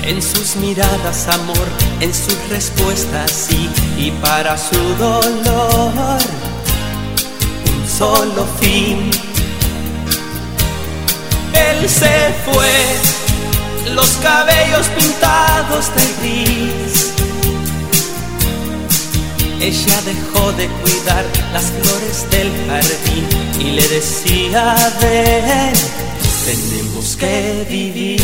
En 0.04 0.22
sus 0.22 0.56
miradas 0.56 1.28
amor, 1.28 1.68
en 2.00 2.14
sus 2.14 2.38
respuestas 2.50 3.30
sí, 3.32 3.70
y 3.98 4.12
para 4.12 4.58
su 4.58 4.80
dolor, 4.98 6.20
un 7.74 7.88
solo 7.90 8.46
fin. 8.62 9.12
Él 11.54 11.90
se 11.90 12.34
fue 12.46 13.17
los 13.94 14.10
cabellos 14.18 14.88
pintados 14.88 15.92
de 15.96 16.06
gris. 16.22 17.14
Ella 19.60 20.02
dejó 20.06 20.52
de 20.54 20.68
cuidar 20.68 21.26
las 21.52 21.66
flores 21.66 22.30
del 22.30 22.52
jardín 22.68 23.28
y 23.60 23.72
le 23.72 23.88
decía, 23.88 24.76
ven, 25.02 25.74
tenemos 26.46 27.18
que 27.18 27.66
vivir. 27.70 28.22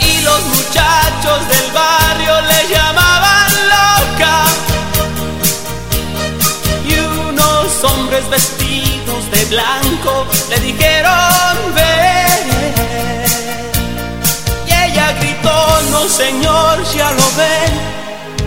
Y 0.00 0.20
los 0.22 0.40
muchachos 0.46 1.48
del 1.48 1.72
barrio 1.72 2.40
le 2.42 2.74
llamaban 2.74 3.52
loca. 3.68 4.53
Hombres 7.84 8.28
vestidos 8.28 9.30
de 9.30 9.44
blanco 9.46 10.26
le 10.48 10.58
dijeron 10.60 11.56
ven. 11.74 12.46
Y 14.66 14.72
ella 14.72 15.12
gritó, 15.20 15.80
no 15.90 16.08
señor, 16.08 16.82
ya 16.96 17.10
lo 17.12 17.26
ven, 17.36 17.72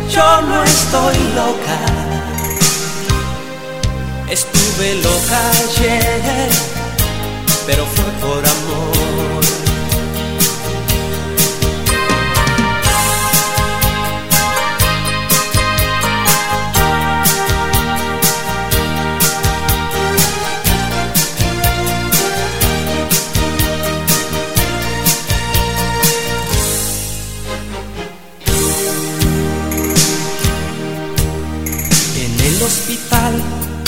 yo 0.09 0.41
no 0.41 0.63
estoy 0.63 1.17
loca. 1.35 1.79
Estuve 4.29 4.95
loca 4.95 5.39
ayer, 5.63 6.49
pero 7.65 7.85
fue 7.85 8.11
por 8.21 8.45
amor. 8.45 9.66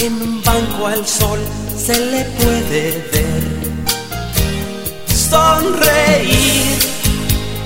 En 0.01 0.13
un 0.21 0.41
banco 0.43 0.87
al 0.87 1.05
sol, 1.05 1.39
se 1.77 1.99
le 1.99 2.23
puede 2.23 3.09
ver 3.11 3.59
sonreír, 5.29 6.79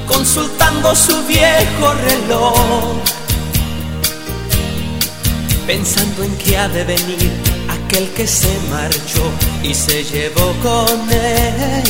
consultando 0.07 0.95
su 0.95 1.15
viejo 1.25 1.93
reloj, 1.93 2.95
pensando 5.67 6.23
en 6.23 6.35
que 6.37 6.57
ha 6.57 6.67
de 6.67 6.83
venir 6.83 7.31
aquel 7.69 8.09
que 8.09 8.27
se 8.27 8.53
marchó 8.69 9.23
y 9.63 9.73
se 9.73 10.03
llevó 10.03 10.53
con 10.61 11.11
él 11.11 11.83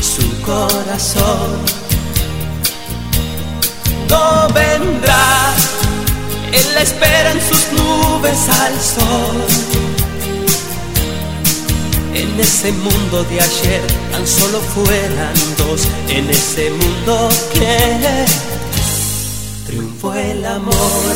su 0.00 0.42
corazón. 0.42 1.82
No 4.08 4.48
vendrá 4.52 5.54
él 6.52 6.74
la 6.74 6.82
espera 6.82 7.32
en 7.32 7.40
sus 7.40 7.72
nubes 7.72 8.48
al 8.48 8.80
sol. 8.80 9.42
En 12.14 12.38
ese 12.38 12.72
mundo 12.72 13.24
de 13.24 13.40
ayer 13.40 13.82
tan 14.10 14.26
solo 14.26 14.60
fueran 14.74 15.34
dos. 15.56 15.88
En 16.08 16.28
ese 16.28 16.70
mundo 16.70 17.28
que 17.52 18.26
triunfó 19.66 20.12
el 20.14 20.44
amor. 20.44 21.14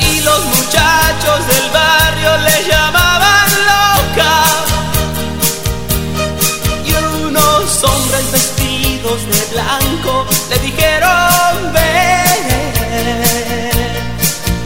Y 0.00 0.20
los 0.20 0.44
muchachos 0.46 1.46
del 1.46 1.70
barrio 1.72 2.36
le 2.38 2.68
llamaban 2.68 3.48
loca. 3.70 4.34
Y 6.84 6.92
unos 7.26 7.84
hombres 7.84 8.32
de 9.22 9.46
blanco 9.52 10.26
le 10.50 10.58
dijeron 10.58 11.72
ven. 11.72 12.44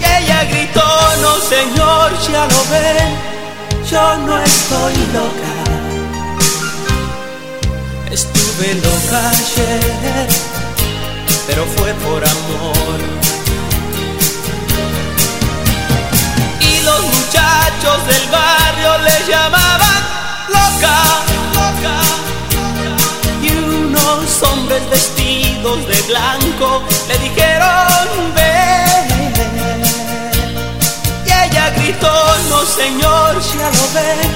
Y 0.01 0.05
ella 0.05 0.45
gritó, 0.45 0.89
no 1.21 1.37
señor, 1.37 2.13
ya 2.27 2.47
lo 2.47 2.65
ven, 2.71 3.11
yo 3.91 4.17
no 4.27 4.39
estoy 4.39 4.95
loca. 5.13 5.55
Estuve 8.11 8.75
loca 8.77 9.29
ayer, 9.29 10.29
pero 11.47 11.67
fue 11.67 11.93
por 11.95 12.25
amor. 12.25 13.01
Y 16.61 16.81
los 16.85 17.03
muchachos 17.03 18.07
del 18.07 18.29
barrio 18.31 18.99
le 18.99 19.31
llamaban 19.31 20.08
hombres 24.43 24.89
vestidos 24.91 25.87
de 25.87 26.03
blanco 26.03 26.83
le 27.09 27.19
dijeron 27.19 28.35
ven. 28.35 29.33
Y 31.27 31.31
ella 31.31 31.71
gritó, 31.71 32.13
no 32.51 32.65
señor, 32.65 33.37
ya 33.41 33.71
lo 33.71 33.87
ven, 33.95 34.31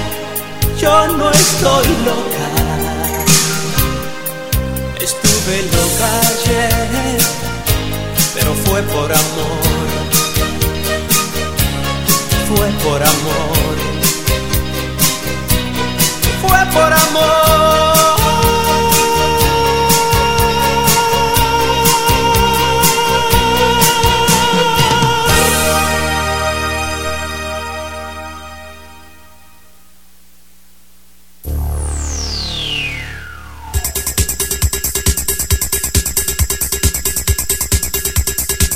yo 0.81 1.07
no 1.17 1.31
estoy 1.31 1.87
loca. 2.05 2.49
Estuve 5.01 5.63
loca 5.77 6.09
ayer, 6.33 7.19
pero 8.35 8.55
fue 8.65 8.83
por 8.83 9.13
amor. 9.13 9.83
Fue 12.49 12.69
por 12.85 13.03
amor. 13.03 13.77
Fue 16.43 16.67
por 16.73 16.93
amor. 16.93 17.92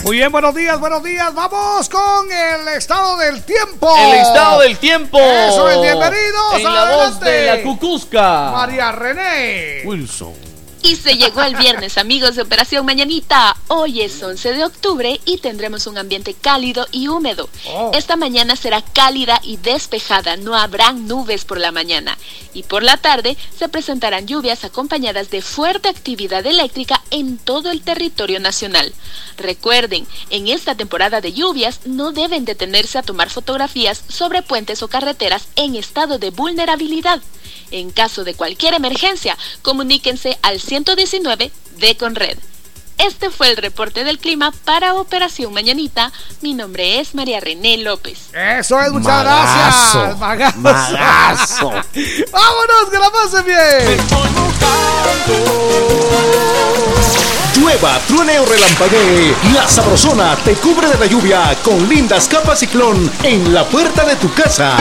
Muy 0.07 0.19
bien, 0.19 0.31
buenos 0.31 0.55
días, 0.55 0.79
buenos 0.79 1.03
días. 1.03 1.35
Vamos 1.35 1.89
con 1.89 2.31
el 2.31 2.69
estado 2.69 3.17
del 3.17 3.43
tiempo. 3.43 3.93
El 3.99 4.21
estado 4.21 4.61
del 4.61 4.79
tiempo. 4.79 5.19
Eso 5.19 5.69
es, 5.69 5.81
bienvenidos. 5.81 6.55
En 6.59 6.63
la 6.63 6.95
voz 6.95 7.19
de 7.19 7.47
la 7.47 7.63
Cucusca. 7.65 8.53
María 8.53 8.93
René. 8.93 9.83
Wilson. 9.85 10.46
Y 10.83 10.95
se 10.95 11.17
llegó 11.17 11.43
el 11.43 11.57
viernes, 11.57 11.99
amigos 11.99 12.37
de 12.37 12.43
Operación 12.43 12.87
Mañanita. 12.87 13.57
Hoy 13.67 14.03
es 14.03 14.23
11 14.23 14.53
de 14.53 14.65
octubre 14.65 15.21
y 15.25 15.39
tendremos 15.39 15.87
un 15.87 15.99
ambiente 15.99 16.35
cálido 16.35 16.87
y 16.93 17.09
húmedo. 17.09 17.49
Oh. 17.69 17.91
Esta 17.93 18.15
mañana 18.17 18.55
será 18.55 18.83
cálida 18.83 19.41
y 19.43 19.57
despejada, 19.57 20.37
no 20.37 20.55
habrán 20.55 21.09
nubes 21.09 21.45
por 21.45 21.59
la 21.59 21.73
mañana. 21.73 22.17
Y 22.55 22.63
por 22.63 22.83
la 22.83 22.97
tarde 22.99 23.37
se 23.59 23.69
presentarán 23.69 24.27
lluvias 24.27 24.65
acompañadas 24.65 25.31
de 25.31 25.43
fuerte 25.43 25.89
actividad 25.89 26.47
eléctrica 26.47 27.03
en 27.11 27.39
todo 27.39 27.71
el 27.71 27.83
territorio 27.83 28.39
nacional. 28.39 28.93
Recuerden, 29.37 30.07
en 30.31 30.49
esta 30.49 30.77
temporada 30.77 31.21
de 31.21 31.33
lluvias 31.33 31.81
no 31.85 32.13
deben 32.13 32.45
detenerse 32.45 32.99
a 32.99 33.03
tomar 33.03 33.31
fotografías 33.31 34.05
sobre 34.09 34.43
puentes 34.43 34.83
o 34.83 34.89
carreteras 34.89 35.49
en 35.57 35.75
estado 35.75 36.19
de 36.19 36.31
vulnerabilidad. 36.31 37.21
En 37.71 37.91
caso 37.91 38.25
de 38.25 38.35
cualquier 38.35 38.75
emergencia, 38.75 39.37
comuníquense 39.63 40.39
al 40.43 40.61
119 40.61 41.51
de 41.79 41.97
Conred. 41.97 42.39
Este 42.99 43.29
fue 43.31 43.51
el 43.51 43.59
reporte 43.59 44.05
del 44.05 44.19
clima 44.19 44.53
para 44.65 44.95
Operación 44.95 45.53
Mañanita. 45.53 46.13
Mi 46.41 46.55
nombre 46.55 46.99
es 46.99 47.15
María 47.15 47.41
René 47.41 47.77
López. 47.77 48.31
Eso 48.33 48.81
es, 48.81 48.91
muchas 48.91 49.07
Magazo. 49.07 50.01
gracias. 50.01 50.19
Magazo. 50.19 50.59
Magazo. 50.59 51.71
Vámonos, 52.33 52.91
que 52.91 52.99
la 52.99 53.11
pasen 53.11 53.45
bien. 53.45 54.01
Llueva, 57.55 57.99
truene 58.07 58.39
o 58.39 58.47
relampaguee, 58.47 59.35
la 59.55 59.67
sabrosona 59.69 60.37
te 60.37 60.55
cubre 60.55 60.89
de 60.89 60.99
la 60.99 61.07
lluvia 61.07 61.57
con 61.63 61.89
lindas 61.89 62.29
capas 62.29 62.61
ciclón 62.61 63.11
en 63.23 63.53
la 63.53 63.65
puerta 63.65 64.05
de 64.05 64.17
tu 64.17 64.33
casa. 64.33 64.77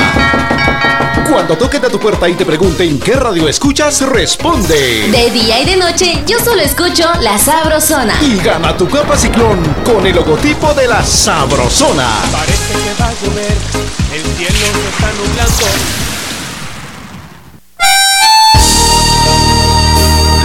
Cuando 1.30 1.58
toquen 1.58 1.84
a 1.84 1.90
tu 1.90 2.00
puerta 2.00 2.30
y 2.30 2.36
te 2.36 2.46
pregunten 2.46 3.00
qué 3.00 3.14
radio 3.14 3.48
escuchas, 3.48 4.02
responde. 4.02 5.10
De 5.10 5.32
día 5.32 5.60
y 5.60 5.66
de 5.66 5.76
noche, 5.76 6.24
yo 6.28 6.38
solo 6.40 6.62
escucho 6.62 7.04
La 7.22 7.38
Sabrosona. 7.38 8.14
Y 8.22 8.38
gana 8.38 8.78
tu 8.78 8.88
capa 8.88 9.18
ciclón 9.18 9.60
con 9.84 10.06
el 10.06 10.16
logotipo 10.16 10.74
de 10.74 10.88
la 10.88 11.04
sabrosona. 11.04 12.08
Parece 12.32 12.74
que 12.74 13.02
va 13.02 13.08
a 13.08 13.14
llover, 13.14 13.58
el 14.14 14.24
cielo 14.36 14.60
se 14.60 14.88
está 14.90 15.12
nublando. 15.14 15.66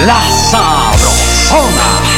La 0.07 0.23
Sabrosona. 0.51 2.10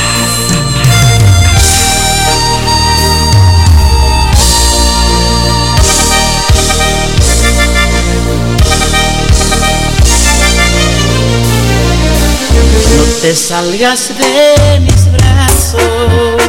No 12.97 13.05
te 13.21 13.35
salgas 13.35 14.11
de 14.19 14.81
mis 14.81 15.13
brazos, 15.13 16.43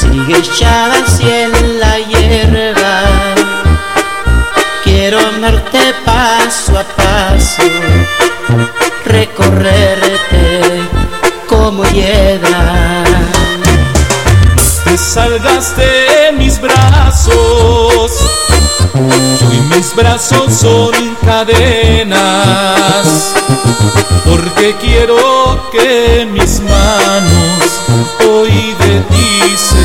sigue 0.00 0.38
echada 0.38 0.94
hacia 1.04 1.48
la 1.48 1.98
hierba. 1.98 3.02
Quiero 4.84 5.18
amarte 5.18 5.94
paso 6.04 6.78
a 6.78 6.84
paso, 6.84 7.62
recorrerte 9.04 10.82
como 11.48 11.84
hiedra. 11.84 12.43
Te 14.94 14.98
salgas 14.98 15.76
de 15.76 16.30
mis 16.38 16.60
brazos, 16.60 18.12
y 18.94 19.74
mis 19.74 19.92
brazos 19.96 20.54
son 20.54 20.92
cadenas 21.26 23.04
porque 24.24 24.76
quiero 24.80 25.68
que 25.72 26.24
mis 26.30 26.60
manos 26.60 27.80
hoy 28.20 28.76
de 28.78 29.00
ti 29.10 29.56
se 29.58 29.84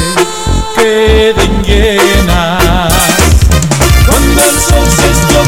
queden 0.79 1.63
llenas. 1.63 2.93
Cuando 4.05 4.43
el 4.43 4.59
sol 4.59 4.87
se 4.95 5.09
esté 5.09 5.39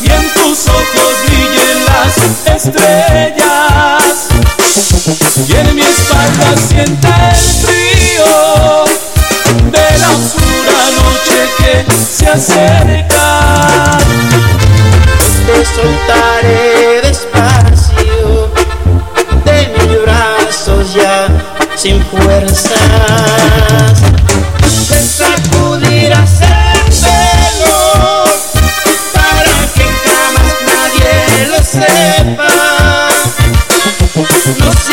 y 0.00 0.10
en 0.10 0.34
tus 0.34 0.66
ojos 0.66 1.14
brillen 1.28 1.78
las 1.86 2.18
estrellas 2.56 3.51
y 5.04 5.52
en 5.56 5.74
mi 5.74 5.82
espalda 5.82 6.56
sienta 6.68 7.30
el 7.30 7.36
frío 7.36 8.84
de 9.70 9.98
la 9.98 10.10
oscura 10.10 10.78
noche 10.96 11.38
que 11.58 11.74
se 12.16 12.28
acerca 12.28 13.98
te 15.46 15.64
soltaré 15.64 17.00
despacio 17.02 18.50
de 19.44 19.56
mis 19.76 20.02
brazos 20.02 20.94
ya 20.94 21.28
sin 21.76 22.00
fuerzas. 22.06 22.70
Te 24.88 25.00
sacudirás 25.00 26.40
el 26.42 26.80
pelo 27.02 28.24
para 29.12 29.56
que 29.74 29.86
jamás 30.04 30.54
nadie 30.70 31.48
lo 31.48 31.60
sepa. 31.64 32.62
Nos 34.58 34.91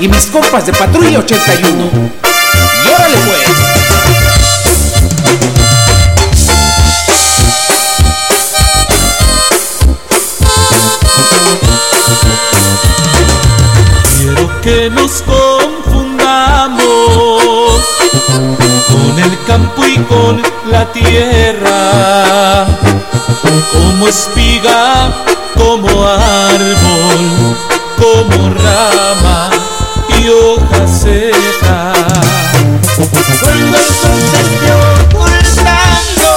Y 0.00 0.06
mis 0.06 0.26
compas 0.26 0.64
de 0.64 0.72
Patrulla 0.72 1.18
81. 1.18 1.90
Y 2.84 2.88
órale 2.88 3.16
pues. 3.26 3.40
Quiero 14.16 14.60
que 14.60 14.88
nos 14.90 15.22
confundamos 15.22 16.22
con 18.86 19.18
el 19.18 19.36
campo 19.48 19.84
y 19.84 19.96
con 20.04 20.40
la 20.70 20.92
tierra, 20.92 22.66
como 23.72 24.06
espiga, 24.06 25.10
como 25.56 25.88
árbol, 26.06 27.56
como 27.96 28.54
rama 28.54 29.47
y 30.28 30.30
hoja 30.30 30.86
seca. 30.86 31.92
Cuando 33.40 33.76
el 33.78 33.84
sol 33.84 34.20
se 34.30 34.40
esté 34.40 34.70
ocultando 35.14 36.30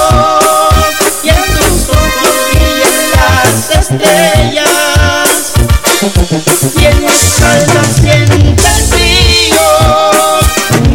y 1.22 1.28
en 1.28 1.44
tus 1.52 1.76
ojos 1.90 2.34
brillen 2.52 2.98
las 3.16 3.52
estrellas 3.80 5.36
y 6.78 6.84
en 6.84 6.96
mi 7.00 7.06
espalda 7.06 7.82
sienta 8.00 8.34
el 8.34 8.82
frío 8.90 9.68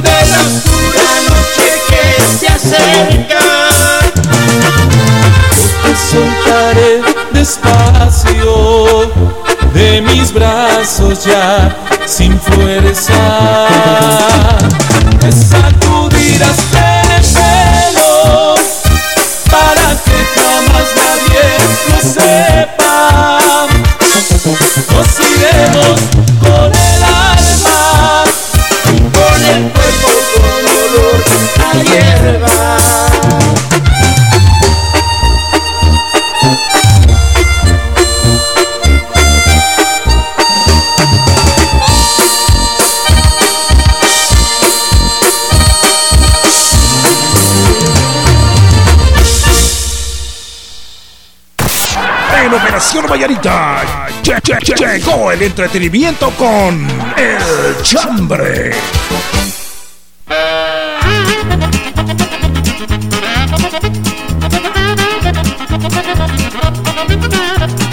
de 0.01 0.17
la 0.31 0.39
oscura 0.47 1.07
noche 1.29 1.67
que 1.89 2.03
se 2.39 2.47
acerca. 2.47 3.43
Te 5.83 5.91
soltaré 6.11 6.91
despacio 7.31 7.96
de 9.77 10.01
mis 10.01 10.33
brazos 10.33 11.23
ya 11.23 11.75
sin 12.05 12.39
fuerza. 12.39 13.13
Me 15.21 15.31
sacudirás 15.31 16.57
el 16.73 17.23
pelo 17.33 18.55
para 19.51 19.89
que 20.05 20.17
jamás 20.35 20.87
nadie 21.01 21.45
lo 21.89 21.99
sepa. 22.15 23.67
Nos 24.93 25.11
iremos 25.19 25.99
con 26.41 26.69
el 26.73 27.03
alma, 27.03 28.23
con 29.13 29.39
el 29.45 29.63
cuerpo 29.71 30.09
con 30.33 30.63
olor 30.81 31.19
a 31.65 31.73
hierba. 31.83 32.56
Lle- 53.41 54.75
llegó 54.75 55.31
el 55.31 55.41
entretenimiento 55.43 56.31
con 56.31 56.87
El 57.17 57.81
Chambre. 57.83 58.71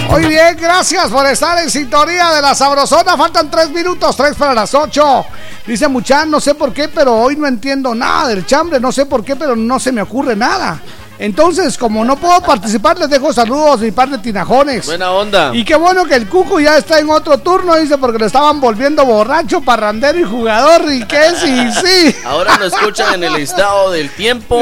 Muy 0.08 0.26
bien, 0.26 0.56
gracias 0.60 1.10
por 1.10 1.26
estar 1.26 1.58
en 1.58 1.70
sintonía 1.70 2.30
de 2.30 2.40
la 2.42 2.54
Sabrosona. 2.54 3.16
Faltan 3.16 3.50
tres 3.50 3.70
minutos, 3.70 4.16
tres 4.16 4.34
para 4.36 4.54
las 4.54 4.72
ocho. 4.74 5.26
Dice 5.66 5.88
Muchan, 5.88 6.30
no 6.30 6.40
sé 6.40 6.54
por 6.54 6.72
qué, 6.72 6.88
pero 6.88 7.14
hoy 7.16 7.36
no 7.36 7.46
entiendo 7.46 7.94
nada 7.94 8.28
del 8.28 8.46
chambre. 8.46 8.78
No 8.78 8.92
sé 8.92 9.06
por 9.06 9.24
qué, 9.24 9.34
pero 9.34 9.56
no 9.56 9.80
se 9.80 9.90
me 9.92 10.02
ocurre 10.02 10.36
nada. 10.36 10.78
Entonces, 11.18 11.78
como 11.78 12.04
no 12.04 12.16
puedo 12.16 12.40
participar, 12.40 12.98
les 12.98 13.08
dejo 13.08 13.32
saludos 13.32 13.80
de 13.80 13.86
mi 13.86 13.92
par 13.92 14.08
de 14.08 14.18
tinajones. 14.18 14.86
Buena 14.86 15.12
onda. 15.12 15.54
Y 15.54 15.64
qué 15.64 15.76
bueno 15.76 16.04
que 16.04 16.16
el 16.16 16.28
Cucu 16.28 16.60
ya 16.60 16.76
está 16.76 16.98
en 16.98 17.08
otro 17.08 17.38
turno, 17.38 17.76
dice, 17.76 17.98
porque 17.98 18.18
lo 18.18 18.26
estaban 18.26 18.60
volviendo 18.60 19.04
borracho, 19.04 19.60
parrandero 19.60 20.18
y 20.18 20.24
jugador. 20.24 20.92
Y 20.92 21.04
que 21.04 21.30
sí, 21.36 21.70
sí. 21.84 22.16
Ahora 22.24 22.56
nos 22.58 22.72
escuchan 22.72 23.14
en 23.14 23.24
el 23.24 23.36
estado 23.36 23.92
del 23.92 24.10
tiempo 24.10 24.60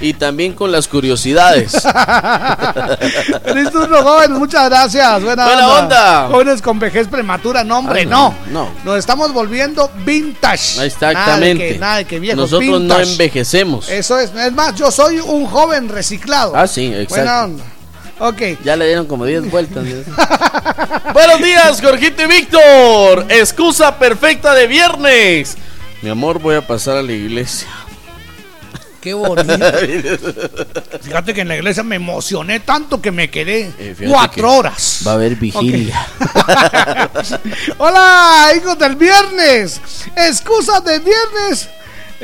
y 0.00 0.14
también 0.14 0.54
con 0.54 0.72
las 0.72 0.88
curiosidades. 0.88 1.72
Feliz 3.44 3.70
turno, 3.70 4.02
jóvenes, 4.02 4.38
muchas 4.38 4.68
gracias. 4.68 5.22
Buena, 5.22 5.44
Buena 5.44 5.68
onda. 5.68 6.28
Jóvenes 6.30 6.62
con 6.62 6.78
vejez 6.78 7.06
prematura, 7.08 7.62
no, 7.62 7.78
hombre, 7.78 8.00
Ay, 8.00 8.06
no. 8.06 8.34
no, 8.50 8.64
no. 8.64 8.68
Nos 8.84 8.98
estamos 8.98 9.32
volviendo 9.32 9.90
vintage. 10.04 10.84
Exactamente. 10.84 11.14
Nada 11.14 11.38
de 11.38 11.56
que, 11.56 11.78
nada 11.78 11.96
de 11.98 12.04
que 12.06 12.18
viejos, 12.18 12.50
Nosotros 12.50 12.80
no 12.80 12.98
envejecemos. 12.98 13.88
Eso 13.88 14.18
es, 14.18 14.32
es 14.34 14.52
más, 14.52 14.74
yo 14.74 14.90
soy 14.90 15.20
un 15.20 15.46
joven 15.46 15.88
reciclado. 15.92 16.54
Ah, 16.56 16.66
sí, 16.66 16.86
exacto. 16.86 17.14
Buena 17.14 17.44
onda. 17.44 17.64
Ok. 18.18 18.42
Ya 18.64 18.76
le 18.76 18.86
dieron 18.86 19.06
como 19.06 19.24
10 19.24 19.50
vueltas. 19.50 19.84
Buenos 21.12 21.38
días, 21.42 21.80
Jorgito 21.80 22.22
y 22.22 22.26
Víctor. 22.26 23.26
Excusa 23.28 23.98
perfecta 23.98 24.54
de 24.54 24.66
viernes. 24.66 25.56
Mi 26.02 26.10
amor, 26.10 26.38
voy 26.38 26.56
a 26.56 26.66
pasar 26.66 26.96
a 26.96 27.02
la 27.02 27.12
iglesia. 27.12 27.68
Qué 29.00 29.14
bonito. 29.14 29.42
Fíjate 31.02 31.34
que 31.34 31.40
en 31.40 31.48
la 31.48 31.56
iglesia 31.56 31.82
me 31.82 31.96
emocioné 31.96 32.60
tanto 32.60 33.02
que 33.02 33.10
me 33.10 33.30
quedé 33.30 33.72
Eh, 33.76 33.96
cuatro 34.08 34.34
que 34.34 34.42
horas. 34.42 35.00
Va 35.04 35.12
a 35.12 35.14
haber 35.14 35.34
vigilia. 35.34 36.06
Hola, 37.78 38.52
hijos 38.56 38.78
del 38.78 38.94
viernes. 38.94 39.80
Excusas 40.16 40.84
de 40.84 41.00
viernes. 41.00 41.68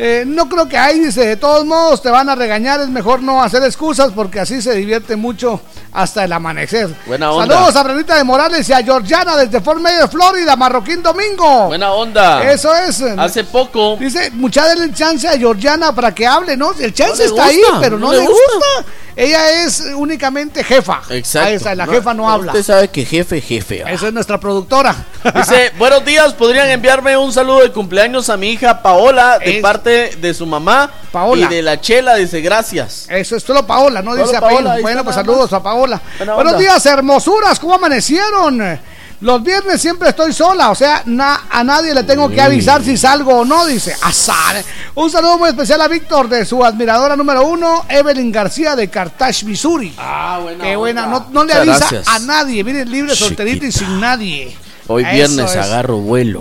Eh, 0.00 0.22
no 0.24 0.48
creo 0.48 0.68
que 0.68 0.78
hay, 0.78 1.00
dice, 1.00 1.26
de 1.26 1.36
todos 1.36 1.64
modos 1.64 2.00
te 2.02 2.08
van 2.08 2.28
a 2.28 2.36
regañar, 2.36 2.80
es 2.80 2.88
mejor 2.88 3.20
no 3.20 3.42
hacer 3.42 3.64
excusas 3.64 4.12
porque 4.14 4.38
así 4.38 4.62
se 4.62 4.72
divierte 4.76 5.16
mucho 5.16 5.60
hasta 5.92 6.22
el 6.24 6.32
amanecer. 6.32 6.88
Buena 7.06 7.32
onda. 7.32 7.52
Saludos 7.56 7.74
a 7.76 7.82
Renita 7.82 8.14
de 8.16 8.22
Morales 8.22 8.68
y 8.68 8.72
a 8.72 8.82
Georgiana 8.82 9.36
desde 9.36 9.60
Fort 9.60 9.80
Medio, 9.80 10.06
Florida, 10.06 10.54
Marroquín 10.54 11.02
Domingo. 11.02 11.66
Buena 11.66 11.90
onda. 11.92 12.48
Eso 12.48 12.72
es. 12.76 13.02
Hace 13.02 13.42
poco. 13.42 13.96
Dice, 13.98 14.30
mucha 14.30 14.68
denle 14.68 14.92
chance 14.94 15.26
a 15.26 15.36
Georgiana 15.36 15.92
para 15.92 16.14
que 16.14 16.26
hable, 16.26 16.56
¿no? 16.56 16.72
El 16.78 16.94
chance 16.94 17.24
No 17.24 17.30
está 17.30 17.46
ahí, 17.46 17.60
pero 17.80 17.98
no, 17.98 18.06
no 18.06 18.12
le 18.12 18.20
gusta. 18.24 18.84
Ella 19.16 19.64
es 19.64 19.80
únicamente 19.96 20.62
jefa. 20.62 21.00
Exacto. 21.10 21.48
Ahí 21.48 21.54
está, 21.56 21.74
la 21.74 21.88
jefa 21.88 22.14
no 22.14 22.30
habla. 22.30 22.52
Usted 22.52 22.62
sabe 22.62 22.86
que 22.88 23.04
jefe, 23.04 23.40
jefe. 23.40 23.82
ah. 23.84 23.90
Esa 23.90 24.06
es 24.06 24.12
nuestra 24.12 24.38
productora. 24.38 24.94
Dice, 25.34 25.72
buenos 25.76 26.04
días, 26.04 26.34
podrían 26.34 26.68
enviarme 26.70 27.16
un 27.16 27.32
saludo 27.32 27.62
de 27.62 27.72
cumpleaños 27.72 28.30
a 28.30 28.36
mi 28.36 28.50
hija 28.52 28.80
Paola 28.80 29.40
de 29.40 29.56
Es- 29.56 29.62
parte 29.62 29.87
de 29.88 30.34
su 30.34 30.46
mamá 30.46 30.90
Paola. 31.12 31.46
y 31.46 31.48
de 31.48 31.62
la 31.62 31.80
chela, 31.80 32.14
dice 32.16 32.40
gracias. 32.40 33.06
Eso 33.10 33.36
es 33.36 33.42
solo 33.42 33.66
Paola, 33.66 34.02
no 34.02 34.12
Solo 34.12 34.24
dice 34.26 34.40
Paola, 34.40 34.56
apellido. 34.70 34.82
Bueno, 34.82 35.04
pues 35.04 35.16
saludos 35.16 35.52
a 35.52 35.62
Paola. 35.62 36.00
Buenos 36.34 36.58
días, 36.58 36.84
hermosuras, 36.86 37.58
¿cómo 37.58 37.74
amanecieron? 37.74 38.80
Los 39.20 39.42
viernes 39.42 39.80
siempre 39.82 40.10
estoy 40.10 40.32
sola, 40.32 40.70
o 40.70 40.76
sea, 40.76 41.02
na- 41.06 41.46
a 41.50 41.64
nadie 41.64 41.92
le 41.92 42.04
tengo 42.04 42.28
que 42.30 42.40
avisar 42.40 42.84
si 42.84 42.96
salgo 42.96 43.38
o 43.40 43.44
no, 43.44 43.66
dice. 43.66 43.92
Azar. 44.00 44.62
Un 44.94 45.10
saludo 45.10 45.38
muy 45.38 45.48
especial 45.48 45.80
a 45.80 45.88
Víctor 45.88 46.28
de 46.28 46.44
su 46.44 46.64
admiradora 46.64 47.16
número 47.16 47.44
uno, 47.44 47.84
Evelyn 47.88 48.30
García 48.30 48.76
de 48.76 48.88
Carthage, 48.88 49.44
Missouri. 49.44 49.92
Ah, 49.98 50.38
buena. 50.40 50.62
Qué 50.62 50.76
buena, 50.76 51.06
no, 51.06 51.26
no 51.32 51.44
le 51.44 51.52
Muchas 51.54 51.56
avisa 51.68 51.78
gracias. 51.78 52.08
a 52.08 52.18
nadie, 52.20 52.62
miren, 52.62 52.88
libre, 52.88 53.16
solterito 53.16 53.66
y 53.66 53.72
sin 53.72 53.98
nadie. 54.00 54.56
Hoy 54.90 55.02
Eso 55.02 55.12
viernes 55.12 55.50
es. 55.50 55.56
agarro 55.56 55.98
vuelo. 55.98 56.40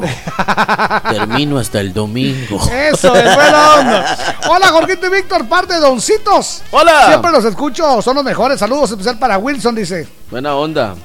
Termino 1.12 1.60
hasta 1.60 1.82
el 1.82 1.94
domingo. 1.94 2.62
Eso 2.72 3.14
es 3.14 3.36
buena 3.36 3.76
onda. 3.76 4.18
Hola, 4.50 4.68
Jorgito 4.70 5.08
y 5.08 5.10
Víctor, 5.10 5.48
parte 5.50 5.74
de 5.74 5.80
Doncitos. 5.82 6.64
Hola. 6.72 7.08
Siempre 7.08 7.32
los 7.32 7.44
escucho, 7.44 8.02
son 8.02 8.16
los 8.16 8.24
mejores. 8.24 8.60
Saludos 8.60 8.92
especial 8.92 9.20
para 9.20 9.38
Wilson, 9.38 9.76
dice. 9.76 10.08
Buena 10.32 10.56
onda. 10.56 10.96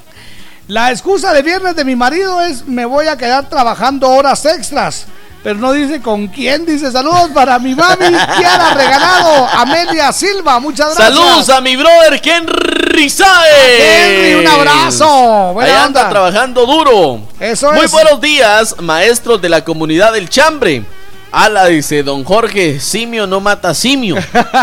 La 0.67 0.91
excusa 0.91 1.33
de 1.33 1.41
viernes 1.41 1.75
de 1.75 1.83
mi 1.83 1.95
marido 1.97 2.39
es 2.41 2.65
me 2.65 2.85
voy 2.85 3.07
a 3.07 3.17
quedar 3.17 3.49
trabajando 3.49 4.09
horas 4.09 4.45
extras. 4.45 5.07
Pero 5.43 5.59
no 5.59 5.73
dice 5.73 6.01
con 6.01 6.27
quién, 6.27 6.65
dice 6.65 6.89
saludos 6.89 7.31
para 7.33 7.59
mi 7.59 7.75
mami, 7.75 8.05
Kiara 8.37 8.73
Regalado, 8.75 9.47
Amelia 9.53 10.13
Silva, 10.13 10.57
muchas 10.61 10.95
gracias. 10.95 11.17
Saludos 11.17 11.49
a 11.49 11.59
mi 11.59 11.75
brother 11.75 12.21
Henry 12.23 13.09
Saez. 13.09 13.81
Henry, 13.81 14.35
un 14.35 14.47
abrazo. 14.47 15.51
Buena 15.53 15.69
Ahí 15.69 15.75
anda 15.85 15.99
onda. 16.01 16.09
trabajando 16.09 16.65
duro. 16.65 17.19
Eso 17.41 17.73
Muy 17.73 17.85
es. 17.85 17.91
buenos 17.91 18.21
días, 18.21 18.75
maestros 18.79 19.41
de 19.41 19.49
la 19.49 19.65
comunidad 19.65 20.13
del 20.13 20.29
Chambre. 20.29 20.85
Ala, 21.35 21.65
dice 21.65 22.03
don 22.03 22.23
Jorge, 22.23 22.79
simio 22.79 23.25
no 23.25 23.39
mata 23.39 23.73
simio, 23.73 24.17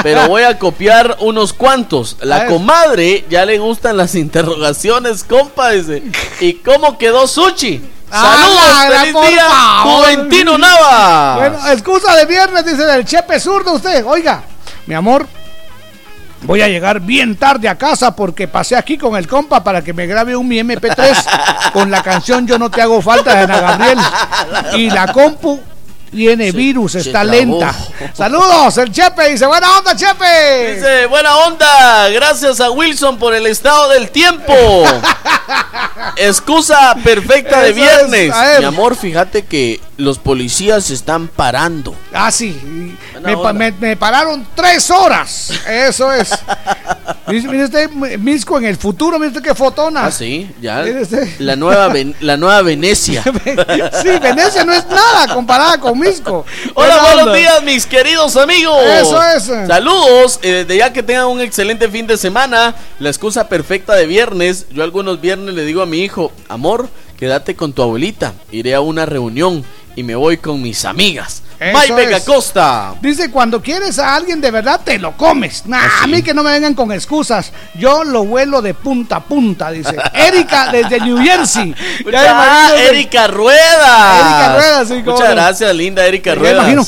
pero 0.04 0.28
voy 0.28 0.44
a 0.44 0.56
copiar 0.56 1.16
unos 1.18 1.52
cuantos. 1.52 2.16
La 2.20 2.38
ver. 2.38 2.46
comadre 2.48 3.24
ya 3.28 3.44
le 3.44 3.58
gustan 3.58 3.96
las 3.96 4.14
interrogaciones, 4.14 5.24
compa, 5.24 5.70
dice. 5.70 6.00
¿Y 6.38 6.54
cómo 6.54 6.96
quedó 6.96 7.26
Suchi? 7.26 7.80
Ah, 8.12 8.36
Saludos, 8.38 8.88
la- 8.88 9.00
feliz 9.00 9.12
por 9.12 9.28
día. 9.28 9.48
Juventino 9.82 10.58
Nava. 10.58 11.36
Bueno, 11.38 11.58
excusa 11.72 12.14
de 12.14 12.26
viernes, 12.26 12.64
dice 12.64 12.84
del 12.84 13.04
chepe 13.04 13.40
zurdo 13.40 13.72
usted. 13.72 14.04
Oiga, 14.06 14.44
mi 14.86 14.94
amor, 14.94 15.26
voy 16.42 16.62
a 16.62 16.68
llegar 16.68 17.00
bien 17.00 17.34
tarde 17.34 17.68
a 17.68 17.76
casa 17.76 18.14
porque 18.14 18.46
pasé 18.46 18.76
aquí 18.76 18.96
con 18.96 19.16
el 19.16 19.26
compa 19.26 19.64
para 19.64 19.82
que 19.82 19.92
me 19.92 20.06
grabe 20.06 20.36
un 20.36 20.46
mi 20.46 20.60
MP3 20.60 21.72
con 21.72 21.90
la 21.90 22.00
canción 22.00 22.46
Yo 22.46 22.60
no 22.60 22.70
te 22.70 22.80
hago 22.80 23.02
falta 23.02 23.34
de 23.34 23.40
Ana 23.42 23.60
Gabriel. 23.60 23.98
Y 24.76 24.88
la 24.88 25.12
compu 25.12 25.60
tiene 26.10 26.52
virus, 26.52 26.94
está 26.96 27.22
trabó. 27.22 27.30
lenta. 27.30 27.74
Saludos, 28.14 28.76
el 28.78 28.90
chepe 28.92 29.30
dice, 29.30 29.46
buena 29.46 29.78
onda, 29.78 29.94
chepe. 29.96 30.74
Dice, 30.74 31.06
buena 31.06 31.36
onda, 31.36 32.08
gracias 32.10 32.60
a 32.60 32.70
Wilson 32.70 33.18
por 33.18 33.34
el 33.34 33.46
estado 33.46 33.88
del 33.90 34.10
tiempo. 34.10 34.52
Excusa 36.16 36.94
perfecta 37.02 37.62
de 37.62 37.70
Eso 37.70 37.76
viernes. 37.80 38.34
Mi 38.58 38.64
amor, 38.64 38.96
fíjate 38.96 39.44
que 39.44 39.80
los 39.96 40.18
policías 40.18 40.84
se 40.84 40.94
están 40.94 41.28
parando. 41.28 41.94
Ah, 42.12 42.30
sí. 42.30 42.96
Me, 43.22 43.36
pa- 43.36 43.52
me- 43.52 43.72
me 43.72 43.96
pararon 43.96 44.46
tres 44.54 44.90
horas. 44.90 45.50
Eso 45.68 46.12
es. 46.12 46.30
Mire 47.28 47.64
usted, 47.64 47.90
Misco 47.90 48.58
en 48.58 48.64
el 48.64 48.76
futuro, 48.76 49.16
mire 49.16 49.28
usted 49.28 49.42
qué 49.42 49.54
fotona. 49.54 50.06
Ah, 50.06 50.10
sí, 50.10 50.50
ya. 50.60 50.84
La 51.38 51.54
nueva, 51.54 51.92
la 52.20 52.36
nueva 52.36 52.62
Venecia. 52.62 53.22
Sí, 54.02 54.08
Venecia 54.20 54.64
no 54.64 54.72
es 54.72 54.84
nada 54.88 55.32
comparada 55.32 55.78
con 55.78 55.96
Misco. 56.00 56.44
Hola, 56.74 57.00
buenos 57.02 57.22
onda. 57.22 57.34
días, 57.34 57.62
mis 57.62 57.86
queridos 57.86 58.36
amigos. 58.36 58.82
Eso 58.84 59.22
es. 59.22 59.44
Saludos, 59.44 60.40
eh, 60.42 60.64
de 60.66 60.76
ya 60.76 60.92
que 60.92 61.02
tengan 61.02 61.26
un 61.26 61.40
excelente 61.40 61.88
fin 61.88 62.06
de 62.06 62.16
semana. 62.16 62.74
La 62.98 63.10
excusa 63.10 63.48
perfecta 63.48 63.94
de 63.94 64.06
viernes. 64.06 64.66
Yo 64.70 64.82
algunos 64.82 65.20
viernes 65.20 65.54
le 65.54 65.64
digo 65.64 65.82
a 65.82 65.86
mi 65.86 65.98
hijo, 65.98 66.32
amor, 66.48 66.88
quédate 67.18 67.54
con 67.54 67.72
tu 67.72 67.82
abuelita. 67.82 68.32
Iré 68.50 68.74
a 68.74 68.80
una 68.80 69.06
reunión 69.06 69.64
y 69.94 70.02
me 70.02 70.14
voy 70.14 70.38
con 70.38 70.62
mis 70.62 70.84
amigas. 70.84 71.42
Eso 71.60 71.94
Mike 71.94 72.16
es. 72.16 72.24
Costa. 72.24 72.94
Dice, 73.02 73.30
cuando 73.30 73.60
quieres 73.60 73.98
a 73.98 74.14
alguien 74.14 74.40
de 74.40 74.50
verdad, 74.50 74.80
te 74.82 74.98
lo 74.98 75.12
comes. 75.16 75.66
Nah, 75.66 75.78
Ah, 75.82 76.04
A 76.04 76.06
mí 76.06 76.22
que 76.22 76.32
no 76.32 76.42
me 76.42 76.50
vengan 76.52 76.72
con 76.74 76.90
excusas. 76.90 77.52
Yo 77.74 78.02
lo 78.02 78.24
vuelo 78.24 78.62
de 78.62 78.72
punta 78.72 79.16
a 79.16 79.20
punta, 79.20 79.70
dice. 79.70 79.94
Erika 80.14 80.72
desde 80.72 81.00
New 81.00 81.18
Jersey. 81.22 81.74
Ah, 82.16 82.70
Erika 82.76 83.26
Rueda. 83.26 84.18
Erika 84.20 84.52
Rueda, 84.54 84.84
sí, 84.86 85.02
Muchas 85.04 85.30
gracias, 85.30 85.74
linda 85.76 86.06
Erika 86.06 86.34
Rueda. 86.34 86.62
imagino. 86.62 86.82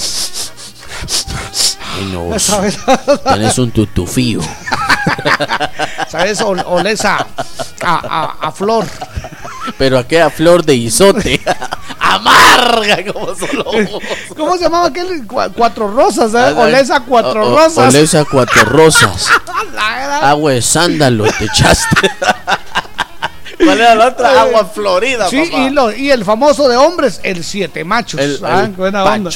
Ay, 1.95 2.05
no, 2.13 2.39
¿Sabes? 2.39 2.79
Tienes 3.25 3.59
un 3.59 3.71
tutufío. 3.73 4.41
¿Sabes? 6.09 6.41
Ol- 6.41 6.63
Oles 6.67 7.05
a, 7.05 7.17
a, 7.83 7.95
a- 7.95 8.37
a 8.49 8.53
flor. 8.53 8.87
Pero 9.79 9.99
aquella 9.99 10.31
flor 10.31 10.65
de 10.65 10.75
isote. 10.75 11.41
Amarga 11.99 12.99
como 13.13 13.35
solo. 13.35 13.65
¿Cómo 14.37 14.57
se 14.57 14.65
llamaba 14.65 14.89
aquel? 14.89 15.27
Cua- 15.27 15.51
Cuatro 15.57 15.89
rosas, 15.91 16.35
¿eh? 16.35 16.53
Olesa 16.57 17.01
cuatro 17.01 17.47
O- 17.47 17.53
o- 17.53 17.57
rosas. 17.57 17.95
Olesa 17.95 18.25
cuatro 18.31 18.65
rosas. 18.65 19.29
Agua 20.23 20.53
de 20.53 20.63
sándalo 20.63 21.25
te 21.39 21.45
echaste. 21.47 22.11
¿Cuál 23.65 23.81
era 23.81 23.95
la 23.95 24.09
otra? 24.09 24.33
Eh, 24.33 24.39
Agua 24.39 24.65
Florida, 24.65 25.29
Sí, 25.29 25.41
papá. 25.51 25.59
y, 25.63 25.71
lo- 25.71 25.93
y 25.95 26.11
el 26.11 26.25
famoso 26.25 26.69
de 26.69 26.77
hombres, 26.77 27.21
el 27.23 27.45
siete 27.45 27.85
machos. 27.85 28.21
El- 28.21 28.41
Ah, 28.45 28.63
el 28.65 28.71
buena 28.73 29.05
onda. 29.05 29.31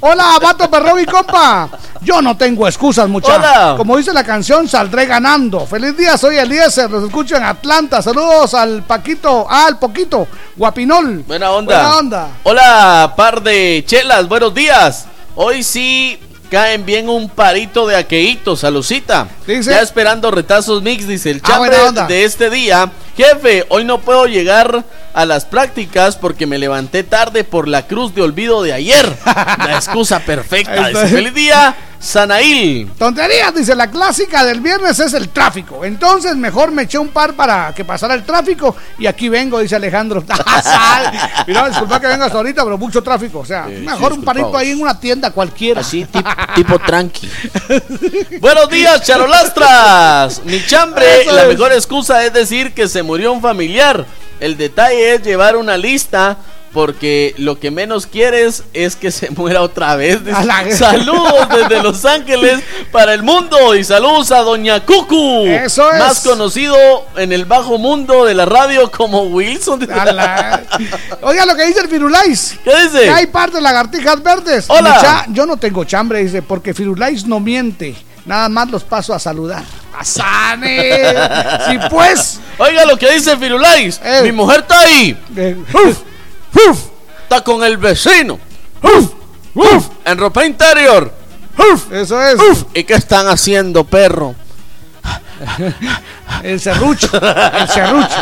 Hola, 0.00 0.38
vato 0.42 0.70
perro 0.70 0.98
y 1.00 1.06
compa. 1.06 1.68
Yo 2.00 2.22
no 2.22 2.36
tengo 2.36 2.66
excusas, 2.66 3.08
muchachos. 3.08 3.76
Como 3.76 3.96
dice 3.96 4.12
la 4.12 4.24
canción, 4.24 4.68
saldré 4.68 5.06
ganando. 5.06 5.66
Feliz 5.66 5.96
día, 5.96 6.16
soy 6.16 6.36
Eliezer. 6.36 6.90
Los 6.90 7.04
escucho 7.04 7.36
en 7.36 7.44
Atlanta. 7.44 8.00
Saludos 8.02 8.54
al 8.54 8.82
Paquito, 8.84 9.46
ah, 9.48 9.66
al 9.66 9.78
Poquito, 9.78 10.28
Guapinol. 10.56 11.24
Buena 11.26 11.50
onda. 11.50 11.74
Buena 11.74 11.96
onda. 11.98 12.28
Hola, 12.44 13.14
par 13.16 13.42
de 13.42 13.82
chelas, 13.86 14.28
buenos 14.28 14.54
días. 14.54 15.06
Hoy 15.34 15.62
sí 15.62 16.18
caen 16.46 16.84
bien 16.86 17.08
un 17.08 17.28
parito 17.28 17.86
de 17.86 17.96
aqueíto, 17.96 18.56
salucita. 18.56 19.28
Dice- 19.46 19.70
Ya 19.70 19.80
esperando 19.82 20.30
retazos 20.30 20.82
mix, 20.82 21.06
dice 21.06 21.30
el 21.30 21.40
Ah, 21.44 21.60
onda. 21.88 22.06
de 22.06 22.24
este 22.24 22.50
día. 22.50 22.90
Jefe, 23.16 23.64
hoy 23.70 23.84
no 23.84 23.98
puedo 24.00 24.26
llegar 24.26 24.84
a 25.14 25.24
las 25.24 25.44
prácticas 25.46 26.16
porque 26.16 26.46
me 26.46 26.58
levanté 26.58 27.02
tarde 27.02 27.44
por 27.44 27.66
la 27.68 27.86
cruz 27.86 28.14
de 28.14 28.22
olvido 28.22 28.62
de 28.62 28.72
ayer. 28.72 29.10
La 29.58 29.74
excusa 29.76 30.20
perfecta. 30.20 30.88
Dice, 30.88 31.06
Feliz 31.08 31.32
día, 31.34 31.74
Sanail. 32.06 32.90
Tonterías, 32.98 33.54
dice, 33.54 33.74
la 33.74 33.90
clásica 33.90 34.44
del 34.44 34.60
viernes 34.60 34.98
es 35.00 35.12
el 35.14 35.28
tráfico. 35.30 35.84
Entonces 35.84 36.36
mejor 36.36 36.70
me 36.70 36.82
eché 36.82 36.98
un 36.98 37.08
par 37.08 37.34
para 37.34 37.74
que 37.74 37.84
pasara 37.84 38.14
el 38.14 38.22
tráfico 38.24 38.76
y 38.98 39.06
aquí 39.06 39.28
vengo, 39.28 39.58
dice 39.58 39.76
Alejandro. 39.76 40.22
Mira, 41.46 41.68
disculpa 41.68 42.00
que 42.00 42.06
vengas 42.06 42.32
ahorita, 42.32 42.62
pero 42.64 42.78
mucho 42.78 43.02
tráfico. 43.02 43.40
O 43.40 43.44
sea, 43.44 43.66
Sí, 43.66 43.72
mejor 43.84 44.12
sí, 44.12 44.18
un 44.18 44.24
parito 44.24 44.56
ahí 44.56 44.70
en 44.70 44.80
una 44.80 44.98
tienda 44.98 45.30
cualquiera. 45.30 45.80
Así, 45.80 46.06
tipo 46.54 46.78
tranqui. 46.86 47.28
Buenos 48.40 48.68
días, 48.70 49.02
charolastras. 49.02 50.42
Mi 50.44 50.64
chambre, 50.64 51.22
Eso 51.22 51.32
la 51.32 51.42
es. 51.42 51.48
mejor 51.48 51.72
excusa 51.72 52.24
es 52.24 52.32
decir 52.32 52.72
que 52.72 52.88
se 52.88 53.02
murió 53.02 53.32
un 53.32 53.42
familiar. 53.42 54.06
El 54.38 54.56
detalle 54.56 55.14
es 55.14 55.22
llevar 55.22 55.56
una 55.56 55.76
lista 55.76 56.36
porque 56.76 57.34
lo 57.38 57.58
que 57.58 57.70
menos 57.70 58.06
quieres 58.06 58.62
es 58.74 58.96
que 58.96 59.10
se 59.10 59.30
muera 59.30 59.62
otra 59.62 59.96
vez. 59.96 60.20
Saludos 60.76 61.48
desde 61.56 61.82
Los 61.82 62.04
Ángeles 62.04 62.62
para 62.92 63.14
el 63.14 63.22
mundo 63.22 63.74
y 63.74 63.82
saludos 63.82 64.30
a 64.30 64.40
Doña 64.40 64.84
Cucu. 64.84 65.46
Eso 65.46 65.90
es. 65.90 65.98
Más 65.98 66.20
conocido 66.20 66.76
en 67.16 67.32
el 67.32 67.46
bajo 67.46 67.78
mundo 67.78 68.26
de 68.26 68.34
la 68.34 68.44
radio 68.44 68.90
como 68.90 69.22
Wilson. 69.22 69.88
Oiga 71.22 71.46
lo 71.46 71.56
que 71.56 71.64
dice 71.64 71.80
el 71.80 71.88
Firulais. 71.88 72.58
¿Qué 72.62 72.82
dice? 72.82 73.04
Que 73.04 73.10
hay 73.10 73.26
par 73.28 73.50
de 73.50 73.62
lagartijas 73.62 74.22
verdes. 74.22 74.66
Hola. 74.68 75.24
Yo 75.30 75.46
no 75.46 75.56
tengo 75.56 75.82
chambre, 75.84 76.22
dice, 76.22 76.42
porque 76.42 76.74
Firulais 76.74 77.24
no 77.24 77.40
miente. 77.40 77.96
Nada 78.26 78.50
más 78.50 78.70
los 78.70 78.84
paso 78.84 79.14
a 79.14 79.18
saludar. 79.18 79.64
¡Asane! 79.98 80.92
sí, 81.70 81.78
pues. 81.88 82.38
Oiga 82.58 82.84
lo 82.84 82.98
que 82.98 83.10
dice 83.12 83.34
Firulais. 83.38 83.98
Eh. 84.04 84.20
Mi 84.24 84.32
mujer 84.32 84.60
está 84.60 84.80
ahí. 84.80 85.16
Eh, 85.34 85.56
Está 87.22 87.42
con 87.42 87.62
el 87.64 87.76
vecino. 87.76 88.38
En 90.04 90.18
ropa 90.18 90.44
interior. 90.44 91.12
Eso 91.90 92.22
es. 92.22 92.66
¿Y 92.74 92.84
qué 92.84 92.94
están 92.94 93.26
haciendo, 93.28 93.84
perro? 93.84 94.34
El 96.42 96.60
serrucho. 96.60 97.08
El 97.14 97.68
serrucho. 97.68 98.14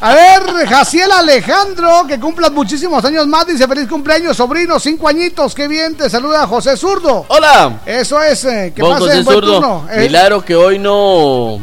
A 0.00 0.14
ver, 0.14 0.66
Jaciel 0.68 1.10
Alejandro, 1.10 2.04
que 2.06 2.18
cumplas 2.20 2.50
muchísimos 2.52 3.04
años 3.04 3.26
más. 3.26 3.46
Dice 3.46 3.66
feliz 3.66 3.88
cumpleaños, 3.88 4.36
sobrino. 4.36 4.78
Cinco 4.78 5.08
añitos. 5.08 5.54
Qué 5.54 5.66
bien. 5.68 5.96
Te 5.96 6.10
saluda 6.10 6.46
José 6.46 6.76
Zurdo. 6.76 7.24
Hola. 7.28 7.80
Eso 7.86 8.22
es. 8.22 8.44
eh, 8.44 8.72
que 8.74 8.82
Vos, 8.82 8.92
pase 8.92 9.04
José 9.04 9.22
buen 9.22 9.34
Zurdo. 9.36 9.52
turno. 9.54 9.88
Eh, 9.90 10.00
Milagro 10.00 10.44
que 10.44 10.54
hoy 10.54 10.78
no. 10.78 11.58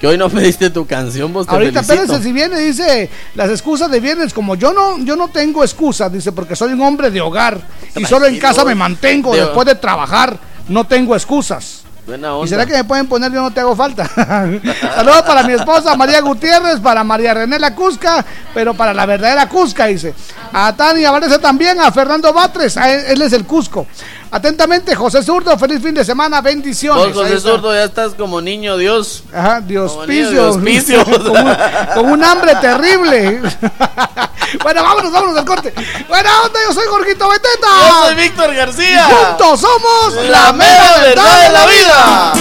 Que 0.00 0.06
hoy 0.06 0.18
no 0.18 0.28
me 0.30 0.42
diste 0.42 0.70
tu 0.70 0.86
canción, 0.86 1.32
vos 1.32 1.46
te 1.46 1.52
Ahorita 1.52 1.80
espérense 1.80 2.22
si 2.22 2.32
viene, 2.32 2.58
dice 2.60 3.08
las 3.34 3.50
excusas 3.50 3.90
de 3.90 4.00
viernes, 4.00 4.32
como 4.34 4.54
yo 4.54 4.72
no, 4.72 4.98
yo 4.98 5.16
no 5.16 5.28
tengo 5.28 5.62
excusas, 5.64 6.12
dice, 6.12 6.32
porque 6.32 6.54
soy 6.56 6.72
un 6.72 6.82
hombre 6.82 7.10
de 7.10 7.20
hogar 7.20 7.60
y 7.94 8.04
solo 8.04 8.26
en 8.26 8.38
casa 8.38 8.64
me 8.64 8.74
mantengo 8.74 9.34
De- 9.34 9.40
después 9.40 9.66
de 9.66 9.74
trabajar, 9.74 10.38
no 10.68 10.84
tengo 10.84 11.14
excusas. 11.14 11.82
Buena 12.06 12.28
¿Y 12.28 12.30
onda. 12.30 12.46
será 12.46 12.66
que 12.66 12.72
me 12.74 12.84
pueden 12.84 13.08
poner 13.08 13.32
yo 13.32 13.42
no 13.42 13.50
te 13.50 13.58
hago 13.58 13.74
falta? 13.74 14.06
Saludos 14.94 15.22
para 15.22 15.42
mi 15.42 15.54
esposa 15.54 15.96
María 15.96 16.20
Gutiérrez, 16.20 16.78
para 16.78 17.02
María 17.02 17.34
René 17.34 17.58
La 17.58 17.74
Cusca, 17.74 18.24
pero 18.54 18.74
para 18.74 18.94
la 18.94 19.06
verdadera 19.06 19.48
Cusca, 19.48 19.86
dice. 19.86 20.14
A 20.52 20.72
Tania 20.76 21.10
Valesa 21.10 21.40
también, 21.40 21.80
a 21.80 21.90
Fernando 21.90 22.32
Batres, 22.32 22.76
a 22.76 22.92
él, 22.92 23.04
él 23.08 23.22
es 23.22 23.32
el 23.32 23.44
Cusco. 23.44 23.88
Atentamente, 24.30 24.94
José 24.94 25.22
Zurdo, 25.22 25.56
feliz 25.58 25.82
fin 25.82 25.94
de 25.94 26.04
semana, 26.04 26.40
bendiciones. 26.40 27.14
Vos, 27.14 27.24
José. 27.24 27.40
Zurdo, 27.40 27.72
ya 27.72 27.84
estás 27.84 28.14
como 28.14 28.40
niño 28.40 28.76
Dios. 28.76 29.22
Ajá, 29.32 29.60
Dios 29.60 29.92
Como 29.92 30.02
hospicio. 30.02 31.04
con, 31.04 31.36
un, 31.46 31.56
con 31.94 32.06
un 32.12 32.24
hambre 32.24 32.54
terrible. 32.56 33.40
bueno, 34.62 34.82
vámonos, 34.82 35.12
vámonos 35.12 35.38
al 35.38 35.44
corte. 35.44 35.72
Buena 36.08 36.30
onda, 36.42 36.58
yo 36.68 36.74
soy 36.74 36.86
Jorgito 36.88 37.28
Beteta. 37.28 37.68
Yo 37.88 38.04
soy 38.06 38.14
Víctor 38.16 38.54
García. 38.54 39.06
Y 39.08 39.12
juntos 39.12 39.60
somos 39.60 40.14
La 40.28 40.52
mera 40.52 40.96
verdad 41.00 41.42
de 41.42 41.52
la 41.52 41.66
vida. 41.66 42.32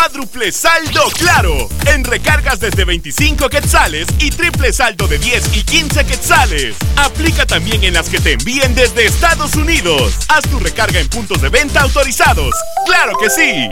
Cuádruple 0.00 0.50
saldo 0.50 1.02
claro. 1.18 1.68
En 1.84 2.04
recargas 2.04 2.58
desde 2.58 2.86
25 2.86 3.50
quetzales 3.50 4.08
y 4.18 4.30
triple 4.30 4.72
saldo 4.72 5.06
de 5.06 5.18
10 5.18 5.56
y 5.58 5.62
15 5.62 6.06
quetzales. 6.06 6.74
Aplica 6.96 7.44
también 7.44 7.84
en 7.84 7.92
las 7.92 8.08
que 8.08 8.18
te 8.18 8.32
envíen 8.32 8.74
desde 8.74 9.04
Estados 9.04 9.56
Unidos. 9.56 10.14
Haz 10.28 10.44
tu 10.44 10.58
recarga 10.58 11.00
en 11.00 11.08
puntos 11.08 11.42
de 11.42 11.50
venta 11.50 11.82
autorizados. 11.82 12.54
¡Claro 12.86 13.12
que 13.18 13.28
sí! 13.28 13.70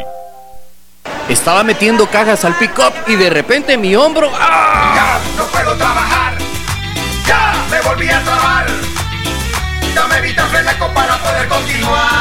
Estaba 1.31 1.63
metiendo 1.63 2.07
cajas 2.11 2.45
al 2.45 2.59
pick-up 2.59 2.93
y 3.07 3.17
de 3.17 3.31
repente 3.31 3.79
mi 3.79 3.97
hombro. 3.97 4.31
¡ah! 4.35 5.19
no 5.35 5.47
puedo 5.47 5.75
trabajar. 5.77 6.37
Ya 7.27 7.55
me 7.71 7.81
volví 7.81 8.11
a 8.11 8.23
trabar. 8.23 8.67
Dame 9.95 10.21
Vitaflenaco 10.21 10.93
para 10.93 11.17
poder 11.23 11.49
continuar. 11.49 12.18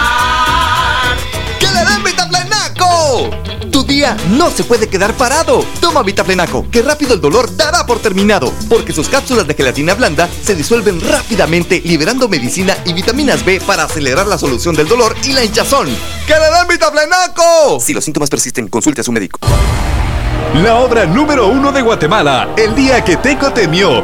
No 4.29 4.51
se 4.51 4.63
puede 4.63 4.87
quedar 4.87 5.13
parado. 5.13 5.65
Toma 5.81 6.03
Vitaflenaco, 6.03 6.69
que 6.69 6.83
rápido 6.83 7.15
el 7.15 7.21
dolor 7.21 7.55
dará 7.55 7.85
por 7.85 7.99
terminado, 7.99 8.53
porque 8.69 8.93
sus 8.93 9.09
cápsulas 9.09 9.47
de 9.47 9.55
gelatina 9.55 9.95
blanda 9.95 10.29
se 10.43 10.55
disuelven 10.55 11.01
rápidamente, 11.01 11.81
liberando 11.83 12.27
medicina 12.27 12.77
y 12.85 12.93
vitaminas 12.93 13.43
B 13.43 13.59
para 13.65 13.85
acelerar 13.85 14.27
la 14.27 14.37
solución 14.37 14.75
del 14.75 14.87
dolor 14.87 15.15
y 15.23 15.33
la 15.33 15.43
hinchazón. 15.43 15.87
¡Que 16.27 16.33
le 16.33 16.39
den 16.39 16.67
Vitaflenaco! 16.69 17.79
Si 17.79 17.93
los 17.93 18.03
síntomas 18.03 18.29
persisten, 18.29 18.67
consulte 18.67 19.01
a 19.01 19.03
su 19.03 19.11
médico. 19.11 19.39
La 20.63 20.75
obra 20.75 21.05
número 21.05 21.47
uno 21.47 21.71
de 21.71 21.81
Guatemala, 21.81 22.49
El 22.55 22.75
día 22.75 23.03
que 23.03 23.17
Teco 23.17 23.51
temió. 23.51 24.03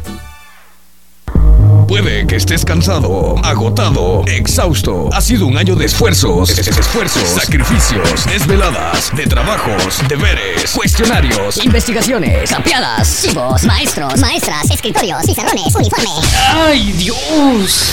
Puede 1.91 2.25
que 2.25 2.37
estés 2.37 2.63
cansado, 2.63 3.35
agotado, 3.43 4.23
exhausto. 4.25 5.09
Ha 5.11 5.19
sido 5.19 5.45
un 5.45 5.57
año 5.57 5.75
de 5.75 5.83
esfuerzos, 5.87 6.49
es- 6.49 6.59
es- 6.59 6.77
esfuerzos, 6.77 7.27
sacrificios, 7.27 8.25
desveladas, 8.27 9.11
de 9.13 9.27
trabajos, 9.27 9.99
deberes, 10.07 10.71
cuestionarios. 10.71 11.57
Investigaciones, 11.65 12.49
tapiadas, 12.49 13.23
chivos, 13.23 13.63
maestros, 13.65 14.17
maestras, 14.21 14.71
escritorios, 14.71 15.25
pizarrones, 15.25 15.75
uniforme. 15.75 16.07
¡Ay, 16.53 16.93
Dios! 16.93 17.91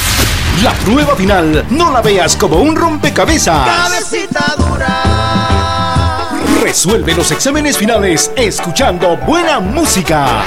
La 0.62 0.74
prueba 0.74 1.16
final 1.16 1.66
no 1.68 1.90
la 1.92 2.00
veas 2.00 2.36
como 2.36 2.58
un 2.58 2.76
rompecabezas. 2.76 3.66
Cabecita 3.66 4.54
dura. 4.58 5.67
Resuelve 6.62 7.14
los 7.14 7.30
exámenes 7.30 7.78
finales 7.78 8.30
escuchando 8.36 9.16
buena 9.18 9.60
música. 9.60 10.42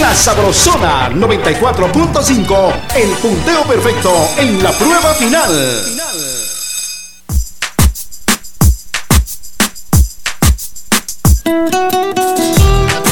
La 0.00 0.14
Sabrosona 0.14 1.08
94.5, 1.10 2.72
el 2.96 3.10
punteo 3.10 3.62
perfecto 3.62 4.12
en 4.38 4.62
la 4.62 4.72
prueba 4.72 5.14
final. 5.14 5.52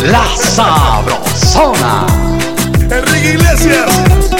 La 0.02 0.24
Sabrosona. 0.36 2.06
Enrique 2.90 3.34
Iglesias. 3.34 4.39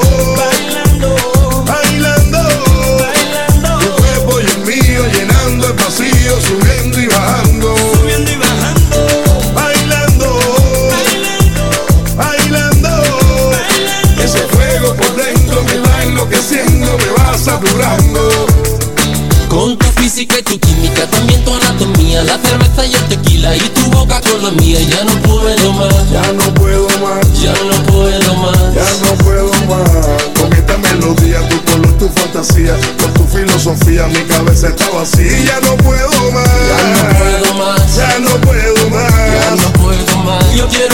física 20.11 20.39
y 20.39 20.43
tu 20.43 20.59
química, 20.59 21.07
también 21.07 21.43
tu 21.45 21.53
anatomía, 21.53 22.21
la 22.23 22.37
cerveza 22.37 22.85
y 22.85 22.93
el 22.93 23.03
tequila 23.07 23.55
y 23.55 23.59
tu 23.59 23.81
boca 23.91 24.19
con 24.19 24.43
la 24.43 24.51
mía, 24.51 24.79
ya 24.81 25.05
no 25.05 25.11
puedo 25.21 25.71
más. 25.73 26.11
Ya 26.11 26.33
no 26.33 26.53
puedo 26.53 26.87
más. 26.99 27.41
Ya 27.41 27.53
no 27.53 27.83
puedo 27.83 28.35
más. 28.35 28.75
Ya 28.75 28.83
no 29.05 29.15
puedo 29.23 29.51
más. 29.69 29.89
Con 30.37 30.51
esta 30.51 30.77
melodía, 30.77 31.47
tu 31.47 31.63
color, 31.63 31.97
tu 31.97 32.09
fantasía, 32.09 32.75
con 32.99 33.13
tu 33.13 33.23
filosofía, 33.25 34.07
mi 34.07 34.21
cabeza 34.23 34.67
está 34.67 34.89
vacía. 34.89 35.45
Ya 35.45 35.59
no 35.61 35.77
puedo 35.77 36.31
más. 36.31 36.49
Ya 36.67 36.99
no 36.99 37.17
puedo 37.17 37.53
más. 37.53 37.95
Ya 37.95 38.19
no 38.19 38.41
puedo 38.41 38.89
más. 38.89 39.13
Ya 39.13 39.55
no 39.55 39.73
puedo 39.73 40.17
más. 40.23 40.55
Yo 40.55 40.67
quiero 40.67 40.90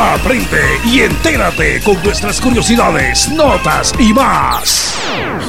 aprende 0.00 0.80
y 0.84 1.00
entérate 1.02 1.80
con 1.82 2.02
nuestras 2.02 2.40
curiosidades, 2.40 3.28
notas 3.28 3.92
y 3.98 4.12
más. 4.14 4.94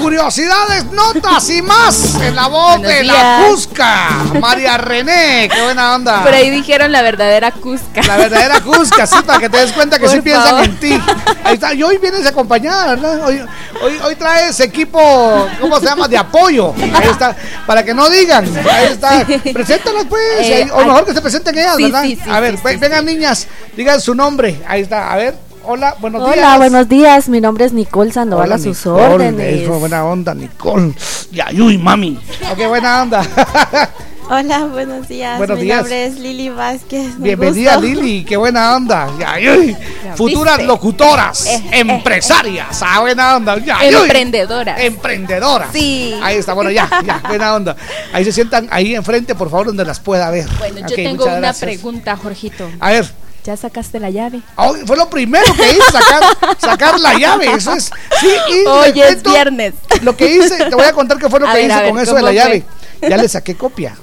Curiosidades, 0.02 0.86
notas 0.92 1.50
y 1.50 1.62
más 1.62 2.16
en 2.16 2.36
la 2.36 2.48
voz 2.48 2.78
Buenos 2.80 2.88
de 2.98 3.04
la. 3.04 3.46
Cusca. 3.48 4.10
María 4.40 4.78
René, 4.78 5.50
qué 5.54 5.62
buena 5.62 5.96
onda. 5.96 6.24
Por 6.24 6.34
ahí 6.34 6.50
dijeron 6.50 6.92
la 6.92 7.02
verdadera 7.02 7.52
Cusca. 7.52 8.02
La 8.06 8.18
verdadera 8.18 8.60
Cusca, 8.62 9.06
sí, 9.08 9.16
para 9.26 9.40
que 9.40 9.50
te 9.50 9.58
des 9.58 9.72
cuenta 9.72 9.98
que 9.98 10.06
Por 10.06 10.14
sí 10.16 10.22
piensan 10.22 10.48
favor. 10.50 10.66
en 10.66 10.80
ti. 10.80 11.02
Ahí 11.44 11.54
está. 11.56 11.74
Y 11.74 11.84
hoy 11.84 11.98
vienes 12.00 12.26
acompañada, 12.26 12.88
¿verdad? 12.96 13.22
Hoy, 13.26 13.42
hoy, 13.82 14.00
hoy 14.04 14.16
traes 14.16 14.60
equipo, 14.60 15.48
¿cómo 15.60 15.80
se 15.80 15.86
llama? 15.86 16.08
De 16.08 16.18
apoyo. 16.18 16.74
Ahí 16.78 17.10
está. 17.10 17.36
Para 17.66 17.84
que 17.84 17.94
no 17.94 18.10
digan. 18.10 18.46
Ahí 18.70 18.86
está. 18.92 19.26
Preséntalas, 19.54 20.06
pues. 20.10 20.22
Eh, 20.42 20.68
o 20.74 20.84
mejor 20.84 21.06
que 21.06 21.14
se 21.14 21.22
presenten 21.22 21.58
ellas, 21.58 21.76
Sí, 21.78 21.84
¿verdad? 21.84 22.04
sí, 22.04 22.20
sí, 22.22 22.30
a 22.30 22.40
ver, 22.40 22.56
sí, 22.58 22.62
ve- 22.64 22.72
sí, 22.74 22.78
vengan, 22.78 23.06
niñas. 23.06 23.48
Digan 23.76 24.02
su 24.02 24.16
nombre. 24.16 24.60
Ahí 24.68 24.82
está. 24.82 25.12
A 25.12 25.18
ver. 25.18 25.36
Hola, 25.64 25.96
buenos 26.00 26.24
días. 26.24 26.38
Hola, 26.38 26.58
buenos 26.58 26.90
días. 26.90 27.30
Mi 27.30 27.40
nombre 27.40 27.66
es 27.66 27.74
Nicole 27.74 28.12
Sandoval 28.12 28.48
Hola, 28.48 28.56
a 28.56 28.58
sus 28.58 28.78
Nicole, 28.86 29.04
órdenes. 29.14 29.62
eso, 29.62 29.80
buena 29.80 30.04
onda, 30.06 30.34
Nicole. 30.34 30.94
Ya, 31.32 31.48
uy, 31.54 31.78
mami. 31.78 32.20
Ok, 32.52 32.68
buena 32.68 33.04
onda. 33.04 33.24
Hola, 34.30 34.66
buenos 34.66 35.08
días. 35.08 35.38
Buenos 35.38 35.58
Mi 35.58 35.66
días. 35.66 35.78
nombre 35.80 36.06
es 36.06 36.16
Lili 36.18 36.50
Vázquez. 36.50 37.20
Bienvenida, 37.20 37.76
gusto. 37.76 37.88
Lili. 37.88 38.24
Qué 38.26 38.38
buena 38.38 38.76
onda. 38.76 39.08
Ya, 39.20 39.36
uy. 39.56 39.76
Futuras 40.16 40.58
viste? 40.58 40.68
locutoras, 40.68 41.46
Eh, 41.46 41.64
empresarias. 41.74 42.82
Ah, 42.82 43.02
buena 43.02 43.36
onda. 43.36 43.58
Ya, 43.60 43.78
uy. 43.82 43.94
Emprendedoras. 43.94 44.80
Emprendedoras. 44.80 45.70
Sí. 45.74 46.16
Ahí 46.24 46.38
está, 46.38 46.54
bueno, 46.54 46.72
ya, 46.72 46.90
ya, 47.06 47.22
buena 47.28 47.54
onda. 47.54 47.76
Ahí 48.14 48.24
se 48.26 48.32
sientan 48.32 48.68
ahí 48.72 48.96
enfrente, 48.96 49.36
por 49.36 49.50
favor, 49.52 49.68
donde 49.68 49.86
las 49.86 50.00
pueda 50.00 50.32
ver. 50.32 50.48
Bueno, 50.58 50.80
yo 50.88 50.96
tengo 50.96 51.26
una 51.26 51.36
gracias. 51.38 51.70
pregunta, 51.70 52.18
Jorgito. 52.18 52.68
A 52.80 52.92
ver. 52.92 53.12
¿Ya 53.44 53.58
sacaste 53.58 54.00
la 54.00 54.10
llave? 54.12 54.42
Oh, 54.56 54.76
fue 54.86 54.96
lo 54.96 55.10
primero 55.10 55.52
que 55.56 55.72
hice, 55.72 55.92
sacar, 55.92 56.24
sacar 56.60 57.00
la 57.00 57.18
llave. 57.18 57.52
Eso 57.52 57.74
es. 57.74 57.92
Sí, 58.20 58.28
y 58.50 58.68
Hoy 58.68 58.90
es 58.90 58.94
cuento 58.94 59.32
viernes. 59.32 59.74
Lo 60.04 60.16
que 60.16 60.36
hice, 60.36 60.58
te 60.66 60.76
voy 60.76 60.86
a 60.86 60.94
contar 60.94 61.18
qué 61.18 61.28
fue 61.30 61.40
lo 61.40 61.48
A 61.48 61.54
que 61.54 61.58
ver, 61.62 61.72
hice 61.72 61.80
ver, 61.82 61.90
con 61.90 62.00
eso 62.00 62.14
de 62.14 62.22
¿cómo 62.22 62.32
la 62.34 62.42
fue? 62.44 62.52
llave. 62.60 62.66
Ya 63.10 63.18
le 63.18 63.28
saqué 63.28 63.56
copia. 63.56 63.96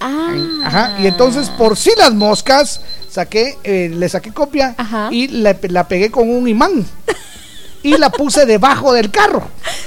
Ah. 0.00 0.34
Ajá, 0.64 0.96
y 1.00 1.06
entonces 1.06 1.48
por 1.48 1.78
si 1.78 1.90
las 1.96 2.12
moscas 2.12 2.80
saqué, 3.08 3.56
eh, 3.64 3.90
le 3.94 4.06
saqué 4.08 4.32
copia 4.32 4.74
y 5.10 5.28
la, 5.28 5.56
la 5.62 5.88
pegué 5.88 6.10
con 6.10 6.28
un 6.28 6.46
imán 6.46 6.84
y 7.84 7.96
la 7.98 8.10
puse 8.10 8.44
debajo 8.46 8.92
del 8.92 9.10
carro. 9.12 9.46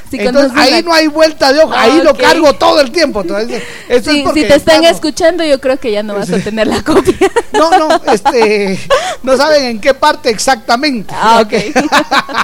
Sí, 0.09 0.17
entonces 0.19 0.51
ahí 0.55 0.71
la- 0.71 0.81
no 0.83 0.93
hay 0.93 1.07
vuelta 1.07 1.51
de 1.51 1.59
hoja, 1.59 1.75
Ah, 1.77 1.81
ahí 1.83 2.01
lo 2.01 2.15
cargo 2.15 2.53
todo 2.53 2.79
el 2.79 2.91
tiempo. 2.91 3.21
Entonces, 3.21 3.61
es 3.89 4.03
porque 4.23 4.41
si 4.41 4.47
te 4.47 4.55
están 4.55 4.83
escuchando, 4.85 5.43
yo 5.43 5.59
creo 5.59 5.77
que 5.77 5.91
ya 5.91 6.01
no 6.03 6.13
vas 6.15 6.31
a 6.31 6.39
tener 6.39 6.67
la 6.67 6.81
copia. 6.83 7.15
No, 7.51 7.69
no, 7.77 8.01
este, 8.13 8.79
no 9.23 9.35
saben 9.35 9.63
en 9.65 9.81
qué 9.81 9.93
parte 9.93 10.29
exactamente. 10.29 11.13
Ah, 11.17 11.41
Ok. 11.43 11.53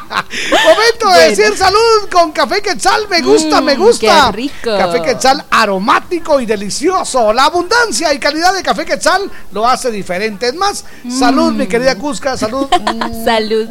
Momento 0.66 1.10
de 1.12 1.30
decir 1.30 1.56
salud 1.58 2.10
con 2.12 2.32
café 2.32 2.62
quetzal, 2.62 3.08
me 3.10 3.22
gusta, 3.22 3.62
Mm, 3.62 3.66
me 3.66 3.76
gusta. 3.76 4.30
qué 4.32 4.32
rico. 4.38 4.78
Café 4.78 5.02
quetzal 5.02 5.44
aromático 5.52 6.40
y 6.40 6.46
delicioso. 6.46 7.32
La 7.34 7.46
abundancia 7.46 8.14
y 8.14 8.20
calidad 8.20 8.54
de 8.54 8.64
café 8.64 8.86
quetzal 8.86 9.30
lo 9.52 9.68
hace 9.68 9.92
diferente. 9.92 10.48
Es 10.48 10.56
más, 10.56 10.84
salud, 11.10 11.52
mi 11.54 11.68
querida 11.68 11.96
Cusca, 11.96 12.36
salud. 12.38 12.68
Salud. 13.26 13.68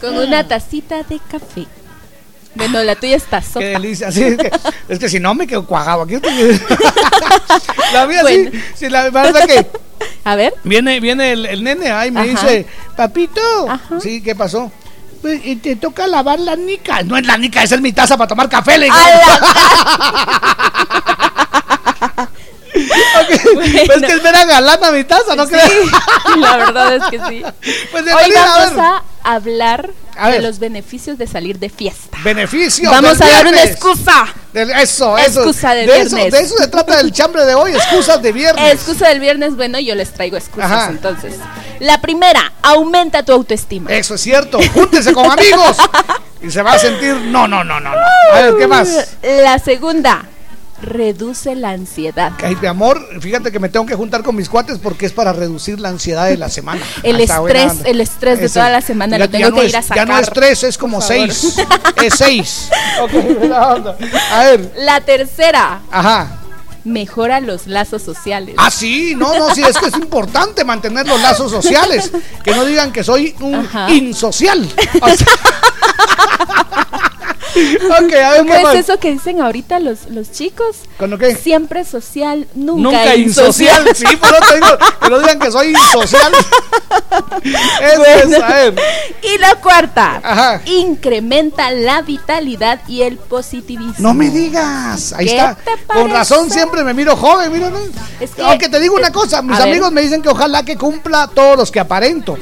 Con 0.00 0.16
una 0.18 0.46
tacita 0.46 1.02
de 1.02 1.13
café. 1.30 1.66
Bueno, 2.56 2.82
la 2.84 2.94
tuya 2.94 3.16
está 3.16 3.42
sopa. 3.42 3.60
Qué 3.60 3.66
delicia. 3.70 4.12
Sí, 4.12 4.22
es, 4.22 4.36
que, 4.36 4.50
es 4.88 4.98
que 5.00 5.08
si 5.08 5.18
no 5.18 5.34
me 5.34 5.44
quedo 5.46 5.66
cuajado 5.66 6.02
aquí. 6.02 6.14
la 7.92 8.06
mía 8.06 8.22
Bueno. 8.22 8.50
sí, 8.52 8.62
sí, 8.76 8.88
la 8.88 9.10
verdad 9.10 9.44
que 9.46 9.66
A 10.24 10.36
ver. 10.36 10.54
Viene, 10.62 11.00
viene 11.00 11.32
el, 11.32 11.46
el 11.46 11.64
nene 11.64 11.90
ahí 11.90 12.10
me 12.12 12.20
Ajá. 12.20 12.28
dice, 12.30 12.66
papito, 12.96 13.40
sí, 14.00 14.22
¿qué 14.22 14.36
pasó? 14.36 14.70
Pues, 15.20 15.40
y 15.44 15.56
te 15.56 15.74
toca 15.76 16.06
lavar 16.06 16.38
la 16.38 16.54
nica. 16.54 17.02
No 17.02 17.16
es 17.16 17.26
la 17.26 17.36
nica, 17.38 17.62
esa 17.62 17.74
es 17.76 17.80
mi 17.80 17.92
taza 17.92 18.16
para 18.16 18.28
tomar 18.28 18.48
café. 18.48 18.78
Le 18.78 18.84
digo. 18.86 18.96
Pues 23.54 23.74
es 24.02 24.02
que 24.02 24.12
es 24.12 24.22
vera 24.22 24.44
galana 24.44 24.90
mi 24.90 25.04
taza, 25.04 25.34
¿no 25.36 25.46
Sí, 25.46 25.52
crees? 25.52 26.38
la 26.38 26.56
verdad 26.56 26.94
es 26.96 27.02
que 27.10 27.18
sí. 27.28 27.42
Pues 27.90 28.02
Hoy 28.02 28.04
bienvenida, 28.04 28.42
a 28.42 28.58
vamos 28.58 28.74
ver. 28.76 28.84
a 28.84 29.02
hablar 29.24 29.90
A 30.16 30.26
de 30.28 30.32
ver. 30.34 30.42
los 30.42 30.58
beneficios 30.58 31.18
de 31.18 31.26
salir 31.26 31.58
de 31.58 31.68
fiesta. 31.70 32.16
Beneficios. 32.22 32.90
Vamos 32.92 33.18
del 33.18 33.28
a 33.28 33.32
dar 33.32 33.46
una 33.46 33.64
excusa. 33.64 34.26
Del- 34.52 34.70
eso, 34.70 35.18
eso. 35.18 35.40
Excusa 35.40 35.74
de 35.74 35.84
eso, 35.84 36.16
viernes. 36.16 36.32
de 36.32 36.40
eso 36.40 36.56
se 36.56 36.68
trata 36.68 37.00
el 37.00 37.10
chambre 37.12 37.44
de 37.44 37.54
hoy, 37.54 37.72
excusas 37.72 38.22
de 38.22 38.30
viernes. 38.32 38.72
Excusa 38.74 39.08
del 39.08 39.18
viernes, 39.20 39.56
bueno, 39.56 39.80
yo 39.80 39.94
les 39.94 40.12
traigo 40.12 40.36
excusas 40.36 40.70
Ajá. 40.70 40.86
entonces. 40.90 41.34
La 41.80 42.00
primera, 42.00 42.52
aumenta 42.62 43.24
tu 43.24 43.32
autoestima. 43.32 43.90
Eso 43.90 44.14
es 44.14 44.20
cierto. 44.20 44.60
Júntese 44.72 45.12
con 45.12 45.30
amigos. 45.30 45.76
Y 46.42 46.50
se 46.50 46.60
va 46.60 46.74
a 46.74 46.78
sentir. 46.78 47.14
No, 47.14 47.48
no, 47.48 47.64
no, 47.64 47.80
no. 47.80 47.90
no. 47.90 48.00
A 48.34 48.40
ver, 48.42 48.54
¿qué 48.58 48.66
más? 48.66 49.14
La 49.22 49.58
segunda, 49.58 50.26
reduce 50.84 51.54
la 51.54 51.70
ansiedad. 51.70 52.32
Ay, 52.42 52.56
mi 52.60 52.66
amor, 52.68 53.00
fíjate 53.20 53.50
que 53.50 53.58
me 53.58 53.68
tengo 53.68 53.86
que 53.86 53.94
juntar 53.94 54.22
con 54.22 54.36
mis 54.36 54.48
cuates 54.48 54.78
porque 54.78 55.06
es 55.06 55.12
para 55.12 55.32
reducir 55.32 55.80
la 55.80 55.88
ansiedad 55.88 56.26
de 56.26 56.36
la 56.36 56.48
semana. 56.48 56.80
El 57.02 57.16
buena 57.16 57.62
estrés, 57.64 57.86
el 57.86 58.00
estrés 58.00 58.38
de 58.40 58.48
toda 58.48 58.70
la 58.70 58.80
semana 58.80 59.18
lo 59.18 59.28
tengo 59.28 59.50
no 59.50 59.56
que 59.56 59.66
es- 59.66 59.70
ir 59.70 59.76
a 59.76 59.82
sacar. 59.82 59.96
Ya 59.96 60.04
no 60.14 60.18
es 60.18 60.30
tres, 60.30 60.62
es 60.64 60.78
como 60.78 61.00
seis. 61.00 61.56
Es 62.02 62.14
seis. 62.18 62.68
Ok, 63.00 63.12
buena 63.38 63.68
onda. 63.68 63.96
A 64.32 64.44
ver, 64.44 64.72
La 64.78 65.00
tercera, 65.00 65.80
ajá. 65.90 66.38
mejora 66.84 67.40
los 67.40 67.66
lazos 67.66 68.02
sociales. 68.02 68.54
Ah, 68.58 68.70
sí, 68.70 69.14
no, 69.16 69.38
no, 69.38 69.54
sí, 69.54 69.62
es 69.62 69.76
que 69.78 69.86
es 69.86 69.94
importante 69.94 70.64
mantener 70.64 71.06
los 71.08 71.20
lazos 71.22 71.50
sociales. 71.50 72.10
Que 72.42 72.54
no 72.54 72.64
digan 72.66 72.92
que 72.92 73.02
soy 73.02 73.34
un 73.40 73.54
Ajá. 73.54 73.90
insocial. 73.90 74.68
O 75.00 75.08
sea- 75.08 75.26
ok, 77.84 78.12
a 78.14 78.30
ver, 78.30 78.38
¿Cómo 78.38 78.52
¿qué 78.52 78.62
es 78.78 78.88
eso 78.88 78.98
que 78.98 79.12
dicen 79.12 79.40
ahorita 79.40 79.78
los, 79.80 80.06
los 80.10 80.30
chicos? 80.32 80.76
¿Con 80.98 81.10
lo 81.10 81.18
qué? 81.18 81.34
Siempre 81.36 81.84
social, 81.84 82.46
nunca, 82.54 82.82
Nunca 82.98 83.16
insocial. 83.16 83.86
insocial. 83.86 83.96
Sí, 84.10 84.16
por 84.16 84.28
eso 84.30 84.40
te 84.48 84.54
digo, 84.56 84.68
que 85.02 85.10
no 85.10 85.18
digan 85.20 85.38
que 85.38 85.50
soy 85.50 85.68
insocial. 85.68 86.32
Eso 87.82 88.04
es, 88.04 88.42
a 88.42 88.48
ver. 88.48 88.74
Y 89.22 89.38
la 89.38 89.54
cuarta, 89.56 90.20
Ajá. 90.22 90.60
incrementa 90.66 91.70
la 91.70 92.02
vitalidad 92.02 92.80
y 92.88 93.02
el 93.02 93.16
positivismo. 93.18 93.94
No 93.98 94.14
me 94.14 94.30
digas, 94.30 95.12
ahí 95.12 95.26
¿Qué 95.26 95.36
está. 95.36 95.54
te 95.56 95.70
Con 95.86 96.10
razón 96.10 96.50
siempre 96.50 96.82
me 96.84 96.94
miro 96.94 97.16
joven, 97.16 97.52
mira. 97.52 97.70
¿no? 97.70 97.78
Es 98.20 98.30
que- 98.30 98.42
Aunque 98.42 98.68
te 98.68 98.80
digo 98.80 98.94
una 98.96 99.10
cosa, 99.12 99.42
mis 99.42 99.58
ver. 99.58 99.68
amigos 99.68 99.92
me 99.92 100.00
dicen 100.02 100.22
que 100.22 100.28
ojalá 100.28 100.64
que 100.64 100.76
cumpla 100.76 101.28
todos 101.32 101.56
los 101.56 101.70
que 101.70 101.80
aparento. 101.80 102.36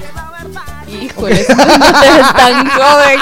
Híjole, 1.01 1.47
no 1.49 2.03
eres 2.03 2.35
tan 2.35 2.69
joven. 2.71 3.19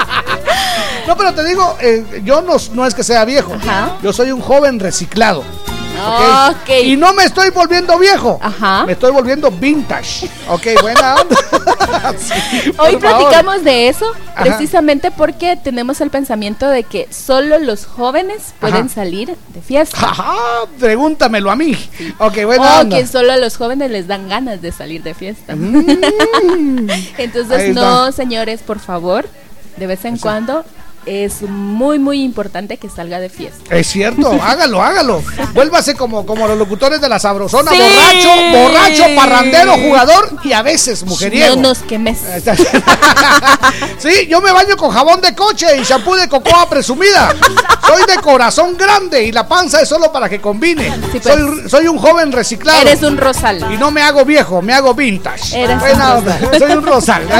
No, 1.11 1.17
pero 1.17 1.33
te 1.33 1.43
digo, 1.43 1.75
eh, 1.81 2.21
yo 2.23 2.41
no, 2.41 2.55
no 2.73 2.85
es 2.85 2.93
que 2.93 3.03
sea 3.03 3.25
viejo. 3.25 3.53
Yo 4.01 4.13
soy 4.13 4.31
un 4.31 4.39
joven 4.39 4.79
reciclado. 4.79 5.41
¿ok? 5.41 6.55
Ok. 6.55 6.69
Y 6.85 6.95
no 6.95 7.13
me 7.13 7.25
estoy 7.25 7.49
volviendo 7.49 7.99
viejo. 7.99 8.39
Ajá. 8.41 8.85
Me 8.85 8.93
estoy 8.93 9.11
volviendo 9.11 9.51
vintage. 9.51 10.29
Ok, 10.47 10.67
buena 10.81 11.15
onda. 11.15 11.35
Sí, 12.17 12.33
Hoy 12.77 12.93
favor. 12.93 12.99
platicamos 12.99 13.63
de 13.65 13.89
eso 13.89 14.05
Ajá. 14.33 14.43
precisamente 14.45 15.11
porque 15.11 15.57
tenemos 15.57 15.99
el 15.99 16.09
pensamiento 16.09 16.67
de 16.69 16.83
que 16.83 17.07
solo 17.11 17.59
los 17.59 17.85
jóvenes 17.85 18.53
pueden 18.59 18.85
Ajá. 18.85 18.95
salir 18.95 19.35
de 19.49 19.61
fiesta. 19.61 19.97
Ajá, 20.01 20.33
pregúntamelo 20.79 21.51
a 21.51 21.57
mí. 21.57 21.77
Ok, 22.19 22.45
buena 22.45 22.77
o 22.77 22.81
onda. 22.81 22.97
que 22.97 23.05
solo 23.05 23.33
a 23.33 23.37
los 23.37 23.57
jóvenes 23.57 23.91
les 23.91 24.07
dan 24.07 24.29
ganas 24.29 24.61
de 24.61 24.71
salir 24.71 25.03
de 25.03 25.13
fiesta. 25.13 25.55
Mm. 25.57 26.87
Entonces, 27.17 27.75
no, 27.75 28.13
señores, 28.13 28.61
por 28.61 28.79
favor, 28.79 29.27
de 29.75 29.87
vez 29.87 30.05
en 30.05 30.17
cuando 30.17 30.63
es 31.05 31.41
muy, 31.41 31.97
muy 31.99 32.21
importante 32.23 32.77
que 32.77 32.89
salga 32.89 33.19
de 33.19 33.29
fiesta. 33.29 33.75
Es 33.75 33.87
cierto, 33.87 34.31
hágalo, 34.43 34.81
hágalo. 34.83 35.23
Vuélvase 35.53 35.95
como, 35.95 36.25
como 36.25 36.47
los 36.47 36.57
locutores 36.57 37.01
de 37.01 37.09
la 37.09 37.19
sabrosona, 37.19 37.71
Sí. 37.71 37.79
borracho, 37.79 38.29
borracho, 38.57 39.03
parrandero, 39.15 39.73
jugador 39.77 40.29
y 40.43 40.53
a 40.53 40.61
veces 40.61 41.03
mujeriego. 41.03 41.55
No 41.55 41.61
nos 41.69 41.79
quemes. 41.79 42.19
Sí, 43.97 44.27
yo 44.27 44.41
me 44.41 44.51
baño 44.51 44.75
con 44.77 44.89
jabón 44.91 45.21
de 45.21 45.35
coche 45.35 45.67
y 45.77 45.83
shampoo 45.83 46.15
de 46.15 46.27
cocoa 46.27 46.67
presumida. 46.67 47.33
Soy 47.87 48.01
de 48.07 48.19
corazón 48.21 48.75
grande 48.75 49.23
y 49.23 49.31
la 49.31 49.47
panza 49.47 49.79
es 49.81 49.87
solo 49.89 50.11
para 50.11 50.27
que 50.27 50.41
combine. 50.41 50.91
pues. 51.11 51.23
soy, 51.23 51.69
soy 51.69 51.87
un 51.87 51.97
joven 51.99 52.31
reciclado. 52.31 52.81
Eres 52.81 53.03
un 53.03 53.17
rosal. 53.17 53.63
Y 53.71 53.77
no 53.77 53.91
me 53.91 54.01
hago 54.01 54.25
viejo, 54.25 54.61
me 54.61 54.73
hago 54.73 54.93
vintage. 54.95 55.61
Eres 55.63 55.77
un 55.83 55.89
rosal. 55.99 56.49
Soy 56.57 56.71
un 56.71 56.83
rosal. 56.83 57.27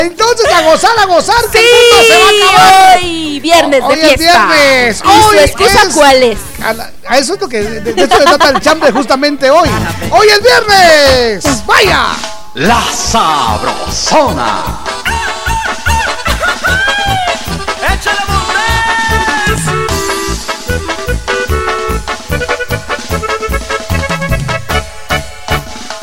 Entonces, 0.00 0.46
a 0.52 0.62
gozar, 0.62 0.98
a 0.98 1.06
gozar, 1.06 1.31
que 1.50 1.58
el 1.58 1.64
Sí, 1.64 1.70
mundo 1.72 2.06
se 2.06 2.18
va 2.18 2.26
a 2.26 2.50
acabar. 2.50 2.98
hoy 2.98 3.40
viernes 3.40 3.80
Hoy 3.82 3.96
de 3.96 4.02
es 4.02 4.16
fiesta. 4.20 4.46
viernes. 4.46 5.02
¿Y 5.04 5.08
Hoy 5.08 5.22
su 5.22 5.38
excusa 5.40 5.82
es- 5.88 5.94
cuál 5.94 6.22
es? 6.22 6.38
A, 6.64 6.72
la- 6.72 6.90
a 7.08 7.18
eso 7.18 7.34
es 7.34 7.40
lo 7.40 7.48
que 7.48 7.60
de, 7.62 7.80
de 7.80 8.02
eso 8.04 8.16
se 8.16 8.24
trata 8.24 8.48
el 8.50 8.60
chambre 8.60 8.90
justamente 8.92 9.50
hoy. 9.50 9.68
Hoy 10.10 10.26
es 10.28 10.42
viernes. 10.42 11.66
Vaya. 11.66 12.06
La 12.54 12.82
Sabrosona. 12.92 14.62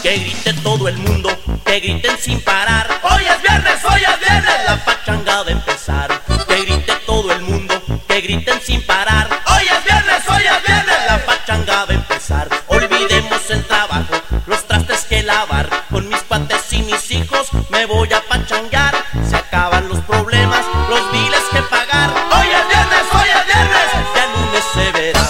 Que 0.01 0.53
todo 0.63 0.87
el 0.87 0.97
mundo, 0.97 1.29
que 1.69 1.79
griten 1.81 2.17
sin 2.17 2.41
parar. 2.41 2.87
Hoy 3.03 3.23
es 3.25 3.41
viernes, 3.43 3.85
hoy 3.85 4.01
es 4.01 4.19
viernes, 4.19 4.55
la 4.65 4.83
pachanga 4.83 5.43
de 5.43 5.51
empezar. 5.51 6.21
Que 6.47 6.61
grite 6.63 6.93
todo 7.05 7.31
el 7.31 7.41
mundo, 7.41 7.79
que 8.07 8.21
griten 8.21 8.59
sin 8.59 8.81
parar. 8.87 9.29
Hoy 9.45 9.67
es 9.67 9.83
viernes, 9.85 10.27
hoy 10.27 10.41
es 10.47 10.67
viernes, 10.67 10.97
la 11.07 11.23
pachanga 11.27 11.85
de 11.85 11.93
empezar. 11.93 12.49
Olvidemos 12.65 13.51
el 13.51 13.63
trabajo, 13.65 14.15
los 14.47 14.67
trastes 14.67 15.05
que 15.05 15.21
lavar. 15.21 15.69
Con 15.91 16.09
mis 16.09 16.21
cuates 16.23 16.73
y 16.73 16.81
mis 16.81 17.11
hijos 17.11 17.49
me 17.69 17.85
voy 17.85 18.11
a 18.13 18.21
pachangar. 18.21 18.95
Se 19.29 19.35
acaban 19.35 19.87
los 19.89 19.99
problemas, 19.99 20.65
los 20.89 21.11
biles 21.11 21.43
que 21.51 21.61
pagar. 21.61 22.09
Hoy 22.31 22.47
es 22.47 22.67
viernes, 22.67 23.05
hoy 23.13 23.29
es 23.29 23.45
viernes, 23.45 23.87
ya 24.15 24.25
lunes 24.33 24.63
se 24.73 24.91
verá. 24.91 25.29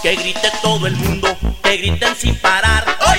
Que 0.00 0.14
grite 0.14 0.52
todo 0.62 0.86
el 0.86 0.94
mundo, 0.94 1.36
que 1.64 1.76
griten 1.76 2.14
sin 2.14 2.36
parar. 2.38 2.84
Hoy 3.10 3.17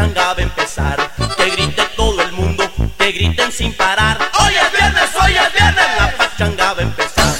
pachanga 0.00 0.32
va 0.32 0.38
a 0.38 0.42
empezar. 0.42 1.10
Que 1.36 1.50
grite 1.50 1.82
todo 1.96 2.22
el 2.22 2.32
mundo, 2.32 2.64
que 2.98 3.12
griten 3.12 3.52
sin 3.52 3.72
parar. 3.74 4.18
Hoy 4.40 4.54
es 4.54 4.72
viernes, 4.72 5.10
hoy 5.22 5.36
es 5.36 5.52
viernes, 5.52 5.86
la 5.98 6.16
pachanga 6.16 6.72
va 6.72 6.78
a 6.78 6.82
empezar. 6.82 7.34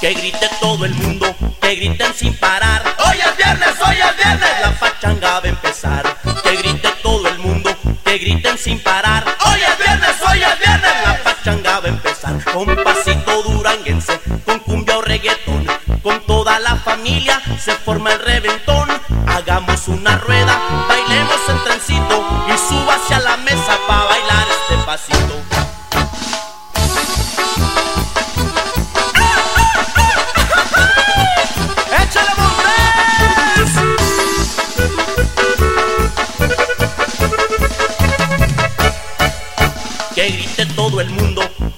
Que 0.00 0.14
grite 0.14 0.48
todo 0.60 0.84
el 0.84 0.94
mundo, 0.94 1.34
que 1.60 1.74
griten 1.74 2.14
sin 2.14 2.34
parar. 2.38 2.82
Hoy 3.06 3.18
es 3.18 3.36
viernes, 3.36 3.74
hoy 3.86 3.96
es 3.96 4.16
viernes, 4.16 4.50
la 4.62 4.70
pachanga 4.78 5.40
va 5.40 5.44
a 5.44 5.48
empezar. 5.48 6.16
Que 6.42 6.56
grite 6.56 6.88
todo 7.02 7.28
el 7.28 7.38
mundo, 7.38 7.76
que 8.04 8.18
griten 8.18 8.56
sin 8.58 8.82
parar. 8.82 9.24
Hoy 9.46 9.60
es 9.60 9.78
viernes, 9.78 10.16
hoy 10.26 10.42
es 10.42 10.58
viernes, 10.58 10.92
la 11.04 11.33
va 11.52 11.84
a 11.84 11.88
empezar. 11.88 12.42
Con 12.52 12.74
pasito 12.82 13.42
duranguense, 13.42 14.18
con 14.46 14.58
cumbia 14.60 14.96
o 14.96 15.02
reggaetón, 15.02 15.66
con 16.02 16.20
toda 16.26 16.58
la 16.58 16.76
familia 16.76 17.40
se 17.58 17.72
forma 17.72 18.12
el 18.12 18.20
reventón. 18.20 18.88
Hagamos 19.26 19.88
una 19.88 20.16
rueda, 20.18 20.58
bailemos 20.88 21.40
en 21.48 21.64
trencito 21.64 22.24
y 22.48 22.68
suba 22.68 22.94
hacia 22.94 23.20
la 23.20 23.36
mesa 23.38 23.78
para 23.86 24.04
bailar 24.04 24.46
este 24.48 24.84
pasito. 24.84 25.53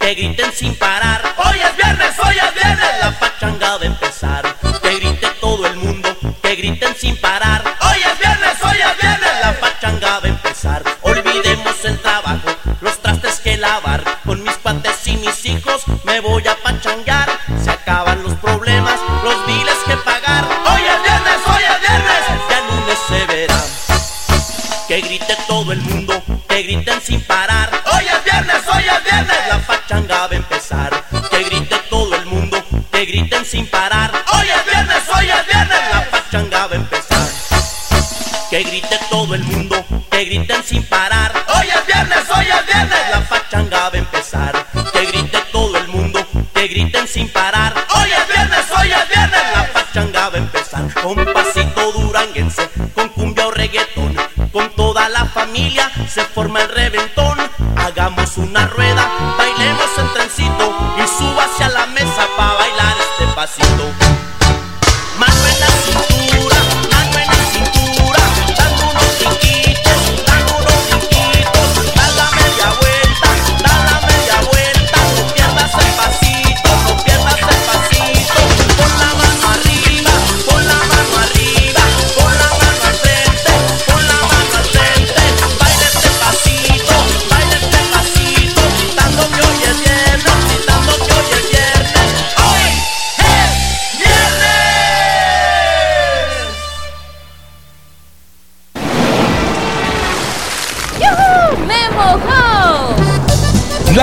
Que 0.06 0.14
griten 0.14 0.52
sin 0.52 0.72
parar. 0.76 1.20
Hoy 1.36 1.58
es 1.58 1.76
viernes, 1.76 2.14
hoy 2.24 2.36
es 2.36 2.54
viernes, 2.54 2.90
la 3.00 3.10
pachanga 3.18 3.76
de 3.78 3.86
empezar. 3.86 4.54
Que 4.80 5.00
grite 5.00 5.26
todo 5.40 5.66
el 5.66 5.74
mundo, 5.74 6.16
que 6.42 6.54
griten 6.54 6.94
sin 6.94 7.16
parar. 7.16 7.64
Hoy 7.80 7.98
es 8.08 8.18
viernes, 8.20 8.56
hoy 8.62 8.76
es 8.78 9.02
viernes, 9.02 9.30
la 9.42 9.52
pachanga 9.58 10.20
de 10.20 10.28
empezar. 10.28 10.84
Olvidemos 11.02 11.84
el 11.84 11.98
trabajo, 11.98 12.50
los 12.82 13.02
trastes 13.02 13.40
que 13.40 13.56
lavar. 13.56 14.04
Con 14.24 14.44
mis 14.44 14.56
cuates 14.58 15.08
y 15.08 15.16
mis 15.16 15.44
hijos 15.44 15.82
me 16.04 16.20
voy 16.20 16.46
a 16.46 16.54
pachangar. 16.54 17.28
Se 17.64 17.70
acaban 17.70 18.22
los 18.22 18.34
problemas, 18.34 19.00
los 19.24 19.44
biles 19.44 19.78
que 19.88 19.96
pagar. 19.96 20.15
Grite 25.26 25.42
todo 25.48 25.72
el 25.72 25.80
mundo, 25.80 26.22
que 26.48 26.62
griten 26.62 27.00
sin 27.00 27.20
parar. 27.22 27.68
Hoy 27.92 28.04
es 28.06 28.24
viernes, 28.24 28.62
hoy 28.72 28.84
es 28.84 29.04
viernes, 29.04 29.36
la 29.48 29.58
pachanga 29.58 30.26
va 30.28 30.32
a 30.32 30.36
empezar. 30.36 31.04
Que 31.30 31.42
grite 31.42 31.76
todo 31.90 32.14
el 32.14 32.26
mundo, 32.26 32.64
que 32.92 33.04
griten 33.06 33.44
sin 33.44 33.66
parar. 33.66 34.12
Hoy 34.32 34.46
es 34.48 34.64
viernes, 34.64 35.02
hoy 35.12 35.28
es 35.28 35.46
viernes, 35.48 35.80
la 35.92 36.10
pachanga 36.10 36.66
va 36.68 36.72
a 36.72 36.76
empezar. 36.76 37.28
Que 38.50 38.62
grite 38.62 39.00
todo 39.10 39.34
el 39.34 39.42
mundo, 39.42 39.84
que 40.12 40.24
griten 40.26 40.62
sin 40.62 40.84
parar. 40.84 41.32
Hoy 41.56 41.66
es 41.74 41.86
viernes, 41.86 42.24
hoy 42.32 42.46
es 42.46 42.66
viernes, 42.66 43.10
la 43.10 43.28
pachanga 43.28 43.80
va 43.80 43.94
a 43.94 43.98
empezar. 43.98 44.66
Que 44.92 45.06
grite 45.06 45.38
todo 45.50 45.76
el 45.76 45.88
mundo, 45.88 46.24
que 46.54 46.68
griten 46.68 47.08
sin 47.08 47.28
parar. 47.30 47.74
Hoy 47.96 48.10
es 48.12 48.28
viernes, 48.32 48.64
hoy 48.78 48.92
es 48.92 49.08
viernes, 49.08 49.42
la 49.56 49.72
pachanga 49.72 50.28
va 50.28 50.34
a 50.34 50.38
empezar. 50.38 50.94
Con 51.02 51.16
pasito 51.34 51.90
duranguense, 51.90 52.68
con 52.94 53.08
cumbia 53.08 53.48
o 53.48 53.50
reggaetón, 53.50 54.16
con 54.56 54.70
toda 54.70 55.10
la 55.10 55.26
familia 55.26 55.90
se 56.08 56.24
forma 56.24 56.62
el 56.62 56.70
reventón. 56.70 57.38
Hagamos 57.76 58.38
una 58.38 58.66
rueda, 58.66 59.06
bailemos 59.36 59.98
en 59.98 60.12
trencito 60.14 60.74
y 60.96 61.18
suba 61.18 61.44
hacia 61.44 61.68
la 61.68 61.84
mesa 61.88 62.26
para 62.38 62.54
bailar 62.54 62.96
este 62.98 63.34
pasito. 63.34 64.05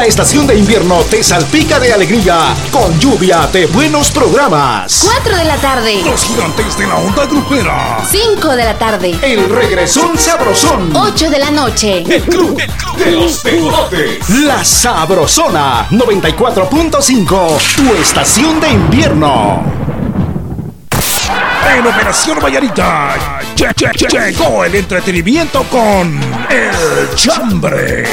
La 0.04 0.10
estación 0.10 0.46
de 0.46 0.56
invierno 0.58 0.98
te 1.10 1.24
salpica 1.24 1.80
de 1.80 1.94
alegría 1.94 2.54
con 2.72 3.00
lluvia 3.00 3.48
de 3.54 3.68
buenos 3.68 4.12
programas. 4.12 5.00
4 5.02 5.38
de 5.38 5.46
la 5.46 5.56
tarde. 5.56 6.02
Los 6.04 6.26
gigantes 6.26 6.78
de 6.78 6.88
la 6.88 6.96
onda 6.98 7.26
grupera. 7.26 8.00
5 8.12 8.50
de 8.54 8.66
la 8.66 8.78
tarde. 8.78 9.18
El 9.22 9.50
regresón 9.50 10.18
sabrosón. 10.18 10.94
8 10.94 11.30
de 11.30 11.40
la 11.40 11.52
noche. 11.52 12.04
El 12.06 12.22
club 12.24 12.62
de 12.98 13.12
los 13.12 13.42
deportes. 13.44 14.30
La 14.42 14.66
sabrosona 14.66 15.88
94.5. 15.90 17.58
Tu 17.78 17.94
estación 17.94 18.60
de 18.60 18.68
invierno. 18.72 19.64
En 21.78 21.88
Operación 21.88 22.40
Vallarita 22.44 23.16
lle- 23.56 23.74
lle- 23.74 23.92
lle- 23.94 24.32
llegó 24.32 24.66
el 24.66 24.76
entretenimiento 24.76 25.64
con 25.72 26.20
El 26.50 27.16
Chambre. 27.16 28.04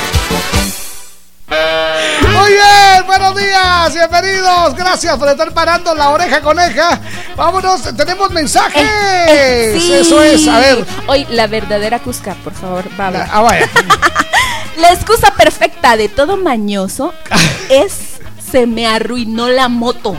Muy 1.51 2.53
bien, 2.53 3.07
buenos 3.07 3.35
días, 3.37 3.93
bienvenidos. 3.93 4.75
Gracias 4.77 5.17
por 5.19 5.29
estar 5.29 5.53
parando 5.53 5.95
la 5.95 6.11
oreja 6.11 6.41
coneja. 6.41 7.01
Vámonos, 7.37 7.83
tenemos 7.97 8.31
mensajes. 8.31 8.87
Eh, 9.29 9.77
sí. 9.81 9.93
Eso 9.95 10.23
es, 10.23 10.47
a 10.47 10.59
ver. 10.61 10.87
Hoy 11.09 11.27
la 11.31 11.49
verdadera 11.49 11.99
Cusca, 11.99 12.35
por 12.45 12.55
favor, 12.55 12.85
va 12.99 13.05
a 13.05 13.07
hablar. 13.09 13.29
Ah, 13.33 13.41
vaya. 13.41 13.69
La 14.77 14.93
excusa 14.93 15.35
perfecta 15.35 15.97
de 15.97 16.09
todo 16.09 16.37
mañoso 16.37 17.13
es 17.69 18.21
se 18.51 18.67
me 18.67 18.87
arruinó 18.87 19.49
la 19.49 19.69
moto. 19.69 20.17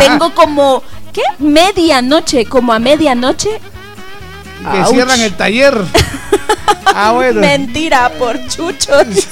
Tengo 0.00 0.34
como 0.34 0.82
¿qué? 1.12 1.22
Medianoche, 1.38 2.46
como 2.46 2.72
a 2.72 2.78
medianoche. 2.78 3.60
Que 4.70 4.78
Ouch. 4.80 4.90
cierran 4.92 5.20
el 5.20 5.34
taller. 5.34 5.74
Ah, 6.94 7.12
bueno. 7.12 7.40
Mentira 7.40 8.10
por 8.18 8.38
chuchos. 8.48 9.06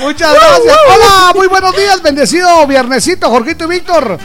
Muchas 0.00 0.32
gracias. 0.32 0.76
Hola, 0.94 1.32
muy 1.34 1.48
buenos 1.48 1.76
días, 1.76 2.00
bendecido 2.02 2.64
viernesito, 2.68 3.28
Jorgito 3.30 3.64
y 3.64 3.68
Víctor. 3.68 4.16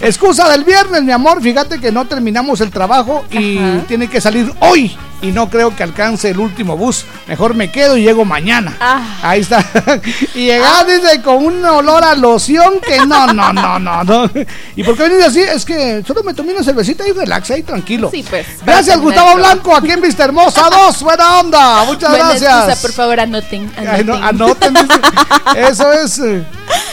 Excusa 0.00 0.48
del 0.48 0.64
viernes, 0.64 1.04
mi 1.04 1.12
amor. 1.12 1.40
Fíjate 1.40 1.78
que 1.78 1.92
no 1.92 2.04
terminamos 2.06 2.60
el 2.60 2.72
trabajo 2.72 3.24
y 3.30 3.58
tiene 3.86 4.08
que 4.08 4.20
salir 4.20 4.52
hoy. 4.58 4.96
Y 5.22 5.32
no 5.32 5.48
creo 5.48 5.74
que 5.74 5.82
alcance 5.82 6.30
el 6.30 6.38
último 6.38 6.76
bus. 6.76 7.04
Mejor 7.26 7.54
me 7.54 7.70
quedo 7.70 7.96
y 7.96 8.02
llego 8.02 8.24
mañana. 8.24 8.76
Ahí 9.22 9.40
está. 9.40 9.64
y 10.34 10.46
llegar, 10.46 10.86
dice, 10.86 11.22
con 11.22 11.44
un 11.44 11.64
olor 11.64 12.04
a 12.04 12.14
loción 12.14 12.80
que 12.86 12.98
no, 13.06 13.32
no, 13.32 13.52
no, 13.52 13.78
no, 13.78 14.04
no. 14.04 14.30
¿Y 14.76 14.84
por 14.84 14.96
qué 14.96 15.08
venís 15.08 15.24
así? 15.24 15.40
Es 15.40 15.64
que 15.64 16.02
solo 16.06 16.22
me 16.22 16.34
tomé 16.34 16.52
una 16.52 16.62
cervecita 16.62 17.06
y 17.08 17.12
relax 17.12 17.50
ahí, 17.50 17.62
tranquilo. 17.62 18.10
Sí, 18.10 18.24
pues. 18.28 18.46
Gracias, 18.64 19.00
Gustavo 19.00 19.36
Blanco, 19.36 19.74
aquí 19.74 19.90
en 19.92 20.02
Vista 20.02 20.24
Hermosa 20.24 20.68
2. 20.70 21.02
Buena 21.02 21.40
onda. 21.40 21.84
Muchas 21.84 22.10
Buena 22.10 22.28
gracias. 22.30 22.52
excusa, 22.68 22.82
por 22.82 22.92
favor, 22.92 23.20
anoten. 23.20 23.72
Ay, 23.76 24.04
no, 24.04 24.14
anoten. 24.14 24.74
dice. 24.74 25.00
Eso 25.56 25.92
es. 25.92 26.18
eh. 26.18 26.44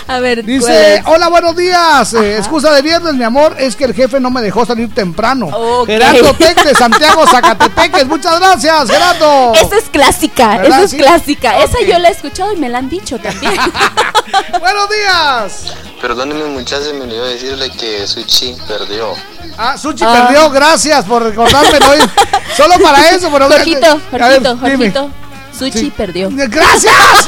A 0.07 0.19
ver, 0.19 0.43
Dice, 0.45 1.01
¿cuál 1.03 1.15
hola, 1.15 1.29
buenos 1.29 1.55
días. 1.55 2.13
Eh, 2.13 2.37
excusa 2.37 2.71
de 2.73 2.81
viernes, 2.81 3.13
mi 3.15 3.23
amor, 3.23 3.55
es 3.57 3.75
que 3.75 3.85
el 3.85 3.93
jefe 3.93 4.19
no 4.19 4.29
me 4.29 4.41
dejó 4.41 4.65
salir 4.65 4.93
temprano. 4.93 5.47
Ok. 5.47 5.87
Gerardo 5.87 6.33
Tec 6.35 6.63
de 6.63 6.75
Santiago 6.75 7.25
Zacatepeques. 7.31 8.07
Muchas 8.13 8.39
gracias, 8.39 8.89
Gerardo. 8.91 9.53
Esa 9.55 9.75
es 9.77 9.85
clásica, 9.89 10.47
¿Verdad? 10.57 10.65
esa 10.67 10.83
es 10.83 10.91
Sí. 10.91 10.97
clásica. 10.97 11.59
Esa 11.59 11.77
yo 11.87 11.97
la 11.99 12.09
he 12.09 12.11
escuchado 12.11 12.53
y 12.53 12.57
me 12.57 12.69
la 12.69 12.77
han 12.77 12.89
dicho 12.89 13.17
también. 13.19 13.53
Buenos 14.59 14.89
días. 14.89 15.73
Perdónenme 16.01 16.45
muchachos, 16.45 16.93
me 16.93 17.01
olvidó 17.01 17.25
decirle 17.25 17.69
que 17.71 18.05
Suchi 18.05 18.55
perdió. 18.67 19.13
Ah, 19.57 19.77
Suchi 19.77 20.03
Ah. 20.05 20.25
perdió, 20.27 20.49
gracias 20.51 21.05
por 21.05 21.23
recordármelo. 21.23 21.89
hoy. 21.91 21.99
Solo 22.57 22.75
para 22.83 23.09
eso, 23.11 23.29
pero 23.31 23.47
Jorgito, 23.49 23.99
Jorgito. 24.11 24.57
Jorgito. 24.57 25.09
Sushi 25.57 25.91
perdió. 25.91 26.29
¡Gracias! 26.31 27.27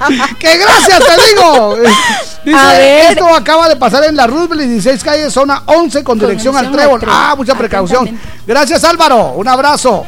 ¡Que 0.38 0.56
gracias, 0.58 1.00
te 1.04 1.28
digo! 1.28 1.76
Dice, 2.44 2.56
A 2.56 2.68
ver. 2.68 3.10
esto 3.12 3.26
acaba 3.34 3.68
de 3.68 3.74
pasar 3.74 4.04
en 4.04 4.14
la 4.14 4.28
Roosevelt 4.28 4.62
16 4.62 5.02
calle, 5.02 5.30
zona 5.30 5.64
11, 5.66 6.04
con 6.04 6.16
dirección 6.16 6.56
al 6.56 6.66
dirección 6.66 6.88
al 6.88 6.98
Trébol. 7.00 7.10
Ah, 7.12 7.34
mucha 7.36 7.56
precaución. 7.56 8.18
Gracias, 8.46 8.84
Álvaro. 8.84 9.32
Un 9.32 9.48
abrazo. 9.48 10.06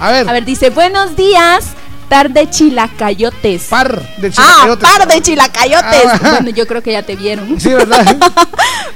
A 0.00 0.10
ver. 0.10 0.28
A 0.28 0.32
ver, 0.32 0.44
dice, 0.46 0.70
buenos 0.70 1.14
días, 1.14 1.66
tarde 2.08 2.48
chilacayotes. 2.50 3.64
Par 3.64 4.00
de 4.18 4.30
chilacayotes. 4.30 4.88
Ah, 4.88 4.98
par 4.98 5.08
de 5.08 5.22
chilacayotes. 5.22 6.06
Ah. 6.06 6.18
Bueno, 6.30 6.50
yo 6.50 6.66
creo 6.66 6.82
que 6.82 6.92
ya 6.92 7.02
te 7.02 7.16
vieron. 7.16 7.60
Sí, 7.60 7.70
¿verdad? 7.70 8.16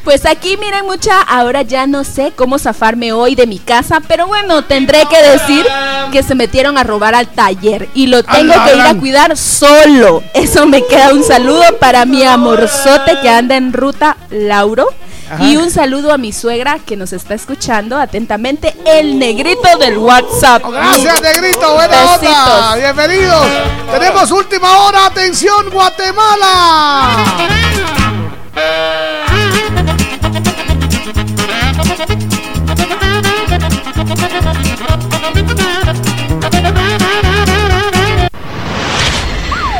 Pues 0.04 0.24
aquí 0.24 0.56
miren 0.56 0.86
mucha, 0.86 1.20
ahora 1.20 1.60
ya 1.60 1.86
no 1.86 2.02
sé 2.02 2.32
cómo 2.34 2.58
zafarme 2.58 3.12
hoy 3.12 3.34
de 3.34 3.46
mi 3.46 3.58
casa, 3.58 4.00
pero 4.08 4.26
bueno, 4.26 4.64
tendré 4.64 5.04
que 5.04 5.20
decir 5.20 5.66
que 6.10 6.22
se 6.22 6.34
metieron 6.34 6.78
a 6.78 6.82
robar 6.82 7.14
al 7.14 7.28
taller 7.28 7.90
y 7.92 8.06
lo 8.06 8.22
tengo 8.22 8.54
¡Ala, 8.54 8.64
que 8.64 8.76
ir 8.76 8.86
a 8.86 8.94
cuidar 8.94 9.36
solo. 9.36 10.22
Eso 10.32 10.64
me 10.64 10.82
queda 10.86 11.12
un 11.12 11.22
saludo 11.22 11.76
para 11.78 12.06
mi 12.06 12.24
amorzote 12.24 13.20
que 13.20 13.28
anda 13.28 13.56
en 13.56 13.74
ruta, 13.74 14.16
Lauro. 14.30 14.86
Ajá. 15.30 15.44
Y 15.44 15.56
un 15.56 15.70
saludo 15.70 16.12
a 16.12 16.18
mi 16.18 16.32
suegra 16.32 16.78
que 16.78 16.96
nos 16.96 17.12
está 17.12 17.34
escuchando 17.34 17.98
atentamente, 17.98 18.74
el 18.86 19.18
negrito 19.18 19.76
del 19.78 19.98
WhatsApp. 19.98 20.62
Gracias, 20.70 21.20
Negrito. 21.20 21.74
Buena 21.74 22.14
onda. 22.14 22.18
Besitos. 22.18 22.76
Bienvenidos. 22.76 23.46
Tenemos 23.92 24.30
última 24.30 24.78
hora. 24.78 25.06
Atención, 25.06 25.70
Guatemala. 25.70 27.24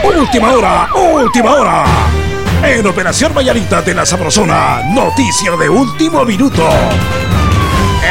Última 0.04 0.52
hora, 0.52 0.88
última 0.94 1.54
hora. 1.54 2.27
En 2.62 2.86
Operación 2.86 3.34
Vallarita 3.34 3.82
de 3.82 3.94
la 3.94 4.04
Sabrosona, 4.04 4.82
noticia 4.92 5.52
de 5.56 5.68
último 5.68 6.24
minuto. 6.24 6.68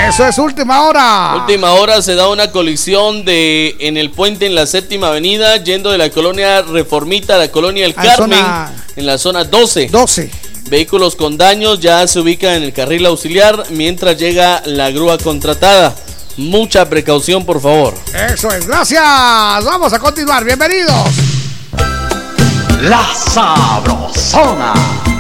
Eso 0.10 0.26
es 0.26 0.38
última 0.38 0.84
hora. 0.84 1.36
Última 1.36 1.74
hora 1.74 2.02
se 2.02 2.16
da 2.16 2.30
una 2.30 2.52
colisión 2.52 3.24
de 3.26 3.76
en 3.80 3.98
el 3.98 4.10
puente 4.12 4.46
en 4.46 4.56
la 4.56 4.66
séptima 4.66 5.08
avenida, 5.10 5.58
yendo 5.58 5.92
de 5.92 5.98
la 5.98 6.10
colonia 6.10 6.62
Reformita 6.62 7.36
a 7.36 7.38
la 7.38 7.52
colonia 7.52 7.86
El 7.86 7.94
Ah, 7.98 8.02
Carmen, 8.04 8.40
zona- 8.40 8.72
en 8.96 9.06
la 9.06 9.18
zona 9.18 9.44
12. 9.44 9.88
12. 9.88 10.32
Vehículos 10.70 11.16
con 11.16 11.38
daños 11.38 11.80
ya 11.80 12.06
se 12.08 12.20
ubican 12.20 12.56
en 12.56 12.64
el 12.64 12.74
carril 12.74 13.06
auxiliar 13.06 13.66
mientras 13.72 14.18
llega 14.18 14.62
la 14.66 14.90
grúa 14.92 15.18
contratada. 15.18 15.96
Mucha 16.38 16.88
precaución, 16.90 17.46
por 17.46 17.62
favor. 17.62 17.94
Eso 18.34 18.50
es. 18.52 18.68
Gracias. 18.68 19.02
Vamos 19.04 19.94
a 19.94 20.00
continuar. 20.00 20.44
Bienvenidos. 20.44 20.94
La 22.80 23.02
Sabrosona. 23.12 25.17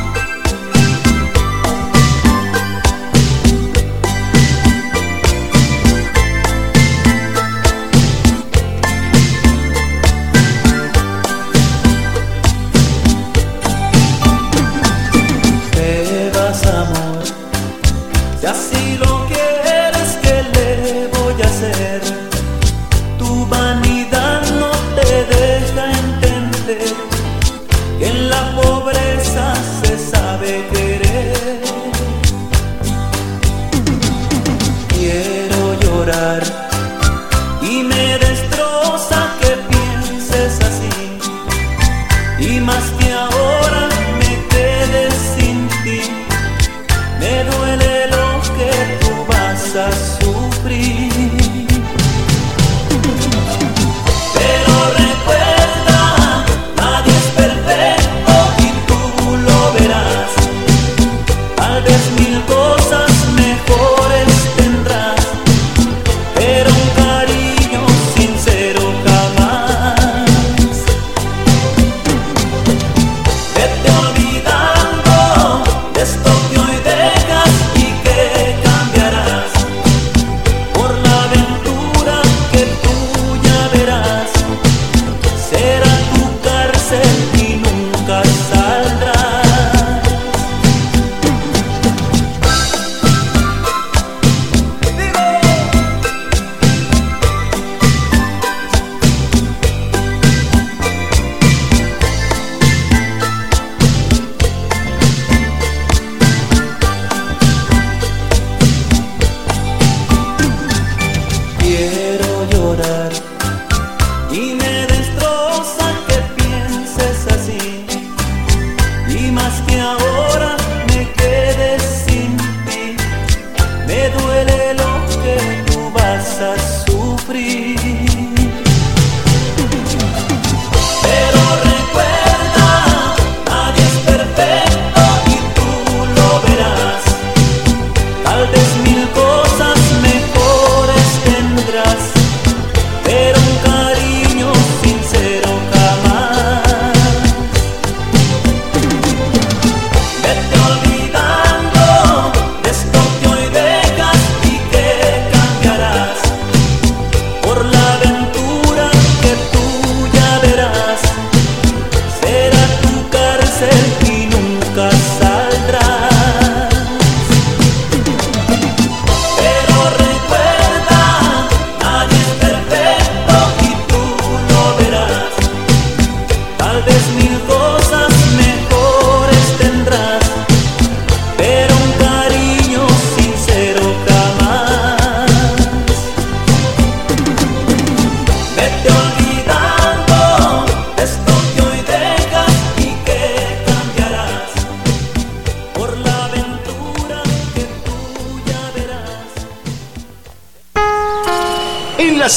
Pero 143.07 143.46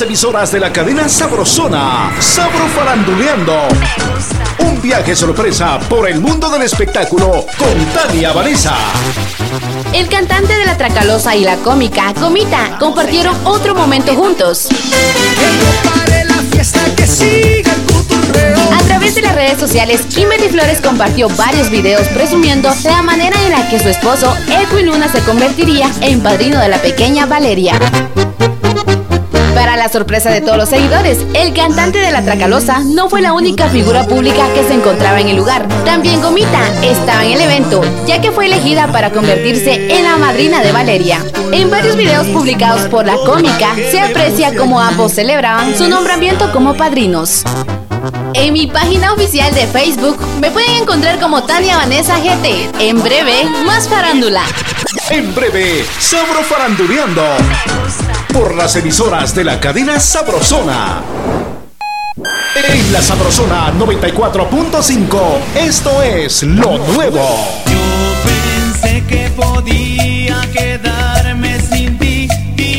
emisoras 0.03 0.53
de 0.53 0.61
la 0.61 0.73
cadena 0.73 1.09
Sabrosona. 1.09 2.11
Sabro 2.21 2.67
Faranduleando. 2.69 3.57
Un 4.61 4.81
viaje 4.81 5.15
sorpresa 5.15 5.79
por 5.89 6.09
el 6.09 6.21
mundo 6.21 6.49
del 6.49 6.63
espectáculo 6.63 7.45
con 7.59 7.85
Tania 7.93 8.33
Vanessa. 8.33 8.77
El 9.93 10.09
cantante 10.09 10.57
de 10.57 10.65
la 10.65 10.77
Tracalosa 10.77 11.37
y 11.37 11.45
la 11.45 11.57
cómica, 11.57 12.15
Comita, 12.15 12.77
compartieron 12.79 13.37
otro 13.45 13.75
momento 13.75 14.15
juntos. 14.15 14.69
A 18.73 18.85
través 18.85 19.15
de 19.15 19.23
las 19.23 19.35
redes 19.35 19.59
sociales, 19.59 20.03
Kimberly 20.03 20.49
Flores 20.49 20.81
compartió 20.81 21.29
varios 21.31 21.71
videos 21.71 22.07
presumiendo 22.09 22.73
la 22.85 23.03
manera 23.03 23.37
en 23.45 23.51
la 23.51 23.69
que 23.69 23.79
su 23.79 23.89
esposo, 23.89 24.35
Edwin 24.49 24.87
Luna, 24.87 25.11
se 25.11 25.21
convertiría 25.21 25.91
en 26.01 26.23
padrino 26.23 26.61
de 26.61 26.69
la 26.69 26.79
pequeña 26.79 27.27
Valeria. 27.27 27.79
La 29.81 29.89
sorpresa 29.89 30.29
de 30.29 30.43
todos 30.43 30.59
los 30.59 30.69
seguidores, 30.69 31.17
el 31.33 31.55
cantante 31.55 32.01
de 32.01 32.13
la 32.13 32.23
Tracalosa 32.23 32.81
no 32.81 33.09
fue 33.09 33.23
la 33.23 33.33
única 33.33 33.71
figura 33.71 34.07
pública 34.07 34.47
que 34.53 34.63
se 34.63 34.75
encontraba 34.75 35.23
en 35.23 35.29
el 35.29 35.39
lugar. 35.39 35.67
También 35.87 36.21
Gomita 36.21 36.69
estaba 36.83 37.25
en 37.25 37.33
el 37.33 37.41
evento, 37.41 37.81
ya 38.07 38.21
que 38.21 38.31
fue 38.31 38.45
elegida 38.45 38.93
para 38.93 39.11
convertirse 39.11 39.97
en 39.97 40.05
la 40.05 40.19
madrina 40.19 40.63
de 40.63 40.73
Valeria. 40.73 41.25
En 41.51 41.71
varios 41.71 41.97
videos 41.97 42.27
publicados 42.27 42.91
por 42.91 43.07
la 43.07 43.17
cómica, 43.25 43.75
se 43.91 44.01
aprecia 44.01 44.55
cómo 44.55 44.83
ambos 44.83 45.13
celebraban 45.13 45.75
su 45.75 45.89
nombramiento 45.89 46.53
como 46.53 46.75
padrinos. 46.75 47.43
En 48.35 48.53
mi 48.53 48.67
página 48.67 49.15
oficial 49.15 49.55
de 49.55 49.67
Facebook 49.67 50.19
me 50.43 50.51
pueden 50.51 50.83
encontrar 50.83 51.19
como 51.19 51.45
Tania 51.45 51.79
Vanessa 51.79 52.19
GT. 52.19 52.69
En 52.81 53.03
breve, 53.03 53.47
más 53.65 53.89
farándula. 53.89 54.43
En 55.09 55.35
breve, 55.35 55.87
Sabro 55.99 56.43
Faranduleando. 56.43 57.25
Por 58.33 58.55
las 58.55 58.77
emisoras 58.77 59.35
de 59.35 59.45
la 59.45 59.59
cadena 59.59 59.99
Sabrosona. 59.99 61.03
En 62.69 62.93
la 62.93 63.03
Sabrosona 63.03 63.73
94.5, 63.73 65.21
esto 65.57 66.03
es 66.03 66.43
lo 66.45 66.79
nuevo. 66.79 67.29
Pensé 68.25 69.05
que 69.07 69.31
podía 69.31 70.41
quedarme 70.53 71.61
sin 71.61 71.99
ti. 71.99 72.29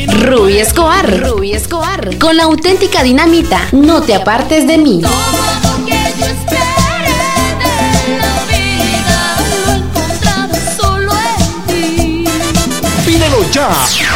Ruby 0.08 0.60
Escobar. 0.60 1.22
Ruby 1.22 1.54
Escobar. 1.54 2.18
Con 2.18 2.38
la 2.38 2.44
auténtica 2.44 3.04
dinamita, 3.04 3.68
no 3.74 4.02
te 4.02 4.16
apartes 4.16 4.66
de 4.68 4.78
mí. 4.78 5.02
Pídelo 13.06 13.52
ya 13.52 13.70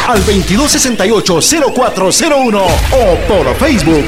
al 0.06 0.24
2268-0401 0.24 2.62
o 2.92 3.16
por 3.26 3.54
Facebook. 3.56 4.06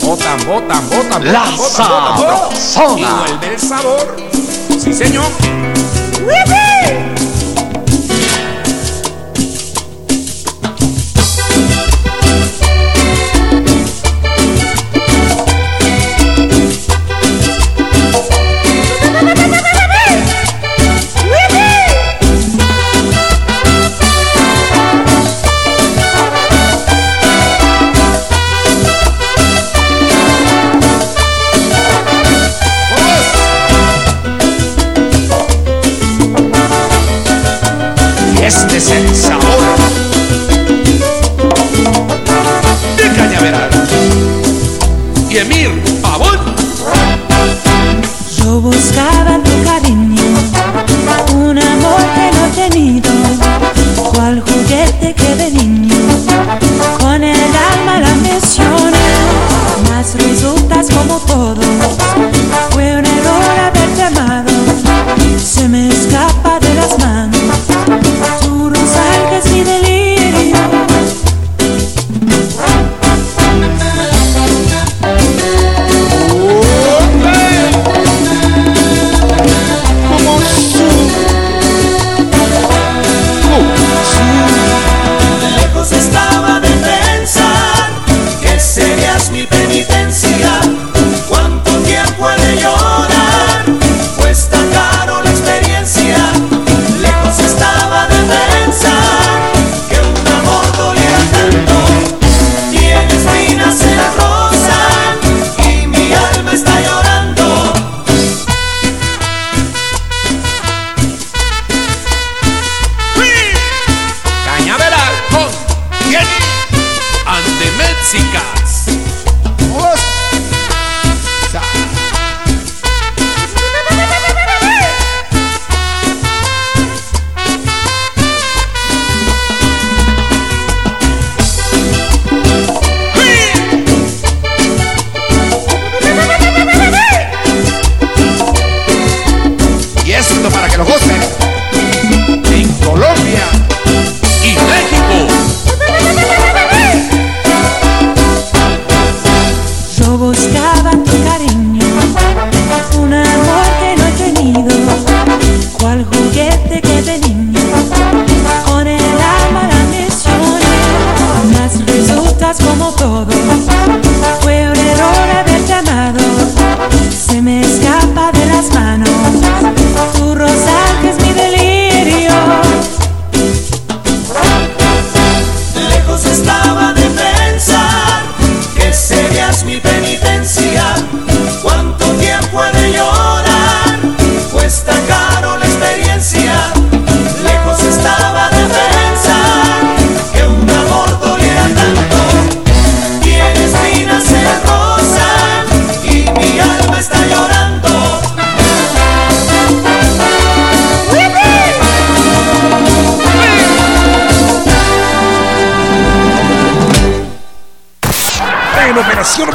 Botan, 0.00 0.46
botan, 0.46 0.88
botan, 0.88 1.32
La 1.32 1.44
sabrosona. 1.56 2.96
Y 2.96 3.04
vuelve 3.04 3.54
el 3.54 3.60
sabor. 3.60 4.16
Sí, 4.78 4.92
señor. 4.92 5.26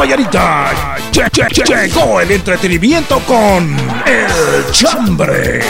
Mañanita. 0.06 0.72
Che- 1.12 1.30
che- 1.32 1.48
che- 1.50 1.64
Llegó 1.88 2.22
el 2.22 2.32
entretenimiento 2.32 3.20
con 3.22 3.76
El 4.06 4.72
Chambre. 4.72 5.64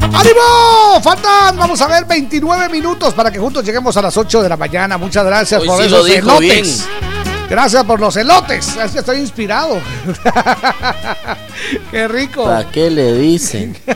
¡Ánimo! 0.00 1.00
Faltan, 1.02 1.56
vamos 1.58 1.80
a 1.82 1.86
ver, 1.88 2.04
29 2.06 2.68
minutos 2.70 3.12
para 3.14 3.30
que 3.30 3.38
juntos 3.38 3.64
lleguemos 3.64 3.96
a 3.96 4.02
las 4.02 4.16
8 4.16 4.42
de 4.42 4.48
la 4.48 4.56
mañana. 4.56 4.96
Muchas 4.98 5.24
gracias 5.24 5.60
Hoy 5.60 5.66
por 5.68 5.78
sí 5.80 5.86
esos 5.86 6.08
elotes. 6.08 6.40
bien. 6.40 6.66
Gracias 7.50 7.84
por 7.84 8.00
los 8.00 8.16
elotes. 8.16 8.76
Es 8.76 8.92
que 8.92 8.98
estoy 9.00 9.18
inspirado. 9.18 9.78
Qué 11.90 12.06
rico. 12.08 12.44
¿Para 12.44 12.70
qué 12.70 12.90
le 12.90 13.14
dicen? 13.14 13.76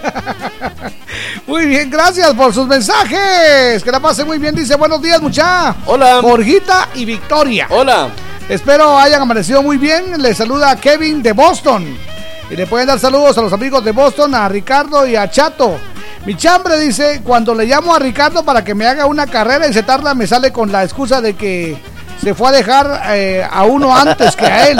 Muy 1.46 1.66
bien, 1.66 1.90
gracias 1.90 2.32
por 2.32 2.54
sus 2.54 2.66
mensajes. 2.66 3.84
Que 3.84 3.90
la 3.90 4.00
pase 4.00 4.24
muy 4.24 4.38
bien. 4.38 4.54
Dice 4.54 4.76
buenos 4.76 5.02
días, 5.02 5.20
mucha. 5.20 5.76
Hola. 5.86 6.20
Jorgita 6.22 6.88
y 6.94 7.04
Victoria. 7.04 7.66
Hola. 7.68 8.08
Espero 8.48 8.98
hayan 8.98 9.20
amanecido 9.20 9.62
muy 9.62 9.76
bien. 9.76 10.22
Les 10.22 10.38
saluda 10.38 10.74
Kevin 10.76 11.22
de 11.22 11.32
Boston. 11.32 11.84
Y 12.50 12.56
le 12.56 12.66
pueden 12.66 12.86
dar 12.86 12.98
saludos 12.98 13.36
a 13.36 13.42
los 13.42 13.52
amigos 13.52 13.84
de 13.84 13.92
Boston, 13.92 14.34
a 14.34 14.48
Ricardo 14.48 15.06
y 15.06 15.16
a 15.16 15.30
Chato. 15.30 15.78
Mi 16.24 16.34
chambre 16.34 16.78
dice, 16.78 17.20
cuando 17.22 17.54
le 17.54 17.66
llamo 17.66 17.94
a 17.94 17.98
Ricardo 17.98 18.42
para 18.42 18.64
que 18.64 18.74
me 18.74 18.86
haga 18.86 19.04
una 19.04 19.26
carrera 19.26 19.68
y 19.68 19.74
se 19.74 19.82
tarda, 19.82 20.14
me 20.14 20.26
sale 20.26 20.50
con 20.50 20.72
la 20.72 20.82
excusa 20.82 21.20
de 21.20 21.34
que 21.34 21.76
se 22.24 22.34
fue 22.34 22.48
a 22.48 22.52
dejar 22.52 23.02
eh, 23.10 23.46
a 23.48 23.64
uno 23.64 23.94
antes 23.94 24.34
que 24.34 24.46
a 24.46 24.68
él. 24.68 24.78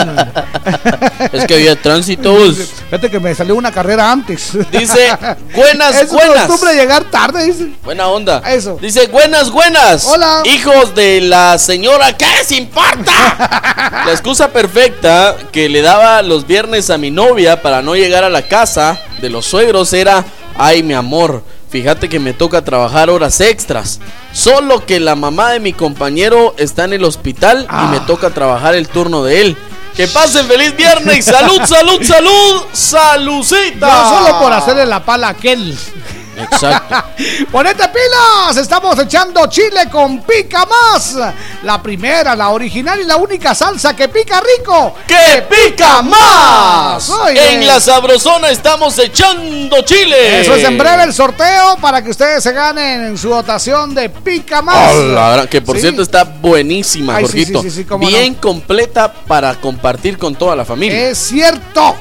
Es 1.31 1.45
que 1.45 1.53
había 1.53 1.79
tránsitos. 1.79 2.57
Fíjate 2.85 3.11
que 3.11 3.19
me 3.19 3.35
salió 3.35 3.55
una 3.55 3.71
carrera 3.71 4.11
antes. 4.11 4.51
Dice, 4.71 5.15
buenas, 5.53 5.95
es 5.95 6.11
buenas. 6.11 6.47
costumbre 6.47 6.75
llegar 6.75 7.03
tarde, 7.05 7.45
dice. 7.45 7.69
Buena 7.83 8.07
onda. 8.07 8.41
Eso. 8.47 8.79
Dice, 8.81 9.07
buenas, 9.07 9.51
buenas. 9.51 10.05
Hola. 10.05 10.41
Hijos 10.45 10.95
de 10.95 11.21
la 11.21 11.59
señora, 11.59 12.17
¿qué 12.17 12.25
les 12.25 12.51
importa? 12.51 13.13
la 14.05 14.11
excusa 14.11 14.49
perfecta 14.49 15.35
que 15.51 15.69
le 15.69 15.83
daba 15.83 16.23
los 16.23 16.47
viernes 16.47 16.89
a 16.89 16.97
mi 16.97 17.11
novia 17.11 17.61
para 17.61 17.83
no 17.83 17.95
llegar 17.95 18.23
a 18.23 18.29
la 18.29 18.41
casa 18.41 18.99
de 19.21 19.29
los 19.29 19.45
suegros 19.45 19.93
era, 19.93 20.25
ay, 20.57 20.81
mi 20.81 20.95
amor, 20.95 21.43
fíjate 21.75 22.07
que 22.07 22.21
me 22.21 22.31
toca 22.31 22.63
trabajar 22.63 23.09
horas 23.09 23.41
extras. 23.41 23.99
Solo 24.31 24.85
que 24.85 25.01
la 25.01 25.15
mamá 25.15 25.51
de 25.51 25.59
mi 25.59 25.73
compañero 25.73 26.55
está 26.57 26.85
en 26.85 26.93
el 26.93 27.03
hospital 27.03 27.67
y 27.69 27.91
me 27.91 27.99
toca 27.99 28.29
trabajar 28.29 28.75
el 28.75 28.87
turno 28.87 29.25
de 29.25 29.41
él. 29.41 29.57
Que 29.93 30.07
pasen 30.07 30.47
feliz 30.47 30.73
viernes. 30.77 31.25
Salud, 31.25 31.59
salud, 31.65 32.01
salud. 32.01 32.61
Salucita. 32.71 33.87
No 33.87 34.09
solo 34.09 34.39
por 34.39 34.53
hacerle 34.53 34.85
la 34.85 35.03
pala 35.03 35.27
a 35.27 35.31
aquel. 35.31 35.77
Exacto. 36.37 36.95
¡Ponete 37.51 37.83
pilas! 37.89 38.57
Estamos 38.57 38.97
echando 38.99 39.47
chile 39.47 39.89
con 39.91 40.21
pica 40.21 40.65
más. 40.65 41.15
La 41.63 41.81
primera, 41.81 42.35
la 42.35 42.49
original 42.49 42.99
y 42.99 43.03
la 43.05 43.15
única 43.17 43.55
salsa 43.55 43.95
que 43.95 44.09
pica 44.09 44.41
rico. 44.41 44.95
¡Que 45.07 45.43
pica 45.43 46.01
más! 46.01 47.09
Oye. 47.09 47.53
En 47.53 47.65
la 47.65 47.79
sabrosona 47.79 48.49
estamos 48.49 48.97
echando 48.99 49.81
chile. 49.83 50.41
Eso 50.41 50.55
es 50.55 50.63
en 50.63 50.77
breve 50.77 51.03
el 51.03 51.13
sorteo 51.13 51.77
para 51.81 52.03
que 52.03 52.09
ustedes 52.11 52.43
se 52.43 52.51
ganen 52.51 53.17
su 53.17 53.29
dotación 53.29 53.93
de 53.95 54.09
pica 54.09 54.61
más. 54.61 54.75
A 54.91 54.93
la 54.93 55.29
gran- 55.31 55.47
que 55.47 55.61
por 55.61 55.75
Sí. 55.75 55.81
cierto 55.83 56.01
está 56.01 56.23
buenísima, 56.23 57.15
Ay, 57.17 57.23
Jorgito. 57.25 57.61
sí, 57.61 57.71
sí, 57.71 57.85
Bien 57.99 58.33
completa 58.35 59.11
para 59.11 59.55
compartir 59.55 60.17
con 60.17 60.35
toda 60.35 60.55
la 60.55 60.65
familia. 60.65 61.09
Es 61.09 61.17
cierto. 61.17 61.95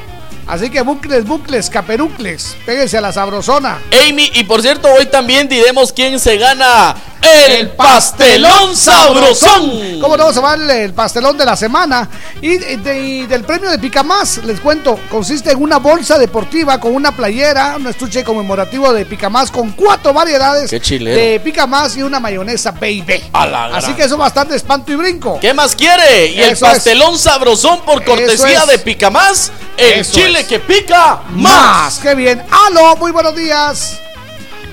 Así 0.47 0.71
que 0.71 0.83
bucles, 0.83 1.25
bucles, 1.25 1.71
caperucles. 1.71 2.57
Péguense 2.67 2.99
a 2.99 3.01
la 3.01 3.13
sabrosona. 3.13 3.79
Amy, 4.09 4.31
y 4.35 4.45
por 4.45 4.61
cierto, 4.63 4.89
hoy 4.93 5.07
también 5.07 5.49
diremos 5.49 5.93
quién 5.93 6.21
se 6.21 6.37
gana 6.37 6.95
el 7.25 7.71
pastelón 7.71 8.77
sabrosón. 8.77 9.99
¿Cómo 10.01 10.17
no 10.17 10.33
se 10.33 10.41
va 10.41 10.55
el, 10.55 10.71
el 10.71 10.93
pastelón 10.93 11.37
de 11.39 11.45
la 11.45 11.57
semana? 11.57 12.09
Y, 12.41 12.57
de- 12.59 13.01
y 13.01 13.27
del 13.27 13.45
premio 13.45 13.71
de 13.71 13.79
Pica 13.79 14.03
Más, 14.03 14.39
les 14.45 14.61
cuento, 14.61 14.99
consiste 15.11 15.51
en 15.53 15.63
una 15.63 15.79
bolsa 15.79 16.19
deportiva 16.19 16.79
con 16.79 16.95
una 16.95 17.13
playera, 17.17 17.77
un 17.77 17.87
estuche 17.87 18.23
conmemorativo 18.25 18.93
de 18.93 19.07
Pica 19.07 19.29
Más 19.31 19.51
con 19.51 19.73
cuatro 19.73 20.13
variedades 20.13 20.71
de 20.71 21.41
Pica 21.43 21.67
Más 21.67 21.97
y 21.97 22.03
una 22.03 22.21
mayonesa 22.21 22.71
baby. 22.73 23.23
A 23.33 23.47
la 23.47 23.69
gran. 23.69 23.85
Así 23.85 23.95
que 23.95 24.05
eso 24.05 24.17
bastante 24.17 24.57
espanto 24.57 24.93
y 24.93 24.97
brinco. 24.97 25.39
¿Qué 25.41 25.55
más 25.55 25.75
quiere? 25.75 26.27
Y 26.29 26.41
el 26.41 26.51
Eso 26.51 26.67
es. 26.67 26.73
pastelón 26.73 27.19
sabrosón 27.19 27.81
por 27.83 28.05
cortesía 28.05 28.61
es. 28.63 28.67
de 28.67 28.79
Pica 28.79 29.11
Más, 29.11 29.51
el 29.77 30.01
Eso 30.01 30.13
chile 30.15 30.41
es. 30.41 30.47
que 30.47 30.59
pica 30.61 31.23
Más, 31.31 31.53
más. 31.53 31.99
qué 32.01 32.15
bien. 32.15 32.43
Aló, 32.67 32.97
muy 32.97 33.11
buenos 33.13 33.35
días. 33.35 33.99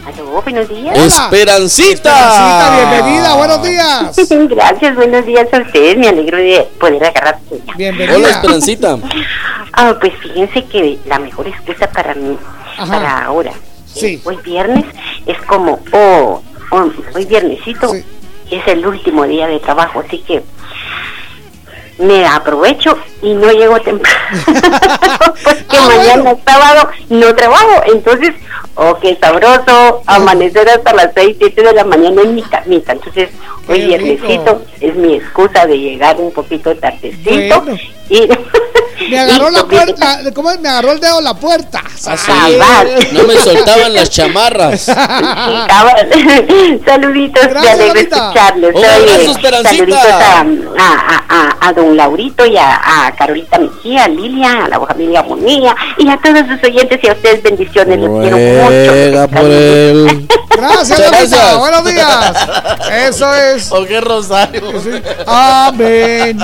Aló, 0.06 0.42
buenos 0.42 0.68
días. 0.68 0.98
Esperancita. 0.98 2.10
Esperancita, 2.10 2.76
bienvenida, 2.76 3.36
buenos 3.36 3.64
días. 3.64 4.16
Gracias, 4.50 4.96
buenos 4.96 5.26
días 5.26 5.48
a 5.54 5.60
ustedes. 5.60 5.98
Me 5.98 6.08
alegro 6.10 6.38
de 6.38 6.68
poder 6.80 7.06
agarrar. 7.06 7.40
Bienvenida. 7.78 8.18
Hola, 8.18 8.30
Esperancita. 8.30 8.98
Ah, 9.74 9.96
pues 10.02 10.12
fíjense 10.22 10.66
que 10.66 11.00
la 11.06 11.18
mejor 11.18 11.48
excusa 11.48 11.90
para 11.90 12.14
mí, 12.14 12.38
Ajá. 12.78 12.92
para 12.92 13.24
ahora, 13.24 13.54
Sí. 13.86 14.16
eh, 14.16 14.22
hoy 14.26 14.36
viernes, 14.44 14.84
es 15.26 15.38
como, 15.44 15.80
oh, 15.94 16.42
oh, 16.72 16.90
hoy 17.16 17.24
viernesito 17.26 17.94
es 18.52 18.68
el 18.68 18.86
último 18.86 19.24
día 19.24 19.48
de 19.48 19.62
trabajo, 19.62 20.04
así 20.06 20.18
que 20.20 20.44
me 22.02 22.26
aprovecho 22.26 22.98
y 23.22 23.34
no 23.34 23.52
llego 23.52 23.80
temprano. 23.82 24.18
Porque 25.44 25.78
Ah, 25.78 25.88
mañana 25.88 26.36
sábado 26.46 26.90
no 27.10 27.34
trabajo, 27.36 27.82
entonces, 27.94 28.32
oh, 28.76 28.98
qué 29.00 29.18
sabroso, 29.22 30.02
amanecer 30.06 30.70
hasta 30.70 30.94
las 30.94 31.12
6, 31.16 31.38
7 31.40 31.62
de 31.64 31.74
la 31.74 31.84
mañana 31.84 32.22
en 32.24 32.36
mi 32.36 32.42
camita. 32.44 32.94
Entonces, 32.94 33.30
hoy 33.68 33.86
viernesito 33.86 34.62
es 34.80 34.96
mi 34.96 35.16
excusa 35.16 35.66
de 35.66 35.78
llegar 35.80 36.18
un 36.20 36.32
poquito 36.32 36.76
tardecito 36.76 37.62
Bueno. 37.62 37.78
y 38.10 38.28
Me 39.10 39.20
agarró 39.20 39.50
la 39.50 39.66
puerta, 39.66 40.20
¿cómo 40.34 40.52
es? 40.52 40.60
Me 40.60 40.70
agarró 40.70 40.92
el 40.92 41.00
dedo 41.00 41.22
la 41.22 41.34
puerta. 41.34 41.82
No 43.12 43.24
me 43.24 43.36
soltaban 43.36 43.94
las 43.94 44.10
chamarras. 44.10 44.82
Saluditos, 46.86 47.48
Gracias, 47.48 47.64
me 47.64 47.70
alegro 47.70 48.00
escucharles. 48.00 48.76
Un 48.76 48.86
abrazo, 48.86 49.34
saluditos 49.64 50.00
a, 50.00 50.46
a, 50.80 51.24
a, 51.30 51.68
a 51.68 51.74
don 51.74 51.96
Laurito 51.98 52.46
y 52.46 52.58
a, 52.58 53.08
a 53.08 53.12
Carolita 53.16 53.60
Mejía, 53.60 54.06
a 54.06 54.08
Lilia, 54.08 54.66
a 54.66 54.70
la 54.70 54.80
familia 54.80 55.22
Bonilla 55.22 55.76
y 55.98 56.10
a 56.10 56.18
todos 56.18 56.40
sus 56.48 56.64
oyentes 56.64 57.00
y 57.04 57.08
a 57.08 57.14
ustedes 57.14 57.44
bendiciones. 57.44 58.00
Les 58.00 58.10
quiero 58.10 58.38
mucho. 58.38 59.28
Por 59.32 59.50
él. 59.50 60.28
Gracias, 60.62 61.00
gracias. 61.00 61.58
Buenos 61.58 61.86
días. 61.86 62.34
Eso 62.92 63.34
es. 63.34 63.72
¿O 63.72 63.84
qué 63.86 64.00
rosario? 64.02 64.62
Amén. 65.26 66.38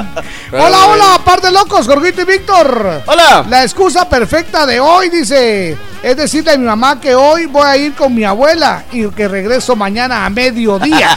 Hola, 0.52 0.86
hola, 0.88 1.22
par 1.24 1.40
de 1.42 1.52
locos, 1.52 1.86
Jorgito 1.86 2.22
y 2.22 2.26
Víctor. 2.28 3.04
Hola. 3.06 3.46
La 3.50 3.64
excusa 3.64 4.08
perfecta 4.08 4.66
de 4.66 4.80
hoy, 4.80 5.10
dice, 5.10 5.78
es 6.04 6.18
decirle 6.18 6.52
a 6.52 6.58
mi 6.58 6.66
mamá 6.66 7.00
que 7.00 7.16
hoy 7.16 7.46
voy 7.46 7.66
a 7.66 7.78
ir 7.78 7.94
con 7.96 8.14
mi 8.14 8.24
abuela 8.24 8.84
y 8.92 9.08
que 9.10 9.28
regreso 9.28 9.76
mañana 9.76 10.26
a 10.26 10.30
mediodía. 10.30 11.10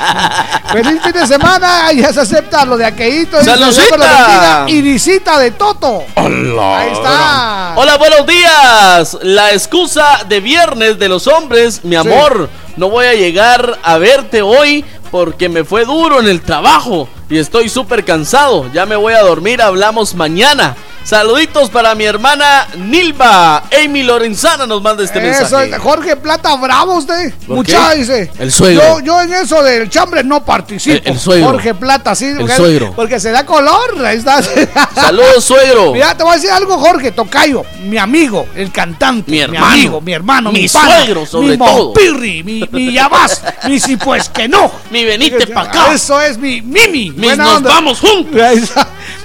Feliz 0.73 1.03
fin 1.03 1.13
de 1.13 1.27
semana, 1.27 1.93
ya 1.93 2.13
se 2.13 2.21
acepta 2.21 2.65
lo 2.65 2.77
de 2.77 2.85
bendiga, 2.91 4.65
Y 4.69 4.81
visita 4.81 5.39
de 5.39 5.51
Toto. 5.51 6.05
Hola. 6.15 6.79
Ahí 6.79 6.93
está. 6.93 7.73
Hola, 7.77 7.97
buenos 7.99 8.27
días. 8.27 9.19
La 9.23 9.53
excusa 9.53 10.25
de 10.29 10.41
viernes 10.41 10.99
de 10.99 11.09
los 11.09 11.27
hombres, 11.27 11.85
mi 11.85 11.97
amor, 11.97 12.49
no 12.77 12.89
voy 12.89 13.07
a 13.07 13.15
llegar 13.15 13.79
a 13.83 13.99
verte 13.99 14.43
hoy 14.43 14.85
porque 15.11 15.49
me 15.49 15.65
fue 15.65 15.85
duro 15.85 16.21
en 16.21 16.29
el 16.29 16.41
trabajo 16.41 17.09
y 17.29 17.39
estoy 17.39 17.69
súper 17.69 18.05
cansado. 18.05 18.71
Ya 18.73 18.87
me 18.87 18.97
voy 18.97 19.15
a 19.15 19.23
dormir, 19.23 19.61
hablamos 19.61 20.15
mañana. 20.15 20.77
Saluditos 21.11 21.71
para 21.71 21.97
mi 21.97 22.05
hermana 22.05 22.69
Nilva. 22.77 23.65
Amy 23.85 24.05
Lorenzana 24.05 24.65
nos 24.65 24.81
manda 24.81 25.03
este 25.03 25.19
Eso 25.29 25.41
mensaje. 25.59 25.77
Jorge 25.83 26.15
Plata, 26.15 26.55
bravo 26.55 26.99
usted. 26.99 27.35
¿Por 27.49 27.57
Mucha 27.57 27.95
dice. 27.95 28.31
El 28.39 28.53
suegro. 28.53 29.01
Yo, 29.01 29.01
yo 29.01 29.21
en 29.23 29.33
eso 29.35 29.61
del 29.61 29.91
chambre 29.91 30.23
no 30.23 30.45
participo. 30.45 30.95
El- 31.05 31.15
el 31.15 31.19
suegro. 31.19 31.47
Jorge 31.49 31.75
Plata, 31.75 32.15
sí. 32.15 32.33
porque, 32.39 32.55
suegro. 32.55 32.93
Porque 32.95 33.19
se 33.19 33.33
da 33.33 33.45
color. 33.45 34.07
Ahí 34.07 34.19
está. 34.19 34.41
Saludos, 34.95 35.43
suegro. 35.45 35.93
Mira, 35.93 36.17
te 36.17 36.23
voy 36.23 36.31
a 36.31 36.37
decir 36.37 36.51
algo, 36.53 36.79
Jorge 36.79 37.11
Tocayo, 37.11 37.65
mi 37.89 37.99
amigo, 37.99 38.47
el 38.55 38.71
cantante, 38.71 39.33
Mi 39.33 39.41
hermano. 39.41 39.67
amigo, 39.67 40.01
mi 40.01 40.13
hermano, 40.13 40.53
mi, 40.53 40.61
Mi 40.63 40.69
pana, 40.69 40.99
suegro, 40.99 41.27
sobre 41.27 41.49
mi 41.49 41.59
todo. 41.59 41.87
Mompirri, 41.87 42.45
mi, 42.45 42.69
mi 42.71 42.93
Yabás, 42.93 43.43
mi 43.67 43.81
si 43.81 43.97
pues 43.97 44.29
que 44.29 44.47
no. 44.47 44.71
Mi 44.93 45.05
venite 45.05 45.45
pa' 45.53 45.63
acá. 45.63 45.93
Eso 45.93 46.21
es 46.21 46.39
mi 46.39 46.63
Mimi. 46.63 47.11
Mis 47.11 47.37
nos 47.37 47.57
onda. 47.57 47.71
vamos 47.71 47.99
juntos. 47.99 48.41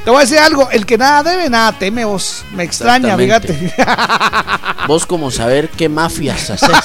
Te 0.06 0.12
voy 0.12 0.20
a 0.20 0.22
decir 0.22 0.38
algo, 0.38 0.70
el 0.70 0.86
que 0.86 1.00
nada 1.00 1.24
debe, 1.24 1.50
nada 1.50 1.72
teme 1.72 2.06
vos. 2.06 2.46
Me 2.54 2.64
extraña, 2.64 3.18
fíjate. 3.18 3.74
Vos 4.88 5.04
como 5.08 5.32
saber 5.32 5.70
qué 5.70 5.90
mafias 5.90 6.52
haces. 6.52 6.70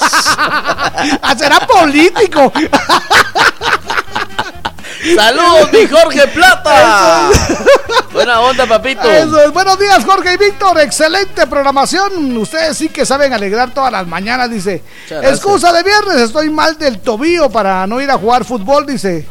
Ah, 1.21 1.35
Será 1.37 1.59
político. 1.61 2.51
Saludos, 5.15 5.71
mi 5.71 5.87
Jorge 5.87 6.27
Plata. 6.27 7.29
Buena 8.11 8.41
onda, 8.41 8.65
papito. 8.67 9.09
Eso. 9.09 9.51
Buenos 9.51 9.79
días, 9.79 10.03
Jorge 10.03 10.33
y 10.33 10.37
Víctor. 10.37 10.79
Excelente 10.79 11.47
programación. 11.47 12.37
Ustedes 12.37 12.77
sí 12.77 12.89
que 12.89 13.05
saben 13.05 13.33
alegrar 13.33 13.71
todas 13.71 13.91
las 13.91 14.05
mañanas, 14.05 14.49
dice. 14.51 14.83
Excusa 15.09 15.71
de 15.71 15.83
viernes, 15.83 16.17
estoy 16.17 16.49
mal 16.49 16.77
del 16.77 16.99
tobillo 16.99 17.49
para 17.49 17.87
no 17.87 18.01
ir 18.01 18.11
a 18.11 18.17
jugar 18.17 18.45
fútbol, 18.45 18.85
dice. 18.85 19.25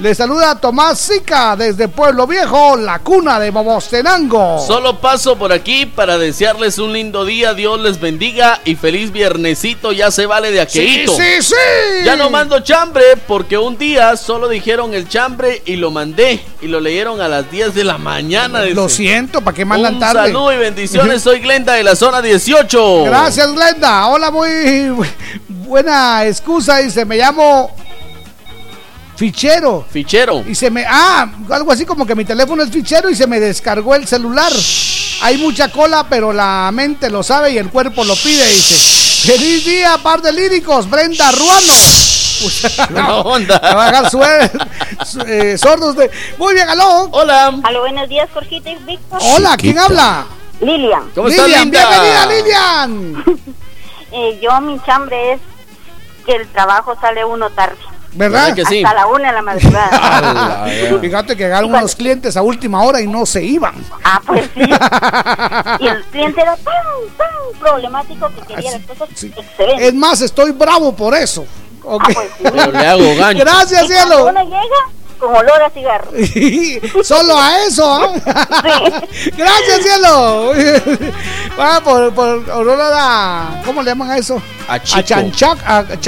Le 0.00 0.14
saluda 0.16 0.56
Tomás 0.58 0.98
Sica 0.98 1.54
desde 1.54 1.86
Pueblo 1.86 2.26
Viejo, 2.26 2.76
la 2.76 2.98
cuna 2.98 3.38
de 3.38 3.52
Momostenango. 3.52 4.58
Solo 4.66 4.98
paso 5.00 5.36
por 5.36 5.52
aquí 5.52 5.86
para 5.86 6.18
desearles 6.18 6.78
un 6.78 6.92
lindo 6.92 7.24
día, 7.24 7.54
Dios 7.54 7.78
les 7.80 8.00
bendiga 8.00 8.60
y 8.64 8.74
feliz 8.74 9.12
viernesito, 9.12 9.92
ya 9.92 10.10
se 10.10 10.26
vale 10.26 10.50
de 10.50 10.60
aquelito. 10.60 11.14
Sí, 11.14 11.22
sí, 11.40 11.42
sí. 11.54 12.04
Ya 12.04 12.16
no 12.16 12.30
mando 12.30 12.58
chambre 12.60 13.04
porque 13.28 13.56
un 13.58 13.78
día 13.78 14.16
solo 14.16 14.48
dijeron 14.48 14.92
el 14.92 15.08
chambre 15.08 15.62
y 15.66 15.76
lo 15.76 15.92
mandé 15.92 16.42
y 16.60 16.66
lo 16.66 16.80
leyeron 16.80 17.20
a 17.20 17.28
las 17.28 17.48
10 17.48 17.72
de 17.74 17.84
la 17.84 17.96
mañana. 17.98 18.64
Lo 18.64 18.88
siento, 18.88 19.40
¿para 19.40 19.54
qué 19.54 19.64
mandan 19.64 19.94
un 19.94 20.00
tarde? 20.00 20.26
saludo 20.32 20.52
y 20.52 20.56
bendiciones, 20.56 21.22
soy 21.22 21.38
Glenda 21.38 21.74
de 21.74 21.84
la 21.84 21.94
zona 21.94 22.20
18. 22.20 23.04
Gracias, 23.04 23.52
Glenda. 23.52 24.08
Hola, 24.08 24.32
muy 24.32 24.48
bu- 24.48 25.06
buena 25.48 26.26
excusa. 26.26 26.78
Dice, 26.78 27.04
me 27.04 27.18
llamo 27.18 27.70
fichero. 29.16 29.84
Fichero. 29.90 30.44
Y 30.46 30.54
se 30.54 30.70
me. 30.70 30.84
Ah, 30.88 31.30
algo 31.50 31.72
así 31.72 31.84
como 31.84 32.06
que 32.06 32.14
mi 32.14 32.24
teléfono 32.24 32.62
es 32.62 32.70
fichero 32.70 33.08
y 33.10 33.14
se 33.16 33.26
me 33.26 33.40
descargó 33.40 33.94
el 33.94 34.06
celular. 34.06 34.52
Hay 35.22 35.38
mucha 35.38 35.70
cola, 35.70 36.06
pero 36.08 36.32
la 36.32 36.70
mente 36.72 37.08
lo 37.10 37.22
sabe 37.22 37.52
y 37.52 37.58
el 37.58 37.70
cuerpo 37.70 38.04
lo 38.04 38.14
pide. 38.16 38.44
Dice: 38.46 39.32
Feliz 39.32 39.64
día, 39.64 39.98
par 40.02 40.20
de 40.22 40.32
líricos, 40.32 40.88
Brenda 40.90 41.30
Ruano. 41.30 41.72
Buena 42.90 43.16
onda. 43.24 43.60
Me 43.62 43.74
va 43.74 43.84
a 43.86 43.90
dejar 43.90 44.04
suer- 44.10 44.68
su- 45.06 45.20
eh, 45.20 45.56
sordos 45.56 45.94
de. 45.96 46.10
Muy 46.38 46.54
bien, 46.54 46.68
aló. 46.68 47.08
Hola. 47.12 47.54
Aló, 47.62 47.80
buenos 47.82 48.08
días, 48.08 48.28
Jorgito 48.34 48.68
y 48.70 48.74
Víctor. 48.84 49.20
Hola, 49.22 49.56
¿quién 49.56 49.78
habla? 49.78 50.26
Lilian. 50.60 51.10
¿Cómo 51.14 51.28
estás, 51.28 51.46
Lilian, 51.46 51.62
linda? 51.70 51.88
bienvenida, 51.88 52.26
Lilian. 52.26 53.24
Eh, 54.14 54.38
yo, 54.42 54.60
mi 54.60 54.78
chambre 54.84 55.32
es 55.32 55.40
que 56.26 56.36
el 56.36 56.46
trabajo 56.48 56.94
sale 57.00 57.24
uno 57.24 57.48
tarde. 57.48 57.78
¿Verdad? 58.14 58.48
¿Verdad 58.48 58.56
que 58.56 58.64
sí? 58.66 58.84
Hasta 58.84 58.94
la 58.96 59.06
una 59.06 59.28
de 59.28 59.32
la 59.32 59.42
madrugada. 59.42 60.66
Fíjate 61.00 61.36
que 61.36 61.44
llegaron 61.44 61.74
unos 61.74 61.96
clientes 61.96 62.36
a 62.36 62.42
última 62.42 62.82
hora 62.82 63.00
y 63.00 63.06
no 63.06 63.24
se 63.24 63.42
iban. 63.42 63.74
ah, 64.04 64.20
pues 64.26 64.48
sí. 64.54 64.60
y 65.80 65.86
el 65.86 66.04
cliente 66.04 66.42
era 66.42 66.56
tan, 66.56 66.74
tan 67.16 67.58
problemático 67.58 68.28
que 68.34 68.54
quería 68.54 68.72
las 68.72 68.82
cosas 68.82 69.08
excelentes. 69.10 69.88
Es 69.88 69.94
más, 69.94 70.20
estoy 70.20 70.52
bravo 70.52 70.94
por 70.94 71.14
eso. 71.14 71.46
Ok. 71.84 72.10
Pero 72.42 72.72
le 72.72 72.86
hago 72.86 73.16
gancho. 73.16 73.44
Gracias, 73.44 73.86
cielo. 73.86 74.26
uno 74.26 74.44
llega 74.44 75.02
con 75.18 75.34
olor 75.34 75.62
a 75.62 75.70
cigarro. 75.70 76.10
Solo 77.04 77.38
a 77.38 77.64
eso, 77.64 77.84
¿ah? 77.90 78.12
Gracias, 79.36 79.82
cielo. 79.82 80.52
Ah, 81.58 81.80
por, 81.82 82.12
por 82.12 82.50
olor 82.50 82.78
a. 82.80 83.62
¿Cómo 83.64 83.82
le 83.82 83.90
llaman 83.90 84.10
a 84.10 84.18
eso? 84.18 84.40
A 84.68 84.78
chico. 84.80 84.98
A 84.98 85.02
chanchac, 85.02 85.58
a 85.66 86.00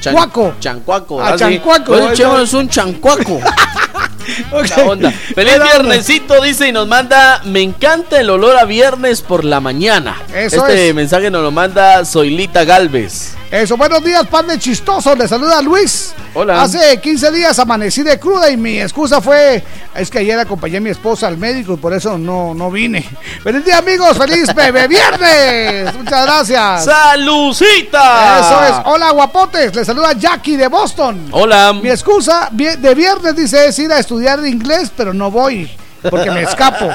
chancuaco. 0.00 0.54
Chancuaco. 0.60 1.20
A 1.20 1.30
¿verdad? 1.32 1.38
Sí. 1.48 1.54
chancuaco, 1.54 1.92
¿verdad? 1.92 2.12
echemos 2.12 2.54
un 2.54 2.68
chancuaco. 2.68 3.40
Ok. 4.52 4.68
La 4.68 4.84
onda. 4.84 5.10
Feliz 5.10 5.54
onda. 5.54 5.64
viernesito, 5.64 6.40
dice 6.42 6.68
y 6.68 6.72
nos 6.72 6.88
manda. 6.88 7.42
Me 7.44 7.62
encanta 7.62 8.20
el 8.20 8.30
olor 8.30 8.58
a 8.58 8.64
viernes 8.64 9.22
por 9.22 9.44
la 9.44 9.60
mañana. 9.60 10.16
Eso 10.34 10.66
este 10.66 10.88
es. 10.88 10.94
mensaje 10.94 11.30
nos 11.30 11.42
lo 11.42 11.50
manda 11.50 12.04
Zoilita 12.04 12.64
Galvez. 12.64 13.34
Eso, 13.50 13.76
buenos 13.76 14.04
días, 14.04 14.24
pan 14.28 14.46
de 14.46 14.60
chistoso. 14.60 15.16
Le 15.16 15.26
saluda 15.26 15.60
Luis. 15.60 16.14
Hola. 16.34 16.62
Hace 16.62 17.00
15 17.00 17.32
días 17.32 17.58
amanecí 17.58 18.04
de 18.04 18.16
cruda 18.20 18.48
y 18.48 18.56
mi 18.56 18.80
excusa 18.80 19.20
fue: 19.20 19.64
es 19.92 20.08
que 20.08 20.20
ayer 20.20 20.38
acompañé 20.38 20.76
a 20.76 20.80
mi 20.80 20.90
esposa 20.90 21.26
al 21.26 21.36
médico 21.36 21.74
y 21.74 21.76
por 21.76 21.92
eso 21.92 22.16
no, 22.16 22.54
no 22.54 22.70
vine. 22.70 23.04
Feliz 23.42 23.64
día, 23.64 23.78
amigos. 23.78 24.16
Feliz 24.16 24.54
bebé 24.54 24.86
viernes. 24.86 25.92
Muchas 25.96 26.26
gracias. 26.26 26.84
¡Salucita! 26.84 28.38
Eso 28.38 28.64
es. 28.64 28.86
Hola, 28.86 29.10
guapotes. 29.10 29.74
Le 29.74 29.84
saluda 29.84 30.12
Jackie 30.12 30.56
de 30.56 30.68
Boston. 30.68 31.28
Hola. 31.32 31.72
Mi 31.72 31.90
excusa 31.90 32.50
de 32.52 32.94
viernes 32.94 33.34
dice 33.34 33.66
es 33.66 33.78
ir 33.80 33.90
a 33.90 33.98
estudiar 33.98 34.19
inglés, 34.46 34.92
pero 34.96 35.12
no 35.14 35.30
voy 35.30 35.70
porque 36.08 36.30
me 36.30 36.42
escapo. 36.42 36.88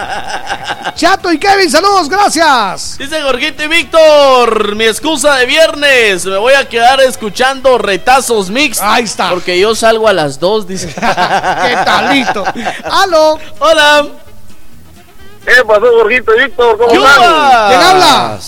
Chato 0.96 1.32
y 1.32 1.38
Kevin, 1.38 1.70
saludos, 1.70 2.10
gracias. 2.10 2.98
Dice 2.98 3.22
Jorgito 3.22 3.64
y 3.64 3.68
Víctor, 3.68 4.76
mi 4.76 4.86
excusa 4.86 5.36
de 5.36 5.46
viernes, 5.46 6.26
me 6.26 6.38
voy 6.38 6.54
a 6.54 6.68
quedar 6.68 7.02
escuchando 7.02 7.78
retazos 7.78 8.50
mix. 8.50 8.80
Ahí 8.82 9.04
está. 9.04 9.30
Porque 9.32 9.60
yo 9.60 9.76
salgo 9.76 10.08
a 10.08 10.14
las 10.14 10.40
2, 10.40 10.68
dice. 10.68 10.88
¿Qué 10.96 11.76
talito? 11.86 12.44
Aló. 12.84 13.38
Hola. 13.60 14.08
¿Qué 15.46 15.64
pasó, 15.68 15.86
Jorgito 16.02 16.36
y 16.36 16.44
Víctor? 16.46 16.78
¿Cómo 16.78 16.90
¿Qué 16.90 16.98
están? 16.98 17.68
¿Quién 17.68 17.82
habla? 17.82 18.40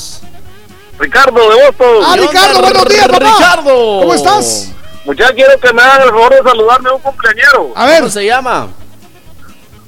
Ricardo 0.99 1.49
de 1.49 1.65
Boston. 1.65 2.03
Ah, 2.03 2.15
Ricardo, 2.17 2.61
buenos 2.61 2.85
días, 2.85 3.07
papá. 3.07 3.19
Ricardo. 3.19 3.99
¿Cómo 3.99 4.13
estás? 4.15 4.69
Muchachos, 5.07 5.35
quiero 5.35 5.57
que 5.57 5.73
me 5.73 5.81
hagan 5.81 6.01
el 6.01 6.09
favor 6.09 6.35
de 6.35 6.43
saludarme 6.43 6.89
a 6.89 6.93
un 6.95 7.01
cumpleañero. 7.01 7.71
A 7.75 7.85
ver. 7.85 7.99
¿Cómo 7.99 8.09
se 8.09 8.25
llama? 8.25 8.67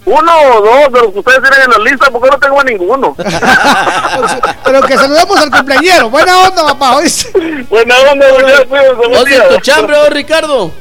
Uno 0.05 0.31
o 0.55 0.61
dos 0.61 0.93
de 0.93 1.01
los 1.01 1.11
que 1.11 1.19
ustedes 1.19 1.41
tienen 1.41 1.59
en 1.65 1.71
la 1.71 1.91
lista, 1.91 2.09
porque 2.09 2.29
no 2.29 2.39
tengo 2.39 2.61
a 2.61 2.63
ninguno. 2.63 3.15
Pero 4.63 4.81
que 4.81 4.97
saludemos 4.97 5.37
al 5.37 5.51
cumpleañero. 5.51 6.09
Buena 6.09 6.37
onda, 6.37 6.67
papá. 6.67 6.95
¿oíste? 6.95 7.37
Buena 7.69 7.95
onda, 8.09 8.27
muchachos, 8.31 8.65
cuídense, 8.69 8.93
buen 8.95 9.11
¿Vos 9.11 9.29
y 9.29 9.53
tu 9.53 9.59
chambre, 9.59 9.97
oh, 9.97 10.09
Ricardo? 10.09 10.71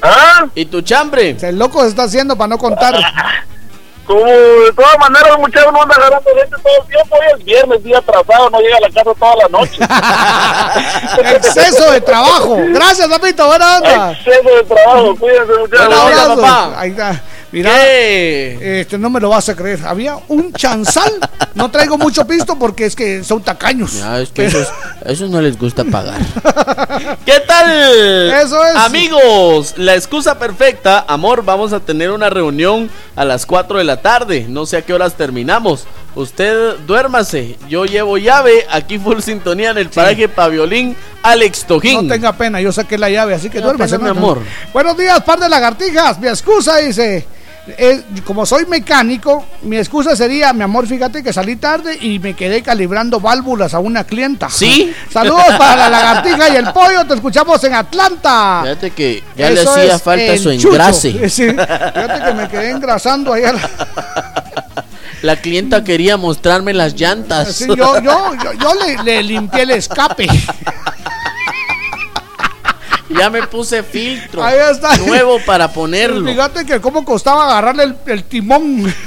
¿Ah? 0.00 0.46
¿Y 0.54 0.64
tu 0.64 0.80
chambre? 0.80 1.36
El 1.38 1.58
loco 1.58 1.82
se 1.82 1.88
está 1.88 2.04
haciendo 2.04 2.34
para 2.34 2.48
no 2.48 2.56
contar. 2.56 2.94
Como 4.08 4.24
de 4.24 4.72
todas 4.74 4.98
maneras, 4.98 5.38
muchachos, 5.38 5.70
no 5.70 5.82
anda 5.82 5.94
agarrando 5.96 6.30
gente 6.34 6.56
todo 6.62 6.72
el 6.80 6.86
tiempo. 6.88 7.14
Hoy 7.16 7.26
es 7.36 7.44
viernes, 7.44 7.84
día 7.84 7.98
atrasado, 7.98 8.48
no 8.48 8.58
llega 8.58 8.78
a 8.78 8.80
la 8.80 8.88
casa 8.88 9.14
toda 9.20 9.36
la 9.36 9.48
noche. 9.48 9.78
Exceso 11.36 11.92
de 11.92 12.00
trabajo. 12.00 12.56
Gracias, 12.72 13.06
papito. 13.06 13.46
Buena 13.46 13.76
onda. 13.76 14.12
Exceso 14.12 14.48
de 14.48 14.64
trabajo, 14.64 15.14
cuídense, 15.16 15.52
muchachos. 15.58 15.86
Un 15.86 15.88
Buena 15.88 16.02
onda, 16.04 16.22
abrazo. 16.22 16.40
papá. 16.40 16.80
Ahí 16.80 16.90
está. 16.90 17.22
Mira, 17.50 17.70
¿Qué? 17.70 18.80
este 18.80 18.98
no 18.98 19.08
me 19.08 19.20
lo 19.20 19.30
vas 19.30 19.48
a 19.48 19.56
creer. 19.56 19.80
Había 19.86 20.18
un 20.28 20.52
chanzal. 20.52 21.12
No 21.54 21.70
traigo 21.70 21.96
mucho 21.96 22.26
pisto 22.26 22.58
porque 22.58 22.84
es 22.84 22.94
que 22.94 23.24
son 23.24 23.42
tacaños. 23.42 23.94
Ya, 23.94 24.20
es 24.20 24.28
que 24.30 24.44
esos, 24.46 24.68
esos 25.06 25.30
no 25.30 25.40
les 25.40 25.58
gusta 25.58 25.82
pagar. 25.84 26.20
¿Qué 27.24 27.40
tal? 27.46 28.30
Eso 28.32 28.62
es. 28.64 28.76
Amigos, 28.76 29.74
la 29.78 29.94
excusa 29.94 30.38
perfecta. 30.38 31.04
Amor, 31.08 31.42
vamos 31.44 31.72
a 31.72 31.80
tener 31.80 32.10
una 32.10 32.28
reunión 32.28 32.90
a 33.16 33.24
las 33.24 33.46
4 33.46 33.78
de 33.78 33.84
la 33.84 34.02
tarde. 34.02 34.46
No 34.48 34.66
sé 34.66 34.76
a 34.76 34.82
qué 34.82 34.92
horas 34.92 35.14
terminamos. 35.14 35.86
Usted 36.14 36.76
duérmase. 36.86 37.56
Yo 37.68 37.86
llevo 37.86 38.18
llave. 38.18 38.66
Aquí 38.70 38.98
full 38.98 39.20
sintonía 39.20 39.70
en 39.70 39.78
el 39.78 39.88
paraje 39.88 40.28
Paviolín. 40.28 40.94
Alex 41.22 41.64
Tojín. 41.64 42.06
No 42.06 42.14
tenga 42.14 42.32
pena, 42.34 42.60
yo 42.60 42.72
saqué 42.72 42.96
la 42.98 43.08
llave, 43.10 43.34
así 43.34 43.48
que 43.50 43.58
No 43.58 43.64
duérmase, 43.66 43.98
pena, 43.98 44.12
mi 44.12 44.20
¿no? 44.20 44.26
amor. 44.26 44.42
Buenos 44.72 44.96
días, 44.96 45.20
par 45.22 45.40
de 45.40 45.48
lagartijas. 45.48 46.18
Mi 46.20 46.28
excusa 46.28 46.76
dice. 46.76 47.26
Como 48.24 48.46
soy 48.46 48.66
mecánico, 48.66 49.44
mi 49.62 49.76
excusa 49.78 50.16
sería, 50.16 50.52
mi 50.52 50.62
amor, 50.62 50.86
fíjate 50.86 51.22
que 51.22 51.32
salí 51.32 51.56
tarde 51.56 51.98
y 52.00 52.18
me 52.18 52.34
quedé 52.34 52.62
calibrando 52.62 53.20
válvulas 53.20 53.74
a 53.74 53.78
una 53.78 54.04
clienta. 54.04 54.48
¿Sí? 54.50 54.94
Saludos 55.12 55.44
para 55.58 55.76
la 55.76 55.90
lagartija 55.90 56.48
y 56.50 56.56
el 56.56 56.72
pollo, 56.72 57.04
te 57.06 57.14
escuchamos 57.14 57.62
en 57.64 57.74
Atlanta. 57.74 58.60
Fíjate 58.62 58.90
que 58.90 59.22
ya 59.36 59.48
Eso 59.50 59.76
le 59.76 59.82
hacía 59.82 59.98
falta 59.98 60.38
su 60.38 60.50
engrase. 60.50 61.28
Sí, 61.28 61.48
fíjate 61.48 62.24
que 62.26 62.34
me 62.34 62.48
quedé 62.48 62.70
engrasando 62.70 63.32
ahí. 63.32 63.44
a 63.44 63.52
la- 63.52 63.70
La 65.22 65.34
clienta 65.34 65.82
quería 65.82 66.16
mostrarme 66.16 66.72
las 66.72 66.94
llantas. 66.94 67.52
Sí, 67.56 67.66
yo, 67.66 68.00
yo, 68.00 68.34
yo, 68.42 68.52
yo 68.52 68.74
le, 68.74 69.02
le 69.02 69.22
limpié 69.24 69.62
el 69.62 69.70
escape. 69.72 70.28
Ya 73.10 73.30
me 73.30 73.46
puse 73.46 73.82
filtro 73.82 74.42
Ahí 74.44 74.58
está. 74.70 74.96
nuevo 74.98 75.38
para 75.46 75.68
ponerlo. 75.72 76.28
Fíjate 76.30 76.64
que 76.66 76.80
cómo 76.80 77.04
costaba 77.04 77.44
agarrarle 77.44 77.84
el, 77.84 77.96
el 78.06 78.24
timón. 78.24 78.92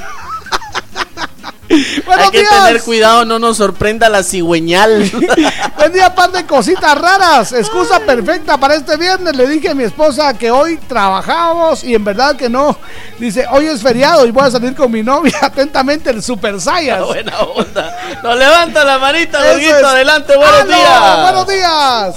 Hay 1.71 2.29
que 2.31 2.39
días. 2.41 2.65
tener 2.65 2.81
cuidado, 2.81 3.23
no 3.23 3.39
nos 3.39 3.55
sorprenda 3.55 4.09
la 4.09 4.23
cigüeñal. 4.23 5.09
Buen 5.77 5.93
día, 5.93 6.13
par 6.13 6.29
de 6.31 6.45
cositas 6.45 6.97
raras. 6.97 7.53
Excusa 7.53 8.01
perfecta 8.01 8.57
para 8.57 8.75
este 8.75 8.97
viernes. 8.97 9.37
Le 9.37 9.47
dije 9.47 9.69
a 9.69 9.73
mi 9.73 9.85
esposa 9.85 10.33
que 10.37 10.51
hoy 10.51 10.75
trabajábamos 10.89 11.85
y 11.85 11.95
en 11.95 12.03
verdad 12.03 12.35
que 12.35 12.49
no. 12.49 12.77
Dice, 13.19 13.45
hoy 13.49 13.67
es 13.67 13.81
feriado 13.81 14.25
y 14.25 14.31
voy 14.31 14.47
a 14.47 14.51
salir 14.51 14.75
con 14.75 14.91
mi 14.91 15.01
novia. 15.01 15.37
Atentamente, 15.41 16.09
el 16.09 16.21
Super 16.21 16.59
Saiyan. 16.59 17.05
Buena 17.05 17.39
onda. 17.39 17.97
Nos 18.21 18.37
levanta 18.37 18.83
la 18.83 18.99
manita, 18.99 19.39
Jorgito. 19.41 19.77
es. 19.77 19.83
Adelante, 19.85 20.35
buenos 20.35 20.67
días. 20.67 21.21
Buenos 21.21 21.47
días. 21.47 22.15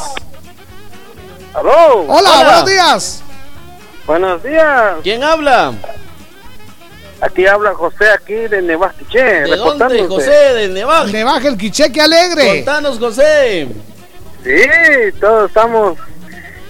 ¿Aló? 1.54 2.00
Hola, 2.08 2.30
Hola. 2.30 2.44
buenos 2.44 2.66
días. 2.66 3.22
Buenos 4.06 4.42
días. 4.42 4.94
¿Quién 5.02 5.22
habla? 5.22 5.72
Aquí 7.20 7.46
habla 7.46 7.72
José, 7.74 8.10
aquí 8.10 8.34
de 8.34 8.60
Nevastiche. 8.60 9.22
¿De 9.22 9.56
dónde, 9.56 10.06
José? 10.06 10.30
¿De 10.30 10.68
Nevaj? 10.68 11.06
Le 11.10 11.24
baja 11.24 11.48
el 11.48 11.56
quicheque 11.56 12.00
alegre. 12.00 12.56
Contanos, 12.56 12.98
José. 12.98 13.68
Sí, 14.42 14.60
todos 15.20 15.48
estamos 15.48 15.98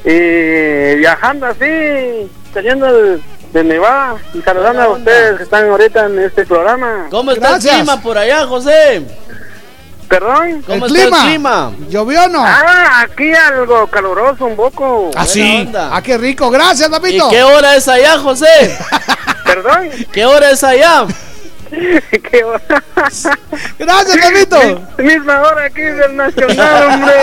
eh, 0.04 0.94
viajando 0.98 1.46
así, 1.46 2.30
saliendo 2.52 2.86
de, 2.86 3.20
de 3.52 3.64
Nevada 3.64 4.16
y 4.32 4.42
saludando 4.42 4.82
a 4.82 4.88
ustedes 4.90 5.38
que 5.38 5.42
están 5.42 5.68
ahorita 5.68 6.06
en 6.06 6.18
este 6.20 6.46
programa. 6.46 7.08
¿Cómo 7.10 7.32
está 7.32 7.50
Gracias. 7.52 7.74
el 7.74 7.80
clima 7.80 8.00
por 8.00 8.16
allá, 8.16 8.46
José? 8.46 9.02
¿Perdón? 10.08 10.62
¿Cómo 10.66 10.86
está 10.86 11.02
el 11.02 11.10
clima? 11.10 11.73
¿Llovió 11.89 12.24
o 12.24 12.28
no? 12.28 12.44
Ah, 12.44 13.02
aquí 13.02 13.33
algo 13.33 13.86
caluroso 13.86 14.47
un 14.47 14.57
poco. 14.57 15.10
Ah, 15.16 15.26
sí. 15.26 15.68
Ah, 15.74 16.00
qué 16.02 16.18
rico. 16.18 16.50
Gracias, 16.50 16.89
Papito. 16.89 17.28
¿Y 17.28 17.31
qué 17.31 17.42
hora 17.42 17.76
es 17.76 17.89
allá, 17.89 18.18
José? 18.18 18.78
¿Perdón? 19.44 19.91
¿Qué 20.12 20.24
hora 20.24 20.50
es 20.50 20.62
allá? 20.62 21.07
¿Qué 22.31 22.44
hora? 22.44 22.60
Gracias, 23.78 24.17
Papito. 24.18 24.59
Misma 24.99 25.41
hora 25.43 25.65
aquí 25.67 25.81
del 25.83 26.17
Nacional, 26.17 26.84
hombre. 26.93 27.15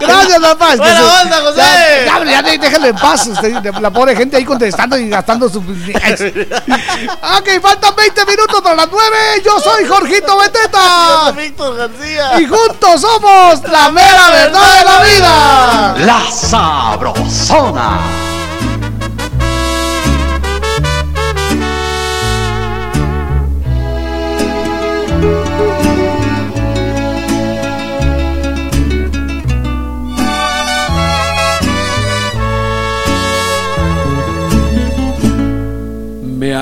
Gracias, 0.00 0.40
papá. 0.40 0.76
Buena 0.76 0.96
se- 0.98 1.22
onda, 1.24 1.40
José. 1.40 1.56
Ya, 1.60 2.04
ya, 2.06 2.24
ya, 2.24 2.42
ya, 2.42 2.58
déjalo 2.58 2.86
en 2.86 2.96
paz. 2.96 3.26
usted, 3.26 3.52
la 3.80 3.90
pobre 3.90 4.16
gente 4.16 4.36
ahí 4.36 4.44
contestando 4.44 4.96
y 4.96 5.08
gastando 5.08 5.48
su. 5.48 5.58
ok, 5.60 7.48
faltan 7.62 7.94
20 7.96 8.26
minutos 8.26 8.60
para 8.62 8.76
las 8.76 8.88
9. 8.90 9.16
Yo 9.44 9.60
soy 9.60 9.86
Jorgito 9.86 10.38
Beteta. 10.38 11.32
Víctor 11.36 11.76
García. 11.76 12.40
Y 12.40 12.46
juntos 12.46 13.00
somos 13.00 13.62
la 13.70 13.90
mera 13.90 14.30
verdad 14.30 14.78
de 14.78 14.84
la 14.84 15.02
vida. 15.02 15.94
La 16.06 16.30
Sabrosona. 16.30 18.27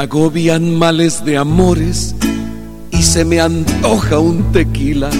Agobian 0.07 0.73
males 0.79 1.25
de 1.25 1.37
amores 1.37 2.15
y 2.93 3.03
se 3.03 3.25
me 3.25 3.41
antoja 3.41 4.21
un 4.21 4.53
tequila. 4.53 5.11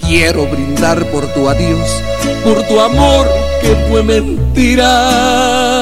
Quiero 0.00 0.46
brindar 0.46 1.08
por 1.12 1.24
tu 1.32 1.48
adiós, 1.48 1.88
por 2.42 2.60
tu 2.64 2.80
amor 2.80 3.28
que 3.60 3.76
fue 3.88 4.02
mentira. 4.02 5.80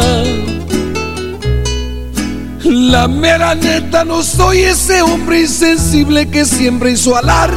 La 2.64 3.08
mera 3.08 3.55
neta 3.55 4.05
no 4.05 4.23
soy 4.23 4.58
ese 4.58 5.00
hombre 5.00 5.40
insensible 5.40 6.28
que 6.28 6.44
siempre 6.44 6.90
hizo 6.90 7.16
alarde, 7.16 7.56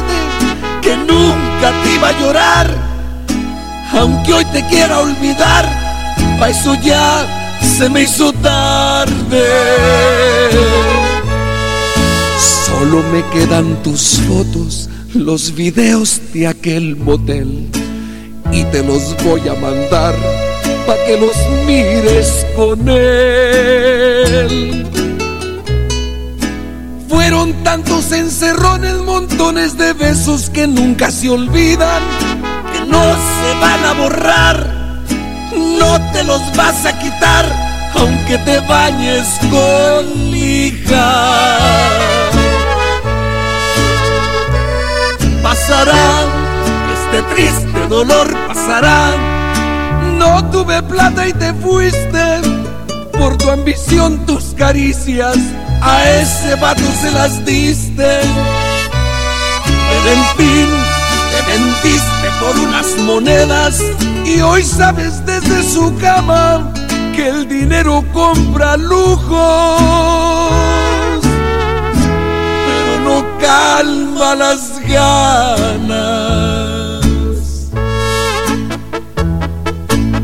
que 0.80 0.96
nunca 0.96 1.70
te 1.82 1.94
iba 1.96 2.08
a 2.08 2.20
llorar, 2.20 2.74
aunque 3.92 4.32
hoy 4.32 4.44
te 4.46 4.66
quiera 4.68 5.00
olvidar, 5.00 5.66
pa' 6.40 6.48
eso 6.48 6.74
ya 6.82 7.37
se 7.60 7.88
me 7.88 8.02
hizo 8.02 8.32
tarde. 8.34 9.44
Solo 12.66 13.02
me 13.12 13.24
quedan 13.30 13.82
tus 13.82 14.20
fotos, 14.28 14.88
los 15.14 15.54
videos 15.54 16.20
de 16.32 16.46
aquel 16.46 16.96
motel 16.96 17.68
y 18.52 18.64
te 18.64 18.82
los 18.82 19.16
voy 19.24 19.48
a 19.48 19.54
mandar 19.54 20.14
pa' 20.86 20.96
que 21.06 21.18
los 21.18 21.36
mires 21.66 22.46
con 22.56 22.88
él. 22.88 24.86
Fueron 27.08 27.52
tantos 27.64 28.12
encerrones, 28.12 28.94
montones 28.94 29.76
de 29.76 29.92
besos 29.92 30.50
que 30.50 30.66
nunca 30.66 31.10
se 31.10 31.28
olvidan, 31.28 32.02
que 32.72 32.80
no 32.90 33.02
se 33.02 33.60
van 33.60 33.84
a 33.84 33.92
borrar 33.94 34.77
no 35.78 36.12
te 36.12 36.24
los 36.24 36.40
vas 36.56 36.84
a 36.84 36.98
quitar, 36.98 37.44
aunque 37.94 38.38
te 38.38 38.60
bañes 38.60 39.26
con 39.50 40.30
lija. 40.30 41.58
Pasará, 45.42 46.24
este 46.94 47.22
triste 47.34 47.86
dolor 47.88 48.28
pasará. 48.46 49.12
No 50.18 50.44
tuve 50.50 50.82
plata 50.82 51.28
y 51.28 51.32
te 51.32 51.52
fuiste, 51.54 52.40
por 53.18 53.36
tu 53.36 53.50
ambición 53.50 54.26
tus 54.26 54.54
caricias, 54.54 55.36
a 55.80 56.10
ese 56.10 56.54
vato 56.56 56.82
se 57.00 57.10
las 57.12 57.44
diste. 57.44 58.20
Pero 59.90 60.12
en 60.12 60.24
fin, 60.36 60.68
te 61.30 61.52
vendiste 61.52 62.28
por 62.40 62.56
unas 62.58 62.96
monedas 63.04 63.80
y 64.28 64.40
hoy 64.40 64.62
sabes 64.62 65.24
desde 65.24 65.62
su 65.62 65.96
cama 65.96 66.72
que 67.14 67.28
el 67.28 67.48
dinero 67.48 68.04
compra 68.12 68.76
lujos, 68.76 69.30
pero 72.66 73.00
no 73.04 73.24
calma 73.40 74.34
las 74.34 74.80
ganas. 74.80 75.88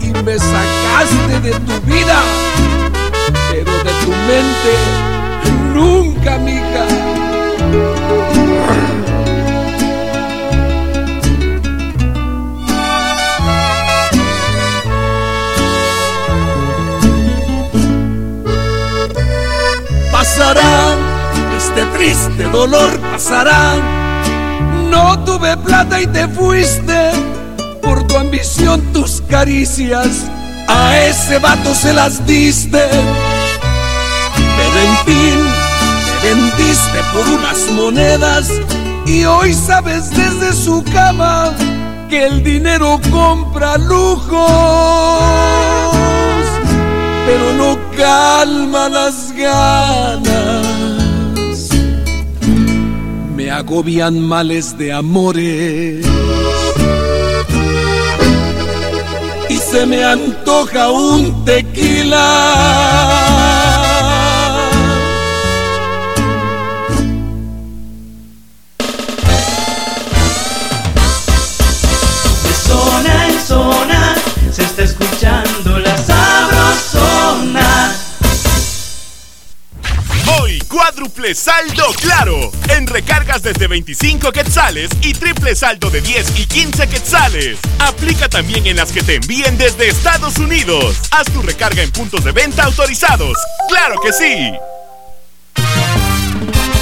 Y 0.01 0.13
me 0.23 0.39
sacaste 0.39 1.41
de 1.43 1.53
tu 1.61 1.81
vida, 1.87 2.21
pero 3.51 3.73
de 3.85 3.93
tu 4.05 4.11
mente 4.29 4.75
nunca, 5.73 6.39
mija. 6.39 6.44
Pasará, 20.35 20.97
este 21.57 21.85
triste 21.97 22.43
dolor 22.45 22.99
pasará. 23.13 23.77
No 24.91 25.19
tuve 25.25 25.57
plata 25.59 26.01
y 26.01 26.09
te 26.09 26.27
fuiste, 26.27 27.13
por 27.81 28.05
tu 28.09 28.17
ambición 28.17 28.81
tus 28.93 29.23
caricias, 29.29 30.09
a 30.67 30.99
ese 30.99 31.39
vato 31.39 31.73
se 31.75 31.93
las 31.93 32.27
diste. 32.27 32.83
Pero 34.57 34.81
en 34.81 34.97
fin, 35.05 35.47
te 36.07 36.29
vendiste 36.29 36.99
por 37.13 37.29
unas 37.29 37.71
monedas 37.71 38.49
y 39.07 39.25
hoy 39.25 39.55
sabes 39.55 40.11
desde 40.11 40.53
su 40.53 40.83
cama 40.93 41.53
que 42.11 42.27
el 42.27 42.43
dinero 42.43 43.01
compra 43.13 43.79
lujos 43.79 45.74
pero 47.27 47.53
no 47.55 47.79
calma 47.97 48.89
las 48.89 49.33
ganas. 49.33 50.67
Me 53.35 53.51
agobian 53.51 54.21
males 54.21 54.77
de 54.79 54.93
amores. 54.93 56.07
Y 59.49 59.57
se 59.57 59.87
me 59.87 60.05
antoja 60.05 60.91
un 60.91 61.45
tequila. 61.45 63.34
Cuádruple 80.85 81.35
saldo 81.35 81.83
claro. 81.99 82.53
En 82.69 82.87
recargas 82.87 83.43
desde 83.43 83.69
25 83.69 84.31
quetzales 84.33 84.91
y 85.01 85.15
triple 85.15 85.57
saldo 85.57 85.89
de 85.89 86.03
10 86.03 86.39
y 86.41 86.45
15 86.45 86.87
quetzales. 86.89 87.59
Aplica 87.79 88.29
también 88.29 88.67
en 88.67 88.77
las 88.77 88.93
que 88.93 89.03
te 89.03 89.15
envíen 89.15 89.57
desde 89.57 89.89
Estados 89.89 90.37
Unidos. 90.37 90.97
Haz 91.11 91.33
tu 91.33 91.41
recarga 91.41 91.83
en 91.83 91.91
puntos 91.91 92.23
de 92.23 92.33
venta 92.33 92.65
autorizados. 92.65 93.35
¡Claro 93.71 93.99
que 94.03 94.13
sí! 94.13 94.53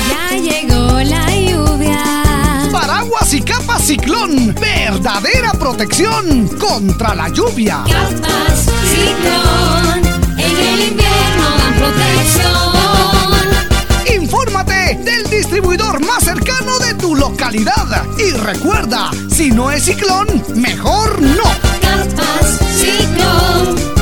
Ya 0.08 0.36
llegó 0.36 1.00
la 1.00 1.30
lluvia. 1.36 2.68
Paraguas 2.72 3.32
y 3.32 3.40
capa 3.40 3.78
ciclón. 3.78 4.52
Verdadera 4.56 5.52
protección 5.52 6.48
contra 6.58 7.14
la 7.14 7.28
lluvia. 7.28 7.84
Capas 7.86 8.66
ciclón. 8.90 10.04
En 10.38 10.58
el 10.58 10.80
invierno 10.88 11.50
dan 11.56 11.74
protección. 11.76 12.71
Del 14.98 15.24
distribuidor 15.30 16.04
más 16.04 16.22
cercano 16.22 16.78
de 16.78 16.92
tu 16.94 17.16
localidad. 17.16 18.06
Y 18.18 18.30
recuerda, 18.32 19.10
si 19.30 19.50
no 19.50 19.70
es 19.70 19.84
ciclón, 19.84 20.26
mejor 20.54 21.20
no. 21.20 21.44
Capas 21.80 22.58
ciclón. 22.76 24.01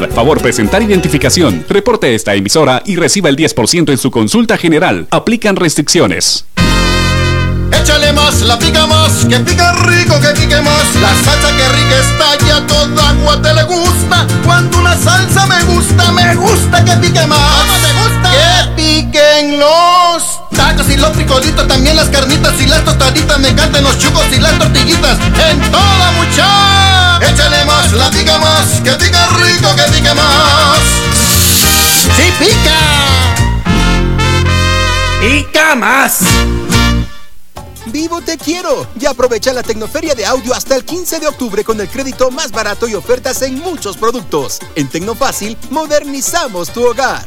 favor 0.09 0.41
presentar 0.41 0.81
identificación. 0.81 1.63
Reporte 1.69 2.15
esta 2.15 2.33
emisora 2.33 2.81
y 2.85 2.95
reciba 2.95 3.29
el 3.29 3.37
10% 3.37 3.91
en 3.91 3.97
su 3.97 4.09
consulta 4.11 4.57
general. 4.57 5.07
Aplican 5.11 5.55
restricciones. 5.55 6.45
Échale 7.71 8.13
más, 8.13 8.41
la 8.41 8.57
pica 8.59 8.85
más, 8.85 9.25
que 9.27 9.39
pica 9.39 9.73
rico, 9.73 10.19
que 10.19 10.29
pique 10.29 10.61
más. 10.61 10.95
La 11.01 11.09
salsa 11.23 11.55
que 11.55 11.69
rica 11.69 11.95
está 11.95 12.47
ya 12.47 12.67
toda 12.67 13.09
agua 13.09 13.41
te 13.41 13.53
le 13.53 13.63
gusta. 13.63 14.27
Cuando 14.45 14.77
una 14.79 14.97
salsa 14.97 15.45
me 15.47 15.63
gusta, 15.63 16.11
me 16.11 16.35
gusta 16.35 16.83
que 16.83 16.91
pique 16.97 17.25
más. 17.27 17.39
¿Cómo 17.39 17.73
te 17.73 17.93
gusta? 17.93 18.31
Que 18.31 18.81
piquen 18.81 19.59
los 19.59 20.23
tacos 20.55 20.89
y 20.89 20.97
los 20.97 21.11
frijolitos, 21.13 21.67
también 21.67 21.95
las 21.95 22.09
carnitas 22.09 22.53
y 22.59 22.67
las 22.67 22.83
tostaditas. 22.83 23.39
Me 23.39 23.49
encantan 23.49 23.83
los 23.83 23.97
chucos 23.97 24.25
y 24.31 24.39
las 24.39 24.57
tortillitas. 24.59 25.17
En 25.49 25.71
toda 25.71 26.11
mucha. 26.17 27.19
Échale 27.27 27.65
más, 27.65 27.91
la 27.93 28.09
pica 28.09 28.37
más, 28.37 28.81
que 28.83 28.91
pica 28.91 29.27
rico, 29.37 29.75
que 29.75 29.83
pique 29.93 30.13
más. 30.13 30.79
¡Sí 32.15 32.33
pica! 32.39 32.79
¡Pica 35.21 35.75
más! 35.75 36.19
Vivo 37.87 38.21
Te 38.21 38.37
Quiero 38.37 38.87
y 38.99 39.05
aprovecha 39.05 39.53
la 39.53 39.63
Tecnoferia 39.63 40.13
de 40.13 40.25
Audio 40.25 40.53
hasta 40.53 40.75
el 40.75 40.85
15 40.85 41.19
de 41.19 41.27
octubre 41.27 41.63
con 41.63 41.81
el 41.81 41.89
crédito 41.89 42.29
más 42.29 42.51
barato 42.51 42.87
y 42.87 42.93
ofertas 42.93 43.41
en 43.41 43.59
muchos 43.59 43.97
productos. 43.97 44.59
En 44.75 44.87
Tecnofácil, 44.87 45.57
modernizamos 45.71 46.71
tu 46.71 46.85
hogar. 46.85 47.25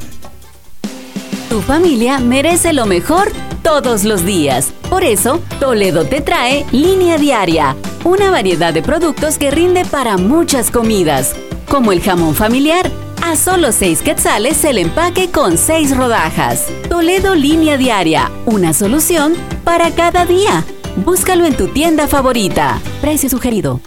Tu 1.49 1.60
familia 1.60 2.18
merece 2.20 2.73
lo 2.73 2.86
mejor 2.86 3.33
todos 3.62 4.05
los 4.05 4.24
días. 4.24 4.73
Por 4.89 5.02
eso, 5.02 5.41
Toledo 5.58 6.05
te 6.05 6.20
trae 6.20 6.65
Línea 6.70 7.18
Diaria, 7.18 7.76
una 8.05 8.31
variedad 8.31 8.73
de 8.73 8.83
productos 8.83 9.39
que 9.39 9.50
rinde 9.50 9.84
para 9.84 10.16
muchas 10.16 10.70
comidas, 10.70 11.34
como 11.68 11.91
el 11.92 12.00
jamón 12.00 12.34
familiar. 12.34 12.91
A 13.23 13.36
solo 13.36 13.73
6 13.73 14.02
quetzales 14.02 14.65
el 14.65 14.76
empaque 14.76 15.31
con 15.31 15.57
6 15.57 15.97
rodajas. 15.97 16.66
Toledo 16.91 17.34
Línea 17.34 17.78
Diaria, 17.78 18.31
una 18.44 18.74
solución 18.74 19.34
para 19.65 19.91
cada 19.91 20.26
día. 20.26 20.65
Búscalo 20.97 21.44
en 21.47 21.57
tu 21.57 21.68
tienda 21.68 22.07
favorita. 22.07 22.81
Precio 23.01 23.28
sugerido. 23.28 23.81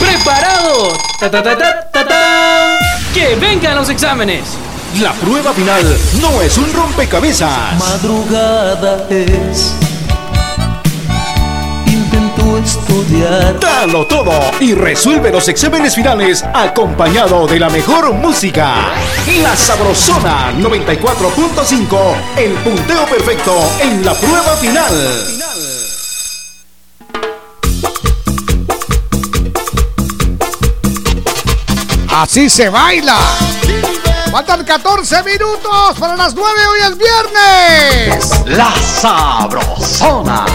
¡Preparado! 0.00 0.96
¡Ta, 1.20 1.30
ta, 1.30 1.42
ta, 1.42 1.56
ta, 1.56 1.90
ta, 1.92 2.08
ta! 2.08 2.78
¡Que 3.14 3.36
vengan 3.36 3.76
los 3.76 3.88
exámenes! 3.88 4.42
La 5.00 5.12
prueba 5.12 5.52
final 5.52 5.96
no 6.20 6.42
es 6.42 6.58
un 6.58 6.72
rompecabezas. 6.72 7.78
Madrugada 7.78 9.06
es. 9.08 9.74
Estudiar. 12.64 13.58
Dalo 13.58 14.06
todo 14.06 14.32
y 14.60 14.74
resuelve 14.74 15.30
los 15.30 15.48
exámenes 15.48 15.94
finales 15.94 16.44
acompañado 16.54 17.46
de 17.46 17.58
la 17.58 17.68
mejor 17.68 18.12
música. 18.12 18.92
La 19.42 19.56
Sabrosona 19.56 20.52
94.5, 20.52 21.98
el 22.36 22.52
punteo 22.54 23.04
perfecto 23.06 23.54
en 23.80 24.04
la 24.04 24.14
prueba 24.14 24.56
final. 24.56 25.42
Así 32.08 32.48
se 32.48 32.68
baila. 32.68 33.18
Faltan 34.30 34.64
14 34.64 35.22
minutos 35.24 35.98
para 35.98 36.16
las 36.16 36.34
9, 36.34 36.60
hoy 36.66 36.80
es 36.90 36.96
viernes. 36.96 38.30
La 38.46 38.72
Sabrosona. 39.00 40.46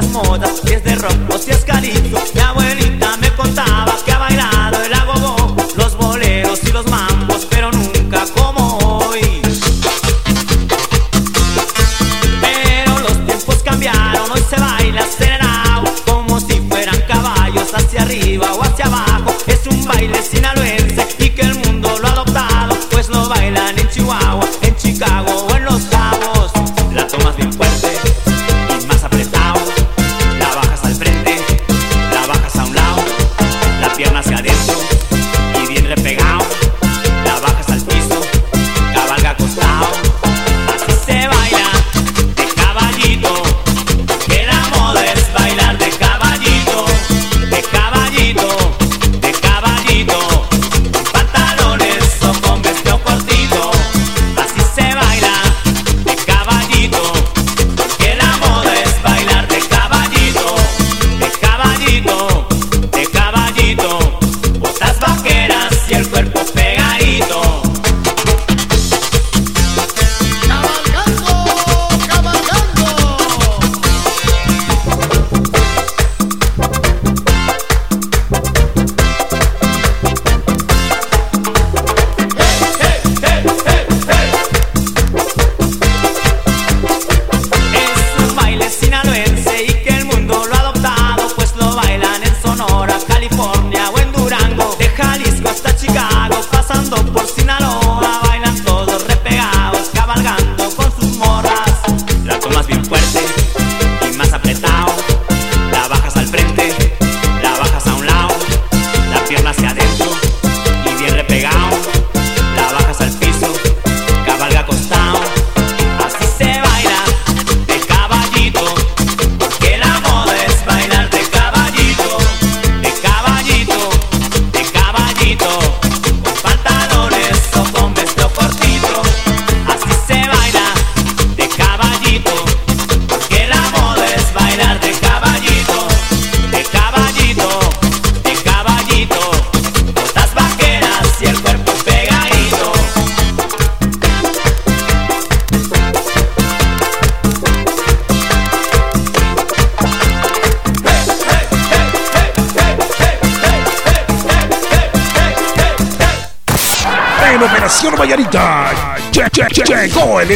Muchas 0.00 0.28
modas. 0.28 0.60
Si 0.64 0.74
es 0.74 0.84
de 0.84 0.94
rock 0.94 1.34
o 1.34 1.38
si 1.38 1.50
es 1.50 1.64
calipso. 1.64 2.37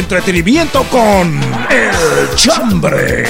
Entretenimiento 0.02 0.82
con 0.90 1.40
El 1.70 2.34
Chambre. 2.34 3.24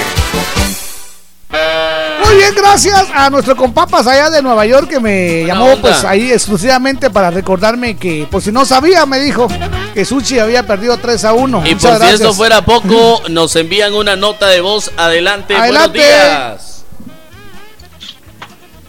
Muy 2.24 2.36
bien, 2.36 2.54
gracias 2.56 3.08
a 3.14 3.28
nuestro 3.28 3.54
compapas 3.54 4.06
allá 4.06 4.30
de 4.30 4.40
Nueva 4.40 4.64
York 4.64 4.88
que 4.88 4.98
me 4.98 5.44
llamó 5.44 5.66
onda. 5.66 5.82
pues 5.82 6.04
ahí 6.04 6.32
exclusivamente 6.32 7.10
para 7.10 7.30
recordarme 7.30 7.96
que, 7.98 8.26
pues 8.30 8.44
si 8.44 8.52
no 8.52 8.64
sabía, 8.64 9.04
me 9.04 9.20
dijo 9.20 9.48
que 9.92 10.04
Suchi 10.06 10.38
había 10.38 10.66
perdido 10.66 10.96
3 10.96 11.24
a 11.26 11.34
1. 11.34 11.58
Y 11.66 11.74
Muchas 11.74 11.82
por 11.82 11.92
si 11.92 11.98
gracias. 11.98 12.20
esto 12.20 12.32
fuera 12.32 12.62
poco, 12.64 13.22
nos 13.28 13.54
envían 13.56 13.92
una 13.92 14.16
nota 14.16 14.46
de 14.46 14.62
voz. 14.62 14.90
Adelante, 14.96 15.54
Adelante. 15.54 15.98
buenos 15.98 16.16
días. 16.16 16.84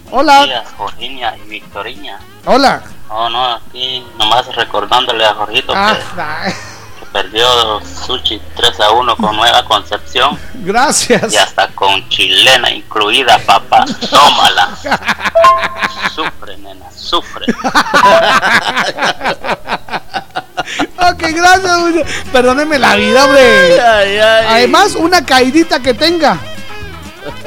Hola. 0.10 0.64
Jorgiña 0.78 1.34
y 1.46 1.50
Victoriña. 1.50 2.20
Hola. 2.46 2.82
No, 3.10 3.30
no, 3.30 3.46
aquí 3.56 4.04
nomás 4.18 4.56
recordándole 4.56 5.24
a 5.26 5.34
Jorgito 5.36 5.72
Ah, 5.76 5.96
que, 6.16 6.22
ah, 6.22 6.44
que 6.48 6.54
perdió 7.38 7.82
Sushi 8.06 8.40
3 8.56 8.80
a 8.80 8.92
1 8.92 9.18
con 9.18 9.36
Nueva 9.36 9.66
Concepción 9.66 10.38
gracias. 10.56 11.34
y 11.34 11.38
hasta 11.38 11.68
con 11.70 12.08
chilena 12.10 12.70
incluida, 12.72 13.40
papá. 13.40 13.86
Tómala. 14.10 14.70
Sufre, 16.16 16.58
nena, 16.58 16.86
sufre. 16.96 17.46
Ok, 20.96 21.20
gracias. 21.36 22.24
Perdóneme 22.32 22.80
la 22.80 22.96
vida, 22.96 23.26
hombre. 23.26 23.82
Ay, 23.82 24.18
ay. 24.18 24.46
Además, 24.50 24.96
una 24.96 25.24
caidita 25.26 25.82
que 25.82 25.94
tenga. 25.94 26.38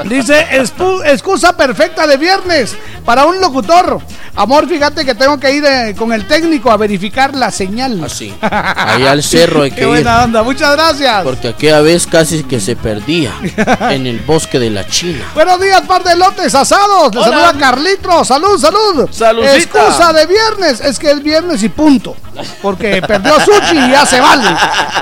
Dice, 0.04 0.46
"Espu- 0.60 1.02
excusa 1.06 1.56
perfecta 1.56 2.06
de 2.06 2.18
viernes 2.18 2.76
para 3.04 3.24
un 3.24 3.40
locutor. 3.40 4.00
Amor, 4.36 4.68
fíjate 4.68 5.04
que 5.04 5.14
tengo 5.14 5.38
que 5.40 5.50
ir 5.50 5.64
eh, 5.64 5.94
con 5.96 6.12
el 6.12 6.26
técnico 6.26 6.70
a 6.70 6.76
verificar 6.76 7.34
la 7.34 7.50
señal. 7.50 8.02
Así. 8.04 8.34
Ahí 8.40 9.06
al 9.06 9.22
cerro 9.22 9.62
hay 9.62 9.70
Qué 9.70 9.76
que 9.76 9.82
ir. 9.82 9.88
buena 9.88 10.24
onda, 10.24 10.42
muchas 10.42 10.72
gracias. 10.72 11.22
Porque 11.24 11.48
aquella 11.48 11.80
vez 11.80 12.06
casi 12.06 12.44
que 12.44 12.60
se 12.60 12.76
perdía 12.76 13.32
en 13.90 14.06
el 14.06 14.18
bosque 14.20 14.58
de 14.58 14.70
la 14.70 14.86
China. 14.86 15.24
Buenos 15.34 15.60
días, 15.60 15.80
par 15.82 16.04
de 16.04 16.14
lotes 16.16 16.54
asados. 16.54 17.14
Les 17.14 17.26
Hola. 17.26 17.36
saluda 17.46 17.54
Carlitro. 17.58 18.24
Salud, 18.24 18.58
salud. 18.58 19.08
Saludcita. 19.10 19.56
Excusa 19.56 20.12
de 20.12 20.26
viernes. 20.26 20.80
Es 20.80 20.98
que 20.98 21.10
es 21.10 21.22
viernes 21.22 21.62
y 21.62 21.68
punto. 21.70 22.14
Porque 22.62 23.02
perdió 23.02 23.34
Sushi 23.40 23.76
y 23.76 23.90
ya 23.90 24.06
se 24.06 24.20
vale. 24.20 24.48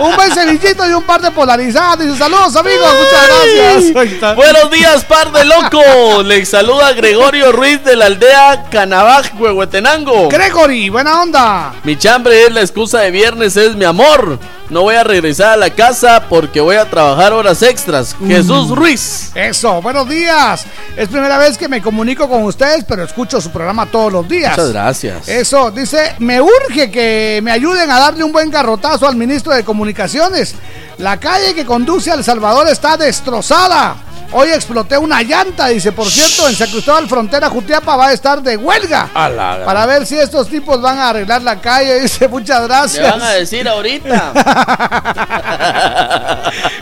Un 0.00 0.14
buen 0.14 0.32
cevichito 0.32 0.88
y 0.88 0.92
un 0.92 1.02
par 1.02 1.20
de 1.20 1.30
polarizadas. 1.30 1.98
Dice 1.98 2.16
saludos, 2.18 2.54
amigos. 2.56 2.88
Muchas 2.98 3.92
gracias. 3.92 4.36
Buenos 4.36 4.70
días, 4.70 5.04
par 5.04 5.32
de 5.32 5.44
locos. 5.44 6.24
Les 6.24 6.48
saluda 6.48 6.92
Gregorio 6.92 7.52
Ruiz 7.52 7.82
de 7.84 7.96
la 7.96 8.06
aldea 8.06 8.64
Canabaj, 8.70 9.32
Huehuetenango. 9.38 10.28
Gregory, 10.28 10.88
buena 10.88 11.22
onda. 11.22 11.74
Mi 11.84 11.96
chambre 11.96 12.44
es 12.44 12.52
la 12.52 12.60
excusa 12.60 13.00
de 13.00 13.10
viernes, 13.10 13.56
es 13.56 13.74
mi 13.74 13.84
amor. 13.84 14.38
No 14.70 14.82
voy 14.82 14.94
a 14.94 15.04
regresar 15.04 15.52
a 15.52 15.56
la 15.56 15.70
casa 15.70 16.24
porque 16.28 16.60
voy 16.60 16.76
a 16.76 16.88
trabajar 16.88 17.32
horas 17.34 17.62
extras. 17.62 18.16
Jesús 18.26 18.70
Ruiz. 18.70 19.30
Eso, 19.34 19.82
buenos 19.82 20.08
días. 20.08 20.64
Es 20.97 21.08
primera 21.08 21.39
vez 21.39 21.58
que 21.58 21.68
me 21.68 21.82
comunico 21.82 22.28
con 22.28 22.44
ustedes, 22.44 22.84
pero 22.84 23.02
escucho 23.02 23.40
su 23.40 23.50
programa 23.50 23.86
todos 23.86 24.12
los 24.12 24.28
días. 24.28 24.52
Muchas 24.52 24.73
gracias. 24.73 25.26
Eso, 25.28 25.73
dice, 25.73 26.14
me 26.20 26.40
urge 26.40 26.89
que 26.90 27.40
me 27.42 27.50
ayuden 27.50 27.90
a 27.90 27.98
darle 27.98 28.23
un 28.23 28.31
buen 28.31 28.48
garrotazo 28.48 29.08
al 29.08 29.16
ministro 29.16 29.52
de 29.52 29.64
Comunicaciones. 29.64 30.55
La 30.98 31.18
calle 31.18 31.52
que 31.52 31.64
conduce 31.64 32.12
a 32.12 32.14
El 32.14 32.23
Salvador 32.23 32.68
está 32.68 32.97
destrozada. 32.97 33.97
Hoy 34.31 34.50
exploté 34.50 34.97
una 34.97 35.20
llanta, 35.23 35.66
dice, 35.68 35.90
por 35.90 36.08
cierto, 36.08 36.48
en 36.48 36.55
San 36.55 36.70
Cristóbal 36.70 37.08
Frontera 37.08 37.50
Jutiapa 37.50 37.97
va 37.97 38.08
a 38.08 38.12
estar 38.12 38.40
de 38.42 38.56
huelga. 38.56 39.08
Para 39.12 39.86
ver 39.86 40.06
si 40.06 40.16
estos 40.16 40.48
tipos 40.48 40.81
van 40.81 40.98
a 40.98 41.08
arreglar 41.10 41.42
la 41.42 41.60
calle, 41.60 41.98
dice, 42.00 42.28
muchas 42.28 42.62
gracias. 42.68 43.10
van 43.10 43.23
a 43.23 43.31
decir 43.31 43.68
ahorita. 43.68 44.32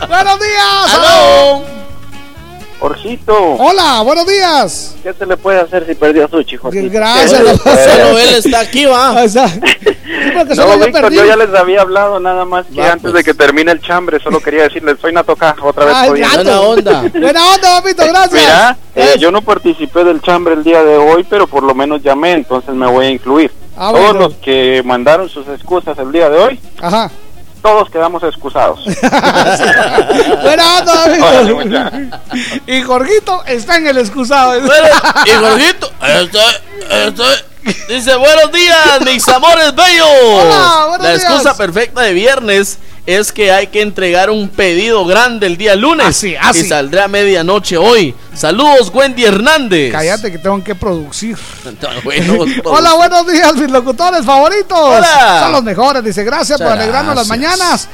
Buenos 0.07 0.39
días. 0.39 0.93
¡Aló! 0.93 1.83
Jorgito, 2.87 3.33
Hola, 3.59 4.01
buenos 4.03 4.27
días. 4.27 4.95
¿qué 5.01 5.13
se 5.13 5.25
le 5.25 5.37
puede 5.37 5.57
hacer 5.61 5.87
si 5.87 5.95
perdió 5.95 6.25
a 6.25 6.27
Sushi, 6.27 6.57
Jorgito? 6.57 6.89
Gracias. 6.91 7.31
¿Qué 7.31 7.37
se 7.37 7.43
le 7.45 7.57
puede 7.57 7.77
Solo 7.85 8.03
hacer? 8.17 8.27
él 8.27 8.35
está 8.35 8.59
aquí, 8.59 8.83
va. 8.83 9.11
O 9.23 9.29
sea, 9.29 9.47
sí, 9.47 9.61
porque 10.37 10.53
solo 10.53 10.67
No, 10.67 10.79
yo 10.79 10.85
Víctor, 10.87 11.13
yo 11.13 11.25
ya 11.25 11.37
les 11.37 11.53
había 11.55 11.79
hablado 11.79 12.19
nada 12.19 12.43
más 12.43 12.65
que 12.65 12.81
Va, 12.81 12.87
antes 12.91 13.03
pues. 13.03 13.13
de 13.13 13.23
que 13.23 13.33
termine 13.33 13.71
el 13.71 13.79
chambre, 13.79 14.19
solo 14.21 14.41
quería 14.41 14.63
decirles, 14.63 14.97
soy 14.99 15.13
Natoca, 15.13 15.55
otra 15.63 15.85
vez 15.85 15.95
Ay. 15.95 16.09
Buena 16.09 16.59
onda. 16.59 17.01
Buena 17.13 17.45
onda, 17.53 17.81
papito, 17.81 18.03
gracias. 18.05 18.33
Mira, 18.33 18.77
eh, 18.95 19.15
yo 19.17 19.31
no 19.31 19.41
participé 19.41 20.03
del 20.03 20.21
chambre 20.21 20.53
el 20.53 20.65
día 20.65 20.83
de 20.83 20.97
hoy, 20.97 21.25
pero 21.29 21.47
por 21.47 21.63
lo 21.63 21.73
menos 21.73 22.03
llamé, 22.03 22.33
entonces 22.33 22.75
me 22.75 22.85
voy 22.85 23.05
a 23.05 23.09
incluir. 23.11 23.49
Ah, 23.77 23.91
Todos 23.93 24.03
bueno. 24.11 24.19
los 24.27 24.33
que 24.39 24.81
mandaron 24.83 25.29
sus 25.29 25.47
excusas 25.47 25.97
el 25.99 26.11
día 26.11 26.29
de 26.29 26.37
hoy, 26.37 26.59
Ajá. 26.81 27.09
Todos 27.63 27.89
quedamos 27.89 28.21
excusados. 28.23 28.83
Buena 30.41 30.77
onda, 30.79 31.03
Órale, 31.03 31.19
papito. 31.19 31.55
mucha. 31.55 31.91
Y 32.67 32.81
Jorgito 32.83 33.43
está 33.45 33.77
en 33.77 33.87
el 33.87 33.97
excusado. 33.97 34.59
Bueno, 34.61 34.87
y 35.25 35.29
Jorgito, 35.31 35.91
estoy, 36.01 36.41
estoy- 37.07 37.43
dice, 37.87 38.15
buenos 38.15 38.51
días, 38.51 39.01
mis 39.05 39.27
amores 39.29 39.73
bellos. 39.73 40.07
Hola, 40.07 40.85
buenos 40.89 41.07
La 41.07 41.13
días. 41.13 41.23
excusa 41.23 41.57
perfecta 41.57 42.01
de 42.01 42.13
viernes 42.13 42.77
es 43.05 43.31
que 43.31 43.51
hay 43.51 43.67
que 43.67 43.81
entregar 43.81 44.29
un 44.29 44.47
pedido 44.47 45.05
grande 45.05 45.47
el 45.47 45.57
día 45.57 45.75
lunes. 45.75 46.07
Así, 46.07 46.35
así. 46.35 46.61
Y 46.61 46.63
saldrá 46.63 47.05
a 47.05 47.07
medianoche 47.07 47.77
hoy. 47.77 48.15
Saludos, 48.33 48.91
Wendy 48.93 49.25
Hernández. 49.25 49.91
Cállate 49.91 50.31
que 50.31 50.37
tengo 50.37 50.63
que 50.63 50.75
producir. 50.75 51.37
Bueno, 52.03 52.45
Hola, 52.65 52.93
buenos 52.93 53.27
días, 53.27 53.55
mis 53.55 53.69
locutores 53.69 54.25
favoritos. 54.25 54.77
Hola. 54.77 55.41
Son 55.43 55.51
los 55.51 55.63
mejores. 55.63 56.03
Dice, 56.03 56.23
gracias 56.23 56.59
por 56.59 56.71
alegrarnos 56.71 57.15
las 57.15 57.27
mañanas. 57.27 57.87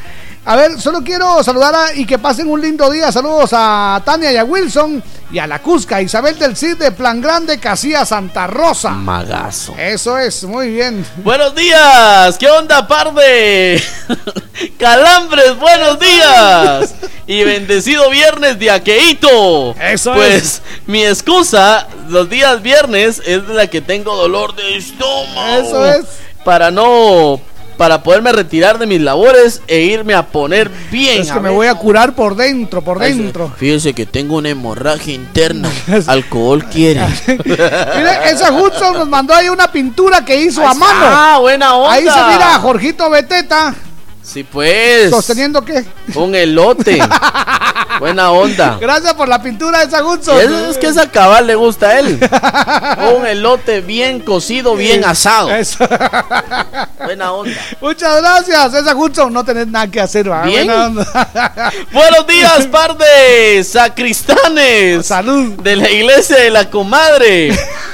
A 0.45 0.55
ver, 0.55 0.79
solo 0.81 1.03
quiero 1.03 1.43
saludar 1.43 1.75
a- 1.75 1.93
y 1.93 2.05
que 2.05 2.17
pasen 2.17 2.47
un 2.49 2.59
lindo 2.61 2.89
día. 2.89 3.11
Saludos 3.11 3.51
a 3.53 4.01
Tania 4.03 4.31
y 4.31 4.37
a 4.37 4.43
Wilson 4.43 5.03
y 5.31 5.37
a 5.37 5.45
la 5.45 5.59
Cusca, 5.61 6.01
Isabel 6.01 6.39
del 6.39 6.55
Cid 6.57 6.77
de 6.77 6.91
Plan 6.91 7.21
Grande, 7.21 7.59
Casilla 7.59 8.03
Santa 8.03 8.47
Rosa. 8.47 8.89
Magazo. 8.89 9.75
Eso 9.77 10.17
es, 10.17 10.43
muy 10.45 10.69
bien. 10.71 11.05
Buenos 11.17 11.53
días, 11.53 12.35
¿qué 12.39 12.49
onda, 12.49 12.87
par 12.87 13.13
de 13.13 13.83
calambres? 14.79 15.55
Buenos 15.59 15.99
días 15.99 16.95
y 17.27 17.43
bendecido 17.43 18.09
viernes 18.09 18.57
de 18.57 18.71
aqueíto. 18.71 19.75
Eso 19.79 20.13
pues 20.13 20.63
mi 20.87 21.05
excusa 21.05 21.85
los 22.07 22.27
días 22.27 22.63
viernes 22.63 23.21
es 23.23 23.47
la 23.49 23.67
que 23.67 23.81
tengo 23.81 24.15
dolor 24.15 24.55
de 24.55 24.77
estómago. 24.77 25.61
Eso 25.61 25.85
es. 25.85 26.05
Para 26.43 26.71
no, 26.71 27.39
para 27.79 28.03
poderme 28.03 28.33
retirar 28.33 28.77
de 28.77 28.85
mis 28.85 28.99
labores 28.99 29.61
e 29.65 29.79
irme 29.79 30.13
a 30.13 30.27
poner 30.27 30.69
bien. 30.91 31.21
Es 31.21 31.31
que 31.31 31.39
me 31.39 31.49
voy 31.49 31.67
a 31.67 31.75
curar 31.75 32.13
por 32.13 32.35
dentro, 32.35 32.81
por 32.81 32.99
dentro. 32.99 33.49
Fíjese 33.55 33.93
que 33.93 34.05
tengo 34.05 34.35
una 34.35 34.49
hemorragia 34.49 35.13
interna. 35.13 35.71
Alcohol 36.07 36.65
quiere. 36.65 37.07
Mire, 37.27 38.31
esa 38.31 38.51
Hudson 38.51 38.95
nos 38.95 39.07
mandó 39.07 39.33
ahí 39.33 39.47
una 39.47 39.71
pintura 39.71 40.25
que 40.25 40.41
hizo 40.41 40.67
a 40.67 40.73
mano. 40.73 41.05
Ah, 41.05 41.37
buena 41.39 41.73
onda. 41.75 41.93
Ahí 41.93 42.03
se 42.03 42.33
mira 42.33 42.55
a 42.55 42.59
Jorgito 42.59 43.09
Beteta 43.09 43.73
Sí, 44.31 44.43
pues. 44.43 45.09
sosteniendo 45.09 45.65
qué. 45.65 45.83
Un 46.13 46.35
elote. 46.35 46.99
Buena 47.99 48.29
onda. 48.31 48.77
Gracias 48.79 49.15
por 49.15 49.27
la 49.27 49.41
pintura 49.41 49.79
de 49.79 49.85
eso 49.85 50.69
es 50.69 50.77
que 50.77 50.87
esa 50.87 51.09
cabal 51.09 51.47
le 51.47 51.55
gusta 51.55 51.89
a 51.89 51.99
él. 51.99 52.19
Un 53.17 53.25
elote 53.25 53.81
bien 53.81 54.19
cocido, 54.19 54.75
bien 54.75 55.03
asado. 55.03 55.49
Eso. 55.49 55.85
Buena 57.03 57.33
onda. 57.33 57.59
Muchas 57.81 58.21
gracias. 58.21 58.75
Esa 58.75 58.95
Hudson 58.95 59.33
no 59.33 59.43
tenés 59.43 59.67
nada 59.67 59.87
que 59.87 59.99
hacer. 59.99 60.29
Bien. 60.45 60.67
Buena 60.67 60.85
onda. 60.85 61.73
Buenos 61.91 62.27
días, 62.27 62.67
par 62.67 62.95
de 62.95 63.63
sacristanes. 63.63 65.07
Salud. 65.07 65.53
De 65.63 65.75
la 65.75 65.89
iglesia 65.89 66.37
de 66.37 66.51
la 66.51 66.69
comadre. 66.69 67.49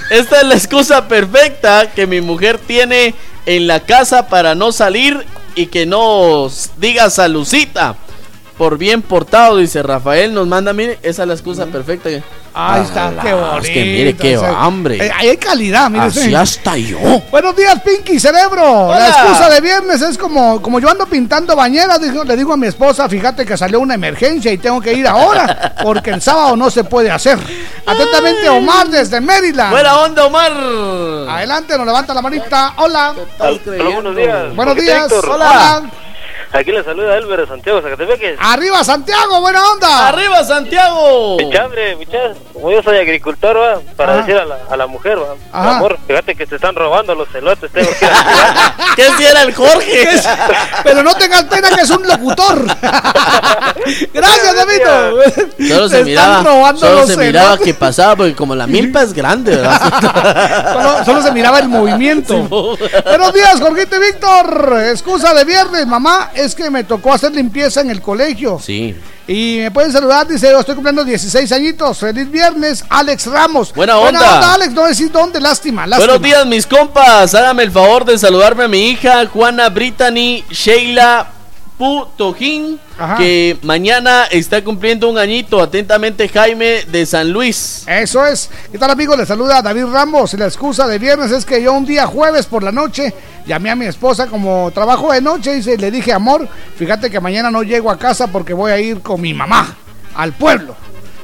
Esta 0.09 0.41
es 0.41 0.47
la 0.47 0.55
excusa 0.55 1.07
perfecta 1.07 1.89
que 1.95 2.05
mi 2.05 2.19
mujer 2.19 2.59
tiene 2.59 3.15
en 3.45 3.67
la 3.67 3.79
casa 3.79 4.27
para 4.27 4.53
no 4.53 4.73
salir 4.73 5.25
y 5.55 5.67
que 5.67 5.85
no 5.85 6.49
diga 6.77 7.09
salucita. 7.09 7.95
Por 8.57 8.77
bien 8.77 9.01
portado, 9.01 9.57
dice 9.57 9.83
Rafael, 9.83 10.33
nos 10.33 10.47
manda, 10.47 10.71
mire, 10.71 10.97
esa 11.01 11.23
es 11.23 11.27
la 11.27 11.33
excusa 11.33 11.65
perfecta. 11.65 12.09
Ahí 12.57 12.83
está, 12.83 13.11
qué 13.21 13.33
bonito. 13.33 13.57
Es 13.57 13.69
que 13.69 13.83
mire 13.83 14.15
qué 14.15 14.37
o 14.37 14.39
sea, 14.39 14.63
hambre. 14.63 15.05
eh, 15.05 15.11
ahí 15.13 15.27
hay 15.27 15.37
calidad, 15.37 15.89
mire. 15.89 16.05
Así 16.05 16.19
usted. 16.19 16.33
hasta 16.33 16.77
yo. 16.77 16.97
Buenos 17.29 17.53
días, 17.53 17.81
Pinky 17.81 18.17
Cerebro. 18.17 18.87
Hola. 18.87 18.99
La 18.99 19.07
excusa 19.09 19.49
de 19.49 19.59
viernes 19.59 20.01
es 20.01 20.17
como, 20.17 20.61
como 20.61 20.79
yo 20.79 20.89
ando 20.89 21.05
pintando 21.05 21.53
bañeras, 21.53 21.99
le 21.99 22.37
digo 22.37 22.53
a 22.53 22.57
mi 22.57 22.67
esposa, 22.67 23.09
fíjate 23.09 23.45
que 23.45 23.57
salió 23.57 23.81
una 23.81 23.95
emergencia 23.95 24.53
y 24.53 24.57
tengo 24.57 24.79
que 24.79 24.93
ir 24.93 25.05
ahora, 25.05 25.75
porque 25.83 26.11
el 26.11 26.21
sábado 26.21 26.55
no 26.55 26.69
se 26.69 26.85
puede 26.85 27.11
hacer. 27.11 27.37
Atentamente, 27.85 28.47
Omar 28.47 28.87
desde 28.87 29.19
Maryland. 29.19 29.71
Buena 29.71 29.99
onda, 29.99 30.25
Omar. 30.25 30.53
Adelante, 31.29 31.77
nos 31.77 31.85
levanta 31.85 32.13
la 32.13 32.21
manita. 32.21 32.73
Hola. 32.77 33.13
buenos 33.37 34.15
días. 34.15 34.55
Buenos 34.55 34.75
días. 34.75 35.11
Héctor. 35.11 35.29
Hola. 35.29 35.83
Aquí 36.55 36.71
le 36.71 36.83
saluda 36.85 37.17
Elber 37.17 37.41
de 37.41 37.47
Santiago, 37.47 37.81
Zacatepeque. 37.81 38.37
¡Arriba 38.39 38.81
Santiago, 38.83 39.41
buena 39.41 39.61
onda! 39.71 40.07
¡Arriba 40.07 40.41
Santiago! 40.45 41.35
Mi 41.37 41.51
chambre, 41.51 41.97
mi 41.97 42.05
chambre, 42.05 42.33
como 42.53 42.71
yo 42.71 42.81
soy 42.81 42.97
agricultor, 42.97 43.57
va, 43.57 43.79
para 43.97 44.13
Ajá. 44.13 44.21
decir 44.21 44.37
a 44.37 44.45
la, 44.45 44.57
a 44.69 44.77
la 44.77 44.87
mujer, 44.87 45.17
va, 45.19 45.35
Ajá. 45.51 45.75
amor, 45.77 45.99
fíjate 46.07 46.33
que 46.35 46.45
te 46.47 46.55
están 46.55 46.73
robando 46.75 47.13
los 47.13 47.27
celotes, 47.29 47.69
tengo 47.73 47.89
que 47.99 48.05
ir 48.05 48.11
¿Qué 48.95 49.03
si 49.17 49.25
era 49.25 49.41
el 49.41 49.53
Jorge? 49.53 50.07
Pero 50.85 51.03
no 51.03 51.13
tengas 51.15 51.43
pena 51.43 51.69
que 51.75 51.81
es 51.81 51.89
un 51.89 52.07
locutor. 52.07 52.65
Gracias, 54.13 54.55
David. 54.55 55.67
Solo 55.67 55.89
se 55.89 56.03
miraba, 56.05 56.37
están 56.37 56.45
robando 56.45 56.79
solo 56.79 56.99
los 57.01 57.09
se 57.09 57.17
miraba 57.17 57.45
celotes. 57.49 57.65
que 57.65 57.73
pasaba 57.73 58.15
porque 58.15 58.35
como 58.35 58.55
la 58.55 58.65
milpa 58.67 59.01
es 59.01 59.11
grande, 59.13 59.57
¿verdad? 59.57 60.73
Solo, 60.73 61.05
solo 61.05 61.21
se 61.21 61.31
miraba 61.31 61.59
el 61.59 61.67
movimiento. 61.67 62.37
Buenos 62.47 63.33
días, 63.33 63.59
Jorgito 63.59 63.97
y 63.97 63.99
Víctor. 63.99 64.77
Excusa 64.91 65.33
de 65.33 65.43
viernes, 65.43 65.85
mamá. 65.87 66.31
Es 66.33 66.44
que 66.53 66.69
me 66.69 66.83
tocó 66.83 67.13
hacer 67.13 67.31
limpieza 67.31 67.81
en 67.81 67.89
el 67.89 68.01
colegio. 68.01 68.59
Sí. 68.61 68.93
Y 69.27 69.57
me 69.59 69.71
pueden 69.71 69.91
saludar, 69.91 70.27
dice, 70.27 70.51
yo 70.51 70.59
estoy 70.59 70.75
cumpliendo 70.75 71.03
16 71.03 71.51
añitos. 71.51 71.97
Feliz 71.97 72.29
viernes, 72.29 72.83
Alex 72.89 73.25
Ramos. 73.25 73.73
Buena 73.73 73.97
onda. 73.97 74.53
Alex, 74.53 74.73
no 74.73 74.85
decir 74.85 75.11
dónde, 75.11 75.39
lástima, 75.41 75.87
lástima. 75.87 76.05
Buenos 76.05 76.21
días, 76.21 76.45
mis 76.45 76.67
compas. 76.67 77.33
Hágame 77.33 77.63
el 77.63 77.71
favor 77.71 78.05
de 78.05 78.17
saludarme 78.19 78.65
a 78.65 78.67
mi 78.67 78.89
hija, 78.89 79.25
Juana 79.27 79.69
Brittany 79.69 80.43
Sheila 80.51 81.34
Putojín, 81.77 82.79
que 83.17 83.57
mañana 83.61 84.25
está 84.31 84.63
cumpliendo 84.63 85.09
un 85.09 85.17
añito. 85.17 85.61
Atentamente, 85.61 86.29
Jaime 86.29 86.83
de 86.87 87.05
San 87.05 87.31
Luis. 87.31 87.83
Eso 87.87 88.25
es. 88.25 88.49
¿Qué 88.71 88.77
tal, 88.77 88.91
amigo? 88.91 89.15
Le 89.17 89.25
saluda 89.25 89.61
David 89.61 89.85
Ramos. 89.85 90.33
La 90.35 90.45
excusa 90.45 90.87
de 90.87 90.99
viernes 90.99 91.31
es 91.31 91.45
que 91.45 91.61
yo 91.61 91.73
un 91.73 91.85
día 91.85 92.07
jueves 92.07 92.45
por 92.45 92.63
la 92.63 92.71
noche 92.71 93.13
llamé 93.45 93.69
a 93.69 93.75
mi 93.75 93.85
esposa 93.85 94.27
como 94.27 94.71
trabajo 94.71 95.11
de 95.11 95.21
noche 95.21 95.57
y 95.57 95.77
le 95.77 95.91
dije, 95.91 96.13
amor, 96.13 96.47
fíjate 96.77 97.09
que 97.09 97.19
mañana 97.19 97.51
no 97.51 97.63
llego 97.63 97.91
a 97.91 97.99
casa 97.99 98.27
porque 98.27 98.53
voy 98.53 98.71
a 98.71 98.79
ir 98.79 99.01
con 99.01 99.19
mi 99.19 99.33
mamá 99.33 99.75
al 100.15 100.33
pueblo. 100.33 100.75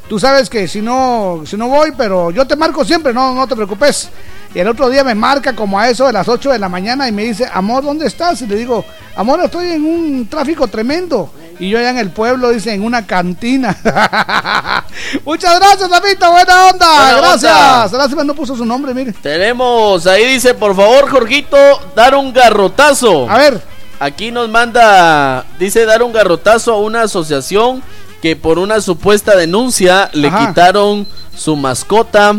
Tú 0.09 0.19
sabes 0.19 0.49
que 0.49 0.67
si 0.67 0.81
no, 0.81 1.43
si 1.45 1.55
no 1.55 1.69
voy, 1.69 1.93
pero 1.97 2.31
yo 2.31 2.45
te 2.45 2.57
marco 2.57 2.83
siempre, 2.83 3.13
no, 3.13 3.33
no 3.33 3.47
te 3.47 3.55
preocupes. 3.55 4.09
Y 4.53 4.59
el 4.59 4.67
otro 4.67 4.89
día 4.89 5.03
me 5.03 5.15
marca 5.15 5.55
como 5.55 5.79
a 5.79 5.89
eso 5.89 6.07
de 6.07 6.13
las 6.13 6.27
8 6.27 6.51
de 6.51 6.59
la 6.59 6.67
mañana 6.67 7.07
y 7.07 7.11
me 7.11 7.23
dice, 7.23 7.47
amor, 7.53 7.83
¿dónde 7.83 8.05
estás? 8.05 8.41
Y 8.41 8.47
le 8.47 8.57
digo, 8.57 8.83
amor, 9.15 9.39
estoy 9.43 9.69
en 9.69 9.85
un 9.85 10.27
tráfico 10.27 10.67
tremendo. 10.67 11.31
Y 11.57 11.69
yo 11.69 11.77
allá 11.79 11.91
en 11.91 11.99
el 11.99 12.09
pueblo, 12.09 12.49
dice, 12.49 12.73
en 12.73 12.83
una 12.83 13.05
cantina. 13.05 13.77
Muchas 15.25 15.57
gracias, 15.59 15.89
Davidito, 15.89 16.29
buena 16.31 16.67
onda. 16.67 16.87
Buena 16.95 17.17
gracias. 17.17 17.53
onda. 17.85 17.97
Lástima, 17.97 18.23
no 18.23 18.33
puso 18.33 18.57
su 18.57 18.65
nombre, 18.65 18.93
mire. 18.93 19.13
Tenemos, 19.13 20.05
ahí 20.07 20.25
dice, 20.25 20.53
por 20.53 20.75
favor, 20.75 21.09
Jorgito, 21.09 21.57
dar 21.95 22.15
un 22.15 22.33
garrotazo. 22.33 23.29
A 23.29 23.37
ver. 23.37 23.61
Aquí 23.99 24.31
nos 24.31 24.49
manda, 24.49 25.45
dice, 25.59 25.85
dar 25.85 26.01
un 26.03 26.11
garrotazo 26.11 26.73
a 26.73 26.79
una 26.79 27.03
asociación 27.03 27.83
que 28.21 28.35
por 28.35 28.59
una 28.59 28.81
supuesta 28.81 29.35
denuncia 29.35 30.09
le 30.13 30.27
Ajá. 30.27 30.47
quitaron 30.47 31.07
su 31.35 31.55
mascota 31.55 32.35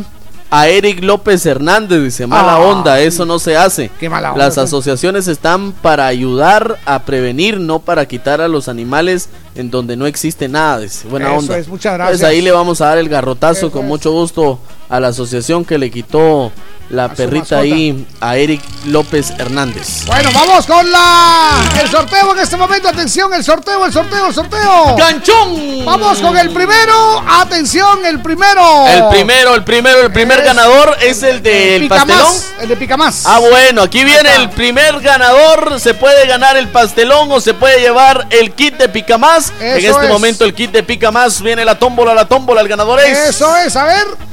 a 0.55 0.69
Eric 0.69 1.03
López 1.03 1.47
Hernández. 1.47 2.03
Dice, 2.03 2.27
mala 2.27 2.57
Ah. 2.57 2.59
onda, 2.61 3.01
eso 3.01 3.25
no 3.25 3.39
se 3.39 3.57
hace. 3.57 3.91
Qué 3.99 4.09
mala 4.11 4.33
onda, 4.33 4.45
Las 4.45 4.59
asociaciones 4.59 5.27
están 5.27 5.73
para 5.73 6.07
ayudar 6.07 6.79
a 6.85 7.05
prevenir, 7.05 7.59
no 7.59 7.79
para 7.79 8.07
quitar 8.07 8.43
a 8.43 8.49
los 8.49 8.69
animales 8.69 9.31
en 9.55 9.71
donde 9.71 9.97
no 9.97 10.07
existe 10.07 10.49
nada. 10.49 10.81
Dice, 10.81 11.09
buena 11.09 11.31
Eso 11.31 11.39
onda. 11.39 11.57
es, 11.59 11.69
muchas 11.69 11.93
Pues 11.97 12.09
gracias. 12.21 12.29
ahí 12.31 12.43
le 12.43 12.53
vamos 12.53 12.83
a 12.83 12.87
dar 12.87 12.99
el 12.99 13.09
garrotazo 13.09 13.67
Eso 13.67 13.73
con 13.73 13.83
es. 13.83 13.89
mucho 13.89 14.13
gusto 14.13 14.59
a 14.93 15.01
la 15.01 15.09
asociación 15.09 15.65
que 15.65 15.79
le 15.79 15.91
quitó 15.91 16.53
la 16.91 17.09
perrita 17.09 17.61
ahí 17.61 18.07
a 18.21 18.37
Eric 18.37 18.61
López 18.85 19.31
Hernández. 19.39 20.05
Bueno, 20.05 20.29
vamos 20.35 20.67
con 20.67 20.93
la 20.93 21.65
el 21.81 21.89
sorteo 21.89 22.35
en 22.35 22.41
este 22.41 22.59
momento. 22.59 22.91
Atención, 22.91 23.33
el 23.33 23.43
sorteo, 23.43 23.87
el 23.87 23.93
sorteo, 23.93 24.27
el 24.27 24.35
sorteo. 24.35 24.95
¡Ganchón! 24.99 25.87
Vamos 25.87 26.21
con 26.21 26.37
el 26.37 26.51
primero. 26.51 27.25
Atención, 27.27 28.05
el 28.05 28.21
primero. 28.21 28.87
El 28.87 29.09
primero, 29.09 29.55
el 29.55 29.65
primero, 29.65 30.03
el 30.03 30.13
primer 30.13 30.41
Es 30.41 30.45
ganador 30.45 30.95
es 31.01 31.23
el 31.23 31.43
del 31.43 31.85
Picamás, 31.85 32.07
pastelón. 32.07 32.61
El 32.61 32.69
de 32.69 32.77
Picamás. 32.77 33.23
Ah, 33.25 33.39
bueno, 33.39 33.81
aquí 33.81 34.05
viene 34.05 34.37
el 34.37 34.51
primer 34.51 35.01
ganador. 35.01 35.81
Se 35.81 35.95
puede 35.95 36.27
ganar 36.27 36.59
el 36.59 36.69
pastelón 36.69 37.33
o 37.33 37.41
se 37.41 37.55
puede 37.55 37.81
llevar 37.81 38.27
el 38.29 38.53
kit 38.53 38.77
de 38.77 38.91
pica 38.91 39.17
más. 39.17 39.55
En 39.59 39.79
este 39.79 39.89
es. 39.89 40.09
momento 40.11 40.45
el 40.45 40.53
kit 40.53 40.71
de 40.71 40.83
pica 40.83 41.11
más 41.11 41.41
viene 41.41 41.65
la 41.65 41.79
tómbola, 41.79 42.13
la 42.13 42.27
tómbola, 42.27 42.61
el 42.61 42.69
ganador 42.69 43.01
es. 43.01 43.31
Eso 43.31 43.57
es, 43.57 43.75
a 43.77 43.85
ver. 43.85 44.33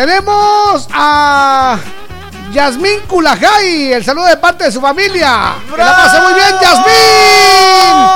Tenemos 0.00 0.88
a 0.94 1.78
Yasmín 2.52 3.00
Culajay. 3.06 3.92
El 3.92 4.02
saludo 4.02 4.24
de 4.28 4.38
parte 4.38 4.64
de 4.64 4.72
su 4.72 4.80
familia. 4.80 5.56
Que 5.70 5.76
la 5.76 5.94
pase 5.94 6.20
muy 6.22 6.32
bien, 6.32 6.56
Yasmín. 6.58 8.08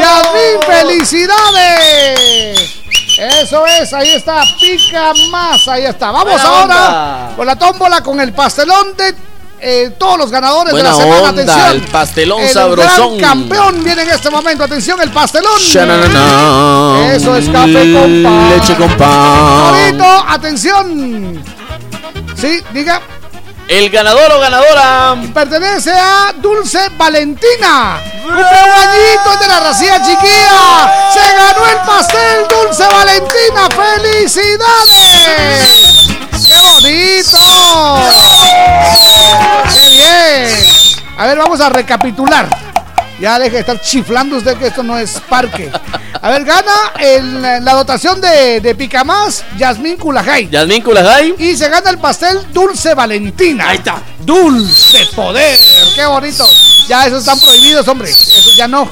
Yasmín, 0.00 0.60
felicidades. 0.66 2.60
Eso 3.18 3.66
es, 3.66 3.90
ahí 3.94 4.10
está, 4.10 4.42
pica 4.60 5.14
más, 5.30 5.66
ahí 5.66 5.86
está. 5.86 6.10
Vamos 6.10 6.34
Buena 6.34 6.44
ahora 6.46 6.62
onda. 6.62 7.32
con 7.36 7.46
la 7.46 7.56
tómbola, 7.56 8.02
con 8.02 8.20
el 8.20 8.34
pastelón 8.34 8.94
de 8.94 9.14
eh, 9.66 9.90
todos 9.98 10.18
los 10.18 10.30
ganadores 10.30 10.72
Buena 10.72 10.90
de 10.90 10.94
la 10.96 11.02
semana. 11.02 11.22
onda, 11.30 11.42
Atención. 11.42 11.70
el 11.70 11.80
pastelón 11.90 12.42
el 12.42 12.48
sabrosón. 12.50 13.16
gran 13.18 13.38
campeón 13.38 13.82
viene 13.82 14.02
en 14.02 14.10
este 14.10 14.28
momento. 14.30 14.62
Atención, 14.64 15.00
el 15.00 15.10
pastelón. 15.10 15.58
Eso 17.12 17.34
es 17.36 17.48
café 17.48 17.92
con 17.92 18.22
pan. 18.22 18.50
Leche 18.50 18.74
con 18.76 18.90
pan. 18.96 19.10
Ahorita, 19.10 20.32
atención. 20.32 21.42
Sí, 22.40 22.62
diga. 22.72 23.00
El 23.66 23.88
ganador 23.88 24.30
o 24.32 24.40
ganadora. 24.40 25.16
Pertenece 25.32 25.90
a 25.92 26.34
Dulce 26.36 26.90
Valentina. 26.98 27.98
¡Un 28.26 28.34
añito 28.34 29.32
es 29.32 29.40
de 29.40 29.48
la 29.48 29.60
racía 29.60 30.02
chiquilla! 30.02 30.92
¡Se 31.12 31.20
ganó 31.36 31.66
el 31.70 31.76
pastel 31.86 32.46
Dulce 32.48 32.82
Valentina! 32.84 33.68
¡Felicidades! 33.74 35.93
¡Qué 36.84 36.90
bonito! 36.90 37.38
¡Qué 39.72 39.88
bien! 39.88 40.50
A 41.16 41.26
ver, 41.26 41.38
vamos 41.38 41.60
a 41.60 41.68
recapitular. 41.70 42.46
Ya 43.18 43.38
deje 43.38 43.52
de 43.52 43.60
estar 43.60 43.80
chiflando 43.80 44.36
usted 44.36 44.56
que 44.58 44.66
esto 44.66 44.82
no 44.82 44.98
es 44.98 45.12
parque. 45.28 45.70
A 46.20 46.28
ver, 46.30 46.44
gana 46.44 46.72
el- 47.00 47.42
la 47.64 47.72
dotación 47.74 48.20
de, 48.20 48.60
de 48.60 48.74
Picamás, 48.74 49.44
Yasmín 49.56 49.96
Culajay. 49.96 50.48
Yasmín 50.50 50.82
Culajay. 50.82 51.34
Y 51.38 51.56
se 51.56 51.68
gana 51.70 51.88
el 51.90 51.98
pastel 51.98 52.40
Dulce 52.52 52.92
Valentina. 52.94 53.68
Ahí 53.70 53.78
está. 53.78 54.02
Dulce 54.20 55.06
Poder. 55.14 55.58
Qué 55.94 56.04
bonito. 56.06 56.44
Ya 56.88 57.06
esos 57.06 57.20
están 57.20 57.38
prohibidos, 57.40 57.86
hombre. 57.88 58.10
Eso 58.10 58.50
ya 58.56 58.68
no. 58.68 58.90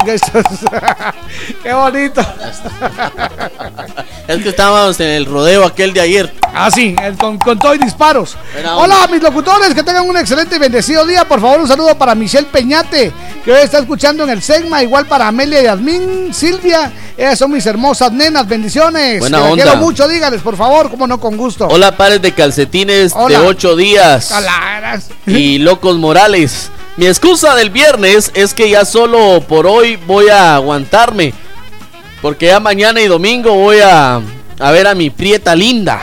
Qué 1.62 1.72
bonito. 1.72 2.20
Es 4.26 4.42
que 4.42 4.48
estábamos 4.48 4.98
en 5.00 5.08
el 5.08 5.26
rodeo 5.26 5.64
aquel 5.64 5.92
de 5.92 6.00
ayer. 6.00 6.32
Ah, 6.54 6.70
sí, 6.70 6.94
el 7.02 7.16
con, 7.16 7.38
con 7.38 7.58
todo 7.58 7.74
y 7.74 7.78
disparos. 7.78 8.36
Hola, 8.76 9.06
mis 9.10 9.22
locutores, 9.22 9.74
que 9.74 9.82
tengan 9.82 10.08
un 10.08 10.16
excelente 10.16 10.56
y 10.56 10.58
bendecido 10.58 11.06
día. 11.06 11.26
Por 11.26 11.40
favor, 11.40 11.60
un 11.60 11.68
saludo 11.68 11.96
para 11.96 12.14
Michelle 12.14 12.46
Peñate, 12.46 13.12
que 13.44 13.52
hoy 13.52 13.60
está 13.62 13.78
escuchando 13.78 14.24
en 14.24 14.30
el 14.30 14.42
Segma. 14.42 14.82
Igual 14.82 15.06
para 15.06 15.28
Amelia 15.28 15.60
y 15.60 15.64
Yasmín, 15.64 16.32
Silvia. 16.32 16.92
Ellas 17.16 17.38
son 17.38 17.52
mis 17.52 17.66
hermosas 17.66 18.12
nenas. 18.12 18.48
Bendiciones. 18.48 19.20
Buena 19.20 19.44
onda. 19.44 19.62
quiero 19.62 19.76
mucho, 19.76 20.08
dígales, 20.08 20.40
por 20.40 20.56
favor, 20.56 20.90
como 20.90 21.06
no, 21.06 21.20
con 21.20 21.36
gusto. 21.36 21.68
Hola, 21.68 21.96
pares 21.96 22.22
de 22.22 22.32
calcetines 22.32 23.12
Hola. 23.14 23.40
de 23.40 23.46
ocho 23.46 23.76
días. 23.76 24.28
Calaras. 24.28 25.08
y 25.26 25.58
Locos 25.58 25.96
Morales. 25.98 26.70
Mi 26.96 27.06
excusa 27.06 27.54
del 27.54 27.70
viernes 27.70 28.30
es 28.34 28.52
que 28.52 28.68
ya 28.68 28.84
solo 28.84 29.40
por 29.48 29.66
hoy 29.66 29.96
voy 29.96 30.28
a 30.28 30.56
aguantarme. 30.56 31.32
Porque 32.20 32.46
ya 32.46 32.60
mañana 32.60 33.00
y 33.00 33.06
domingo 33.06 33.54
voy 33.54 33.78
a, 33.80 34.20
a 34.58 34.70
ver 34.70 34.86
a 34.86 34.94
mi 34.94 35.08
prieta 35.08 35.54
linda. 35.56 36.00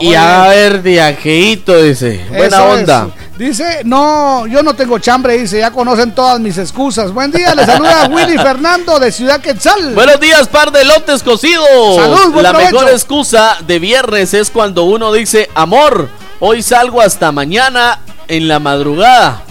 y 0.00 0.14
a 0.14 0.48
ver 0.48 0.82
de 0.82 1.00
ajeito, 1.00 1.80
dice. 1.82 2.22
Buena 2.28 2.56
Eso 2.58 2.64
onda. 2.68 3.08
es. 3.16 3.22
Dice, 3.38 3.80
no, 3.84 4.46
yo 4.46 4.62
no 4.62 4.74
tengo 4.74 4.98
chambre, 4.98 5.38
dice, 5.38 5.58
ya 5.58 5.70
conocen 5.70 6.14
todas 6.14 6.38
mis 6.38 6.58
excusas. 6.58 7.10
Buen 7.12 7.30
día, 7.32 7.54
le 7.54 7.64
saluda 7.64 8.06
Willy 8.12 8.36
Fernando 8.36 8.98
de 8.98 9.10
Ciudad 9.10 9.40
Quetzal. 9.40 9.94
Buenos 9.94 10.20
días, 10.20 10.46
par 10.48 10.70
de 10.70 10.84
lotes 10.84 11.22
cocidos. 11.22 11.66
Salud, 11.96 12.32
buen 12.32 12.42
La 12.42 12.50
provecho. 12.50 12.72
mejor 12.74 12.90
excusa 12.90 13.56
de 13.66 13.78
viernes 13.78 14.34
es 14.34 14.50
cuando 14.50 14.84
uno 14.84 15.10
dice, 15.12 15.48
amor, 15.54 16.10
hoy 16.40 16.62
salgo 16.62 17.00
hasta 17.00 17.32
mañana 17.32 17.98
en 18.28 18.46
la 18.48 18.58
madrugada. 18.60 19.42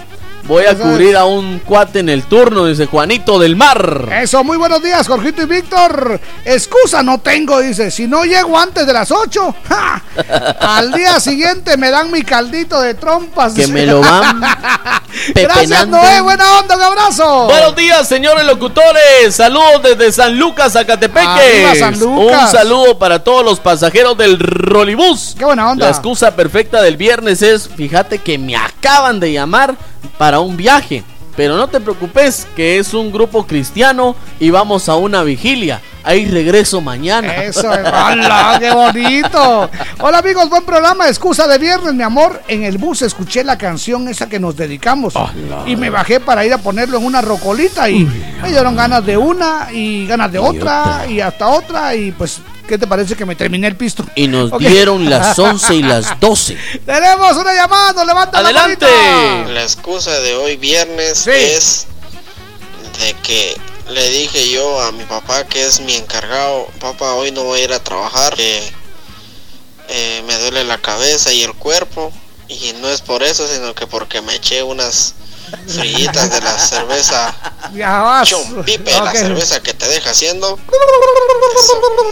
Voy 0.48 0.66
a 0.66 0.76
cubrir 0.78 1.16
a 1.16 1.26
un 1.26 1.60
cuate 1.60 2.00
en 2.00 2.10
el 2.10 2.24
turno, 2.24 2.66
dice 2.66 2.86
Juanito 2.86 3.40
del 3.40 3.56
Mar. 3.56 4.10
Eso, 4.22 4.44
muy 4.44 4.58
buenos 4.58 4.82
días, 4.84 5.08
Jorgito 5.08 5.44
y 5.44 5.45
Víctor. 5.45 6.20
Excusa 6.44 7.03
no 7.03 7.20
tengo, 7.20 7.60
dice. 7.60 7.92
Si 7.92 8.08
no 8.08 8.24
llego 8.24 8.58
antes 8.58 8.86
de 8.86 8.94
las 8.94 9.11
8, 9.11 9.56
¡ja! 9.70 10.03
al 10.60 10.92
día 10.92 11.20
siguiente 11.20 11.78
me 11.78 11.90
dan 11.90 12.11
mi 12.11 12.24
caldito 12.24 12.82
de 12.82 12.95
trompas. 12.95 13.53
Que 13.53 13.68
me 13.68 13.86
lo 13.86 14.02
van 14.02 14.42
Gracias. 15.36 15.88
Noé. 15.88 16.22
Buena 16.22 16.60
onda, 16.60 16.76
un 16.76 16.84
abrazo. 16.84 17.45
Buenos 17.45 17.76
días, 17.76 18.08
señores 18.08 18.45
locutores. 18.45 19.36
Saludos 19.36 19.84
desde 19.84 20.11
San 20.11 20.38
Lucas, 20.38 20.74
Zacatepeque. 20.74 21.66
Arriba, 21.66 21.76
San 21.76 22.00
Lucas. 22.00 22.42
Un 22.44 22.52
saludo 22.52 22.98
para 22.98 23.24
todos 23.24 23.45
los 23.45 23.60
pasajeros 23.60 24.18
del 24.18 24.40
Rolibús. 24.40 25.36
Qué 25.38 25.45
buena 25.45 25.72
onda. 25.72 25.86
La 25.86 25.92
excusa 25.92 26.36
perfecta 26.36 26.82
del 26.82 26.98
viernes 26.98 27.42
es, 27.42 27.70
fíjate 27.70 28.20
que 28.20 28.38
me 28.38 28.56
acaban 28.56 29.20
de 29.20 29.32
llamar 29.32 29.76
para 30.18 30.40
un 30.40 30.58
viaje, 30.58 31.04
Pero 31.36 31.56
no 31.56 31.68
te 31.70 31.80
preocupes, 31.80 32.46
que 32.58 32.78
es 32.78 32.94
un 32.94 33.10
grupo 33.10 33.48
cristiano 33.48 34.16
y 34.40 34.50
vamos 34.50 34.90
a 34.90 34.96
una 34.96 35.24
vigilia. 35.24 35.82
Ahí 36.04 36.26
regreso 36.26 36.82
mañana. 36.82 37.36
Eso 37.44 37.72
es, 37.74 37.88
¡Hola, 37.88 38.58
qué 38.60 38.72
bonito! 38.72 39.70
Hola 40.00 40.18
amigos, 40.18 40.50
buen 40.50 40.66
programa, 40.66 41.08
excusa 41.08 41.48
de 41.48 41.58
viernes, 41.58 41.94
mi 41.94 42.04
amor. 42.04 42.42
En 42.48 42.64
el 42.64 42.78
bus 42.78 43.04
escuché 43.04 43.44
la 43.44 43.58
canción 43.58 44.08
esa 44.08 44.28
que 44.28 44.40
nos 44.40 44.58
dedicamos 44.58 45.14
y 45.66 45.76
me 45.76 45.90
bajé 45.90 46.20
para 46.20 46.46
ir 46.46 46.54
a 46.54 46.58
ponerlo 46.58 46.98
en 46.98 47.06
una 47.06 47.22
rocolita 47.22 47.90
y 47.90 48.04
me 48.42 48.50
dieron 48.50 48.76
ganas 48.76 49.06
de 49.06 49.16
una 49.16 49.70
y 49.72 50.08
ganas 50.08 50.32
de 50.32 50.40
otra, 50.40 51.06
y 51.08 51.22
hasta 51.22 51.48
otra 51.48 51.96
y 51.96 52.12
pues, 52.12 52.42
¿qué 52.72 52.77
te 52.77 52.88
parece 52.88 53.17
que 53.17 53.25
me 53.25 53.35
terminé 53.35 53.67
el 53.67 53.75
pisto? 53.75 54.06
Y 54.16 54.30
nos 54.30 54.53
Ok. 54.53 54.61
dieron 54.61 55.09
las 55.09 55.38
11 55.40 55.75
y 55.75 55.83
las 55.83 56.17
12. 56.22 56.58
Tenemos 56.85 57.35
una 57.35 57.53
llamada, 57.53 57.91
nos 57.91 58.06
levanta 58.08 58.40
Adelante. 58.40 58.85
la 59.50 59.61
excusa 59.61 60.17
de 60.22 60.35
hoy 60.35 60.56
viernes 60.56 61.27
es 61.27 61.88
de 63.01 63.14
que 63.24 63.58
le 63.90 64.09
dije 64.11 64.50
yo 64.51 64.82
a 64.83 64.93
mi 64.93 65.03
papá 65.03 65.43
que 65.48 65.66
es 65.66 65.82
mi 65.82 65.95
encargado, 65.95 66.66
papá 66.80 67.14
hoy 67.16 67.32
no 67.32 67.43
voy 67.43 67.59
a 67.59 67.64
ir 67.66 67.74
a 67.74 67.83
trabajar, 67.83 68.35
que 68.35 68.72
eh, 69.90 70.24
me 70.25 70.38
duele 70.40 70.64
la 70.64 70.77
cabeza 70.77 71.33
y 71.33 71.43
el 71.43 71.53
cuerpo 71.53 72.14
y 72.48 72.74
no 72.82 72.88
es 72.88 73.01
por 73.01 73.22
eso, 73.22 73.45
sino 73.50 73.75
que 73.75 73.85
porque 73.85 74.22
me 74.22 74.35
eché 74.35 74.64
unas 74.64 75.14
frillitas 75.68 76.32
de 76.32 76.42
la 76.42 76.58
cerveza 76.58 77.34
Ya 77.74 78.00
vas. 78.00 78.28
Chompipe, 78.28 78.92
la 78.92 79.04
Ok. 79.04 79.16
cerveza 79.16 79.62
que 79.62 79.74
te 79.74 79.88
deja 79.88 80.10
haciendo. 80.12 80.60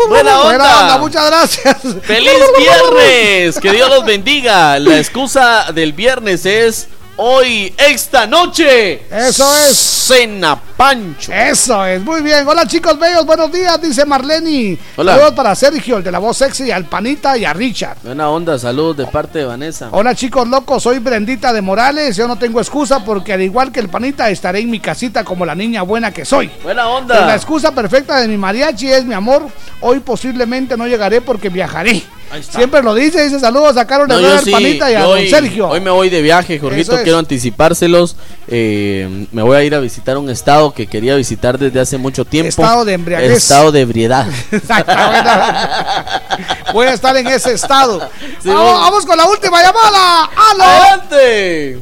Buena 0.08 0.42
onda. 0.42 0.98
muchas 1.00 1.26
gracias. 1.26 1.78
¡Feliz 2.04 2.40
viernes! 2.58 3.60
Que 3.60 3.72
Dios 3.72 3.90
los 3.90 4.06
bendiga. 4.06 4.80
La 4.80 4.98
excusa 4.98 5.72
del 5.74 5.94
viernes 5.94 6.46
es 6.46 6.88
hoy, 7.18 7.74
esta 7.78 8.26
noche. 8.28 9.04
Eso 9.12 9.56
es. 9.58 9.78
Cena 9.78 10.60
Pancho. 10.80 11.34
Eso 11.34 11.86
es, 11.86 12.02
muy 12.02 12.22
bien. 12.22 12.48
Hola 12.48 12.66
chicos 12.66 12.98
bellos, 12.98 13.26
buenos 13.26 13.52
días, 13.52 13.82
dice 13.82 14.06
Marleni. 14.06 14.78
Hola. 14.96 15.12
Saludos 15.12 15.34
para 15.34 15.54
Sergio, 15.54 15.98
el 15.98 16.04
de 16.06 16.10
la 16.10 16.20
voz 16.20 16.38
sexy, 16.38 16.72
al 16.72 16.86
Panita 16.86 17.38
y 17.38 17.44
a 17.44 17.52
Richard. 17.52 17.98
Buena 18.02 18.30
onda, 18.30 18.58
saludos 18.58 18.96
de 18.96 19.06
parte 19.06 19.40
de 19.40 19.46
Vanessa. 19.46 19.90
Hola 19.92 20.16
chicos 20.16 20.48
locos, 20.48 20.82
soy 20.82 21.00
Brendita 21.00 21.52
de 21.52 21.62
Morales. 21.62 22.16
Yo 22.16 22.30
no 22.30 22.38
tengo 22.38 22.62
excusa 22.62 23.04
porque 23.04 23.34
al 23.34 23.42
igual 23.42 23.74
que 23.74 23.82
el 23.82 23.90
Panita 23.90 24.30
estaré 24.30 24.60
en 24.62 24.70
mi 24.70 24.80
casita 24.80 25.26
como 25.26 25.46
la 25.46 25.54
niña 25.54 25.82
buena 25.82 26.14
que 26.14 26.24
soy. 26.24 26.50
Buena 26.64 26.84
Pues 26.86 26.96
onda. 27.02 27.26
la 27.26 27.36
excusa 27.36 27.76
perfecta 27.76 28.22
de 28.22 28.30
mi 28.30 28.38
mariachi 28.38 28.88
es 28.90 29.04
mi 29.04 29.14
amor. 29.14 29.48
Hoy 29.82 30.00
posiblemente 30.00 30.78
no 30.78 30.88
llegaré 30.88 31.20
porque 31.20 31.50
viajaré. 31.50 32.02
Siempre 32.48 32.84
lo 32.84 32.94
dice, 32.94 33.24
dice 33.24 33.40
saludos 33.40 33.76
a 33.78 33.88
Carol 33.88 34.08
No, 34.08 34.20
yo 34.20 34.38
sí, 34.40 34.52
Panita 34.52 34.92
y 34.92 34.94
a 34.96 35.02
don 35.02 35.20
Sergio. 35.28 35.70
hoy 35.70 35.82
me 35.82 35.90
voy 35.90 36.10
de 36.10 36.22
viaje, 36.22 36.60
Jorgito. 36.60 36.96
es. 36.96 37.02
Quiero 37.02 37.18
anticipárselos. 37.18 38.16
Eh, 38.48 39.28
me 39.32 39.42
voy 39.42 39.58
a 39.58 39.64
ir 39.64 39.74
a 39.74 39.80
visitar 39.80 40.16
un 40.18 40.30
estado 40.30 40.69
que 40.74 40.88
quería 40.88 41.16
visitar 41.16 41.58
desde 41.58 41.80
hace 41.80 41.98
mucho 41.98 42.26
tiempo. 42.26 42.50
Estado 42.50 42.86
de 42.86 42.94
embriaguez. 42.94 43.32
Estado 43.32 43.72
de 43.72 43.82
ebriedad. 43.82 44.28
Voy 46.74 46.88
a 46.88 46.94
estar 46.94 47.16
en 47.18 47.28
ese 47.28 47.54
estado. 47.54 48.00
Sí, 48.42 48.50
vamos, 48.50 48.64
bueno. 48.64 48.80
vamos 48.80 49.06
con 49.06 49.18
la 49.18 49.26
última 49.28 49.62
llamada. 49.64 50.26
¡Aló! 50.52 50.64
¡Adelante! 50.64 51.80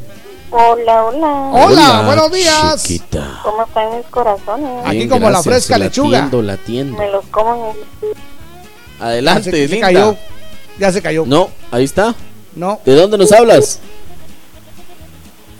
Hola, 0.49 1.03
hola. 1.03 1.27
Hola, 1.51 2.01
buenos 2.06 2.32
días. 2.32 2.82
Chiquita. 2.83 3.40
¿Cómo 3.43 3.64
están 3.64 3.98
mis 3.98 4.06
corazones? 4.07 4.85
Aquí 4.85 4.98
Bien, 4.98 5.09
como 5.09 5.25
la 5.25 5.32
gracias, 5.41 5.53
fresca 5.53 5.77
lechuga. 5.77 6.09
Latiendo, 6.22 6.41
latiendo. 6.41 6.98
Me 6.98 7.11
los 7.11 7.25
como 7.27 7.75
Adelante, 8.99 9.51
Ya 9.51 9.51
se- 9.51 9.67
se 9.67 9.74
linda. 9.74 9.88
cayó. 9.88 10.16
Ya 10.80 10.91
se 10.91 11.01
cayó. 11.01 11.24
No, 11.25 11.49
ahí 11.72 11.83
está. 11.83 12.16
No. 12.56 12.80
¿De 12.85 12.95
dónde 12.95 13.17
nos 13.17 13.32
hablas? 13.32 13.80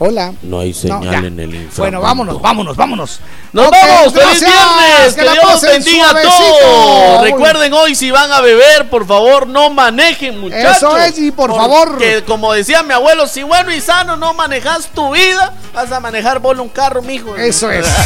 Hola. 0.00 0.32
No 0.42 0.60
hay 0.60 0.72
señal 0.72 1.24
en 1.24 1.40
el 1.40 1.54
inframundo. 1.54 1.72
Bueno, 1.76 2.00
vámonos, 2.00 2.40
vámonos, 2.40 2.76
vámonos. 2.76 3.20
¡Nos 3.52 3.66
Ok, 3.66 3.74
vamos! 3.82 4.12
¡Feliz 4.12 4.40
viernes! 4.40 5.14
¡Que, 5.14 5.24
la 5.24 5.32
Dios 5.32 5.44
los 5.44 5.60
bendiga 5.62 6.10
a 6.10 6.22
todos! 6.22 7.22
Recuerden 7.22 7.72
hoy, 7.72 7.96
si 7.96 8.12
van 8.12 8.30
a 8.30 8.40
beber, 8.40 8.88
por 8.90 9.06
favor, 9.06 9.48
no 9.48 9.70
manejen, 9.70 10.38
muchachos. 10.38 10.76
Eso 10.76 10.96
es, 10.98 11.18
y 11.18 11.32
por 11.32 11.54
favor. 11.54 11.98
Que 11.98 12.22
como 12.22 12.52
decía 12.52 12.84
mi 12.84 12.92
abuelo, 12.92 13.26
si 13.26 13.42
bueno 13.42 13.72
y 13.72 13.80
sano 13.80 14.16
no 14.16 14.34
manejas 14.34 14.86
tu 14.94 15.12
vida, 15.12 15.52
vas 15.74 15.90
a 15.90 15.98
manejar 15.98 16.38
vos 16.38 16.58
un 16.58 16.68
carro, 16.68 17.02
mijo. 17.02 17.34
Eso 17.36 17.70
es. 17.70 17.86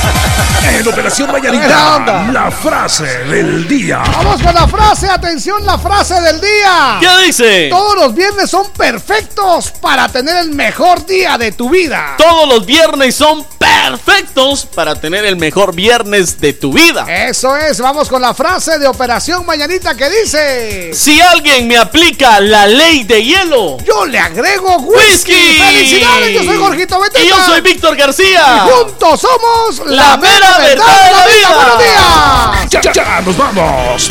En 0.62 0.87
Operación 0.87 1.29
onda. 1.29 2.29
la 2.33 2.51
frase 2.51 3.05
del 3.05 3.67
día. 3.67 4.03
Vamos 4.17 4.41
con 4.41 4.55
la 4.55 4.69
frase, 4.69 5.09
atención, 5.09 5.67
la 5.67 5.77
frase 5.77 6.21
del 6.21 6.41
día. 6.41 6.99
¿Qué 7.01 7.27
dice? 7.27 7.69
Todos 7.69 7.97
los 7.97 8.15
viernes 8.15 8.49
son 8.49 8.71
perfectos 8.71 9.73
para 9.81 10.09
tener 10.09 10.37
el 10.37 10.51
mejor 10.53 11.05
día 11.05 11.37
de 11.37 11.51
tu 11.51 11.69
vida. 11.69 11.82
Todos 12.17 12.49
los 12.49 12.65
viernes 12.65 13.15
son 13.15 13.44
perfectos 13.59 14.67
para 14.67 14.94
tener 14.94 15.25
el 15.25 15.36
mejor 15.36 15.75
viernes 15.75 16.41
de 16.41 16.52
tu 16.52 16.73
vida. 16.73 17.05
Eso 17.09 17.57
es, 17.57 17.81
vamos 17.81 18.09
con 18.09 18.23
la 18.23 18.35
frase 18.35 18.78
de 18.78 18.86
Operación 18.86 19.44
Mañanita 19.44 19.97
que 19.97 20.09
dice... 20.09 20.91
Si 20.94 21.20
alguien 21.20 21.67
me 21.67 21.77
aplica 21.77 22.41
la 22.41 22.67
ley 22.67 23.02
de 23.05 23.25
hielo, 23.25 23.78
Yo 23.85 24.07
le 24.07 24.19
agrego 24.19 24.77
whisky. 24.77 25.33
¡Whisky! 25.33 25.59
¡Felicidades! 25.59 26.33
Yo 26.35 26.44
soy 26.44 26.59
Jorgito 26.59 27.01
Beteta. 27.01 27.25
y 27.25 27.28
yo 27.28 27.36
soy 27.44 27.61
Víctor 27.61 27.97
García. 27.97 28.65
Y 28.67 28.70
juntos 28.70 29.20
somos 29.20 29.91
La 29.91 30.17
mera 30.17 30.59
verdad 30.59 30.86
de 30.86 31.12
la 31.12 31.27
vida. 31.27 31.55
¡Buenos 31.55 31.78
días! 31.78 32.70
Ya, 32.70 32.81
ya, 32.81 32.93
ya 32.93 33.20
nos 33.23 33.36
vamos. 33.36 34.11